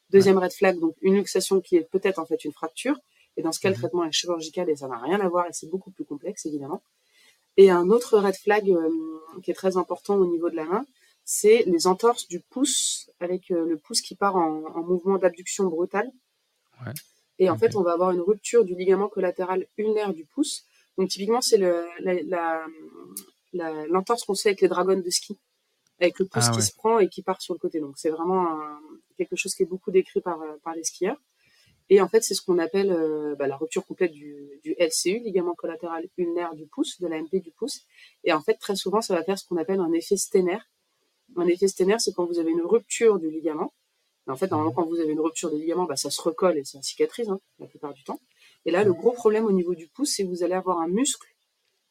Deuxième 0.10 0.38
red 0.38 0.54
flag, 0.54 0.80
donc 0.80 0.96
une 1.02 1.16
luxation 1.16 1.62
qui 1.62 1.76
est 1.76 1.90
peut-être 1.90 2.20
en 2.20 2.26
fait 2.26 2.44
une 2.46 2.54
fracture. 2.54 2.98
Et 3.38 3.42
dans 3.42 3.52
ce 3.52 3.60
cas, 3.60 3.70
le 3.70 3.76
mhm. 3.76 3.82
traitement 3.82 4.04
est 4.06 4.12
chirurgical 4.12 4.70
et 4.70 4.76
ça 4.76 4.88
n'a 4.88 4.98
rien 4.98 5.20
à 5.20 5.28
voir 5.28 5.48
et 5.48 5.54
c'est 5.54 5.70
beaucoup 5.70 5.92
plus 5.92 6.06
complexe 6.06 6.46
évidemment. 6.46 6.82
Et 7.58 7.70
un 7.70 7.90
autre 7.90 8.20
red 8.20 8.36
flag 8.36 8.70
euh, 8.70 8.90
qui 9.44 9.52
est 9.52 9.56
très 9.56 9.78
important 9.78 10.16
au 10.16 10.26
niveau 10.26 10.50
de 10.50 10.56
la 10.56 10.66
main, 10.66 10.86
c'est 11.24 11.64
les 11.66 11.88
entorses 11.88 12.28
du 12.28 12.40
pouce 12.40 13.10
avec 13.20 13.52
euh, 13.52 13.66
le 13.66 13.78
pouce 13.78 14.02
qui 14.02 14.16
part 14.16 14.36
en, 14.36 14.84
mouvement 14.84 15.18
d'abduction 15.18 15.66
brutale. 15.66 16.12
Ouais. 16.86 16.94
Et 17.40 17.50
en 17.50 17.58
fait, 17.58 17.76
on 17.76 17.82
va 17.82 17.94
avoir 17.94 18.12
une 18.12 18.22
rupture 18.22 18.64
du 18.64 18.76
ligament 18.76 19.10
collatéral 19.10 19.68
ulnaire 19.78 20.14
du 20.14 20.26
pouce. 20.26 20.66
Donc 20.98 21.10
typiquement, 21.10 21.42
c'est 21.42 21.58
la, 21.58 21.86
la, 22.02 22.66
l'entorse 23.90 24.24
qu'on 24.24 24.36
sait 24.36 24.50
avec 24.50 24.62
les 24.62 24.70
dragons 24.70 25.00
de 25.00 25.10
ski, 25.10 25.38
avec 26.00 26.18
le 26.20 26.26
pouce 26.26 26.46
ah 26.48 26.52
qui 26.52 26.62
se 26.62 26.74
prend 26.74 27.00
et 27.00 27.10
qui 27.10 27.22
part 27.22 27.42
sur 27.42 27.54
le 27.54 27.60
côté. 27.60 27.80
Donc 27.80 27.98
c'est 27.98 28.10
vraiment 28.10 28.48
quelque 29.18 29.36
chose 29.36 29.54
qui 29.54 29.64
est 29.64 29.68
beaucoup 29.68 29.92
décrit 29.92 30.22
par, 30.22 30.40
par 30.64 30.76
les 30.76 30.84
skieurs. 30.84 31.18
Et 31.90 32.02
en 32.02 32.08
fait, 32.08 32.24
c'est 32.24 32.34
ce 32.34 32.42
qu'on 32.42 32.58
appelle 32.58 32.92
euh, 32.92 33.36
bah, 33.36 33.48
la 33.48 33.58
rupture 33.58 33.86
complète 33.86 34.12
du, 34.12 34.60
du, 34.64 34.76
LCU, 34.80 35.20
ligament 35.20 35.54
collatéral 35.54 36.08
ulnaire 36.18 36.56
du 36.56 36.66
pouce, 36.66 37.00
de 37.00 37.08
la 37.08 37.22
MP 37.22 37.40
du 37.40 37.52
pouce. 37.52 37.86
Et 38.24 38.34
en 38.34 38.42
fait, 38.42 38.56
très 38.56 38.76
souvent, 38.76 39.02
ça 39.02 39.14
va 39.14 39.24
faire 39.24 39.38
ce 39.38 39.46
qu'on 39.48 39.58
appelle 39.58 39.80
un 39.80 39.92
effet 39.92 40.18
sténaire. 40.18 40.68
Un 41.38 41.48
effet 41.48 41.68
sténaire, 41.68 42.02
c'est 42.02 42.14
quand 42.14 42.26
vous 42.26 42.40
avez 42.40 42.52
une 42.52 42.64
rupture 42.64 43.20
du 43.20 43.30
ligament. 43.30 43.74
En 44.28 44.36
fait, 44.36 44.50
normalement, 44.50 44.72
mmh. 44.72 44.76
quand 44.76 44.86
vous 44.88 45.00
avez 45.00 45.12
une 45.12 45.20
rupture 45.20 45.52
du 45.52 45.60
ligament, 45.60 45.86
bah, 45.86 45.96
ça 45.96 46.10
se 46.10 46.22
recolle 46.22 46.58
et 46.58 46.64
ça 46.64 46.82
cicatrise 46.82 47.30
hein, 47.30 47.40
la 47.60 47.68
plupart 47.68 47.94
du 47.94 48.04
temps. 48.04 48.20
Et 48.66 48.72
là, 48.72 48.84
le 48.84 48.94
gros 48.94 49.12
problème 49.12 49.46
au 49.46 49.52
niveau 49.52 49.76
du 49.76 49.88
pouce, 49.88 50.14
c'est 50.16 50.24
que 50.24 50.30
vous 50.30 50.44
allez 50.44 50.56
avoir 50.56 50.80
un 50.80 50.88
muscle 50.88 51.28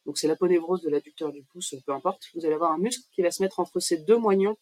donc 0.06 0.18
c'est 0.18 0.28
l'aponévrose 0.28 0.82
de 0.82 0.90
l'adducteur 0.90 1.32
du 1.32 1.42
pouce, 1.42 1.74
peu 1.86 1.92
importe, 1.92 2.24
vous 2.34 2.44
allez 2.44 2.54
avoir 2.54 2.72
un 2.72 2.78
muscle 2.78 3.04
qui 3.12 3.22
va 3.22 3.30
se 3.30 3.42
mettre 3.42 3.60
entre 3.60 3.80
ces 3.80 3.98
deux 3.98 4.18
moignons 4.18 4.56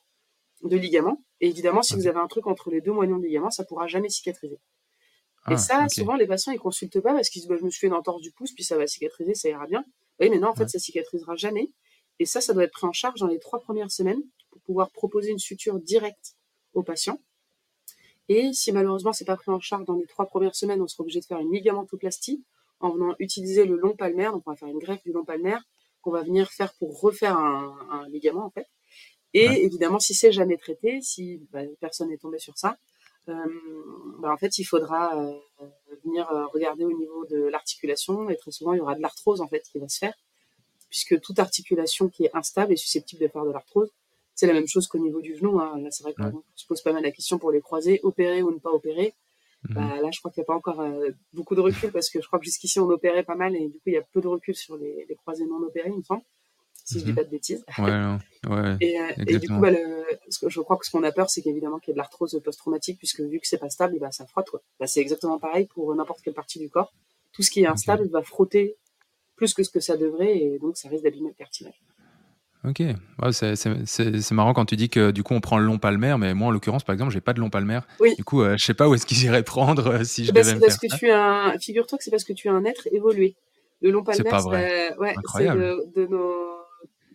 de 0.62 0.76
ligament. 0.76 1.20
Et 1.40 1.48
évidemment, 1.48 1.82
si 1.82 1.94
vous 1.94 2.06
avez 2.06 2.20
un 2.20 2.28
truc 2.28 2.46
entre 2.46 2.70
les 2.70 2.80
deux 2.80 2.92
moignons 2.92 3.18
de 3.18 3.24
ligament, 3.24 3.50
ça 3.50 3.64
pourra 3.64 3.88
jamais 3.88 4.08
cicatriser. 4.08 4.54
et 4.54 5.54
ah, 5.54 5.56
ça, 5.56 5.88
souvent, 5.88 6.14
les 6.14 6.26
patients, 6.26 6.52
ils 6.52 6.60
consultent 6.60 7.00
pas 7.00 7.12
parce 7.12 7.28
qu'ils 7.28 7.42
se 7.42 7.46
disent, 7.46 7.50
bah, 7.50 7.56
je 7.58 7.64
me 7.64 7.70
suis 7.70 7.80
fait 7.80 7.86
une 7.88 7.94
entorse 7.94 8.22
du 8.22 8.30
pouce, 8.30 8.52
puis 8.52 8.62
ça 8.62 8.76
va 8.76 8.86
cicatriser, 8.86 9.34
ça 9.34 9.48
ira 9.48 9.66
bien. 9.66 9.84
Oui, 10.20 10.30
mais 10.30 10.38
non, 10.38 10.48
en 10.48 10.54
fait, 10.54 10.68
ça 10.68 10.78
cicatrisera 10.78 11.34
jamais. 11.34 11.68
Et 12.20 12.26
ça, 12.26 12.40
ça 12.40 12.54
doit 12.54 12.62
être 12.62 12.72
pris 12.72 12.86
en 12.86 12.92
charge 12.92 13.18
dans 13.18 13.26
les 13.26 13.40
trois 13.40 13.58
premières 13.58 13.90
semaines 13.90 14.22
pour 14.50 14.60
pouvoir 14.60 14.92
proposer 14.92 15.30
une 15.30 15.40
suture 15.40 15.80
directe 15.80 16.36
au 16.74 16.84
patient. 16.84 17.18
Et 18.28 18.52
si 18.52 18.72
malheureusement 18.72 19.12
c'est 19.12 19.24
pas 19.24 19.36
pris 19.36 19.50
en 19.50 19.60
charge 19.60 19.84
dans 19.84 19.94
les 19.94 20.06
trois 20.06 20.26
premières 20.26 20.54
semaines, 20.54 20.80
on 20.80 20.86
sera 20.86 21.02
obligé 21.02 21.20
de 21.20 21.24
faire 21.24 21.38
une 21.38 21.52
ligamentoplastie 21.52 22.42
en 22.82 22.90
venant 22.90 23.14
utiliser 23.18 23.64
le 23.64 23.76
long 23.76 23.96
palmaire. 23.96 24.32
Donc, 24.32 24.42
on 24.46 24.50
va 24.50 24.56
faire 24.56 24.68
une 24.68 24.78
greffe 24.78 25.02
du 25.04 25.12
long 25.12 25.24
palmaire 25.24 25.62
qu'on 26.02 26.10
va 26.10 26.22
venir 26.22 26.50
faire 26.50 26.74
pour 26.74 27.00
refaire 27.00 27.38
un, 27.38 28.08
ligament, 28.08 28.44
en 28.44 28.50
fait. 28.50 28.66
Et 29.34 29.46
évidemment, 29.64 30.00
si 30.00 30.14
c'est 30.14 30.32
jamais 30.32 30.58
traité, 30.58 31.00
si 31.00 31.40
bah, 31.52 31.60
personne 31.80 32.10
n'est 32.10 32.18
tombé 32.18 32.38
sur 32.38 32.58
ça, 32.58 32.76
euh, 33.28 33.34
bah, 34.18 34.32
en 34.32 34.36
fait, 34.36 34.58
il 34.58 34.64
faudra 34.64 35.16
euh, 35.16 35.32
venir 36.04 36.28
euh, 36.30 36.46
regarder 36.46 36.84
au 36.84 36.92
niveau 36.92 37.24
de 37.26 37.44
l'articulation. 37.44 38.28
Et 38.28 38.36
très 38.36 38.50
souvent, 38.50 38.74
il 38.74 38.78
y 38.78 38.80
aura 38.80 38.96
de 38.96 39.00
l'arthrose, 39.00 39.40
en 39.40 39.48
fait, 39.48 39.62
qui 39.70 39.78
va 39.78 39.88
se 39.88 39.98
faire. 39.98 40.14
Puisque 40.90 41.18
toute 41.20 41.38
articulation 41.38 42.08
qui 42.08 42.24
est 42.24 42.34
instable 42.34 42.72
est 42.72 42.76
susceptible 42.76 43.22
de 43.22 43.28
faire 43.28 43.44
de 43.44 43.52
l'arthrose. 43.52 43.90
C'est 44.34 44.46
la 44.46 44.54
même 44.54 44.66
chose 44.66 44.86
qu'au 44.86 44.98
niveau 44.98 45.20
du 45.20 45.36
genou. 45.36 45.60
Hein. 45.60 45.78
Là, 45.80 45.90
c'est 45.90 46.02
vrai 46.02 46.14
qu'on 46.14 46.42
se 46.54 46.66
pose 46.66 46.80
pas 46.82 46.92
mal 46.92 47.02
la 47.02 47.10
question 47.10 47.38
pour 47.38 47.50
les 47.50 47.60
croiser, 47.60 48.00
opérer 48.02 48.42
ou 48.42 48.50
ne 48.50 48.58
pas 48.58 48.70
opérer. 48.70 49.14
Bah, 49.68 49.80
mhm. 49.80 50.02
là, 50.02 50.10
je 50.12 50.18
crois 50.18 50.30
qu'il 50.30 50.40
n'y 50.40 50.44
a 50.44 50.46
pas 50.46 50.56
encore 50.56 50.80
euh, 50.80 51.10
beaucoup 51.32 51.54
de 51.54 51.60
recul 51.60 51.92
parce 51.92 52.10
que 52.10 52.20
je 52.20 52.26
crois 52.26 52.38
que 52.38 52.44
jusqu'ici, 52.44 52.80
on 52.80 52.88
opérait 52.88 53.22
pas 53.22 53.36
mal 53.36 53.54
et 53.54 53.68
du 53.68 53.74
coup, 53.74 53.86
il 53.86 53.92
y 53.92 53.96
a 53.96 54.02
peu 54.02 54.20
de 54.20 54.26
recul 54.26 54.56
sur 54.56 54.76
les, 54.76 55.06
les 55.08 55.14
croisés 55.14 55.46
non 55.46 55.58
opérés, 55.62 55.90
il 55.90 55.98
me 55.98 56.02
semble, 56.02 56.22
si 56.84 56.98
je 56.98 57.04
dis 57.04 57.10
mhm. 57.10 57.16
pas 57.16 57.24
de 57.24 57.30
bêtises. 57.30 57.64
Ouais, 57.78 57.84
ouais, 58.50 58.76
et, 58.80 59.00
euh, 59.00 59.12
et, 59.28 59.38
du 59.38 59.48
coup, 59.48 59.60
bah, 59.60 59.70
le, 59.70 60.04
je 60.48 60.60
crois 60.60 60.76
que 60.76 60.86
ce 60.86 60.90
qu'on 60.90 61.04
a 61.04 61.12
peur, 61.12 61.30
c'est 61.30 61.42
qu'évidemment 61.42 61.78
qu'il 61.78 61.90
y 61.90 61.92
ait 61.92 61.94
de 61.94 61.98
l'arthrose 61.98 62.40
post-traumatique 62.42 62.98
puisque 62.98 63.20
vu 63.20 63.38
que 63.38 63.46
c'est 63.46 63.58
pas 63.58 63.70
stable, 63.70 63.98
bah, 64.00 64.10
ça 64.10 64.26
frotte. 64.26 64.48
Bah, 64.80 64.88
c'est 64.88 65.00
exactement 65.00 65.38
pareil 65.38 65.66
pour 65.66 65.94
n'importe 65.94 66.22
quelle 66.22 66.34
partie 66.34 66.58
du 66.58 66.68
corps. 66.68 66.92
Tout 67.32 67.42
ce 67.42 67.50
qui 67.50 67.62
est 67.62 67.66
instable 67.66 68.08
va 68.08 68.22
frotter 68.22 68.76
plus 69.36 69.54
que 69.54 69.62
ce 69.62 69.70
que 69.70 69.80
ça 69.80 69.96
devrait 69.96 70.36
et 70.36 70.58
donc 70.58 70.76
ça 70.76 70.88
risque 70.88 71.04
d'abîmer 71.04 71.28
le 71.28 71.34
cartilage. 71.34 71.80
Ok, 72.64 72.80
c'est 73.32 74.30
marrant 74.30 74.54
quand 74.54 74.66
tu 74.66 74.76
dis 74.76 74.88
que 74.88 75.10
du 75.10 75.24
coup 75.24 75.34
on 75.34 75.40
prend 75.40 75.58
le 75.58 75.64
long 75.64 75.78
palmaire, 75.78 76.16
mais 76.18 76.32
moi 76.32 76.48
en 76.48 76.50
l'occurrence 76.52 76.84
par 76.84 76.92
exemple 76.92 77.10
j'ai 77.10 77.20
pas 77.20 77.32
de 77.32 77.40
long 77.40 77.50
palmaire. 77.50 77.88
Oui. 77.98 78.14
Du 78.14 78.22
coup 78.22 78.44
je 78.44 78.50
euh, 78.50 78.56
je 78.56 78.64
sais 78.64 78.74
pas 78.74 78.88
où 78.88 78.94
est-ce 78.94 79.04
qu'ils 79.04 79.24
iraient 79.24 79.42
prendre 79.42 79.88
euh, 79.88 80.04
si 80.04 80.24
je 80.24 80.32
bah, 80.32 80.42
devais 80.42 80.54
me 80.54 80.60
parce 80.60 80.78
que 80.78 80.86
tu 80.96 81.08
es 81.08 81.12
un... 81.12 81.58
Figure-toi 81.58 81.98
que 81.98 82.04
c'est 82.04 82.12
parce 82.12 82.22
que 82.22 82.32
tu 82.32 82.46
es 82.46 82.50
un 82.50 82.64
être 82.64 82.86
évolué. 82.92 83.34
Le 83.80 83.90
long 83.90 84.04
palmaire, 84.04 84.24
c'est 84.24 84.30
pas 84.30 84.42
vrai. 84.42 84.94
Ouais, 84.98 85.14
c'est 85.34 85.44
de, 85.44 85.90
de, 85.96 86.06
nos 86.06 86.52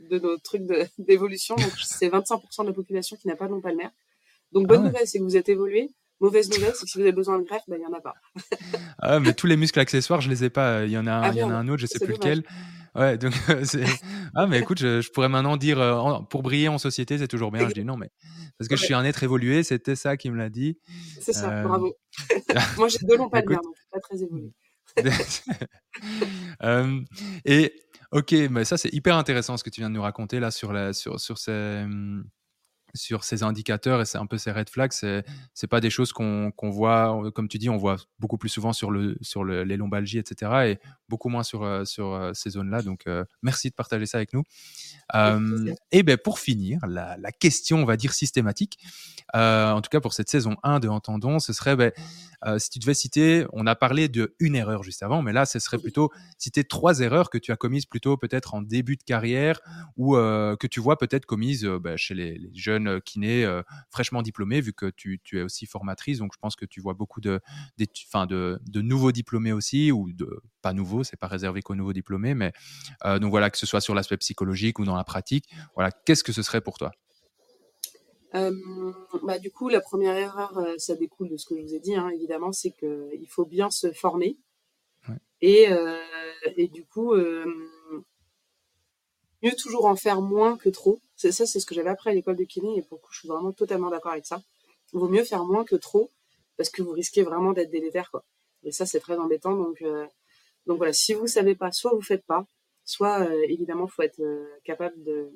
de 0.10 0.20
nos 0.20 0.38
trucs 0.38 0.64
d'évolution. 1.00 1.56
Donc 1.56 1.72
c'est 1.82 2.10
25% 2.10 2.64
de 2.64 2.68
la 2.68 2.74
population 2.74 3.16
qui 3.16 3.30
n'a 3.30 3.38
pas 3.38 3.46
de 3.46 3.52
long 3.52 3.62
palmaire. 3.62 3.92
Donc 4.52 4.68
bonne 4.68 4.82
ah 4.82 4.88
nouvelle, 4.88 5.08
c'est 5.08 5.20
que 5.20 5.24
vous 5.24 5.38
êtes 5.38 5.48
évolué. 5.48 5.90
Mauvaise 6.20 6.50
nouvelle, 6.50 6.74
c'est 6.74 6.86
que 6.86 6.92
si 6.92 6.98
vous 6.98 7.04
avez 7.04 7.12
besoin 7.12 7.40
de 7.40 7.46
greffe, 7.46 7.64
ben, 7.68 7.78
il 7.78 7.80
n'y 7.80 7.86
en 7.86 7.94
a 7.94 8.02
pas. 8.02 8.16
ah, 9.00 9.20
mais 9.20 9.34
tous 9.34 9.48
les 9.48 9.56
muscles 9.56 9.80
accessoires, 9.80 10.20
je 10.20 10.30
les 10.30 10.44
ai 10.44 10.50
pas. 10.50 10.84
Il 10.84 10.92
y 10.92 10.98
en 10.98 11.06
a 11.08 11.12
un, 11.12 11.22
ah, 11.22 11.34
y 11.34 11.44
en 11.44 11.52
a 11.52 11.54
un 11.54 11.68
autre, 11.68 11.80
je 11.80 11.86
sais 11.86 12.04
plus 12.04 12.14
lequel. 12.14 12.44
Ouais, 12.98 13.18
donc 13.18 13.34
c'est. 13.64 13.86
Ah, 14.36 14.46
mais 14.46 14.60
écoute, 14.60 14.80
je, 14.80 15.10
pourrais 15.12 15.30
maintenant 15.30 15.58
dire 15.58 15.78
pour 16.30 16.44
briller 16.44 16.68
en 16.68 16.78
société, 16.78 17.18
c'est 17.18 17.28
toujours 17.28 17.52
bien. 17.52 17.68
Je 17.68 17.74
dis 17.74 17.84
non, 17.84 17.98
mais 17.98 18.12
parce 18.60 18.68
que 18.68 18.76
je 18.76 18.84
suis 18.84 18.94
un 18.94 19.04
être 19.04 19.24
évolué, 19.24 19.64
c'était 19.64 19.96
ça 19.96 20.18
qui 20.18 20.30
me 20.30 20.38
l'a 20.38 20.50
dit. 20.50 20.78
C'est 21.22 21.34
ça, 21.34 21.64
bravo. 21.64 21.96
Moi, 22.78 22.88
j'ai 22.90 23.00
deux 23.02 23.18
longs 23.18 23.30
palmaires, 23.30 23.62
donc 23.62 23.74
pas 23.92 24.00
très 24.00 24.22
évolué. 24.22 24.52
et 27.46 27.74
ok, 28.12 28.32
mais 28.52 28.66
ça 28.66 28.78
c'est 28.78 28.94
hyper 28.94 29.16
intéressant 29.16 29.58
ce 29.58 29.64
que 29.64 29.70
tu 29.70 29.82
viens 29.82 29.90
de 29.90 29.96
nous 29.96 30.02
raconter 30.02 30.40
là 30.40 30.52
sur 30.52 30.74
la 30.74 30.94
sur 30.94 31.20
sur 31.20 31.38
ces 31.38 31.86
sur 32.98 33.24
ces 33.24 33.44
indicateurs 33.44 34.02
et 34.02 34.06
c'est 34.06 34.18
un 34.18 34.26
peu 34.26 34.38
ces 34.38 34.52
red 34.52 34.70
flags, 34.70 34.92
c'est 34.92 35.24
c'est 35.54 35.68
pas 35.68 35.80
des 35.80 35.90
choses 35.90 36.12
qu'on 36.12 36.52
voit, 36.62 37.32
comme 37.34 37.48
tu 37.48 37.58
dis, 37.58 37.70
on 37.70 37.78
voit 37.78 37.98
beaucoup 38.20 38.38
plus 38.38 38.50
souvent 38.50 38.74
sur 38.74 38.92
le 38.92 39.18
sur 39.22 39.46
les 39.46 39.78
lombalgies, 39.78 40.18
etc. 40.18 40.52
et 40.66 40.80
beaucoup 41.10 41.30
moins 41.30 41.44
sur 41.44 41.64
euh, 41.64 41.86
sur 41.86 42.14
euh, 42.14 42.32
ces 42.34 42.52
zones-là. 42.52 42.82
Donc 42.82 43.08
euh, 43.08 43.24
merci 43.42 43.70
de 43.70 43.76
partager 43.76 44.06
ça 44.06 44.18
avec 44.18 44.34
nous. 44.34 44.44
et 45.92 46.04
ben 46.04 46.18
pour 46.18 46.40
finir, 46.40 46.80
la, 46.88 47.18
la, 47.18 47.32
question, 47.32 47.78
on 47.78 47.86
va 47.86 47.98
dire 47.98 48.14
systématique, 48.14 48.78
en 49.34 49.82
tout 49.82 49.90
cas 49.90 50.00
pour 50.02 50.14
cette 50.14 50.30
saison 50.30 50.56
1 50.64 50.80
de 50.80 50.88
Entendons, 50.88 51.40
ce 51.40 51.54
serait 51.54 51.76
ben, 51.76 51.92
si 52.58 52.70
tu 52.70 52.80
devais 52.80 52.94
citer, 52.94 53.46
on 53.54 53.68
a 53.68 53.76
parlé 53.76 54.10
de 54.10 54.36
une 54.40 54.56
erreur 54.56 54.84
juste 54.84 55.04
avant, 55.04 55.22
mais 55.22 55.34
là 55.34 55.46
ce 55.46 55.60
serait 55.60 55.78
plutôt 55.78 56.12
citer 56.38 56.64
trois 56.64 57.00
erreurs 57.00 57.30
que 57.30 57.38
tu 57.38 57.52
as 57.52 57.56
commises 57.56 57.86
plutôt 57.86 58.18
peut-être 58.18 58.54
en 58.54 58.62
début 58.62 58.98
de 58.98 59.04
carrière 59.04 59.60
ou 59.96 60.16
que 60.16 60.68
tu 60.68 60.80
vois 60.80 60.98
peut-être 60.98 61.26
commises 61.26 61.66
ben, 61.66 61.98
chez 61.98 62.14
les, 62.14 62.38
les 62.38 62.52
jeunes 62.54 62.87
jeune 62.88 63.02
kiné 63.02 63.46
euh, 63.46 63.62
fraîchement 63.90 64.22
diplômée, 64.22 64.62
vu 64.62 64.74
que 64.74 64.90
tu, 64.90 65.20
es 65.34 65.42
aussi 65.42 65.66
formatrice. 65.66 66.20
Donc, 66.20 66.34
je 66.34 66.40
pense 66.40 66.56
que 66.56 66.66
tu 66.66 66.82
vois 66.82 66.94
beaucoup 66.94 67.22
de, 67.22 67.40
de, 67.78 68.60
de 68.62 68.82
nouveaux 68.82 69.12
diplômés 69.12 69.52
aussi, 69.52 69.92
ou 69.92 70.12
de 70.12 70.42
pas 70.62 70.74
nouveaux, 70.74 71.04
c'est 71.04 71.18
pas 71.18 71.28
réservé 71.28 71.62
qu'aux 71.62 71.76
nouveaux 71.76 71.94
diplômés. 71.94 72.34
Mais 72.34 72.54
euh, 73.06 73.20
donc 73.20 73.32
voilà, 73.32 73.50
que 73.50 73.58
ce 73.58 73.66
soit 73.66 73.82
sur 73.82 73.96
l'aspect 73.96 74.18
psychologique 74.18 74.80
ou 74.80 74.86
dans 74.86 74.96
la 74.96 75.04
pratique, 75.04 75.46
voilà, 75.76 75.92
qu'est-ce 75.92 76.24
que 76.24 76.34
ce 76.34 76.42
serait 76.42 76.62
pour 76.62 76.78
toi? 76.78 76.92
Bah, 79.24 79.40
du 79.40 79.50
coup, 79.50 79.68
la 79.68 79.82
première 79.82 80.16
erreur, 80.16 80.62
ça 80.78 80.96
découle 80.96 81.30
de 81.30 81.38
ce 81.38 81.48
que 81.48 81.58
je 81.58 81.62
vous 81.62 81.74
ai 81.74 81.80
dit, 81.80 81.96
hein, 81.96 82.10
évidemment, 82.10 82.52
c'est 82.52 82.72
qu'il 82.72 83.28
faut 83.28 83.46
bien 83.46 83.72
se 83.72 83.92
former. 83.92 84.38
Et, 85.42 85.68
et 86.56 86.68
du 86.68 86.86
coup, 86.86 87.16
mieux 89.44 89.54
toujours 89.54 89.86
en 89.86 89.96
faire 89.96 90.22
moins 90.22 90.58
que 90.58 90.70
trop. 90.70 91.00
C'est 91.16 91.32
ça, 91.32 91.46
c'est 91.46 91.60
ce 91.60 91.66
que 91.66 91.76
j'avais 91.76 91.90
appris 91.90 92.10
à 92.10 92.14
l'école 92.14 92.36
de 92.36 92.44
kiné 92.44 92.78
et 92.78 92.82
pour 92.82 92.98
le 92.98 93.02
coup, 93.02 93.12
je 93.12 93.20
suis 93.20 93.28
vraiment 93.28 93.52
totalement 93.52 93.90
d'accord 93.90 94.12
avec 94.12 94.26
ça. 94.26 94.42
Il 94.94 95.00
vaut 95.00 95.10
mieux 95.10 95.24
faire 95.24 95.44
moins 95.46 95.64
que 95.64 95.76
trop 95.76 96.12
parce 96.58 96.70
que 96.70 96.82
vous 96.82 96.92
risquez 96.92 97.24
vraiment 97.24 97.54
d'être 97.54 97.70
délétère, 97.70 98.10
quoi. 98.12 98.26
Et 98.64 98.72
ça, 98.72 98.86
c'est 98.86 99.00
très 99.00 99.18
embêtant. 99.18 99.56
Donc, 99.56 99.82
euh, 99.82 100.06
donc 100.66 100.78
voilà, 100.78 100.94
si 100.94 101.14
vous 101.14 101.28
savez 101.28 101.56
pas, 101.56 101.72
soit 101.72 101.94
vous 101.94 102.02
faites 102.02 102.26
pas, 102.26 102.46
soit 102.84 103.22
euh, 103.22 103.46
évidemment, 103.48 103.88
faut 103.88 104.02
être 104.02 104.20
euh, 104.20 104.46
capable 104.64 105.02
de, 105.04 105.32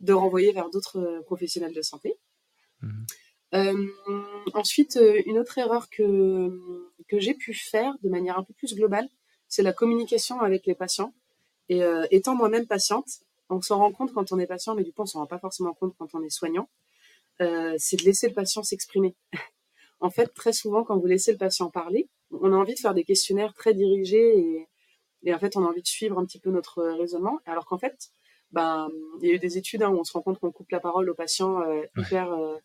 de 0.00 0.12
renvoyer 0.12 0.52
vers 0.52 0.70
d'autres 0.70 1.22
professionnels 1.24 1.74
de 1.74 1.82
santé. 1.82 2.18
Mmh. 2.82 3.86
ensuite, 4.52 4.98
une 5.26 5.38
autre 5.38 5.56
erreur 5.56 5.88
que, 5.88 6.50
que 7.08 7.18
j'ai 7.20 7.34
pu 7.34 7.54
faire 7.54 7.94
de 8.02 8.10
manière 8.10 8.36
un 8.36 8.42
peu 8.42 8.52
plus 8.52 8.74
globale, 8.74 9.08
c'est 9.48 9.62
la 9.62 9.72
communication 9.72 10.40
avec 10.40 10.66
les 10.66 10.74
patients. 10.74 11.14
Et 11.68 11.82
étant 12.10 12.34
moi-même 12.34 12.66
patiente, 12.66 13.06
on 13.48 13.60
s'en 13.60 13.78
rend 13.78 13.92
compte 13.92 14.12
quand 14.12 14.32
on 14.32 14.38
est 14.38 14.46
patient, 14.46 14.74
mais 14.74 14.84
du 14.84 14.92
coup, 14.92 15.02
on 15.02 15.06
s'en 15.06 15.20
rend 15.20 15.26
pas 15.26 15.38
forcément 15.38 15.72
compte 15.72 15.94
quand 15.98 16.14
on 16.14 16.22
est 16.22 16.30
soignant. 16.30 16.68
c'est 17.38 17.96
de 17.96 18.04
laisser 18.04 18.28
le 18.28 18.34
patient 18.34 18.62
s'exprimer. 18.62 19.14
en 20.00 20.10
fait, 20.10 20.34
très 20.34 20.52
souvent, 20.52 20.84
quand 20.84 20.98
vous 20.98 21.06
laissez 21.06 21.32
le 21.32 21.38
patient 21.38 21.70
parler, 21.70 22.08
on 22.30 22.52
a 22.52 22.56
envie 22.56 22.74
de 22.74 22.78
faire 22.78 22.94
des 22.94 23.04
questionnaires 23.04 23.54
très 23.54 23.74
dirigés 23.74 24.66
et, 25.24 25.34
en 25.34 25.38
fait, 25.38 25.56
on 25.56 25.64
a 25.64 25.68
envie 25.68 25.82
de 25.82 25.86
suivre 25.86 26.18
un 26.18 26.26
petit 26.26 26.38
peu 26.38 26.50
notre 26.50 26.82
raisonnement. 26.82 27.40
Alors 27.46 27.64
qu'en 27.66 27.78
fait, 27.78 28.10
ben, 28.52 28.88
il 29.20 29.28
y 29.28 29.32
a 29.32 29.34
eu 29.34 29.38
des 29.38 29.58
études 29.58 29.82
hein, 29.82 29.90
où 29.90 29.98
on 29.98 30.04
se 30.04 30.12
rend 30.12 30.22
compte 30.22 30.38
qu'on 30.38 30.52
coupe 30.52 30.70
la 30.70 30.80
parole 30.80 31.08
au 31.08 31.14
patient 31.14 31.60
euh, 31.62 31.82
hyper, 31.96 32.32
euh, 32.32 32.56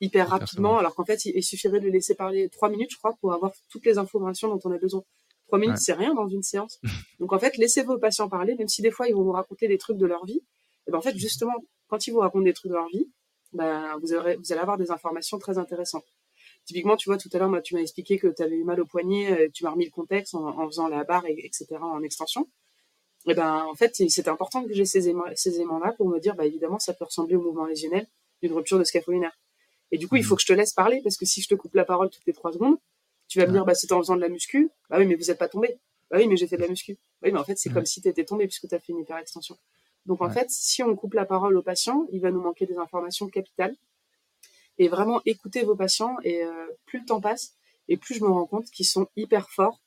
hyper 0.00 0.28
rapidement, 0.28 0.78
alors 0.78 0.94
qu'en 0.94 1.04
fait, 1.04 1.24
il, 1.24 1.42
suffirait 1.42 1.80
de 1.80 1.86
le 1.86 1.90
laisser 1.90 2.14
parler 2.14 2.48
trois 2.48 2.68
minutes, 2.68 2.90
je 2.90 2.98
crois, 2.98 3.14
pour 3.20 3.32
avoir 3.32 3.52
toutes 3.70 3.86
les 3.86 3.98
informations 3.98 4.48
dont 4.48 4.60
on 4.64 4.72
a 4.72 4.78
besoin. 4.78 5.02
Trois 5.48 5.58
minutes, 5.58 5.78
c'est 5.78 5.94
rien 5.94 6.14
dans 6.14 6.28
une 6.28 6.42
séance. 6.42 6.78
Donc 7.20 7.32
en 7.32 7.38
fait, 7.38 7.56
laissez 7.56 7.82
vos 7.82 7.98
patients 7.98 8.28
parler, 8.28 8.54
même 8.54 8.68
si 8.68 8.82
des 8.82 8.90
fois 8.90 9.08
ils 9.08 9.14
vont 9.14 9.24
vous 9.24 9.32
raconter 9.32 9.66
des 9.66 9.78
trucs 9.78 9.96
de 9.96 10.06
leur 10.06 10.24
vie. 10.24 10.42
Et 10.86 10.90
ben 10.90 10.98
en 10.98 11.00
fait, 11.00 11.16
justement, 11.16 11.54
quand 11.88 12.06
ils 12.06 12.10
vous 12.10 12.20
racontent 12.20 12.44
des 12.44 12.52
trucs 12.52 12.70
de 12.70 12.76
leur 12.76 12.88
vie, 12.88 13.08
ben, 13.54 13.96
vous, 14.02 14.12
aurez, 14.12 14.36
vous 14.36 14.52
allez 14.52 14.60
avoir 14.60 14.76
des 14.76 14.90
informations 14.90 15.38
très 15.38 15.56
intéressantes. 15.56 16.04
Typiquement, 16.66 16.96
tu 16.96 17.08
vois, 17.08 17.16
tout 17.16 17.30
à 17.32 17.38
l'heure, 17.38 17.48
moi, 17.48 17.62
tu 17.62 17.74
m'as 17.74 17.80
expliqué 17.80 18.18
que 18.18 18.26
tu 18.28 18.42
avais 18.42 18.56
eu 18.56 18.64
mal 18.64 18.78
au 18.78 18.84
poignet, 18.84 19.32
euh, 19.32 19.48
tu 19.52 19.64
m'as 19.64 19.70
remis 19.70 19.86
le 19.86 19.90
contexte 19.90 20.34
en, 20.34 20.66
faisant 20.66 20.88
la 20.88 21.02
barre, 21.04 21.24
etc., 21.26 21.66
en 21.80 22.02
extension. 22.02 22.46
Et 23.26 23.32
ben, 23.32 23.64
en 23.64 23.74
fait, 23.74 23.94
c'était 23.94 24.28
important 24.28 24.62
que 24.64 24.74
j'ai 24.74 24.84
ces, 24.84 25.08
éléments-là 25.08 25.92
pour 25.92 26.08
me 26.08 26.18
dire, 26.18 26.34
bah, 26.34 26.44
évidemment, 26.44 26.78
ça 26.78 26.92
peut 26.92 27.06
ressembler 27.06 27.36
au 27.36 27.42
mouvement 27.42 27.64
lésionnel 27.64 28.06
d'une 28.42 28.52
rupture 28.52 28.78
de 28.78 28.84
scapholinaire. 28.84 29.38
Et 29.92 29.98
du 29.98 30.08
coup, 30.08 30.16
il 30.16 30.20
mmh. 30.20 30.24
faut 30.24 30.36
que 30.36 30.42
je 30.42 30.46
te 30.46 30.52
laisse 30.52 30.74
parler 30.74 31.00
parce 31.02 31.16
que 31.16 31.24
si 31.24 31.40
je 31.40 31.48
te 31.48 31.54
coupe 31.54 31.74
la 31.74 31.86
parole 31.86 32.10
toutes 32.10 32.26
les 32.26 32.34
trois 32.34 32.52
secondes, 32.52 32.76
tu 33.28 33.38
vas 33.38 33.46
me 33.46 33.52
dire, 33.52 33.64
bah, 33.64 33.74
c'était 33.74 33.92
en 33.92 33.98
faisant 33.98 34.16
de 34.16 34.20
la 34.20 34.28
muscu. 34.28 34.70
Bah 34.90 34.96
oui, 34.98 35.06
mais 35.06 35.14
vous 35.14 35.26
n'êtes 35.26 35.38
pas 35.38 35.48
tombé. 35.48 35.78
Bah 36.10 36.16
oui, 36.18 36.26
mais 36.26 36.36
j'ai 36.36 36.46
fait 36.46 36.56
de 36.56 36.62
la 36.62 36.68
muscu. 36.68 36.94
Bah 36.94 37.28
oui, 37.28 37.32
mais 37.32 37.38
en 37.38 37.44
fait, 37.44 37.58
c'est 37.58 37.70
comme 37.70 37.86
si 37.86 38.00
tu 38.00 38.08
étais 38.08 38.24
tombé 38.24 38.46
puisque 38.46 38.68
tu 38.68 38.74
as 38.74 38.80
fait 38.80 38.92
une 38.92 39.00
hyperextension. 39.00 39.56
Donc, 40.06 40.22
en 40.22 40.30
fait, 40.30 40.46
si 40.48 40.82
on 40.82 40.96
coupe 40.96 41.14
la 41.14 41.26
parole 41.26 41.56
au 41.56 41.62
patient, 41.62 42.06
il 42.12 42.20
va 42.20 42.30
nous 42.30 42.40
manquer 42.40 42.64
des 42.64 42.78
informations 42.78 43.28
capitales 43.28 43.76
et 44.78 44.88
vraiment 44.88 45.20
écouter 45.26 45.62
vos 45.62 45.76
patients. 45.76 46.16
Et 46.24 46.42
euh, 46.42 46.66
plus 46.86 47.00
le 47.00 47.04
temps 47.04 47.20
passe, 47.20 47.54
et 47.88 47.98
plus 47.98 48.14
je 48.14 48.24
me 48.24 48.30
rends 48.30 48.46
compte 48.46 48.70
qu'ils 48.70 48.86
sont 48.86 49.06
hyper 49.16 49.50
forts 49.50 49.82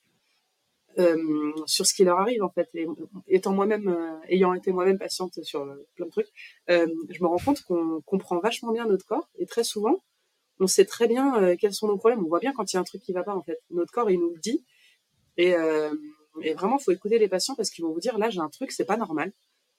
euh, 0.99 1.53
sur 1.65 1.87
ce 1.87 1.93
qui 1.95 2.03
leur 2.03 2.19
arrive 2.19 2.43
en 2.43 2.49
fait. 2.49 2.69
Et, 2.75 2.85
étant 3.27 3.53
moi-même, 3.53 3.87
euh, 3.87 4.19
ayant 4.29 4.53
été 4.53 4.71
moi-même 4.71 4.99
patiente 4.99 5.41
sur 5.43 5.65
plein 5.95 6.05
de 6.05 6.11
trucs, 6.11 6.31
je 6.67 7.23
me 7.23 7.27
rends 7.27 7.39
compte 7.39 7.63
qu'on 7.63 8.01
comprend 8.01 8.37
vachement 8.39 8.71
bien 8.71 8.85
notre 8.85 9.05
corps 9.05 9.27
et 9.39 9.47
très 9.47 9.63
souvent, 9.63 10.03
on 10.61 10.67
sait 10.67 10.85
très 10.85 11.07
bien 11.07 11.55
quels 11.57 11.73
sont 11.73 11.87
nos 11.87 11.97
problèmes. 11.97 12.23
On 12.23 12.29
voit 12.29 12.39
bien 12.39 12.53
quand 12.53 12.71
il 12.71 12.75
y 12.75 12.77
a 12.77 12.79
un 12.79 12.85
truc 12.85 13.01
qui 13.01 13.11
va 13.11 13.23
pas 13.23 13.35
en 13.35 13.41
fait. 13.41 13.59
Notre 13.71 13.91
corps, 13.91 14.09
il 14.09 14.19
nous 14.19 14.29
le 14.33 14.39
dit. 14.39 14.63
Et, 15.37 15.53
et 16.41 16.53
vraiment, 16.53 16.77
faut 16.79 16.91
écouter 16.91 17.19
les 17.19 17.27
patients 17.27 17.55
parce 17.55 17.69
qu'ils 17.69 17.83
vont 17.83 17.91
vous 17.91 17.99
dire 17.99 18.17
là, 18.17 18.29
j'ai 18.29 18.39
un 18.39 18.49
truc, 18.49 18.71
c'est 18.71 18.85
pas 18.85 18.97
normal. 18.97 19.33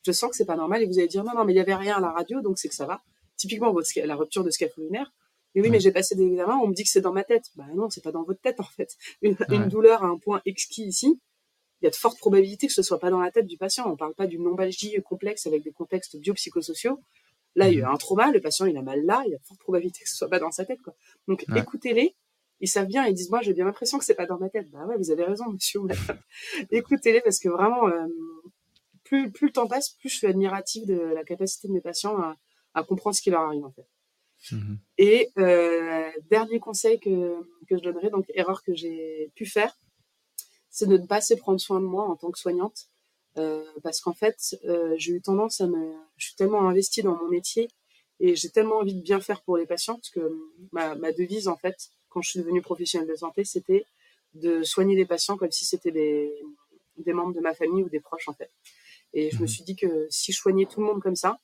Je 0.04 0.12
sens 0.12 0.30
que 0.30 0.36
c'est 0.36 0.44
pas 0.44 0.56
normal 0.56 0.82
et 0.82 0.86
vous 0.86 0.98
allez 0.98 1.08
dire 1.08 1.24
non, 1.24 1.32
non, 1.34 1.44
mais 1.44 1.52
il 1.52 1.56
y 1.56 1.60
avait 1.60 1.74
rien 1.74 1.96
à 1.96 2.00
la 2.00 2.10
radio, 2.10 2.40
donc 2.40 2.58
c'est 2.58 2.68
que 2.68 2.74
ça 2.74 2.86
va 2.86 3.02
typiquement 3.36 3.72
votre, 3.72 3.88
la 4.04 4.16
rupture 4.16 4.44
de 4.44 4.50
scapholinaire. 4.50 5.12
Et 5.54 5.60
oui, 5.60 5.70
mais 5.70 5.80
j'ai 5.80 5.92
passé 5.92 6.14
des 6.14 6.24
examens, 6.24 6.58
on 6.62 6.68
me 6.68 6.74
dit 6.74 6.82
que 6.84 6.88
c'est 6.88 7.02
dans 7.02 7.12
ma 7.12 7.24
tête. 7.24 7.50
Bah 7.56 7.66
non, 7.74 7.90
c'est 7.90 8.02
pas 8.02 8.12
dans 8.12 8.22
votre 8.22 8.40
tête 8.40 8.58
en 8.58 8.64
fait. 8.64 8.96
Une, 9.22 9.36
douleur 9.68 10.02
à 10.02 10.06
un 10.06 10.16
point 10.16 10.40
exquis 10.46 10.84
ici, 10.84 11.20
il 11.80 11.84
y 11.84 11.88
a 11.88 11.90
de 11.90 11.96
fortes 11.96 12.18
probabilités 12.18 12.66
que 12.66 12.72
ce 12.72 12.82
soit 12.82 12.98
pas 12.98 13.10
dans 13.10 13.20
la 13.20 13.30
tête 13.30 13.46
du 13.46 13.58
patient. 13.58 13.90
On 13.90 13.96
parle 13.96 14.14
pas 14.14 14.26
d'une 14.26 14.42
lombalgie 14.44 14.96
complexe 15.04 15.46
avec 15.46 15.62
des 15.62 15.72
contextes 15.72 16.16
biopsychosociaux. 16.16 17.00
Là, 17.54 17.68
il 17.68 17.78
y 17.78 17.82
a 17.82 17.88
mhm. 17.88 17.94
un 17.94 17.96
trauma, 17.96 18.30
le 18.30 18.40
patient 18.40 18.66
il 18.66 18.76
a 18.76 18.82
mal 18.82 19.04
là, 19.04 19.22
il 19.26 19.32
y 19.32 19.34
a 19.34 19.38
de 19.38 19.44
fortes 19.44 19.60
probabilités 19.60 20.02
que 20.02 20.08
ce 20.08 20.16
soit 20.16 20.28
pas 20.28 20.38
dans 20.38 20.50
sa 20.50 20.64
tête. 20.64 20.80
Quoi. 20.82 20.94
Donc 21.28 21.44
écoutez-les, 21.54 22.16
ils 22.60 22.68
savent 22.68 22.86
bien, 22.86 23.06
ils 23.06 23.14
disent 23.14 23.30
moi 23.30 23.40
j'ai 23.42 23.52
bien 23.52 23.64
l'impression 23.64 23.98
que 23.98 24.04
c'est 24.04 24.14
pas 24.14 24.26
dans 24.26 24.38
ma 24.38 24.48
tête. 24.48 24.70
Bah 24.70 24.86
ouais, 24.86 24.96
vous 24.96 25.10
avez 25.10 25.24
raison, 25.24 25.50
monsieur. 25.50 25.80
écoutez-les 26.70 27.20
parce 27.20 27.38
que 27.38 27.48
vraiment, 27.48 27.88
euh, 27.88 28.06
plus, 29.04 29.30
plus 29.30 29.48
le 29.48 29.52
temps 29.52 29.66
passe, 29.66 29.90
plus 29.90 30.08
je 30.08 30.16
suis 30.16 30.26
admirative 30.26 30.86
de 30.86 30.98
la 30.98 31.24
capacité 31.24 31.68
de 31.68 31.72
mes 31.72 31.80
patients 31.80 32.16
à, 32.18 32.36
à 32.74 32.82
comprendre 32.84 33.14
ce 33.16 33.22
qui 33.22 33.30
leur 33.30 33.42
arrive 33.42 33.64
en 33.64 33.72
fait. 33.72 33.86
Mhm. 34.50 34.78
Et 34.98 35.30
euh, 35.38 36.10
dernier 36.30 36.58
conseil 36.58 36.98
que, 36.98 37.36
que 37.68 37.76
je 37.76 37.82
donnerais, 37.82 38.10
donc 38.10 38.24
erreur 38.34 38.62
que 38.62 38.74
j'ai 38.74 39.30
pu 39.34 39.46
faire, 39.46 39.76
c'est 40.70 40.86
de 40.86 40.96
ne 40.96 41.06
pas 41.06 41.16
assez 41.16 41.36
prendre 41.36 41.60
soin 41.60 41.80
de 41.80 41.86
moi 41.86 42.08
en 42.08 42.16
tant 42.16 42.30
que 42.30 42.38
soignante, 42.38 42.88
euh, 43.38 43.64
parce 43.82 44.00
qu'en 44.00 44.12
fait, 44.12 44.56
euh, 44.64 44.94
j'ai 44.98 45.12
eu 45.12 45.22
tendance 45.22 45.60
à 45.60 45.66
me, 45.66 45.92
je 46.16 46.26
suis 46.26 46.34
tellement 46.34 46.68
investie 46.68 47.02
dans 47.02 47.16
mon 47.16 47.28
métier 47.28 47.68
et 48.20 48.36
j'ai 48.36 48.50
tellement 48.50 48.78
envie 48.78 48.94
de 48.94 49.02
bien 49.02 49.20
faire 49.20 49.42
pour 49.42 49.56
les 49.56 49.66
patients, 49.66 49.94
parce 49.94 50.10
que 50.10 50.20
ma, 50.70 50.94
ma 50.94 51.12
devise 51.12 51.48
en 51.48 51.56
fait, 51.56 51.90
quand 52.08 52.20
je 52.20 52.30
suis 52.30 52.40
devenue 52.40 52.62
professionnelle 52.62 53.08
de 53.08 53.16
santé, 53.16 53.44
c'était 53.44 53.84
de 54.34 54.62
soigner 54.62 54.96
les 54.96 55.06
patients 55.06 55.36
comme 55.36 55.50
si 55.50 55.64
c'était 55.64 55.90
des, 55.90 56.32
des 56.98 57.12
membres 57.12 57.34
de 57.34 57.40
ma 57.40 57.54
famille 57.54 57.82
ou 57.82 57.88
des 57.88 58.00
proches 58.00 58.28
en 58.28 58.34
fait. 58.34 58.50
Et 59.14 59.30
je 59.30 59.36
me 59.36 59.42
mhm. 59.42 59.48
suis 59.48 59.62
dit 59.64 59.76
que 59.76 60.06
si 60.10 60.32
je 60.32 60.38
soignais 60.38 60.66
tout 60.66 60.80
le 60.80 60.86
monde 60.86 61.02
comme 61.02 61.16
ça, 61.16 61.38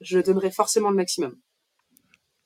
je 0.00 0.18
donnerai 0.18 0.50
forcément 0.50 0.90
le 0.90 0.96
maximum. 0.96 1.36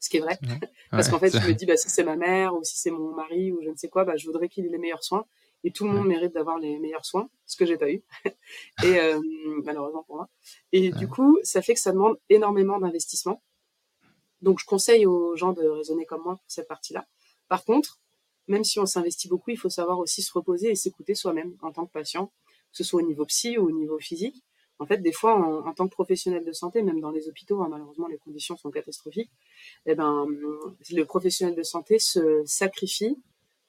Ce 0.01 0.09
qui 0.09 0.19
est 0.19 0.21
vrai. 0.21 0.39
Parce 0.91 1.09
qu'en 1.09 1.19
fait, 1.19 1.31
je 1.31 1.47
me 1.47 1.55
dis, 1.55 1.67
bah, 1.67 1.77
si 1.77 1.91
c'est 1.91 2.05
ma 2.05 2.17
mère 2.17 2.55
ou 2.55 2.63
si 2.65 2.77
c'est 2.79 2.91
mon 2.91 3.15
mari 3.15 3.53
ou 3.53 3.63
je 3.63 3.71
ne 3.71 3.77
sais 3.77 3.89
quoi, 3.89 4.05
bah, 4.05 4.17
je 4.17 4.27
voudrais 4.27 4.49
qu'il 4.49 4.67
ait 4.67 4.71
les 4.71 4.79
meilleurs 4.79 5.05
soins. 5.05 5.27
Et 5.65 5.73
tout 5.73 5.87
le 5.87 5.93
monde 5.93 6.07
mérite 6.07 6.33
d'avoir 6.35 6.59
les 6.59 6.79
meilleurs 6.79 7.05
soins, 7.05 7.29
ce 7.47 7.57
que 7.57 7.67
j'ai 7.67 7.77
pas 7.77 7.91
eu. 7.91 8.03
et 8.85 9.01
euh, 9.01 9.21
malheureusement 9.65 10.05
pour 10.05 10.17
moi. 10.17 10.29
Et 10.73 10.91
du 10.91 11.09
coup, 11.09 11.39
ça 11.43 11.63
fait 11.63 11.75
que 11.75 11.81
ça 11.81 11.93
demande 11.93 12.17
énormément 12.29 12.79
d'investissement. 12.79 13.43
Donc, 14.41 14.61
je 14.61 14.67
conseille 14.67 15.05
aux 15.05 15.35
gens 15.35 15.53
de 15.53 15.67
raisonner 15.67 16.07
comme 16.07 16.23
moi 16.23 16.37
pour 16.37 16.45
cette 16.47 16.69
partie-là. 16.69 17.07
Par 17.49 17.65
contre, 17.65 17.99
même 18.47 18.63
si 18.63 18.79
on 18.79 18.87
s'investit 18.87 19.29
beaucoup, 19.29 19.51
il 19.51 19.59
faut 19.59 19.69
savoir 19.69 19.99
aussi 19.99 20.23
se 20.23 20.33
reposer 20.33 20.71
et 20.71 20.75
s'écouter 20.77 21.15
soi-même 21.15 21.57
en 21.61 21.73
tant 21.73 21.87
que 21.87 21.93
patient, 21.93 22.27
que 22.27 22.77
ce 22.77 22.85
soit 22.85 23.03
au 23.03 23.07
niveau 23.07 23.25
psy 23.27 23.59
ou 23.59 23.67
au 23.67 23.73
niveau 23.73 23.99
physique 23.99 24.45
en 24.79 24.87
fait, 24.87 24.99
des 24.99 25.13
fois, 25.13 25.35
en, 25.35 25.73
tant 25.73 25.89
que 25.89 25.93
professionnel 25.93 26.45
de 26.45 26.53
santé, 26.53 26.83
même 26.83 27.01
dans 27.01 27.11
les 27.11 27.29
hôpitaux, 27.29 27.63
hein, 27.63 27.69
malheureusement, 27.69 28.07
les 28.07 28.19
conditions 28.19 28.57
sont 28.57 28.71
catastrophiques. 28.71 29.31
Eh 29.87 29.95
ben, 29.97 30.27
le 30.29 31.05
professionnel 31.05 31.57
de 31.57 31.63
santé 31.65 31.99
se 31.99 32.43
sacrifie 32.47 33.19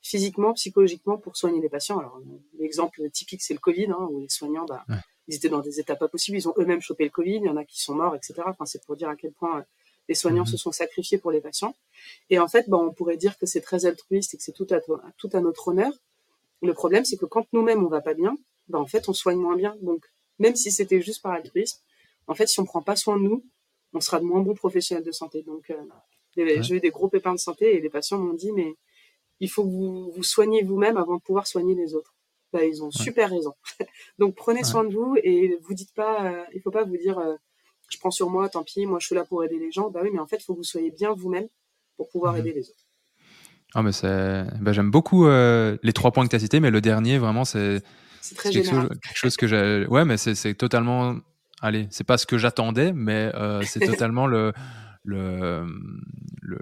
physiquement, 0.02 0.54
psychologiquement 0.54 1.18
pour 1.18 1.38
soigner 1.38 1.62
les 1.62 1.70
patients. 1.70 2.00
Alors, 2.00 2.20
l'exemple 2.58 3.10
typique, 3.10 3.42
c'est 3.42 3.54
le 3.54 3.60
Covid, 3.60 3.88
hein, 3.92 4.08
où 4.10 4.22
les 4.22 4.30
soignants, 4.30 4.66
bah, 4.66 4.86
ils 5.28 5.36
étaient 5.36 5.50
dans 5.50 5.60
des 5.60 5.80
états 5.80 5.96
pas 5.96 6.08
possibles. 6.08 6.38
Ils 6.38 6.48
ont 6.48 6.54
eux-mêmes 6.58 6.82
chopé 6.82 7.04
le 7.04 7.10
Covid. 7.10 7.36
Il 7.36 7.46
y 7.46 7.50
en 7.50 7.58
a 7.58 7.66
qui 7.66 7.82
sont 7.82 7.96
morts, 7.96 8.16
etc. 8.16 8.42
Enfin, 8.46 8.66
c'est 8.66 8.84
pour 8.84 8.96
dire 8.96 9.10
à 9.10 9.16
quel 9.16 9.32
point 9.32 9.60
euh, 9.60 9.64
les 10.08 10.16
soignants 10.16 10.44
mhm. 10.44 10.48
se 10.48 10.58
sont 10.58 10.72
sacrifiés 10.72 11.18
pour 11.18 11.32
les 11.32 11.42
patients. 11.42 11.76
Et 12.30 12.40
en 12.40 12.48
fait, 12.48 12.70
bah, 12.70 12.78
on 12.78 12.92
pourrait 12.92 13.18
dire 13.18 13.38
que 13.38 13.46
c'est 13.46 13.62
très 13.62 13.86
altruiste 13.86 14.34
et 14.34 14.38
que 14.38 14.44
c'est 14.44 14.54
tout 14.54 14.68
à, 14.72 14.80
tout 15.18 15.30
à 15.34 15.40
notre 15.40 15.68
honneur. 15.68 15.94
Le 16.62 16.74
problème, 16.74 17.06
c'est 17.06 17.18
que 17.18 17.26
quand 17.26 17.46
nous-mêmes 17.54 17.84
on 17.84 17.90
va 17.90 18.02
pas 18.02 18.14
bien, 18.14 18.36
bah, 18.70 18.80
en 18.80 18.88
fait, 18.88 19.08
on 19.08 19.14
soigne 19.14 19.40
moins 19.40 19.56
bien. 19.56 19.76
Donc, 19.82 20.06
même 20.40 20.56
si 20.56 20.72
c'était 20.72 21.02
juste 21.02 21.22
par 21.22 21.34
altruisme. 21.34 21.80
En 22.28 22.36
fait, 22.36 22.48
si 22.48 22.60
on 22.60 22.66
prend 22.66 22.82
pas 22.82 22.96
soin 22.96 23.18
de 23.18 23.24
nous, 23.24 23.44
on 23.94 24.02
sera 24.02 24.20
de 24.20 24.26
moins 24.26 24.42
bons 24.42 24.56
professionnels 24.56 25.04
de 25.04 25.12
santé. 25.12 25.44
Donc, 25.44 25.70
euh, 25.70 25.76
j'ai 26.36 26.76
eu 26.76 26.80
des 26.80 26.90
gros 26.90 27.08
pépins 27.08 27.34
de 27.34 27.40
santé 27.40 27.76
et 27.76 27.82
les 27.82 27.90
patients 27.90 28.18
m'ont 28.18 28.34
dit, 28.34 28.52
mais 28.52 28.76
il 29.40 29.50
faut 29.50 29.64
que 29.64 29.70
vous 29.70 30.12
vous 30.12 30.24
soignez 30.24 30.64
vous-même 30.64 30.98
avant 30.98 31.16
de 31.16 31.22
pouvoir 31.22 31.48
soigner 31.48 31.76
les 31.76 31.96
autres. 31.96 32.14
Bah, 32.52 32.66
ils 32.66 32.84
ont 32.84 32.90
super 32.90 33.30
raison. 33.30 33.54
Donc, 34.20 34.36
prenez 34.36 34.64
soin 34.64 34.84
de 34.84 34.94
vous 34.94 35.16
et 35.24 35.60
vous 35.62 35.74
dites 35.74 35.94
pas, 35.94 36.26
euh, 36.26 36.44
il 36.56 36.62
faut 36.62 36.72
pas 36.72 36.84
vous 36.84 36.98
dire, 36.98 37.20
euh, 37.20 37.36
je 37.90 37.98
prends 38.00 38.12
sur 38.12 38.30
moi, 38.30 38.50
tant 38.50 38.64
pis, 38.64 38.88
moi 38.88 38.98
je 39.00 39.06
suis 39.06 39.16
là 39.16 39.24
pour 39.24 39.44
aider 39.44 39.60
les 39.60 39.72
gens. 39.72 39.90
Bah 39.92 40.00
oui, 40.04 40.10
mais 40.12 40.20
en 40.20 40.26
fait, 40.26 40.38
il 40.38 40.44
faut 40.44 40.54
que 40.54 40.60
vous 40.60 40.64
soyez 40.64 40.90
bien 40.90 41.14
vous-même 41.14 41.48
pour 41.96 42.10
pouvoir 42.10 42.34
mhm. 42.34 42.40
aider 42.40 42.54
les 42.54 42.70
autres. 42.70 42.86
Ah, 43.76 43.84
mais 43.84 43.92
c'est, 43.92 44.46
bah, 44.62 44.74
j'aime 44.74 44.90
beaucoup 44.90 45.28
les 45.28 45.94
trois 45.94 46.12
points 46.12 46.26
que 46.26 46.32
tu 46.32 46.36
as 46.36 46.40
cités, 46.40 46.60
mais 46.60 46.72
le 46.72 46.82
dernier, 46.82 47.20
vraiment, 47.20 47.46
c'est, 47.46 47.84
c'est 48.22 48.36
très 48.36 48.50
quelque 48.52 48.70
chose, 48.70 48.90
quelque 48.90 49.18
chose 49.18 49.38
que 49.38 49.48
j'ai. 49.48 49.86
Ouais, 49.88 50.06
mais 50.06 50.18
c'est 50.18 50.54
totalement. 50.54 51.18
Allez, 51.62 51.88
c'est 51.90 52.04
pas 52.04 52.18
ce 52.18 52.26
que 52.26 52.38
j'attendais, 52.38 52.94
mais 52.94 53.32
euh, 53.36 53.62
c'est 53.64 53.80
totalement 53.86 54.28
le, 54.28 54.54
le, 55.04 55.66
le, 56.42 56.60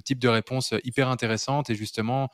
type 0.00 0.18
de 0.18 0.28
réponse 0.28 0.74
hyper 0.84 1.08
intéressante. 1.08 1.70
Et 1.70 1.74
justement, 1.74 2.28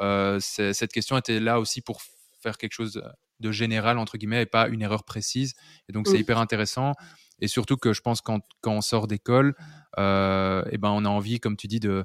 euh, 0.00 0.38
cette 0.40 0.92
question 0.92 1.16
était 1.16 1.40
là 1.40 1.60
aussi 1.60 1.80
pour 1.80 2.00
faire 2.40 2.56
quelque 2.56 2.72
chose 2.72 3.02
de 3.40 3.52
général, 3.52 3.98
entre 3.98 4.18
guillemets, 4.18 4.42
et 4.42 4.46
pas 4.46 4.68
une 4.68 4.82
erreur 4.82 5.04
précise. 5.04 5.54
Et 5.88 5.92
donc, 5.92 6.06
c'est 6.08 6.18
hyper 6.18 6.38
intéressant. 6.38 6.94
Et 7.40 7.48
surtout 7.48 7.76
que 7.76 7.92
je 7.92 8.00
pense 8.00 8.20
quand, 8.20 8.40
quand 8.60 8.72
on 8.72 8.80
sort 8.80 9.06
d'école, 9.06 9.54
euh, 9.98 10.64
et 10.70 10.78
ben, 10.78 10.90
on 10.90 11.04
a 11.04 11.08
envie, 11.08 11.38
comme 11.38 11.56
tu 11.56 11.68
dis, 11.68 11.80
de, 11.80 12.04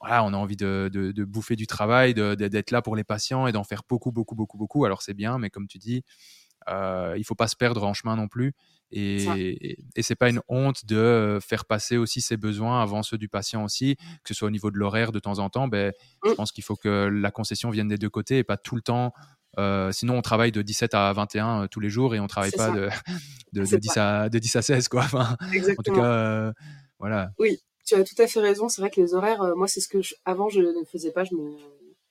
voilà, 0.00 0.24
on 0.24 0.34
a 0.34 0.36
envie 0.36 0.56
de, 0.56 0.90
de, 0.92 1.24
bouffer 1.24 1.56
du 1.56 1.66
travail, 1.66 2.12
d'être 2.14 2.70
là 2.70 2.82
pour 2.82 2.96
les 2.96 3.04
patients 3.04 3.46
et 3.46 3.52
d'en 3.52 3.64
faire 3.64 3.82
beaucoup, 3.88 4.12
beaucoup, 4.12 4.34
beaucoup, 4.34 4.58
beaucoup. 4.58 4.84
Alors 4.84 5.02
c'est 5.02 5.14
bien, 5.14 5.38
mais 5.38 5.48
comme 5.48 5.66
tu 5.66 5.78
dis, 5.78 6.02
euh, 6.68 7.14
il 7.16 7.24
faut 7.24 7.34
pas 7.34 7.48
se 7.48 7.56
perdre 7.56 7.84
en 7.84 7.94
chemin 7.94 8.16
non 8.16 8.28
plus. 8.28 8.54
Et, 8.90 9.76
et, 9.96 10.02
c'est 10.02 10.14
pas 10.14 10.28
une 10.30 10.40
honte 10.48 10.84
de 10.86 11.38
faire 11.42 11.64
passer 11.64 11.96
aussi 11.96 12.20
ses 12.20 12.36
besoins 12.36 12.80
avant 12.80 13.02
ceux 13.02 13.18
du 13.18 13.28
patient 13.28 13.64
aussi, 13.64 13.96
que 13.96 14.28
ce 14.28 14.34
soit 14.34 14.46
au 14.46 14.52
niveau 14.52 14.70
de 14.70 14.76
l'horaire 14.76 15.10
de 15.10 15.18
temps 15.18 15.40
en 15.40 15.50
temps. 15.50 15.66
Ben, 15.66 15.92
Je 16.24 16.30
mmh. 16.30 16.34
pense 16.36 16.52
qu'il 16.52 16.62
faut 16.62 16.76
que 16.76 17.08
la 17.08 17.32
concession 17.32 17.70
vienne 17.70 17.88
des 17.88 17.98
deux 17.98 18.10
côtés 18.10 18.38
et 18.38 18.44
pas 18.44 18.56
tout 18.56 18.76
le 18.76 18.82
temps. 18.82 19.12
Euh, 19.58 19.92
sinon, 19.92 20.18
on 20.18 20.22
travaille 20.22 20.52
de 20.52 20.62
17 20.62 20.94
à 20.94 21.12
21 21.12 21.62
euh, 21.62 21.66
tous 21.68 21.80
les 21.80 21.88
jours 21.88 22.14
et 22.14 22.20
on 22.20 22.26
travaille 22.26 22.50
pas 22.50 22.70
de, 22.72 22.88
de, 23.52 23.64
10 23.64 23.96
à, 23.96 24.28
de 24.28 24.38
10 24.38 24.56
à 24.56 24.62
16. 24.62 24.88
Quoi. 24.88 25.02
Enfin, 25.02 25.36
en 25.40 25.82
tout 25.82 25.92
cas, 25.92 26.04
euh, 26.04 26.52
voilà. 26.98 27.30
Oui, 27.38 27.60
tu 27.84 27.94
as 27.94 28.04
tout 28.04 28.20
à 28.20 28.26
fait 28.26 28.40
raison. 28.40 28.68
C'est 28.68 28.80
vrai 28.80 28.90
que 28.90 29.00
les 29.00 29.14
horaires, 29.14 29.56
moi, 29.56 29.68
c'est 29.68 29.80
ce 29.80 29.88
que 29.88 29.98
avant 30.24 30.48
je 30.48 30.60
ne 30.60 30.84
faisais 30.84 31.12
pas. 31.12 31.24
Je 31.24 31.34
me, 31.34 31.56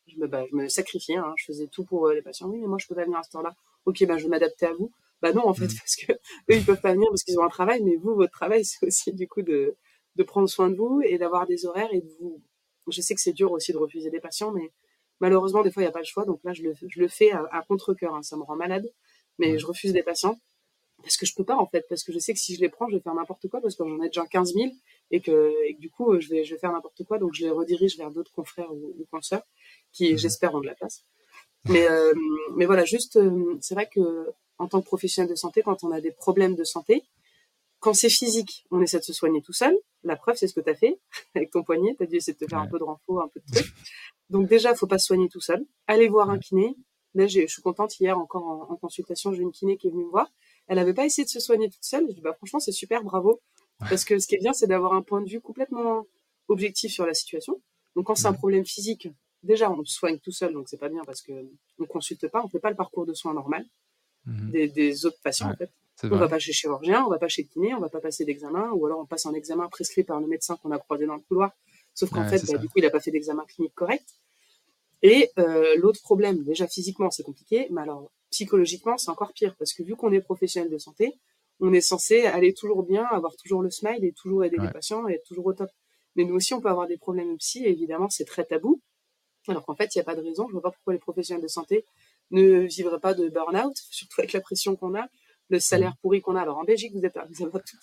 je 0.08 0.18
me, 0.18 0.28
bah, 0.28 0.44
je 0.50 0.56
me 0.56 0.68
sacrifiais. 0.68 1.18
Hein. 1.18 1.34
Je 1.38 1.46
faisais 1.46 1.68
tout 1.68 1.84
pour 1.84 2.10
les 2.10 2.22
patients. 2.22 2.48
Oui, 2.48 2.60
mais 2.60 2.68
moi, 2.68 2.78
je 2.80 2.88
peux 2.88 2.96
pas 2.96 3.04
venir 3.04 3.20
à 3.20 3.24
ce 3.24 3.32
temps-là. 3.32 3.56
Ok, 3.86 4.06
bah, 4.08 4.18
je 4.18 4.24
vais 4.24 4.30
m'adapter 4.30 4.66
à 4.66 4.74
vous. 4.74 4.92
Bah 5.24 5.32
non, 5.32 5.48
en 5.48 5.54
fait, 5.54 5.68
mmh. 5.68 5.78
parce 5.78 5.96
que 5.96 6.12
eux, 6.52 6.56
ils 6.58 6.66
peuvent 6.66 6.82
pas 6.82 6.92
venir 6.92 7.08
parce 7.08 7.24
qu'ils 7.24 7.40
ont 7.40 7.46
un 7.46 7.50
travail, 7.50 7.82
mais 7.82 7.96
vous, 7.96 8.14
votre 8.14 8.34
travail, 8.34 8.66
c'est 8.66 8.86
aussi 8.86 9.14
du 9.14 9.28
coup 9.28 9.42
de, 9.42 9.78
de 10.18 10.24
prendre 10.24 10.50
soin 10.50 10.70
de 10.70 10.76
vous 10.76 11.02
et 11.02 11.18
d'avoir 11.18 11.48
des 11.48 11.66
horaires 11.66 11.94
et 11.94 12.02
de 12.02 12.10
vous. 12.20 12.42
Je 12.90 13.00
sais 13.00 13.16
que 13.16 13.22
c'est 13.22 13.32
dur 13.32 13.54
aussi 13.54 13.72
de 13.72 13.78
refuser 13.78 14.10
des 14.10 14.20
patients, 14.20 14.52
mais 14.52 14.74
malheureusement, 15.22 15.64
des 15.64 15.72
fois, 15.72 15.82
il 15.82 15.86
n'y 15.86 15.90
a 15.90 15.94
pas 15.94 16.00
le 16.00 16.06
choix. 16.06 16.26
Donc 16.26 16.42
là, 16.44 16.52
je 16.52 16.64
le, 16.64 16.74
je 16.76 17.00
le 17.00 17.08
fais 17.08 17.32
à, 17.32 17.64
contre-cœur. 17.66 18.14
Hein, 18.14 18.22
ça 18.22 18.36
me 18.36 18.44
rend 18.44 18.58
malade, 18.58 18.86
mais 19.40 19.58
je 19.58 19.66
refuse 19.66 19.94
des 19.94 20.04
patients 20.04 20.38
parce 21.02 21.18
que 21.18 21.26
je 21.26 21.34
peux 21.36 21.44
pas 21.44 21.58
en 21.58 21.68
fait, 21.68 21.86
parce 21.90 22.04
que 22.04 22.14
je 22.14 22.20
sais 22.20 22.34
que 22.34 22.40
si 22.40 22.56
je 22.56 22.62
les 22.62 22.70
prends, 22.70 22.88
je 22.88 22.96
vais 22.96 23.02
faire 23.02 23.14
n'importe 23.14 23.50
quoi 23.50 23.60
parce 23.60 23.76
que 23.76 23.84
j'en 23.84 24.02
ai 24.02 24.08
déjà 24.08 24.26
15 24.26 24.54
000 24.54 24.72
et 25.12 25.22
que, 25.22 25.54
et 25.66 25.76
que 25.76 25.80
du 25.80 25.90
coup, 25.90 26.20
je 26.20 26.30
vais, 26.30 26.44
je 26.44 26.54
vais 26.54 26.60
faire 26.60 26.72
n'importe 26.72 27.04
quoi. 27.06 27.18
Donc 27.18 27.34
je 27.34 27.44
les 27.44 27.50
redirige 27.50 27.98
vers 27.98 28.12
d'autres 28.12 28.32
confrères 28.32 28.72
ou, 28.74 28.94
ou 29.00 29.06
consoeurs 29.10 29.44
qui, 29.94 30.14
mmh. 30.14 30.18
j'espère, 30.18 30.54
ont 30.54 30.60
de 30.60 30.68
la 30.68 30.76
place. 30.76 31.06
Mais, 31.70 31.90
euh, 31.90 32.14
mais 32.56 32.66
voilà, 32.66 32.84
juste, 32.84 33.16
euh, 33.16 33.58
c'est 33.62 33.74
vrai 33.74 33.88
que 33.88 34.34
en 34.58 34.68
tant 34.68 34.82
que 34.82 34.86
professionnel 34.86 35.30
de 35.30 35.36
santé, 35.36 35.62
quand 35.62 35.84
on 35.84 35.92
a 35.92 36.02
des 36.02 36.12
problèmes 36.12 36.56
de 36.56 36.64
santé, 36.64 37.04
quand 37.80 37.94
c'est 37.94 38.10
physique, 38.10 38.66
on 38.72 38.82
essaie 38.82 39.00
de 39.00 39.04
se 39.04 39.14
soigner 39.14 39.42
tout 39.42 39.54
seul. 39.54 39.78
La 40.04 40.16
preuve, 40.16 40.38
c'est 40.38 40.48
ce 40.48 40.54
que 40.54 40.62
tu 40.62 40.70
as 40.70 40.76
fait 40.76 41.00
avec 41.36 41.52
ton 41.52 41.64
poignet. 41.64 41.96
Tu 41.98 42.04
as 42.04 42.06
dû 42.06 42.16
essayer 42.16 42.34
de 42.34 42.38
te 42.38 42.48
faire 42.48 42.60
un 42.60 42.68
peu 42.68 42.80
de 42.80 42.84
renfort, 42.84 43.22
un 43.22 43.28
peu 43.28 43.42
de 43.46 43.54
trucs. 43.54 43.74
Donc 44.30 44.48
déjà, 44.48 44.74
faut 44.74 44.88
pas 44.88 45.00
se 45.00 45.08
soigner 45.08 45.28
tout 45.28 45.42
seul. 45.42 45.66
Allez 45.88 46.08
voir 46.08 46.30
un 46.30 46.40
kiné. 46.40 46.76
Là, 47.14 47.28
je 47.28 47.46
suis 47.46 47.62
contente, 47.62 48.00
hier 48.00 48.18
encore 48.18 48.72
en, 48.72 48.76
consultation, 48.78 49.34
j'ai 49.34 49.44
une 49.44 49.52
kiné 49.52 49.78
qui 49.78 49.88
est 49.88 49.92
venue 49.92 50.06
me 50.06 50.10
voir. 50.10 50.32
Elle 50.68 50.80
avait 50.80 50.94
pas 50.94 51.06
essayé 51.06 51.26
de 51.26 51.30
se 51.30 51.40
soigner 51.40 51.70
toute 51.70 51.84
seule. 51.84 52.08
Je 52.08 52.14
dis, 52.14 52.22
bah, 52.22 52.34
franchement, 52.34 52.60
c'est 52.60 52.72
super, 52.72 53.04
bravo. 53.04 53.40
Parce 53.80 54.06
que 54.06 54.18
ce 54.18 54.28
qui 54.28 54.36
est 54.36 54.40
bien, 54.40 54.54
c'est 54.54 54.68
d'avoir 54.68 54.94
un 54.94 55.02
point 55.02 55.22
de 55.22 55.30
vue 55.30 55.42
complètement 55.42 56.08
objectif 56.48 56.92
sur 56.92 57.06
la 57.06 57.14
situation. 57.14 57.62
Donc 57.96 58.08
quand 58.08 58.16
c'est 58.16 58.28
un 58.28 58.34
problème 58.34 58.66
physique, 58.66 59.10
déjà 59.44 59.70
on 59.70 59.84
se 59.84 59.94
soigne 59.94 60.20
tout 60.20 60.32
seul, 60.32 60.54
donc 60.54 60.68
c'est 60.70 60.78
pas 60.78 60.90
bien 60.90 61.04
parce 61.06 61.22
que 61.22 61.34
on 61.80 61.86
consulte 61.86 62.28
pas, 62.28 62.44
on 62.44 62.48
fait 62.48 62.60
pas 62.60 62.70
le 62.70 62.76
parcours 62.76 63.06
de 63.06 63.14
soins 63.14 63.34
normal 63.34 63.66
mhm. 64.26 64.52
des, 64.52 65.06
autres 65.06 65.20
patients 65.24 65.52
en 65.52 65.56
fait. 65.56 65.70
On 66.04 66.18
va 66.18 66.28
pas 66.28 66.40
chez 66.40 66.52
chirurgien, 66.52 67.06
on 67.06 67.10
va 67.10 67.18
pas 67.18 67.30
chez 67.30 67.46
kiné, 67.46 67.74
on 67.74 67.80
va 67.80 67.88
pas 67.88 68.02
passer 68.02 68.26
d'examen, 68.26 68.72
ou 68.72 68.86
alors 68.86 69.00
on 69.00 69.06
passe 69.06 69.26
un 69.26 69.34
examen 69.34 69.70
prescrit 69.70 70.04
par 70.04 70.20
le 70.20 70.28
médecin 70.28 70.58
qu'on 70.58 70.72
a 70.72 70.80
croisé 70.80 71.06
dans 71.06 71.16
le 71.16 71.22
couloir. 71.22 71.52
Sauf 71.94 72.10
qu'en 72.10 72.28
fait, 72.28 72.44
bah, 72.52 72.58
du 72.58 72.68
coup, 72.68 72.74
il 72.78 72.86
a 72.86 72.90
pas 72.90 73.00
fait 73.00 73.12
d'examen 73.12 73.46
clinique 73.46 73.74
correct. 73.76 74.16
Et 75.02 75.30
euh, 75.38 75.76
l'autre 75.78 76.02
problème, 76.02 76.44
déjà 76.44 76.68
physiquement, 76.68 77.12
c'est 77.12 77.24
compliqué, 77.24 77.68
mais 77.70 77.82
alors 77.82 78.12
psychologiquement, 78.32 78.98
c'est 78.98 79.12
encore 79.12 79.34
pire 79.34 79.56
parce 79.58 79.74
que 79.74 79.84
vu 79.84 79.96
qu'on 79.96 80.12
est 80.12 80.22
professionnel 80.22 80.72
de 80.72 80.78
santé, 80.78 81.14
on 81.60 81.72
est 81.72 81.82
censé 81.82 82.26
aller 82.26 82.54
toujours 82.54 82.84
bien, 82.84 83.06
avoir 83.06 83.36
toujours 83.36 83.62
le 83.62 83.70
smile 83.70 84.04
et 84.04 84.12
toujours 84.12 84.44
aider 84.44 84.58
les 84.60 84.70
patients 84.70 85.08
et 85.08 85.14
être 85.14 85.24
toujours 85.24 85.46
au 85.46 85.54
top. 85.54 85.70
Mais 86.16 86.24
nous 86.24 86.36
aussi, 86.36 86.54
on 86.54 86.62
peut 86.62 86.70
avoir 86.70 86.88
des 86.88 86.98
problèmes 86.98 87.38
psy, 87.38 87.64
et 87.64 87.70
évidemment, 87.70 88.10
c'est 88.10 88.26
très 88.26 88.44
tabou. 88.44 88.82
Alors 89.48 89.66
qu'en 89.66 89.76
fait, 89.76 89.94
il 89.94 89.98
n'y 89.98 90.02
a 90.02 90.06
pas 90.06 90.16
de 90.16 90.22
raison. 90.22 90.48
Je 90.48 90.50
ne 90.50 90.54
vois 90.54 90.62
pas 90.62 90.72
pourquoi 90.72 90.94
les 90.94 91.00
professionnels 91.00 91.44
de 91.44 91.48
santé 91.48 91.86
ne 92.34 92.60
vivraient 92.62 93.00
pas 93.00 93.14
de 93.14 93.30
burn-out, 93.30 93.76
surtout 93.90 94.20
avec 94.20 94.34
la 94.34 94.42
pression 94.42 94.76
qu'on 94.76 94.96
a, 94.96 95.08
le 95.50 95.60
salaire 95.60 95.92
mmh. 95.92 96.02
pourri 96.02 96.22
qu'on 96.22 96.36
a. 96.36 96.42
Alors 96.42 96.58
en 96.58 96.64
Belgique, 96.64 96.94
vous, 96.94 97.06
êtes, 97.06 97.18
vous 97.30 97.44
avez 97.44 97.56
un 97.56 97.60
tout, 97.60 97.78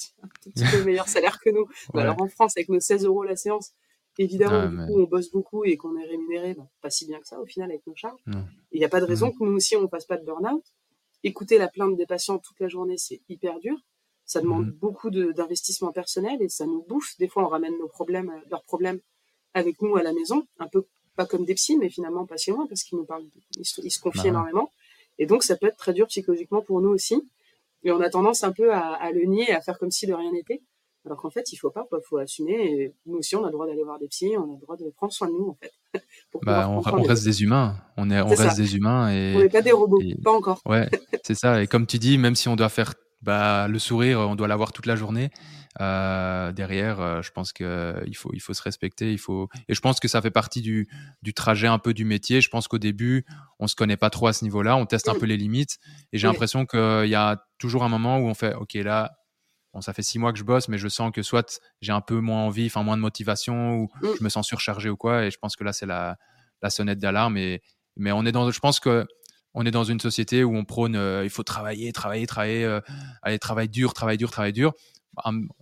petit 0.51 0.65
peu 0.71 0.85
meilleur 0.85 1.09
salaire 1.09 1.39
que 1.41 1.51
nous. 1.51 1.67
Alors 1.95 2.21
en 2.21 2.29
France, 2.29 2.57
avec 2.57 2.69
nos 2.69 2.81
16 2.81 3.05
euros 3.05 3.23
la 3.23 3.37
séance, 3.37 3.73
évidemment, 4.19 4.69
du 4.69 4.77
coup, 4.77 5.01
on 5.01 5.05
bosse 5.05 5.31
beaucoup 5.31 5.65
et 5.65 5.77
qu'on 5.77 5.97
est 5.97 6.05
rémunéré 6.05 6.55
bah, 6.55 6.69
pas 6.83 6.91
si 6.91 7.07
bien 7.07 7.21
que 7.21 7.27
ça 7.27 7.41
au 7.41 7.47
final 7.47 7.71
avec 7.71 7.87
nos 7.87 7.95
charges. 7.95 8.21
Il 8.73 8.79
n'y 8.79 8.85
a 8.85 8.89
pas 8.89 9.01
de 9.01 9.07
raison 9.07 9.29
mmh. 9.29 9.39
que 9.39 9.45
nous 9.45 9.53
aussi, 9.53 9.77
on 9.77 9.83
ne 9.83 9.89
fasse 9.89 10.07
pas 10.07 10.17
de 10.17 10.25
burn-out. 10.25 10.65
Écouter 11.23 11.59
la 11.59 11.69
plainte 11.69 11.97
des 11.97 12.07
patients 12.07 12.39
toute 12.39 12.59
la 12.61 12.69
journée, 12.69 12.97
c'est 12.99 13.21
hyper 13.29 13.61
dur. 13.61 13.77
Ça 14.25 14.41
demande 14.41 14.67
mmh. 14.67 14.79
beaucoup 14.81 15.11
d'investissement 15.11 15.93
personnel 15.93 16.41
et 16.41 16.49
ça 16.49 16.67
nous 16.67 16.83
bouffe. 16.83 17.17
Des 17.19 17.29
fois, 17.29 17.45
on 17.45 17.49
ramène 17.49 17.77
nos 17.79 17.89
problèmes, 17.89 18.33
leurs 18.51 18.65
problèmes 18.65 19.01
avec 19.55 19.83
nous 19.83 19.97
à 19.97 20.03
la 20.03 20.13
maison, 20.13 20.47
un 20.59 20.69
peu 20.69 20.87
pas 21.21 21.27
comme 21.27 21.45
des 21.45 21.55
psys, 21.55 21.77
mais 21.77 21.91
finalement 21.91 22.25
pas 22.25 22.39
si 22.39 22.51
loin, 22.51 22.67
parce 22.67 22.83
qu'ils 22.83 22.97
nous 22.97 23.05
parlent, 23.05 23.27
ils 23.59 23.65
se, 23.67 24.01
confient 24.01 24.23
bah 24.23 24.29
énormément. 24.29 24.73
Et 25.19 25.27
donc, 25.27 25.43
ça 25.43 25.55
peut 25.55 25.67
être 25.67 25.77
très 25.77 25.93
dur 25.93 26.07
psychologiquement 26.07 26.63
pour 26.63 26.81
nous 26.81 26.89
aussi. 26.89 27.29
Et 27.85 27.93
on 27.93 28.01
a 28.01 28.09
tendance 28.09 28.43
un 28.43 28.53
peu 28.53 28.73
à, 28.73 29.11
le 29.13 29.25
nier, 29.25 29.53
à 29.53 29.61
faire 29.61 29.79
comme 29.79 29.91
si 29.91 30.07
de 30.07 30.15
rien 30.15 30.33
n'était. 30.33 30.63
Alors 31.05 31.19
qu'en 31.19 31.29
fait, 31.29 31.53
il 31.53 31.57
faut 31.57 31.71
pas, 31.71 31.87
il 31.93 31.99
faut 32.09 32.17
assumer. 32.17 32.55
Et 32.55 32.95
nous 33.05 33.19
aussi, 33.19 33.37
on 33.37 33.43
a 33.43 33.47
le 33.49 33.53
droit 33.53 33.67
d'aller 33.67 33.85
voir 33.85 33.99
des 33.99 34.09
psys, 34.09 34.35
on 34.39 34.45
a 34.45 34.55
le 34.55 34.61
droit 34.61 34.77
de 34.77 34.89
prendre 34.97 35.13
soin 35.13 35.29
de 35.29 35.33
nous, 35.33 35.49
en 35.49 35.59
fait. 35.61 35.73
bah, 36.43 36.71
on, 36.71 36.81
reste 36.81 37.25
des 37.25 37.43
humains. 37.43 37.77
On, 37.99 38.11
est, 38.11 38.21
on 38.23 38.29
reste 38.29 38.57
des 38.57 38.77
humains. 38.77 39.13
Et, 39.13 39.35
on 39.37 39.41
n'est 39.41 39.51
pas 39.51 39.63
des 39.63 39.73
robots, 39.73 40.01
pas 40.25 40.33
encore. 40.33 40.63
Ouais, 40.65 40.89
c'est 41.23 41.35
ça. 41.35 41.63
Et 41.63 41.67
comme 41.67 41.87
tu 41.87 41.99
dis, 41.99 42.17
même 42.17 42.35
si 42.35 42.49
on 42.49 42.57
doit 42.57 42.71
faire 42.71 42.95
bah, 43.21 43.69
le 43.69 43.79
sourire, 43.79 44.21
on 44.21 44.37
doit 44.37 44.49
l'avoir 44.49 44.73
toute 44.73 44.87
la 44.87 44.97
journée. 44.97 45.31
Euh, 45.79 46.51
derrière, 46.51 47.01
euh, 47.01 47.23
je 47.23 47.31
pense 47.31 47.53
qu'il 47.53 47.67
euh, 47.67 48.05
faut, 48.15 48.31
il 48.33 48.41
faut 48.41 48.55
se 48.55 48.63
respecter. 48.63 49.13
Il 49.13 49.19
faut... 49.19 49.49
Et 49.69 49.75
je 49.75 49.81
pense 49.81 50.01
que 50.01 50.09
ça 50.09 50.21
fait 50.21 50.31
partie 50.31 50.63
du, 50.63 50.89
du 51.23 51.33
trajet 51.33 51.69
un 51.69 51.79
peu 51.79 51.95
du 51.95 52.05
métier. 52.05 52.41
Je 52.41 52.49
pense 52.49 52.67
qu'au 52.67 52.79
début, 52.79 53.25
on 53.59 53.67
se 53.67 53.77
connaît 53.77 53.97
pas 53.97 54.11
trop 54.11 54.27
à 54.27 54.33
ce 54.33 54.45
niveau-là. 54.45 54.77
On 54.77 54.87
teste 54.87 55.09
un 55.09 55.15
peu 55.15 55.27
les 55.27 55.37
limites. 55.37 55.79
Et 56.13 56.19
j'ai 56.19 56.27
l'impression 56.27 56.67
qu'il 56.67 57.09
y 57.09 57.15
a 57.15 57.45
toujours 57.59 57.85
un 57.85 57.89
moment 57.89 58.19
où 58.19 58.27
on 58.27 58.35
fait 58.35 58.55
OK, 58.55 58.75
là, 58.75 59.13
bon, 59.73 59.81
ça 59.81 59.93
fait 59.93 60.03
six 60.03 60.19
mois 60.19 60.33
que 60.33 60.39
je 60.39 60.45
bosse, 60.45 60.69
mais 60.69 60.79
je 60.79 60.89
sens 60.89 61.13
que 61.13 61.23
soit 61.23 61.61
j'ai 61.81 61.93
un 61.93 62.01
peu 62.01 62.19
moins 62.21 62.43
envie, 62.43 62.67
enfin 62.67 62.83
moins 62.83 62.97
de 62.97 63.03
motivation, 63.03 63.75
ou 63.77 63.89
mm. 64.03 64.09
je 64.19 64.25
me 64.25 64.29
sens 64.29 64.47
surchargé 64.47 64.91
ou 64.91 64.97
quoi. 64.97 65.27
Et 65.27 65.31
je 65.31 65.39
pense 65.39 65.55
que 65.55 65.63
là, 65.63 65.73
c'est 65.73 65.87
la, 65.87 66.17
la 66.63 66.71
sonnette 66.71 66.99
d'alarme. 66.99 67.37
Et, 67.37 67.63
mais 67.97 68.11
on 68.11 68.25
est 68.27 68.33
dans, 68.33 68.51
je 68.51 68.61
pense 68.61 68.81
que 68.81 69.07
on 69.53 69.67
est 69.67 69.73
dans 69.73 69.83
une 69.83 69.99
société 69.99 70.45
où 70.45 70.55
on 70.57 70.65
prône 70.65 70.95
il 71.25 71.31
faut 71.31 71.43
travailler, 71.43 71.93
travailler, 71.93 72.25
travailler, 72.25 72.79
aller 73.21 73.41
travailler 73.41 73.67
dur, 73.67 73.95
travailler 73.95 74.17
dur, 74.17 74.31
travailler 74.31 74.53
dur 74.53 74.75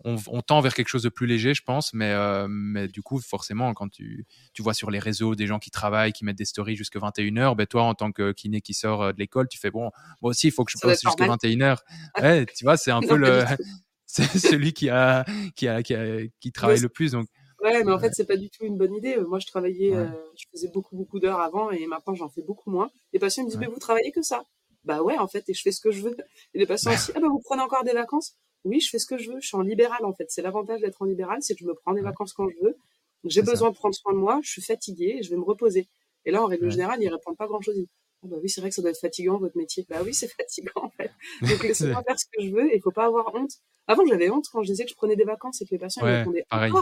on, 0.05 0.43
tend 0.43 0.61
vers 0.61 0.75
quelque 0.75 0.89
chose 0.89 1.03
de 1.03 1.09
plus 1.09 1.27
léger, 1.27 1.55
je 1.55 1.63
pense, 1.63 1.93
mais, 1.95 2.13
euh, 2.13 2.47
mais 2.49 2.89
du 2.89 3.03
coup, 3.03 3.21
forcément, 3.21 3.73
quand 3.75 3.89
tu, 3.89 4.27
tu, 4.53 4.63
vois 4.63 4.75
sur 4.75 4.91
les 4.91 4.99
réseaux 4.99 5.35
des 5.35 5.47
gens 5.47 5.59
qui 5.59 5.71
travaillent, 5.71 6.13
qui 6.13 6.25
mettent 6.25 6.39
des 6.39 6.45
stories 6.45 6.77
jusqu'à 6.77 6.99
21h, 6.99 7.57
ben 7.57 7.67
toi, 7.67 7.85
en 7.85 7.95
tant 7.95 8.13
que 8.13 8.33
kiné 8.33 8.61
qui 8.61 8.75
sort 8.75 9.03
euh, 9.03 9.13
de 9.13 9.19
l'école, 9.19 9.49
tu 9.49 9.59
fais 9.59 9.71
bon, 9.71 9.91
moi 10.21 10.31
aussi, 10.31 10.49
il 10.49 10.51
faut 10.51 10.65
que 10.65 10.73
je 10.73 10.79
poste 10.79 11.03
jusqu'à 11.03 11.27
21h. 11.27 11.79
Ouais, 12.21 12.47
tu 12.47 12.65
vois, 12.65 12.77
c'est 12.77 12.91
un 12.91 13.01
peu 13.01 13.17
le. 13.17 13.45
c'est 14.07 14.39
celui 14.39 14.73
qui, 14.73 14.89
a, 14.89 15.25
qui, 15.55 15.69
a, 15.69 15.83
qui, 15.83 16.53
travaille 16.53 16.81
le 16.81 16.89
plus. 16.89 17.13
Donc, 17.13 17.29
ouais, 17.63 17.85
mais 17.85 17.93
en 17.93 17.99
fait, 17.99 18.13
c'est 18.15 18.27
pas 18.27 18.37
du 18.37 18.51
tout 18.51 18.65
une 18.65 18.77
bonne 18.77 18.95
idée. 18.95 19.17
Moi, 19.17 19.39
je 19.39 19.47
travaillais, 19.47 19.95
euh, 19.95 20.09
je 20.37 20.45
faisais 20.51 20.71
beaucoup, 20.73 20.97
beaucoup 20.97 21.21
d'heures 21.21 21.41
avant 21.41 21.71
et 21.71 21.87
maintenant, 21.87 22.15
j'en 22.15 22.29
fais 22.29 22.43
beaucoup 22.43 22.71
moins. 22.71 22.91
Les 23.13 23.19
patients 23.19 23.45
me 23.45 23.49
disent, 23.51 23.59
mais 23.59 23.67
vous 23.67 23.79
travaillez 23.79 24.13
que 24.13 24.23
ça? 24.23 24.43
Bah 24.85 25.03
ouais, 25.03 25.19
en 25.19 25.29
fait, 25.29 25.47
et 25.49 25.55
je 25.55 25.63
fais 25.63 25.73
ce 25.73 25.81
que 25.81 25.91
je 25.91 26.03
veux. 26.03 26.17
Et 26.55 26.59
les 26.59 26.67
patients 26.67 26.93
aussi, 26.93 27.13
ah 27.15 27.21
bah 27.21 27.29
vous 27.29 27.41
prenez 27.45 27.63
encore 27.63 27.85
des 27.85 27.93
vacances? 27.93 28.37
Oui, 28.69 28.81
je 28.81 28.91
fais 28.91 28.99
ce 28.99 29.07
que 29.07 29.19
je 29.19 29.31
veux. 29.31 29.41
Je 29.41 29.49
suis 29.49 29.57
en 29.57 29.63
libéral, 29.63 30.05
en 30.05 30.13
fait. 30.15 30.27
C'est 30.29 30.43
l'avantage 30.43 30.81
d'être 30.81 31.03
en 31.03 31.07
libéral, 31.07 31.39
c'est 31.41 31.55
que 31.55 31.61
je 31.61 31.67
me 31.67 31.75
prends 31.75 31.95
des 31.95 32.03
vacances 32.03 32.33
quand 32.33 32.49
je 32.49 32.57
veux. 32.63 32.77
J'ai 33.25 33.43
besoin 33.43 33.71
de 33.71 33.75
prendre 33.75 33.95
soin 33.95 34.13
de 34.13 34.19
moi. 34.19 34.41
Je 34.43 34.51
suis 34.51 34.63
fatiguée 34.63 35.17
et 35.19 35.23
je 35.23 35.31
vais 35.31 35.37
me 35.37 35.43
reposer. 35.43 35.89
Et 36.25 36.31
là, 36.31 36.43
en 36.43 36.47
règle 36.47 36.71
générale, 36.71 37.03
ils 37.03 37.09
répondent 37.09 37.37
pas 37.37 37.47
grand 37.47 37.61
chose. 37.61 37.77
Ah 38.23 38.27
bah 38.29 38.37
oui, 38.43 38.49
c'est 38.49 38.61
vrai 38.61 38.71
que 38.71 38.75
ça 38.75 38.83
doit 38.83 38.91
être 38.91 39.01
fatigant, 39.01 39.39
votre 39.39 39.57
métier. 39.57 39.87
Bah 39.89 40.01
oui, 40.05 40.13
c'est 40.13 40.29
fatigant, 40.37 40.73
en 40.83 40.91
fait. 40.91 41.11
Donc, 41.43 41.63
laissez-moi 41.63 42.03
faire 42.03 42.19
ce 42.19 42.27
que 42.27 42.45
je 42.45 42.51
veux 42.51 42.73
et 42.73 42.77
il 42.77 42.83
faut 42.83 42.91
pas 42.91 43.07
avoir 43.07 43.35
honte. 43.35 43.53
Avant, 43.87 44.05
j'avais 44.07 44.31
honte 44.31 44.47
quand 44.53 44.63
je 44.63 44.69
disais 44.69 44.85
que 44.85 44.91
je 44.91 44.97
prenais 44.97 45.17
des 45.17 45.25
vacances 45.25 45.61
et 45.63 45.65
que 45.65 45.71
les 45.71 45.79
patients 45.79 46.05
me 46.05 46.11
répondaient 46.11 46.45
pareil. 46.49 46.73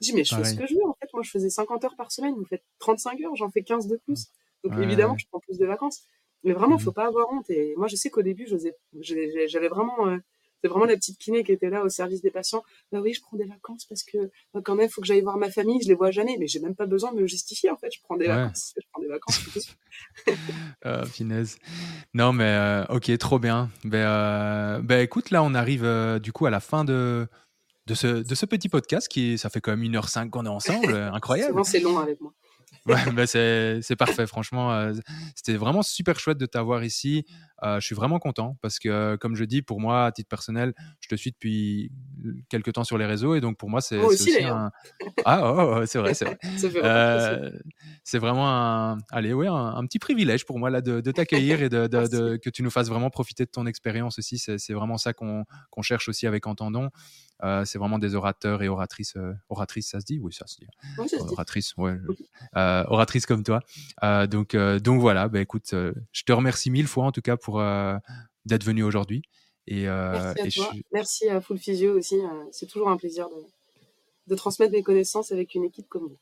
Je 0.00 0.10
dis, 0.10 0.16
mais 0.16 0.24
je 0.24 0.34
fais 0.34 0.44
ce 0.44 0.54
que 0.54 0.66
je 0.66 0.74
veux. 0.74 0.84
En 0.84 0.94
fait, 1.00 1.08
moi, 1.12 1.22
je 1.22 1.30
faisais 1.30 1.48
50 1.48 1.84
heures 1.84 1.96
par 1.96 2.12
semaine. 2.12 2.34
Vous 2.34 2.44
faites 2.44 2.64
35 2.80 3.20
heures, 3.22 3.36
j'en 3.36 3.50
fais 3.50 3.62
15 3.62 3.86
de 3.86 3.96
plus. 3.96 4.26
Donc, 4.64 4.78
évidemment, 4.78 5.16
je 5.16 5.26
prends 5.30 5.40
plus 5.40 5.58
de 5.58 5.66
vacances. 5.66 6.02
Mais 6.42 6.52
vraiment, 6.52 6.76
il 6.76 6.80
mmh 6.80 6.84
faut 6.84 6.92
pas 6.92 7.06
avoir 7.06 7.32
honte. 7.32 7.48
Et 7.48 7.74
moi, 7.76 7.88
je 7.88 7.96
sais 7.96 8.10
qu'au 8.10 8.22
début, 8.22 8.46
j'avais 9.00 9.68
vraiment 9.68 10.08
euh, 10.08 10.18
c'est 10.64 10.68
vraiment 10.68 10.86
la 10.86 10.96
petite 10.96 11.18
kiné 11.18 11.44
qui 11.44 11.52
était 11.52 11.68
là 11.68 11.84
au 11.84 11.90
service 11.90 12.22
des 12.22 12.30
patients. 12.30 12.62
Bah 12.90 13.00
oui, 13.02 13.12
je 13.12 13.20
prends 13.20 13.36
des 13.36 13.44
vacances 13.44 13.84
parce 13.84 14.02
que 14.02 14.16
bah, 14.54 14.60
quand 14.64 14.74
même, 14.74 14.86
il 14.86 14.90
faut 14.90 15.02
que 15.02 15.06
j'aille 15.06 15.20
voir 15.20 15.36
ma 15.36 15.50
famille. 15.50 15.78
Je 15.82 15.88
les 15.88 15.94
vois 15.94 16.10
jamais, 16.10 16.38
mais 16.40 16.46
j'ai 16.46 16.58
même 16.58 16.74
pas 16.74 16.86
besoin 16.86 17.12
de 17.12 17.20
me 17.20 17.26
justifier. 17.26 17.68
En 17.68 17.76
fait, 17.76 17.90
je 17.92 18.00
prends 18.02 18.16
des 18.16 18.28
vacances. 18.28 18.72
Je 18.74 18.86
prends 18.90 19.02
des 19.02 19.08
vacances. 19.08 19.76
finesse. 21.12 21.58
Non, 22.14 22.32
mais 22.32 22.44
euh, 22.48 22.86
ok, 22.86 23.18
trop 23.18 23.38
bien. 23.38 23.68
Ben, 23.84 23.98
euh, 23.98 24.80
ben, 24.80 25.02
écoute, 25.02 25.30
là, 25.30 25.42
on 25.42 25.54
arrive 25.54 25.84
euh, 25.84 26.18
du 26.18 26.32
coup 26.32 26.46
à 26.46 26.50
la 26.50 26.60
fin 26.60 26.86
de 26.86 27.28
de 27.86 27.94
ce, 27.94 28.06
de 28.06 28.34
ce 28.34 28.46
petit 28.46 28.70
podcast 28.70 29.08
qui 29.08 29.36
ça 29.36 29.50
fait 29.50 29.60
quand 29.60 29.76
même 29.76 29.84
1h05 29.84 30.30
qu'on 30.30 30.46
est 30.46 30.48
ensemble, 30.48 30.94
incroyable. 31.12 31.60
c'est 31.66 31.80
long 31.80 31.98
avec 31.98 32.18
moi. 32.22 32.32
Ouais, 32.86 32.96
bah, 33.12 33.26
c'est 33.26 33.96
parfait. 33.96 34.26
Franchement, 34.26 34.72
euh, 34.72 34.92
c'était 35.34 35.56
vraiment 35.56 35.82
super 35.82 36.20
chouette 36.20 36.36
de 36.36 36.46
t'avoir 36.46 36.84
ici. 36.84 37.24
Euh, 37.62 37.80
je 37.80 37.86
suis 37.86 37.94
vraiment 37.94 38.18
content 38.18 38.58
parce 38.60 38.78
que, 38.78 39.16
comme 39.16 39.36
je 39.36 39.44
dis, 39.44 39.62
pour 39.62 39.80
moi, 39.80 40.04
à 40.04 40.12
titre 40.12 40.28
personnel, 40.28 40.74
je 41.00 41.08
te 41.08 41.14
suis 41.14 41.30
depuis 41.30 41.90
quelques 42.50 42.74
temps 42.74 42.84
sur 42.84 42.98
les 42.98 43.06
réseaux 43.06 43.34
et 43.36 43.40
donc 43.40 43.56
pour 43.56 43.70
moi, 43.70 43.80
c'est 43.80 43.98
aussi, 43.98 44.44
un. 44.44 44.70
Ah, 45.24 45.40
oh, 45.44 45.76
oh, 45.76 45.86
c'est 45.86 45.98
vrai, 45.98 46.12
c'est 46.14 46.26
vrai. 46.26 46.38
Euh, 46.84 47.50
c'est 48.02 48.18
vraiment 48.18 48.48
un, 48.48 48.98
allez, 49.10 49.32
ouais, 49.32 49.46
un, 49.48 49.86
petit 49.86 49.98
privilège 49.98 50.44
pour 50.44 50.58
moi 50.58 50.70
là 50.70 50.80
de, 50.82 51.00
t'accueillir 51.10 51.62
et 51.62 51.68
de, 51.68 51.86
de, 51.86 52.36
que 52.36 52.50
tu 52.50 52.62
nous 52.62 52.70
fasses 52.70 52.88
vraiment 52.88 53.08
profiter 53.08 53.44
de 53.44 53.50
ton 53.50 53.66
expérience 53.66 54.18
aussi. 54.18 54.38
C'est 54.38 54.72
vraiment 54.72 54.98
ça 54.98 55.12
qu'on 55.14 55.44
cherche 55.82 56.08
aussi 56.08 56.26
avec 56.26 56.46
Entendons. 56.46 56.90
Euh, 57.44 57.64
c'est 57.64 57.78
vraiment 57.78 57.98
des 57.98 58.14
orateurs 58.14 58.62
et 58.62 58.68
oratrices. 58.68 59.16
Euh, 59.16 59.34
oratrices, 59.50 59.90
ça 59.90 60.00
se 60.00 60.06
dit? 60.06 60.18
Oui, 60.18 60.32
ça 60.32 60.46
se 60.46 60.56
dit. 60.56 60.66
oratrices, 61.18 61.76
ouais. 61.76 61.96
Euh, 62.56 62.84
oratrices 62.88 63.26
comme 63.26 63.44
toi. 63.44 63.60
donc, 64.28 64.56
donc 64.56 65.00
voilà, 65.00 65.28
bah, 65.28 65.40
écoute, 65.40 65.70
je 65.72 66.22
te 66.24 66.32
remercie 66.32 66.70
mille 66.70 66.86
fois 66.86 67.04
en 67.04 67.12
tout 67.12 67.22
cas 67.22 67.36
pour 67.36 67.62
d'être 68.44 68.64
venu 68.64 68.82
aujourd'hui. 68.82 69.22
Et, 69.66 69.84
Merci 69.84 70.60
à 70.60 70.64
toi. 70.64 70.72
Merci 70.92 71.28
à 71.28 71.40
Full 71.40 71.58
Physio 71.58 71.96
aussi. 71.96 72.16
c'est 72.50 72.66
toujours 72.66 72.88
un 72.88 72.96
plaisir 72.96 73.28
de, 73.28 74.32
de, 74.32 74.34
transmettre 74.34 74.72
mes 74.72 74.82
connaissances 74.82 75.32
avec 75.32 75.54
une 75.54 75.64
équipe 75.64 75.88
comme 75.88 76.02
vous. 76.02 76.18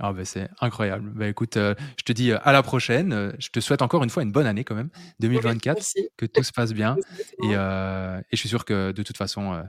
Ah 0.00 0.12
bah 0.12 0.24
c'est 0.24 0.48
incroyable. 0.60 1.10
Bah 1.12 1.26
écoute, 1.26 1.54
je 1.56 2.04
te 2.04 2.12
dis 2.12 2.32
à 2.32 2.52
la 2.52 2.62
prochaine. 2.62 3.34
Je 3.40 3.48
te 3.50 3.58
souhaite 3.58 3.82
encore 3.82 4.04
une 4.04 4.10
fois 4.10 4.22
une 4.22 4.30
bonne 4.30 4.46
année 4.46 4.62
quand 4.62 4.76
même, 4.76 4.90
2024, 5.20 5.84
que 6.16 6.26
tout 6.26 6.42
se 6.44 6.52
passe 6.52 6.72
bien. 6.72 6.96
Et, 7.42 7.52
et, 7.52 8.32
je 8.32 8.36
suis 8.36 8.48
sûr 8.48 8.64
que 8.64 8.92
de 8.92 9.02
toute 9.02 9.16
façon, 9.16 9.64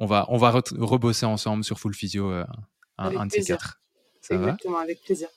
on 0.00 0.06
va, 0.06 0.24
on 0.28 0.38
va 0.38 0.50
rebosser 0.50 1.26
ensemble 1.26 1.62
sur 1.62 1.78
Full 1.78 1.94
Physio 1.94 2.32
euh, 2.32 2.44
un, 2.98 3.26
de 3.26 3.32
ces 3.32 3.44
quatre. 3.44 3.80
Ça 4.22 4.34
Exactement, 4.34 4.78
avec 4.78 5.02
plaisir. 5.02 5.28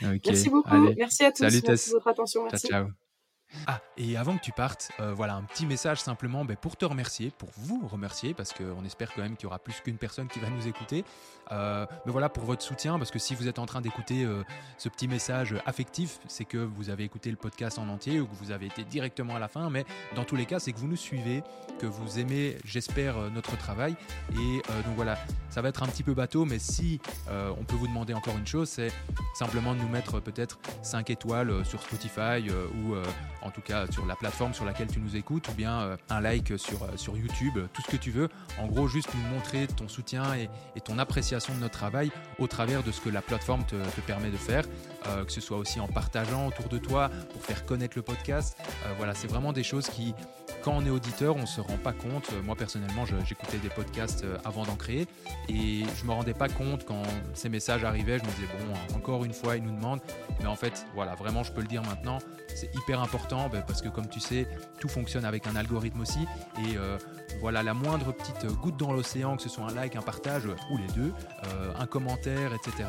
Merci 0.00 0.48
beaucoup. 0.48 0.94
Merci 0.96 1.24
à 1.24 1.30
tous. 1.30 1.44
Salut, 1.44 1.60
Merci 1.66 1.90
pour 1.90 1.98
votre 1.98 2.08
attention. 2.08 2.44
Merci. 2.44 2.66
ciao. 2.66 2.88
Ah, 3.66 3.80
et 3.96 4.16
avant 4.16 4.36
que 4.36 4.42
tu 4.42 4.52
partes, 4.52 4.90
euh, 5.00 5.12
voilà 5.12 5.34
un 5.34 5.42
petit 5.42 5.66
message 5.66 6.00
simplement 6.00 6.44
ben, 6.44 6.56
pour 6.56 6.76
te 6.76 6.84
remercier, 6.84 7.32
pour 7.36 7.50
vous 7.56 7.86
remercier, 7.86 8.32
parce 8.32 8.52
qu'on 8.52 8.84
espère 8.84 9.12
quand 9.12 9.22
même 9.22 9.36
qu'il 9.36 9.44
y 9.44 9.46
aura 9.46 9.58
plus 9.58 9.80
qu'une 9.80 9.96
personne 9.96 10.28
qui 10.28 10.38
va 10.38 10.48
nous 10.48 10.66
écouter. 10.66 11.04
Euh, 11.52 11.84
mais 12.06 12.12
voilà 12.12 12.28
pour 12.28 12.44
votre 12.44 12.62
soutien, 12.62 12.98
parce 12.98 13.10
que 13.10 13.18
si 13.18 13.34
vous 13.34 13.48
êtes 13.48 13.58
en 13.58 13.66
train 13.66 13.80
d'écouter 13.80 14.24
euh, 14.24 14.44
ce 14.78 14.88
petit 14.88 15.08
message 15.08 15.54
affectif, 15.66 16.20
c'est 16.28 16.44
que 16.44 16.58
vous 16.58 16.90
avez 16.90 17.04
écouté 17.04 17.30
le 17.30 17.36
podcast 17.36 17.78
en 17.78 17.88
entier 17.88 18.20
ou 18.20 18.26
que 18.26 18.34
vous 18.36 18.52
avez 18.52 18.66
été 18.66 18.84
directement 18.84 19.36
à 19.36 19.38
la 19.38 19.48
fin. 19.48 19.68
Mais 19.68 19.84
dans 20.14 20.24
tous 20.24 20.36
les 20.36 20.46
cas, 20.46 20.60
c'est 20.60 20.72
que 20.72 20.78
vous 20.78 20.88
nous 20.88 20.96
suivez, 20.96 21.42
que 21.78 21.86
vous 21.86 22.18
aimez, 22.18 22.56
j'espère, 22.64 23.16
notre 23.30 23.56
travail. 23.56 23.96
Et 24.32 24.62
donc 24.84 24.94
voilà, 24.94 25.18
ça 25.48 25.60
va 25.60 25.68
être 25.68 25.82
un 25.82 25.88
petit 25.88 26.02
peu 26.02 26.14
bateau, 26.14 26.44
mais 26.44 26.58
si 26.58 27.00
on 27.28 27.64
peut 27.64 27.76
vous 27.76 27.88
demander 27.88 28.14
encore 28.14 28.38
une 28.38 28.46
chose, 28.46 28.68
c'est 28.68 28.92
simplement 29.34 29.74
de 29.74 29.80
nous 29.80 29.88
mettre 29.88 30.20
peut-être 30.20 30.58
5 30.82 31.10
étoiles 31.10 31.64
sur 31.64 31.82
Spotify 31.82 32.48
ou 32.50 32.94
en 33.42 33.50
tout 33.50 33.60
cas 33.60 33.86
sur 33.90 34.06
la 34.06 34.16
plateforme 34.16 34.54
sur 34.54 34.64
laquelle 34.64 34.88
tu 34.88 35.00
nous 35.00 35.16
écoutes, 35.16 35.48
ou 35.48 35.52
bien 35.52 35.80
euh, 35.80 35.96
un 36.08 36.20
like 36.20 36.58
sur, 36.58 36.82
euh, 36.82 36.96
sur 36.96 37.16
YouTube, 37.16 37.58
tout 37.72 37.82
ce 37.82 37.90
que 37.90 37.96
tu 37.96 38.10
veux. 38.10 38.28
En 38.58 38.66
gros, 38.66 38.88
juste 38.88 39.08
nous 39.14 39.34
montrer 39.34 39.66
ton 39.66 39.88
soutien 39.88 40.34
et, 40.34 40.48
ton 40.84 40.98
appréciation 40.98 41.54
de 41.54 41.60
notre 41.60 41.76
travail 41.76 42.10
au 42.38 42.46
travers 42.46 42.82
de 42.82 42.90
ce 42.90 43.00
que 43.02 43.10
la 43.10 43.20
plateforme 43.20 43.64
te, 43.64 43.76
permet 44.06 44.30
de 44.30 44.36
faire, 44.36 44.64
euh, 45.06 45.24
que 45.24 45.32
ce 45.32 45.40
soit 45.40 45.58
aussi 45.58 45.80
en 45.80 45.88
partageant 45.88 46.46
autour 46.46 46.68
de 46.68 46.78
toi 46.78 47.10
pour 47.32 47.42
faire 47.42 47.64
connaître 47.64 47.96
le 47.96 48.02
podcast. 48.02 48.56
voilà, 48.96 49.14
c'est 49.14 49.28
vraiment 49.28 49.52
des 49.52 49.62
choses 49.62 49.88
qui, 49.88 50.14
quand 50.62 50.72
on 50.76 50.84
est 50.84 50.90
auditeur, 50.90 51.36
on 51.36 51.42
ne 51.42 51.46
se 51.46 51.60
rend 51.60 51.76
pas 51.76 51.92
compte. 51.92 52.30
Moi, 52.44 52.56
personnellement, 52.56 53.04
j'écoutais 53.24 53.58
des 53.58 53.68
podcasts 53.68 54.24
avant 54.44 54.64
d'en 54.64 54.76
créer 54.76 55.06
et 55.48 55.84
je 55.96 56.04
me 56.04 56.12
rendais 56.12 56.34
pas 56.34 56.48
compte 56.48 56.84
quand 56.84 57.02
ces 57.34 57.48
messages 57.48 57.84
arrivaient. 57.84 58.18
Je 58.18 58.24
me 58.24 58.30
disais, 58.30 58.48
bon, 58.58 58.96
encore 58.96 59.24
une 59.24 59.32
fois, 59.32 59.56
ils 59.56 59.62
nous 59.62 59.74
demandent. 59.74 60.00
Mais 60.40 60.46
en 60.46 60.56
fait, 60.56 60.86
voilà, 60.94 61.14
vraiment, 61.14 61.42
je 61.42 61.52
peux 61.52 61.60
le 61.60 61.66
dire 61.66 61.82
maintenant, 61.82 62.18
c'est 62.54 62.74
hyper 62.74 63.00
important 63.00 63.48
ben, 63.48 63.62
parce 63.66 63.82
que 63.82 63.88
comme 63.88 64.08
tu 64.08 64.20
sais, 64.20 64.46
tout 64.80 64.88
fonctionne 64.88 65.24
avec 65.24 65.46
un 65.46 65.56
algorithme 65.56 66.00
aussi. 66.00 66.20
Et 66.58 66.76
euh, 66.76 66.98
voilà, 67.40 67.62
la 67.62 67.74
moindre 67.74 68.12
petite 68.12 68.46
goutte 68.46 68.76
dans 68.76 68.92
l'océan, 68.92 69.36
que 69.36 69.42
ce 69.42 69.48
soit 69.48 69.64
un 69.64 69.74
like, 69.74 69.96
un 69.96 70.02
partage 70.02 70.46
ou 70.46 70.76
les 70.76 70.86
deux, 70.94 71.12
euh, 71.46 71.72
un 71.78 71.86
commentaire, 71.86 72.52
etc. 72.52 72.88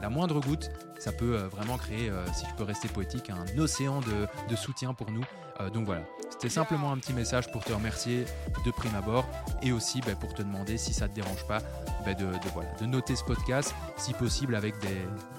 La 0.00 0.10
moindre 0.10 0.40
goutte, 0.40 0.70
ça 0.98 1.12
peut 1.12 1.36
euh, 1.36 1.48
vraiment 1.48 1.78
créer, 1.78 2.10
si 2.34 2.44
je 2.46 2.54
peux 2.56 2.64
rester 2.64 2.88
poétique, 2.88 3.30
un 3.30 3.58
océan 3.58 4.00
de, 4.00 4.56
soutien 4.56 4.94
pour 4.94 5.10
nous. 5.10 5.24
donc 5.72 5.86
voilà, 5.86 6.02
c'était 6.30 6.48
simplement 6.48 6.92
un 6.92 6.98
petit 6.98 7.12
message 7.12 7.50
pour 7.52 7.64
te 7.64 7.72
remercier 7.72 8.24
de 8.64 8.70
prime 8.70 8.94
abord 8.96 9.28
et 9.62 9.72
aussi 9.72 10.00
ben, 10.00 10.16
pour 10.16 10.34
te 10.34 10.42
demander 10.42 10.78
si 10.78 10.92
ça 10.92 11.06
ne 11.06 11.10
te 11.10 11.16
dérange 11.16 11.46
pas 11.46 11.60
ben, 12.04 12.16
de, 12.16 12.86
noter 12.86 13.14
ce 13.14 13.24
podcast, 13.24 13.74
si 13.96 14.12
possible 14.14 14.54
avec 14.54 14.74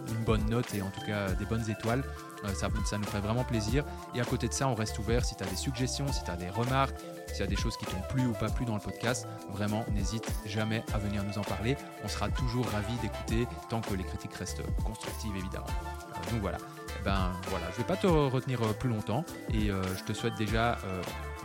une 0.08 0.24
bonne 0.24 0.46
note 0.50 0.74
et 0.74 0.82
en 0.82 0.90
tout 0.90 1.06
cas 1.06 1.32
des 1.32 1.46
bonnes 1.46 1.70
étoiles. 1.70 2.04
Euh, 2.46 2.54
ça, 2.54 2.70
nous 2.98 3.04
ferait 3.04 3.22
vraiment 3.22 3.44
plaisir. 3.44 3.84
Et 4.16 4.22
à 4.22 4.26
côté 4.26 4.48
de 4.48 4.54
ça, 4.54 4.68
on 4.68 4.76
reste 4.76 4.98
ouvert 5.00 5.26
si 5.26 5.36
tu 5.36 5.44
as 5.44 5.48
des 5.48 5.56
suggestions, 5.56 6.12
si 6.12 6.24
tu 6.24 6.32
as 6.32 6.36
des 6.36 6.50
remarques, 6.50 6.96
s'il 7.32 7.40
y 7.40 7.44
a 7.44 7.48
des 7.48 7.56
choses 7.56 7.78
qui 7.78 7.86
t'ont 7.86 8.02
plu 8.10 8.26
ou 8.26 8.34
pas 8.34 8.50
plu 8.50 8.66
dans 8.66 8.76
le 8.76 8.82
podcast. 8.82 9.28
Vraiment, 9.52 9.86
n'hésite 9.92 10.30
jamais 10.46 10.84
à 10.94 10.98
venir 10.98 11.24
nous 11.24 11.38
en 11.38 11.44
parler. 11.44 11.78
On 12.04 12.08
sera 12.08 12.30
toujours 12.30 12.66
ravis 12.68 12.96
d'écouter 13.02 13.48
tant 13.70 13.82
que 13.82 13.94
les 13.94 14.04
critiques 14.04 14.34
restent 14.36 14.64
constructives, 14.84 15.36
évidemment. 15.36 15.68
Euh, 15.68 16.32
donc 16.32 16.42
voilà. 16.42 16.58
Eh 17.00 17.04
ben 17.04 17.32
voilà, 17.50 17.66
je 17.72 17.78
vais 17.78 17.88
pas 17.88 17.96
te 17.96 18.08
retenir 18.08 18.62
euh, 18.62 18.74
plus 18.74 18.90
longtemps 18.90 19.24
et 19.54 19.68
je 19.68 20.04
te 20.04 20.14
souhaite 20.14 20.36
déjà 20.36 20.78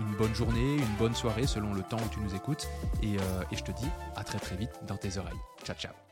une 0.01 0.17
bonne 0.17 0.35
journée, 0.35 0.77
une 0.77 0.97
bonne 0.99 1.15
soirée 1.15 1.47
selon 1.47 1.73
le 1.73 1.83
temps 1.83 1.99
où 1.99 2.09
tu 2.09 2.21
nous 2.21 2.35
écoutes 2.35 2.69
et, 3.03 3.15
et 3.15 3.57
je 3.57 3.63
te 3.63 3.73
dis 3.73 3.89
à 4.17 4.25
très 4.25 4.39
très 4.39 4.57
vite 4.57 4.73
dans 4.87 4.97
tes 4.97 5.17
oreilles. 5.19 5.41
Ciao 5.65 5.77
ciao 5.77 6.04